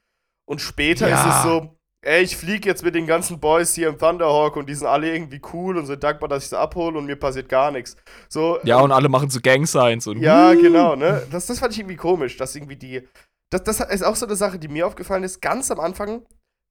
Und 0.46 0.62
später 0.62 1.10
Ja. 1.10 1.16
ist 1.16 1.36
es 1.36 1.44
so, 1.44 1.78
ey, 2.04 2.22
ich 2.22 2.38
fliege 2.38 2.68
jetzt 2.70 2.84
mit 2.84 2.94
den 2.96 3.08
ganzen 3.08 3.40
Boys 3.40 3.74
hier 3.74 3.90
im 3.90 3.98
Thunderhawk 3.98 4.56
und 4.56 4.68
die 4.68 4.76
sind 4.76 4.88
alle 4.88 5.14
irgendwie 5.14 5.42
cool 5.54 5.78
und 5.78 5.86
sind 5.86 6.04
dankbar, 6.04 6.28
dass 6.30 6.44
ich 6.44 6.50
sie 6.50 6.60
abhole 6.60 6.98
und 6.98 7.06
mir 7.06 7.16
passiert 7.16 7.50
gar 7.50 7.72
nichts. 7.72 7.96
So, 8.30 8.60
Ja, 8.64 8.80
und 8.82 8.92
alle 8.92 9.10
machen 9.10 9.30
so 9.30 9.40
Gang-Signs 9.40 10.06
und 10.08 10.20
ja, 10.22 10.54
genau, 10.54 10.96
ne? 10.96 11.26
Das, 11.32 11.48
das 11.48 11.60
fand 11.60 11.74
ich 11.74 11.80
irgendwie 11.80 11.96
komisch, 11.96 12.38
dass 12.38 12.56
irgendwie 12.56 12.76
die. 12.76 13.08
Das, 13.54 13.64
das 13.64 13.80
ist 13.82 14.04
auch 14.04 14.16
so 14.16 14.26
eine 14.26 14.36
Sache, 14.36 14.58
die 14.58 14.68
mir 14.68 14.88
aufgefallen 14.88 15.24
ist. 15.24 15.40
Ganz 15.40 15.70
am 15.70 15.80
Anfang 15.80 16.26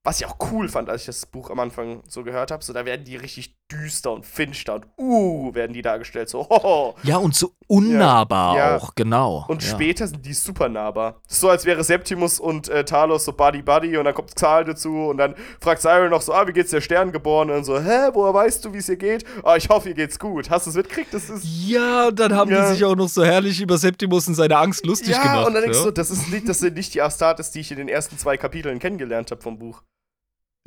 Was 0.05 0.19
ich 0.19 0.25
auch 0.27 0.35
cool 0.51 0.67
fand, 0.67 0.89
als 0.89 1.03
ich 1.03 1.05
das 1.07 1.25
Buch 1.25 1.49
am 1.49 1.61
Anfang 1.61 2.03
so 2.09 2.23
gehört 2.25 2.51
habe, 2.51 2.61
so 2.61 2.73
da 2.73 2.83
werden 2.83 3.05
die 3.05 3.15
richtig 3.15 3.55
düster 3.71 4.11
und 4.11 4.25
finster 4.25 4.75
und 4.75 4.85
uh, 4.97 5.55
werden 5.55 5.71
die 5.71 5.81
dargestellt, 5.81 6.27
so 6.27 6.39
hoho. 6.49 6.95
Ja, 7.03 7.17
und 7.17 7.33
so 7.33 7.53
unnahbar 7.67 8.57
Ja. 8.57 8.75
auch, 8.75 8.95
genau. 8.95 9.45
Und 9.47 9.63
ja. 9.63 9.69
später 9.69 10.05
sind 10.05 10.25
die 10.25 10.33
super 10.33 10.67
nahbar. 10.67 11.21
So, 11.25 11.47
als 11.49 11.63
wäre 11.63 11.85
Septimus 11.85 12.41
und 12.41 12.67
äh, 12.67 12.83
Talos 12.83 13.23
so 13.23 13.31
Buddy 13.31 13.61
Buddy 13.61 13.95
und 13.97 14.03
dann 14.03 14.13
kommt 14.13 14.37
Zahl 14.37 14.65
dazu 14.65 14.89
und 15.07 15.17
dann 15.19 15.35
fragt 15.61 15.81
Cyril 15.81 16.09
noch 16.09 16.21
so, 16.21 16.33
ah, 16.33 16.45
wie 16.47 16.51
geht's 16.51 16.71
der 16.71 16.81
Sterngeborenen? 16.81 17.55
Und 17.55 17.63
so, 17.63 17.79
hä, 17.79 18.09
woher 18.11 18.33
weißt 18.33 18.65
du, 18.65 18.73
wie 18.73 18.79
es 18.79 18.89
ihr 18.89 18.97
geht? 18.97 19.23
Ah, 19.45 19.55
ich 19.55 19.69
hoffe, 19.69 19.87
ihr 19.87 19.95
geht's 19.95 20.19
gut. 20.19 20.49
Hast 20.49 20.65
du 20.65 20.71
es 20.71 20.75
mitgekriegt? 20.75 21.13
Das 21.13 21.29
ist 21.29 21.45
Ja, 21.45 22.09
und 22.09 22.19
dann 22.19 22.35
haben 22.35 22.51
Ja. 22.51 22.67
die 22.67 22.73
sich 22.75 22.83
auch 22.83 22.95
noch 22.97 23.07
so 23.07 23.23
herrlich 23.23 23.61
über 23.61 23.77
Septimus 23.77 24.27
und 24.27 24.35
seine 24.35 24.57
Angst 24.57 24.85
lustig 24.85 25.11
ja, 25.15 25.21
gemacht. 25.23 25.47
und 25.47 25.53
dann 25.53 25.63
denkst 25.63 25.77
ja. 25.79 25.85
du, 25.85 25.91
das, 25.91 26.11
ist 26.11 26.29
nicht, 26.29 26.49
das 26.49 26.59
sind 26.59 26.75
nicht 26.75 26.93
die 26.93 27.01
Astartes, 27.01 27.51
die 27.51 27.61
ich 27.61 27.71
in 27.71 27.77
den 27.77 27.87
ersten 27.87 28.17
zwei 28.17 28.35
Kapiteln 28.35 28.79
kennengelernt 28.79 29.31
habe 29.31 29.41
vom 29.41 29.57
Buch. 29.57 29.81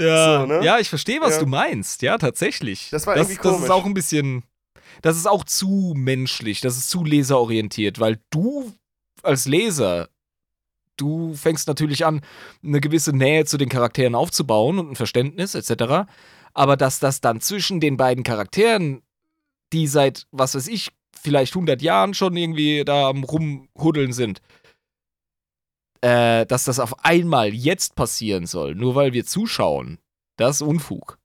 Ja, 0.00 0.40
So, 0.40 0.46
ne? 0.46 0.64
ja 0.64 0.78
ich 0.78 0.88
verstehe, 0.88 1.20
was 1.20 1.34
Ja. 1.36 1.40
du 1.40 1.46
meinst. 1.46 2.02
Ja, 2.02 2.18
tatsächlich. 2.18 2.88
Das 2.90 3.06
war 3.06 3.14
das, 3.14 3.28
irgendwie 3.28 3.42
Das 3.42 3.52
komisch. 3.52 3.64
ist 3.64 3.70
auch 3.70 3.84
ein 3.86 3.94
bisschen. 3.94 4.42
Das 5.02 5.16
ist 5.16 5.26
auch 5.26 5.44
zu 5.44 5.94
menschlich. 5.96 6.60
Das 6.60 6.76
ist 6.76 6.88
zu 6.90 7.04
leserorientiert, 7.04 7.98
weil 8.00 8.18
du 8.30 8.72
als 9.22 9.46
Leser. 9.46 10.08
Du 10.96 11.34
fängst 11.34 11.68
natürlich 11.68 12.06
an, 12.06 12.22
eine 12.64 12.80
gewisse 12.80 13.14
Nähe 13.14 13.44
zu 13.44 13.58
den 13.58 13.68
Charakteren 13.68 14.14
aufzubauen 14.14 14.78
und 14.78 14.90
ein 14.92 14.96
Verständnis 14.96 15.54
etc. 15.54 16.08
Aber 16.54 16.76
dass 16.78 16.98
das 17.00 17.20
dann 17.20 17.40
zwischen 17.42 17.80
den 17.80 17.98
beiden 17.98 18.24
Charakteren, 18.24 19.02
die 19.74 19.86
seit, 19.88 20.26
was 20.30 20.54
weiß 20.54 20.68
ich, 20.68 20.88
vielleicht 21.14 21.54
100 21.54 21.82
Jahren 21.82 22.14
schon 22.14 22.34
irgendwie 22.36 22.82
da 22.86 23.08
am 23.10 23.24
Rumhuddeln 23.24 24.12
sind, 24.14 24.40
äh, 26.06 26.46
dass 26.46 26.64
das 26.64 26.78
auf 26.78 27.04
einmal 27.04 27.52
jetzt 27.52 27.94
passieren 27.96 28.46
soll, 28.46 28.74
nur 28.74 28.94
weil 28.94 29.12
wir 29.12 29.24
zuschauen, 29.26 29.98
das 30.36 30.56
ist 30.56 30.62
Unfug. 30.62 31.18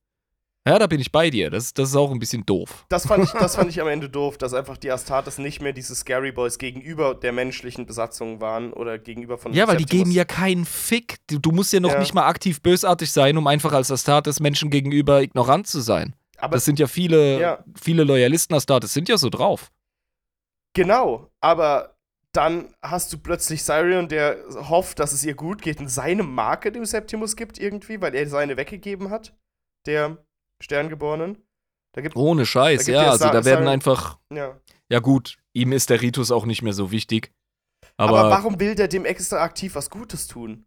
Ja, 0.68 0.78
da 0.78 0.86
bin 0.86 1.00
ich 1.02 1.12
bei 1.12 1.32
dir. 1.32 1.50
Das, 1.50 1.74
das 1.74 1.90
ist 1.90 1.96
auch 1.96 2.12
ein 2.12 2.20
bisschen 2.20 2.46
doof. 2.46 2.86
Das 2.90 3.08
fand, 3.08 3.24
ich, 3.24 3.32
das 3.32 3.56
fand 3.56 3.70
ich 3.72 3.82
am 3.82 3.88
Ende 3.88 4.10
doof, 4.10 4.38
dass 4.38 4.54
einfach 4.54 4.78
die 4.78 4.92
Astartes 4.92 5.40
nicht 5.40 5.60
mehr 5.60 5.74
diese 5.74 5.96
Scary 5.96 6.32
Boys 6.32 6.60
gegenüber 6.60 7.16
der 7.16 7.32
menschlichen 7.32 7.88
Besatzung 7.88 8.42
waren 8.42 8.72
oder 8.72 9.00
gegenüber 9.00 9.38
von 9.40 9.54
Ja, 9.54 9.68
weil 9.68 9.78
die 9.78 9.86
geben 9.88 10.12
ja 10.12 10.24
keinen 10.24 10.66
Fick. 10.66 11.18
Du, 11.28 11.40
du 11.40 11.52
musst 11.52 11.74
ja 11.74 11.80
noch 11.80 11.94
Ja. 11.94 12.00
nicht 12.00 12.14
mal 12.14 12.28
aktiv 12.28 12.62
bösartig 12.62 13.12
sein, 13.12 13.38
um 13.38 13.48
einfach 13.48 13.74
als 13.74 13.90
Astartes 13.92 14.40
Menschen 14.40 14.70
gegenüber 14.70 15.22
ignorant 15.24 15.66
zu 15.68 15.80
sein. 15.82 16.16
Aber 16.38 16.56
das 16.58 16.66
sind 16.66 16.78
ja 16.80 16.86
viele, 16.88 17.40
Ja. 17.40 17.64
viele 17.82 18.04
Loyalisten 18.04 18.56
Astartes 18.56 18.94
sind 18.94 19.10
ja 19.10 19.18
so 19.18 19.30
drauf. 19.30 19.72
Genau, 20.74 21.28
aber 21.42 21.91
dann 22.34 22.74
hast 22.82 23.12
du 23.12 23.18
plötzlich 23.18 23.62
Cyrion, 23.64 24.08
der 24.08 24.38
hofft, 24.70 25.00
dass 25.00 25.12
es 25.12 25.24
ihr 25.26 25.36
gut 25.36 25.62
geht 25.62 25.80
und 25.80 25.90
seine 25.90 26.24
Marke 26.24 26.72
dem 26.72 26.86
Septimus 26.86 27.36
gibt 27.36 27.60
irgendwie, 27.60 28.02
weil 28.02 28.16
er 28.16 28.28
seine 28.30 28.58
weggegeben 28.58 29.10
hat, 29.10 29.36
der 29.86 30.18
Sterngeborenen. 30.64 31.38
Da 31.94 32.02
gibt 32.02 32.16
Ohne 32.16 32.46
Scheiß, 32.46 32.88
ja. 32.88 33.12
Also 33.12 33.26
da 33.30 33.44
werden 33.44 33.66
Sa- 33.66 33.72
einfach. 33.72 34.20
ja. 34.34 34.60
Ja, 34.90 35.00
gut, 35.00 35.38
ihm 35.54 35.72
ist 35.72 35.90
der 35.90 36.02
Ritus 36.02 36.32
auch 36.32 36.46
nicht 36.46 36.62
mehr 36.64 36.74
so 36.74 36.92
wichtig. 36.92 37.32
Aber, 37.96 38.20
Aber, 38.20 38.30
warum 38.30 38.60
will 38.60 38.76
der 38.76 38.90
dem 38.90 39.06
extra 39.06 39.42
aktiv 39.42 39.76
was 39.76 39.90
Gutes 39.90 40.28
tun? 40.28 40.66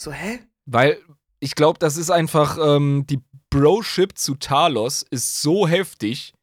So, 0.00 0.12
hä? 0.12 0.40
weil 0.66 1.00
ich 1.40 1.54
glaube, 1.54 1.78
das 1.78 1.96
ist 1.96 2.10
einfach, 2.10 2.58
ähm, 2.58 3.06
die 3.06 3.22
Broship 3.50 4.18
zu 4.18 4.34
Talos 4.34 5.02
ist 5.02 5.40
so 5.40 5.66
heftig, 5.68 6.34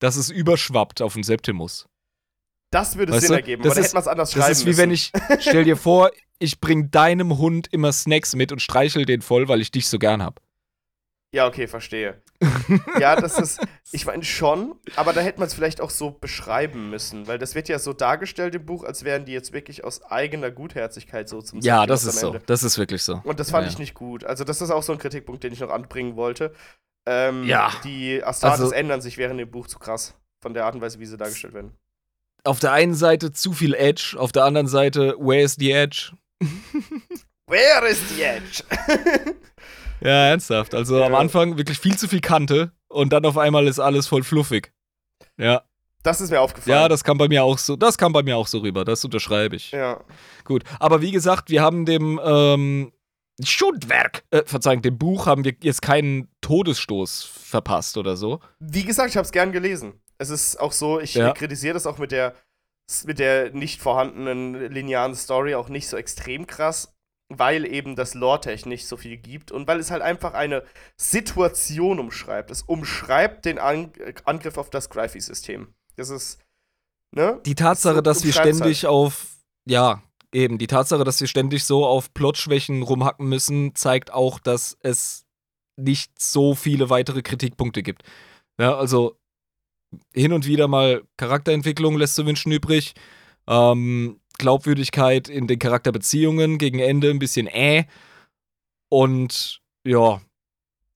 dass 0.00 0.16
es 0.16 0.30
überschwappt 0.30 1.00
auf 1.00 1.14
den 1.14 1.22
Septimus. 1.22 1.86
Das 2.72 2.96
würde 2.96 3.12
Weißt 3.12 3.22
Sinn 3.22 3.28
du, 3.28 3.34
ergeben, 3.36 3.62
das 3.62 3.70
aber 3.70 3.74
da 3.76 3.80
ist- 3.80 3.86
hätte 3.86 3.94
man 3.94 4.00
es 4.02 4.08
anders 4.08 4.30
Das 4.30 4.38
schreiben 4.42 4.52
ist 4.52 4.62
wie 4.64 4.68
müssen. 4.70 4.78
wenn 4.78 4.90
ich, 4.90 5.12
stell 5.40 5.62
dir 5.64 5.76
vor, 5.76 6.10
ich 6.40 6.58
bring 6.60 6.90
deinem 6.90 7.38
Hund 7.38 7.68
immer 7.72 7.92
Snacks 7.92 8.34
mit 8.34 8.50
und 8.50 8.60
streichel 8.60 9.04
den 9.04 9.22
voll, 9.22 9.46
weil 9.48 9.60
ich 9.60 9.70
dich 9.70 9.86
so 9.88 9.98
gern 10.00 10.22
hab. 10.22 10.40
Ja, 11.34 11.46
okay, 11.46 11.66
verstehe. 11.66 12.20
ja, 13.00 13.16
das 13.16 13.38
ist, 13.38 13.58
ich 13.92 14.04
meine 14.04 14.22
schon, 14.22 14.74
aber 14.96 15.12
da 15.14 15.20
hätte 15.22 15.38
man 15.38 15.46
es 15.46 15.54
vielleicht 15.54 15.80
auch 15.80 15.88
so 15.88 16.10
beschreiben 16.10 16.90
müssen, 16.90 17.26
weil 17.26 17.38
das 17.38 17.54
wird 17.54 17.68
ja 17.70 17.78
so 17.78 17.92
dargestellt 17.94 18.54
im 18.54 18.66
Buch, 18.66 18.84
als 18.84 19.02
wären 19.04 19.24
die 19.24 19.32
jetzt 19.32 19.52
wirklich 19.54 19.82
aus 19.84 20.02
eigener 20.02 20.50
Gutherzigkeit 20.50 21.28
so 21.30 21.40
zum 21.40 21.60
Ja, 21.60 21.78
Septimus 21.80 22.02
das 22.04 22.14
ist 22.14 22.20
so. 22.20 22.36
Das 22.46 22.62
ist 22.62 22.76
wirklich 22.78 23.02
so. 23.02 23.20
Und 23.24 23.40
das 23.40 23.50
fand 23.50 23.64
Ja, 23.64 23.68
ich 23.68 23.74
ja. 23.74 23.80
nicht 23.80 23.94
gut. 23.94 24.24
Also, 24.24 24.44
das 24.44 24.60
ist 24.60 24.70
auch 24.70 24.82
so 24.82 24.92
ein 24.92 24.98
Kritikpunkt, 24.98 25.42
den 25.44 25.52
ich 25.54 25.60
noch 25.60 25.70
anbringen 25.70 26.16
wollte. 26.16 26.52
Ähm, 27.06 27.44
Ja. 27.44 27.70
Die 27.84 28.22
Astartes 28.22 28.60
Also- 28.60 28.72
ändern 28.74 29.00
sich 29.00 29.16
während 29.16 29.40
dem 29.40 29.50
Buch 29.50 29.66
zu 29.68 29.78
krass. 29.78 30.14
Von 30.42 30.52
der 30.54 30.64
Art 30.66 30.74
und 30.74 30.80
Weise, 30.82 30.98
wie 30.98 31.06
sie 31.06 31.16
dargestellt 31.16 31.54
werden. 31.54 31.72
Auf 32.44 32.58
der 32.58 32.72
einen 32.72 32.94
Seite 32.94 33.32
zu 33.32 33.52
viel 33.52 33.74
Edge, 33.74 34.16
auf 34.18 34.32
der 34.32 34.44
anderen 34.44 34.66
Seite, 34.66 35.14
where 35.18 35.42
is 35.42 35.54
the 35.58 35.70
Edge? 35.70 36.12
Where 37.46 37.86
is 37.88 38.00
the 38.16 38.22
edge? 38.22 38.62
Ja, 40.04 40.30
ernsthaft. 40.30 40.74
Also 40.74 41.00
am 41.04 41.12
Ja. 41.12 41.18
Anfang 41.18 41.56
wirklich 41.58 41.78
viel 41.78 41.96
zu 41.96 42.08
viel 42.08 42.20
Kante 42.20 42.72
und 42.88 43.12
dann 43.12 43.24
auf 43.24 43.38
einmal 43.38 43.68
ist 43.68 43.78
alles 43.78 44.08
voll 44.08 44.24
fluffig. 44.24 44.72
Ja. 45.38 45.62
das 46.02 46.20
ist 46.20 46.30
mir 46.32 46.40
aufgefallen. 46.40 46.76
Ja, 46.76 46.88
das 46.88 47.04
kam 47.04 47.18
bei 47.18 47.28
mir 47.28 47.44
auch 47.44 47.56
so, 47.56 47.76
das 47.76 47.96
kam 47.98 48.12
bei 48.12 48.24
mir 48.24 48.36
auch 48.36 48.48
so 48.48 48.58
rüber, 48.58 48.84
das 48.84 49.04
unterschreibe 49.04 49.54
ich. 49.54 49.70
ja. 49.70 50.02
Gut. 50.44 50.64
Aber 50.80 51.02
wie 51.02 51.12
gesagt, 51.12 51.50
wir 51.50 51.62
haben 51.62 51.84
dem, 51.86 52.20
ähm, 52.24 52.92
Schundwerk. 53.44 54.24
äh, 54.30 54.42
Verzeihung, 54.44 54.82
dem 54.82 54.98
Buch 54.98 55.26
haben 55.26 55.44
wir 55.44 55.54
jetzt 55.62 55.82
keinen 55.82 56.28
Todesstoß 56.40 57.22
verpasst 57.24 57.96
oder 57.96 58.16
so. 58.16 58.40
Wie 58.58 58.84
gesagt, 58.84 59.10
ich 59.10 59.16
habe 59.16 59.24
es 59.24 59.30
gern 59.30 59.52
gelesen. 59.52 60.01
Es 60.22 60.30
ist 60.30 60.60
auch 60.60 60.72
so, 60.72 61.00
ich 61.00 61.14
Ja. 61.14 61.32
kritisiere 61.32 61.74
das 61.74 61.86
auch 61.86 61.98
mit 61.98 62.12
der, 62.12 62.34
mit 63.04 63.18
der 63.18 63.52
nicht 63.52 63.80
vorhandenen 63.80 64.72
linearen 64.72 65.14
Story 65.14 65.54
auch 65.54 65.68
nicht 65.68 65.88
so 65.88 65.96
extrem 65.96 66.46
krass, 66.46 66.94
weil 67.28 67.64
eben 67.66 67.96
das 67.96 68.14
Lore-Tech 68.14 68.66
nicht 68.66 68.86
so 68.86 68.96
viel 68.96 69.16
gibt 69.16 69.50
und 69.52 69.66
weil 69.66 69.80
es 69.80 69.90
halt 69.90 70.02
einfach 70.02 70.34
eine 70.34 70.62
Situation 70.96 71.98
umschreibt. 71.98 72.50
Es 72.50 72.62
umschreibt 72.62 73.44
den 73.44 73.58
An 73.58 73.92
Angriff 74.24 74.58
auf 74.58 74.70
das 74.70 74.90
Gryphy-System. 74.90 75.74
Das 75.96 76.10
ist, 76.10 76.38
ne? 77.14 77.40
Die 77.44 77.54
Tatsache, 77.54 77.96
So, 77.96 78.00
dass 78.02 78.24
wir 78.24 78.32
ständig 78.32 78.86
auf, 78.86 79.26
ja, 79.66 80.02
eben, 80.32 80.58
die 80.58 80.66
Tatsache, 80.66 81.04
dass 81.04 81.20
wir 81.20 81.28
ständig 81.28 81.64
so 81.64 81.86
auf 81.86 82.12
Plotschwächen 82.14 82.82
rumhacken 82.82 83.28
müssen, 83.28 83.74
zeigt 83.74 84.12
auch, 84.12 84.38
dass 84.38 84.76
es 84.80 85.24
nicht 85.76 86.20
so 86.20 86.54
viele 86.54 86.90
weitere 86.90 87.22
Kritikpunkte 87.22 87.82
gibt. 87.82 88.02
Ja, 88.58 88.76
also 88.76 89.16
hin 90.14 90.32
und 90.32 90.46
wieder 90.46 90.68
mal 90.68 91.02
Charakterentwicklung 91.16 91.96
lässt 91.96 92.14
zu 92.14 92.26
wünschen 92.26 92.52
übrig. 92.52 92.94
Ähm, 93.46 94.20
Glaubwürdigkeit 94.38 95.28
in 95.28 95.46
den 95.46 95.58
Charakterbeziehungen 95.58 96.58
gegen 96.58 96.78
Ende 96.78 97.10
ein 97.10 97.18
bisschen 97.18 97.46
äh. 97.46 97.84
Und 98.88 99.60
ja, 99.84 100.20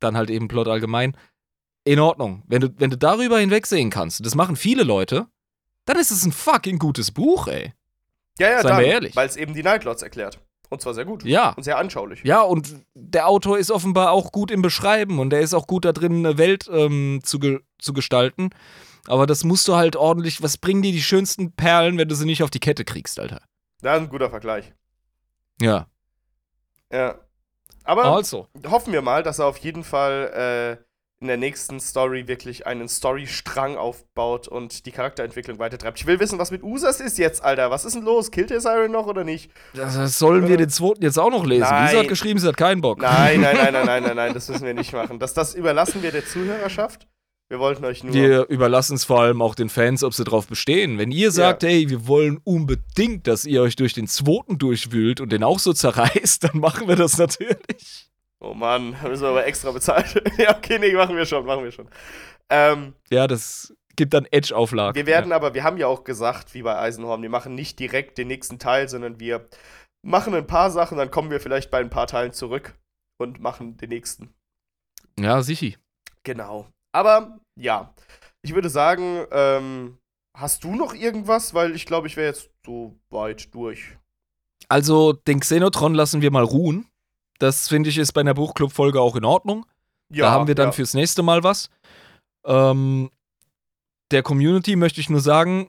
dann 0.00 0.16
halt 0.16 0.30
eben 0.30 0.48
Plot 0.48 0.68
allgemein. 0.68 1.16
In 1.84 2.00
Ordnung. 2.00 2.42
Wenn 2.46 2.60
du, 2.60 2.68
wenn 2.78 2.90
du 2.90 2.98
darüber 2.98 3.38
hinwegsehen 3.38 3.90
kannst, 3.90 4.24
das 4.24 4.34
machen 4.34 4.56
viele 4.56 4.82
Leute, 4.82 5.26
dann 5.84 5.98
ist 5.98 6.10
es 6.10 6.24
ein 6.24 6.32
fucking 6.32 6.78
gutes 6.78 7.12
Buch, 7.12 7.46
ey. 7.46 7.72
Ja, 8.38 8.50
ja, 8.50 8.62
Seien 8.62 8.78
wir 8.78 8.86
ehrlich. 8.86 9.16
Weil 9.16 9.28
es 9.28 9.36
eben 9.36 9.54
die 9.54 9.62
Nightlords 9.62 10.02
erklärt. 10.02 10.40
Und 10.68 10.80
zwar 10.80 10.94
sehr 10.94 11.04
gut. 11.04 11.24
Ja. 11.24 11.50
Und 11.50 11.62
sehr 11.62 11.78
anschaulich. 11.78 12.22
Ja, 12.24 12.42
und 12.42 12.74
der 12.94 13.28
Autor 13.28 13.58
ist 13.58 13.70
offenbar 13.70 14.10
auch 14.12 14.32
gut 14.32 14.50
im 14.50 14.62
Beschreiben 14.62 15.18
und 15.18 15.32
er 15.32 15.40
ist 15.40 15.54
auch 15.54 15.66
gut 15.66 15.84
da 15.84 15.92
drin, 15.92 16.24
eine 16.26 16.38
Welt 16.38 16.68
ähm, 16.72 17.20
zu, 17.22 17.38
ge 17.38 17.60
zu 17.78 17.92
gestalten. 17.92 18.50
Aber 19.06 19.26
das 19.26 19.44
musst 19.44 19.68
du 19.68 19.76
halt 19.76 19.94
ordentlich. 19.96 20.42
Was 20.42 20.58
bringen 20.58 20.82
dir 20.82 20.92
die 20.92 21.02
schönsten 21.02 21.52
Perlen, 21.52 21.98
wenn 21.98 22.08
du 22.08 22.14
sie 22.14 22.24
nicht 22.26 22.42
auf 22.42 22.50
die 22.50 22.58
Kette 22.60 22.84
kriegst, 22.84 23.20
Alter? 23.20 23.40
Das 23.80 23.96
ist 23.96 24.02
ein 24.02 24.08
guter 24.08 24.30
Vergleich. 24.30 24.72
Ja. 25.60 25.86
Ja. 26.90 27.16
Aber 27.84 28.04
Also. 28.06 28.48
hoffen 28.66 28.92
wir 28.92 29.02
mal, 29.02 29.22
dass 29.22 29.38
er 29.38 29.46
auf 29.46 29.58
jeden 29.58 29.84
Fall 29.84 30.78
äh, 30.80 30.85
in 31.20 31.28
der 31.28 31.38
nächsten 31.38 31.80
Story 31.80 32.28
wirklich 32.28 32.66
einen 32.66 32.88
Storystrang 32.88 33.76
aufbaut 33.76 34.48
und 34.48 34.84
die 34.84 34.92
Charakterentwicklung 34.92 35.58
weitertreibt. 35.58 35.98
Ich 35.98 36.06
will 36.06 36.20
wissen, 36.20 36.38
was 36.38 36.50
mit 36.50 36.62
Usas 36.62 37.00
ist 37.00 37.16
jetzt, 37.16 37.42
Alter. 37.42 37.70
Was 37.70 37.86
ist 37.86 37.94
denn 37.94 38.02
los? 38.02 38.30
Killt 38.30 38.50
der 38.50 38.60
Siren 38.60 38.92
noch 38.92 39.06
oder 39.06 39.24
nicht? 39.24 39.50
Das 39.74 40.18
sollen 40.18 40.46
wir 40.46 40.58
den 40.58 40.68
zweiten 40.68 41.02
jetzt 41.02 41.18
auch 41.18 41.30
noch 41.30 41.46
lesen. 41.46 41.62
Nein. 41.62 41.96
Hat 41.96 42.08
geschrieben, 42.08 42.38
sie 42.38 42.46
hat 42.46 42.58
keinen 42.58 42.82
Bock. 42.82 43.00
Nein, 43.00 43.40
nein, 43.40 43.56
nein, 43.56 43.72
nein, 43.72 43.86
nein, 43.86 44.02
nein, 44.02 44.16
nein, 44.16 44.34
das 44.34 44.48
müssen 44.48 44.66
wir 44.66 44.74
nicht 44.74 44.92
machen. 44.92 45.18
Das, 45.18 45.32
das 45.32 45.54
überlassen 45.54 46.02
wir 46.02 46.12
der 46.12 46.26
Zuhörerschaft. 46.26 47.06
Wir 47.48 47.60
wollten 47.60 47.84
euch 47.84 48.02
nur. 48.02 48.12
Wir 48.12 48.48
überlassen 48.48 48.96
es 48.96 49.04
vor 49.04 49.20
allem 49.20 49.40
auch 49.40 49.54
den 49.54 49.68
Fans, 49.68 50.02
ob 50.02 50.12
sie 50.12 50.24
drauf 50.24 50.48
bestehen. 50.48 50.98
Wenn 50.98 51.12
ihr 51.12 51.30
sagt, 51.30 51.62
ey, 51.62 51.88
wir 51.88 52.08
wollen 52.08 52.40
unbedingt, 52.42 53.28
dass 53.28 53.44
ihr 53.44 53.62
euch 53.62 53.76
durch 53.76 53.92
den 53.92 54.08
zweiten 54.08 54.58
durchwühlt 54.58 55.20
und 55.20 55.30
den 55.30 55.44
auch 55.44 55.60
so 55.60 55.72
zerreißt, 55.72 56.44
dann 56.52 56.58
machen 56.60 56.88
wir 56.88 56.96
das 56.96 57.16
natürlich. 57.18 58.10
Oh 58.40 58.54
Mann, 58.54 58.96
da 59.02 59.08
müssen 59.08 59.22
wir 59.22 59.30
aber 59.30 59.46
extra 59.46 59.70
bezahlt. 59.70 60.22
ja, 60.38 60.56
okay, 60.56 60.78
nee, 60.78 60.92
machen 60.92 61.16
wir 61.16 61.26
schon, 61.26 61.46
machen 61.46 61.64
wir 61.64 61.72
schon. 61.72 61.88
Ähm, 62.50 62.94
Ja, 63.10 63.26
das 63.26 63.74
gibt 63.96 64.12
dann 64.12 64.26
Edge-Auflagen. 64.26 64.94
Wir 64.94 65.06
werden 65.06 65.32
aber, 65.32 65.54
wir 65.54 65.64
haben 65.64 65.78
ja 65.78 65.86
auch 65.86 66.04
gesagt, 66.04 66.54
wie 66.54 66.62
bei 66.62 66.76
Eisenhorn, 66.78 67.22
wir 67.22 67.30
machen 67.30 67.54
nicht 67.54 67.78
direkt 67.78 68.18
den 68.18 68.28
nächsten 68.28 68.58
Teil, 68.58 68.88
sondern 68.88 69.18
wir 69.18 69.48
machen 70.04 70.34
ein 70.34 70.46
paar 70.46 70.70
Sachen, 70.70 70.98
dann 70.98 71.10
kommen 71.10 71.30
wir 71.30 71.40
vielleicht 71.40 71.70
bei 71.70 71.78
ein 71.80 71.90
paar 71.90 72.06
Teilen 72.06 72.32
zurück 72.32 72.74
und 73.18 73.40
machen 73.40 73.76
den 73.78 73.88
nächsten. 73.88 74.34
Ja, 75.18 75.42
sicher. 75.42 75.76
Genau. 76.22 76.68
Aber 76.92 77.38
ja, 77.58 77.94
ich 78.42 78.54
würde 78.54 78.68
sagen, 78.68 79.26
ähm, 79.32 79.98
hast 80.36 80.64
du 80.64 80.74
noch 80.74 80.94
irgendwas? 80.94 81.54
Weil 81.54 81.74
ich 81.74 81.86
glaube, 81.86 82.06
ich 82.06 82.16
wäre 82.16 82.28
jetzt 82.28 82.50
so 82.64 82.98
weit 83.10 83.54
durch. 83.54 83.96
Also, 84.68 85.12
den 85.12 85.40
Xenotron 85.40 85.94
lassen 85.94 86.22
wir 86.22 86.30
mal 86.30 86.44
ruhen. 86.44 86.86
Das 87.38 87.68
finde 87.68 87.90
ich 87.90 87.98
ist 87.98 88.12
bei 88.12 88.20
einer 88.20 88.34
Buchclub-Folge 88.34 89.00
auch 89.00 89.16
in 89.16 89.24
Ordnung. 89.24 89.66
Ja, 90.08 90.26
da 90.26 90.30
haben 90.32 90.46
wir 90.46 90.54
dann 90.54 90.68
ja. 90.68 90.72
fürs 90.72 90.94
nächste 90.94 91.22
Mal 91.22 91.42
was. 91.42 91.68
Ähm, 92.44 93.10
der 94.10 94.22
Community 94.22 94.76
möchte 94.76 95.00
ich 95.00 95.10
nur 95.10 95.20
sagen, 95.20 95.68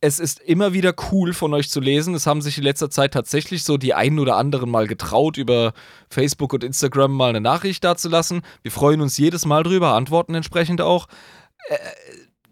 es 0.00 0.18
ist 0.18 0.40
immer 0.40 0.72
wieder 0.72 0.94
cool 1.10 1.32
von 1.32 1.54
euch 1.54 1.70
zu 1.70 1.80
lesen. 1.80 2.14
Es 2.14 2.26
haben 2.26 2.42
sich 2.42 2.58
in 2.58 2.64
letzter 2.64 2.90
Zeit 2.90 3.14
tatsächlich 3.14 3.64
so 3.64 3.78
die 3.78 3.94
einen 3.94 4.18
oder 4.18 4.36
anderen 4.36 4.70
mal 4.70 4.86
getraut, 4.86 5.38
über 5.38 5.72
Facebook 6.10 6.52
und 6.52 6.64
Instagram 6.64 7.12
mal 7.12 7.30
eine 7.30 7.40
Nachricht 7.40 7.84
dazulassen. 7.84 8.42
Wir 8.62 8.70
freuen 8.70 9.00
uns 9.00 9.16
jedes 9.16 9.46
Mal 9.46 9.62
drüber, 9.62 9.94
antworten 9.94 10.34
entsprechend 10.34 10.80
auch. 10.80 11.06
Äh, 11.68 11.78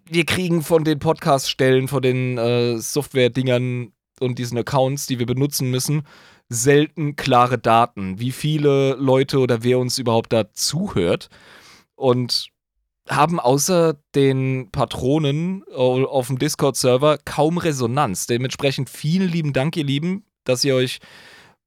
wir 0.04 0.24
kriegen 0.24 0.62
von 0.62 0.84
den 0.84 0.98
Podcast-Stellen, 0.98 1.88
von 1.88 2.02
den 2.02 2.38
äh, 2.38 2.78
Software-Dingern 2.78 3.92
und 4.20 4.38
diesen 4.38 4.58
Accounts, 4.58 5.06
die 5.06 5.18
wir 5.18 5.26
benutzen 5.26 5.70
müssen, 5.70 6.06
selten 6.52 7.16
klare 7.16 7.58
Daten, 7.58 8.18
wie 8.18 8.32
viele 8.32 8.94
Leute 8.94 9.38
oder 9.38 9.62
wer 9.62 9.78
uns 9.78 9.98
überhaupt 9.98 10.32
da 10.32 10.52
zuhört. 10.52 11.28
Und 11.94 12.48
haben 13.08 13.40
außer 13.40 13.96
den 14.14 14.70
Patronen 14.70 15.64
au- 15.74 16.04
auf 16.04 16.28
dem 16.28 16.38
Discord-Server 16.38 17.18
kaum 17.24 17.58
Resonanz. 17.58 18.26
Dementsprechend 18.26 18.88
vielen 18.90 19.28
lieben 19.28 19.52
Dank, 19.52 19.76
ihr 19.76 19.84
Lieben, 19.84 20.24
dass 20.44 20.62
ihr 20.64 20.76
euch 20.76 20.98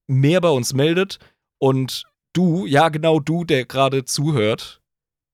mehr 0.07 0.39
bei 0.39 0.49
uns 0.49 0.73
meldet. 0.73 1.19
Und 1.57 2.03
du, 2.33 2.65
ja 2.65 2.89
genau 2.89 3.19
du, 3.19 3.43
der 3.43 3.65
gerade 3.65 4.05
zuhört, 4.05 4.81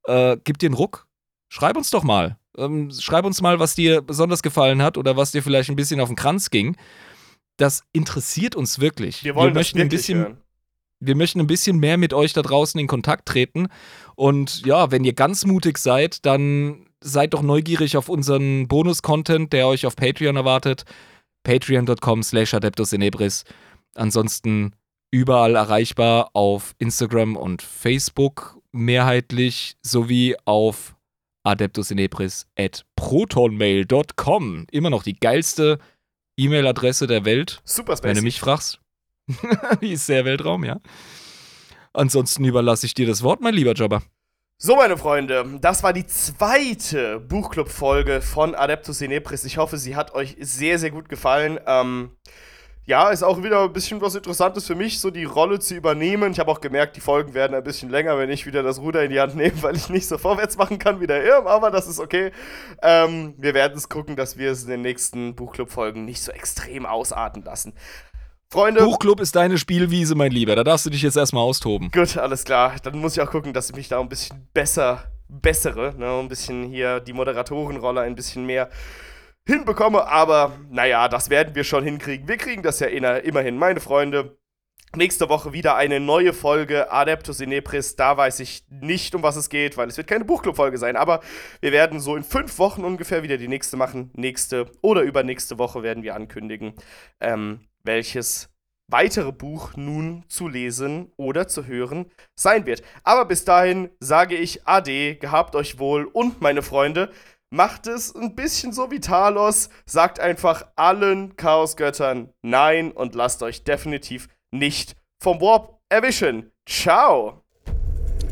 äh, 0.05 0.37
gib 0.43 0.57
dir 0.57 0.67
einen 0.67 0.75
Ruck. 0.75 1.07
Schreib 1.49 1.77
uns 1.77 1.91
doch 1.91 2.03
mal. 2.03 2.37
Ähm, 2.57 2.91
schreib 2.91 3.25
uns 3.25 3.41
mal, 3.41 3.59
was 3.59 3.75
dir 3.75 4.01
besonders 4.01 4.41
gefallen 4.41 4.81
hat 4.81 4.97
oder 4.97 5.17
was 5.17 5.31
dir 5.31 5.43
vielleicht 5.43 5.69
ein 5.69 5.75
bisschen 5.75 5.99
auf 6.01 6.09
den 6.09 6.15
Kranz 6.15 6.49
ging. 6.49 6.75
Das 7.61 7.83
interessiert 7.93 8.55
uns 8.55 8.79
wirklich. 8.79 9.23
Wir 9.23 9.35
wollen 9.35 9.53
das 9.53 9.59
möchten 9.59 9.77
ein 9.77 9.83
wirklich 9.83 10.01
bisschen 10.01 10.17
hören. 10.17 10.37
wir 10.99 11.15
möchten 11.15 11.39
ein 11.39 11.45
bisschen 11.45 11.77
mehr 11.77 11.97
mit 11.97 12.11
euch 12.11 12.33
da 12.33 12.41
draußen 12.41 12.79
in 12.79 12.87
Kontakt 12.87 13.27
treten. 13.27 13.67
Und 14.15 14.65
ja, 14.65 14.89
wenn 14.89 15.03
ihr 15.03 15.13
ganz 15.13 15.45
mutig 15.45 15.77
seid, 15.77 16.25
dann 16.25 16.87
seid 17.01 17.35
doch 17.35 17.43
neugierig 17.43 17.97
auf 17.97 18.09
unseren 18.09 18.67
Bonus-Content, 18.67 19.53
der 19.53 19.67
euch 19.67 19.85
auf 19.85 19.95
Patreon 19.95 20.37
erwartet. 20.37 20.85
Patreon.com 21.43 22.23
slash 22.23 22.55
Adeptus 22.55 22.93
Inebris. 22.93 23.43
Ansonsten 23.93 24.73
überall 25.11 25.55
erreichbar 25.55 26.31
auf 26.33 26.73
Instagram 26.79 27.35
und 27.35 27.61
Facebook 27.61 28.59
mehrheitlich 28.71 29.75
sowie 29.83 30.35
auf 30.45 30.95
adeptusinebris 31.43 32.47
at 32.57 32.85
protonmail.com. 32.95 34.65
Immer 34.71 34.89
noch 34.89 35.03
die 35.03 35.19
geilste 35.19 35.77
E-Mail-Adresse 36.43 37.07
der 37.07 37.25
Welt. 37.25 37.61
Super 37.63 37.97
Wenn 38.01 38.15
du 38.15 38.21
mich 38.21 38.39
fragst. 38.39 38.79
Die 39.81 39.93
ist 39.93 40.05
sehr 40.05 40.25
Weltraum, 40.25 40.63
ja. 40.63 40.79
Ansonsten 41.93 42.45
überlasse 42.45 42.85
ich 42.85 42.93
dir 42.93 43.05
das 43.05 43.21
Wort, 43.21 43.41
mein 43.41 43.53
lieber 43.53 43.73
Jobber. 43.73 44.01
So, 44.57 44.75
meine 44.75 44.95
Freunde, 44.97 45.57
das 45.59 45.81
war 45.81 45.91
die 45.91 46.05
zweite 46.05 47.19
Buchclub-Folge 47.19 48.21
von 48.21 48.53
Adeptus 48.53 49.01
Inepris. 49.01 49.43
Ich 49.43 49.57
hoffe, 49.57 49.77
sie 49.77 49.95
hat 49.95 50.13
euch 50.13 50.37
sehr, 50.39 50.77
sehr 50.77 50.91
gut 50.91 51.09
gefallen. 51.09 51.59
Ähm, 51.65 52.11
ja, 52.85 53.09
ist 53.09 53.23
auch 53.23 53.43
wieder 53.43 53.63
ein 53.63 53.73
bisschen 53.73 54.01
was 54.01 54.15
Interessantes 54.15 54.65
für 54.65 54.75
mich, 54.75 54.99
so 54.99 55.11
die 55.11 55.23
Rolle 55.23 55.59
zu 55.59 55.75
übernehmen. 55.75 56.31
Ich 56.31 56.39
habe 56.39 56.51
auch 56.51 56.61
gemerkt, 56.61 56.95
die 56.95 57.01
Folgen 57.01 57.33
werden 57.33 57.55
ein 57.55 57.63
bisschen 57.63 57.89
länger, 57.89 58.17
wenn 58.17 58.29
ich 58.29 58.45
wieder 58.45 58.63
das 58.63 58.79
Ruder 58.79 59.03
in 59.03 59.11
die 59.11 59.19
Hand 59.19 59.35
nehme, 59.35 59.53
weil 59.61 59.75
ich 59.75 59.89
nicht 59.89 60.07
so 60.07 60.17
vorwärts 60.17 60.57
machen 60.57 60.79
kann 60.79 60.99
wie 60.99 61.07
der 61.07 61.23
Irm, 61.23 61.47
aber 61.47 61.71
das 61.71 61.87
ist 61.87 61.99
okay. 61.99 62.31
Ähm, 62.81 63.35
wir 63.37 63.53
werden 63.53 63.77
es 63.77 63.87
gucken, 63.87 64.15
dass 64.15 64.37
wir 64.37 64.51
es 64.51 64.63
in 64.63 64.69
den 64.69 64.81
nächsten 64.81 65.35
Buchclub-Folgen 65.35 66.05
nicht 66.05 66.21
so 66.21 66.31
extrem 66.31 66.85
ausarten 66.85 67.43
lassen. 67.43 67.73
Freunde. 68.49 68.83
Buchclub 68.83 69.21
ist 69.21 69.35
deine 69.35 69.57
Spielwiese, 69.57 70.13
mein 70.15 70.31
Lieber. 70.31 70.55
Da 70.57 70.65
darfst 70.65 70.85
du 70.85 70.89
dich 70.89 71.03
jetzt 71.03 71.15
erstmal 71.15 71.43
austoben. 71.43 71.89
Gut, 71.91 72.17
alles 72.17 72.43
klar. 72.43 72.75
Dann 72.83 72.97
muss 72.97 73.15
ich 73.15 73.21
auch 73.21 73.31
gucken, 73.31 73.53
dass 73.53 73.69
ich 73.69 73.75
mich 73.77 73.87
da 73.87 74.01
ein 74.01 74.09
bisschen 74.09 74.49
besser 74.53 75.05
bessere, 75.31 75.95
ne? 75.97 76.19
ein 76.19 76.27
bisschen 76.27 76.63
hier 76.63 76.99
die 76.99 77.13
Moderatorenrolle 77.13 78.01
ein 78.01 78.15
bisschen 78.15 78.45
mehr 78.45 78.69
hinbekomme. 79.47 80.07
Aber 80.07 80.59
naja, 80.69 81.07
das 81.07 81.29
werden 81.29 81.55
wir 81.55 81.63
schon 81.63 81.83
hinkriegen. 81.83 82.27
Wir 82.27 82.37
kriegen 82.37 82.63
das 82.63 82.79
ja 82.79 82.87
immerhin, 82.87 83.57
meine 83.57 83.79
Freunde. 83.79 84.37
Nächste 84.93 85.29
Woche 85.29 85.53
wieder 85.53 85.77
eine 85.77 86.01
neue 86.01 86.33
Folge 86.33 86.91
Adeptus 86.91 87.39
Inepris. 87.39 87.95
Da 87.95 88.17
weiß 88.17 88.41
ich 88.41 88.65
nicht, 88.69 89.15
um 89.15 89.23
was 89.23 89.37
es 89.37 89.47
geht, 89.47 89.77
weil 89.77 89.87
es 89.87 89.95
wird 89.95 90.07
keine 90.07 90.25
Buchclub-Folge 90.25 90.77
sein. 90.77 90.97
Aber 90.97 91.21
wir 91.61 91.71
werden 91.71 92.01
so 92.01 92.17
in 92.17 92.25
fünf 92.25 92.59
Wochen 92.59 92.83
ungefähr 92.83 93.23
wieder 93.23 93.37
die 93.37 93.47
nächste 93.47 93.77
machen. 93.77 94.11
Nächste 94.15 94.69
oder 94.81 95.03
übernächste 95.03 95.57
Woche 95.57 95.81
werden 95.81 96.03
wir 96.03 96.13
ankündigen, 96.13 96.73
ähm, 97.21 97.61
welches 97.83 98.49
weitere 98.91 99.31
Buch 99.31 99.77
nun 99.77 100.25
zu 100.27 100.49
lesen 100.49 101.13
oder 101.15 101.47
zu 101.47 101.65
hören 101.65 102.11
sein 102.35 102.65
wird. 102.65 102.83
Aber 103.03 103.23
bis 103.23 103.45
dahin 103.45 103.89
sage 104.01 104.35
ich 104.35 104.67
Ade, 104.67 105.15
gehabt 105.15 105.55
euch 105.55 105.79
wohl 105.79 106.03
und 106.03 106.41
meine 106.41 106.61
Freunde, 106.61 107.11
macht 107.51 107.85
es 107.85 108.15
ein 108.15 108.35
bisschen 108.35 108.73
so 108.73 108.89
wie 108.89 108.99
Talos, 108.99 109.69
sagt 109.85 110.19
einfach 110.19 110.65
allen 110.75 111.35
Chaosgöttern 111.35 112.33
Nein 112.41 112.91
und 112.91 113.13
lasst 113.13 113.43
euch 113.43 113.63
definitiv 113.63 114.27
nicht 114.51 114.95
vom 115.21 115.39
Warp 115.39 115.79
erwischen. 115.89 116.51
Ciao! 116.65 117.43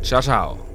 Ciao, 0.01 0.21
ciao. 0.21 0.68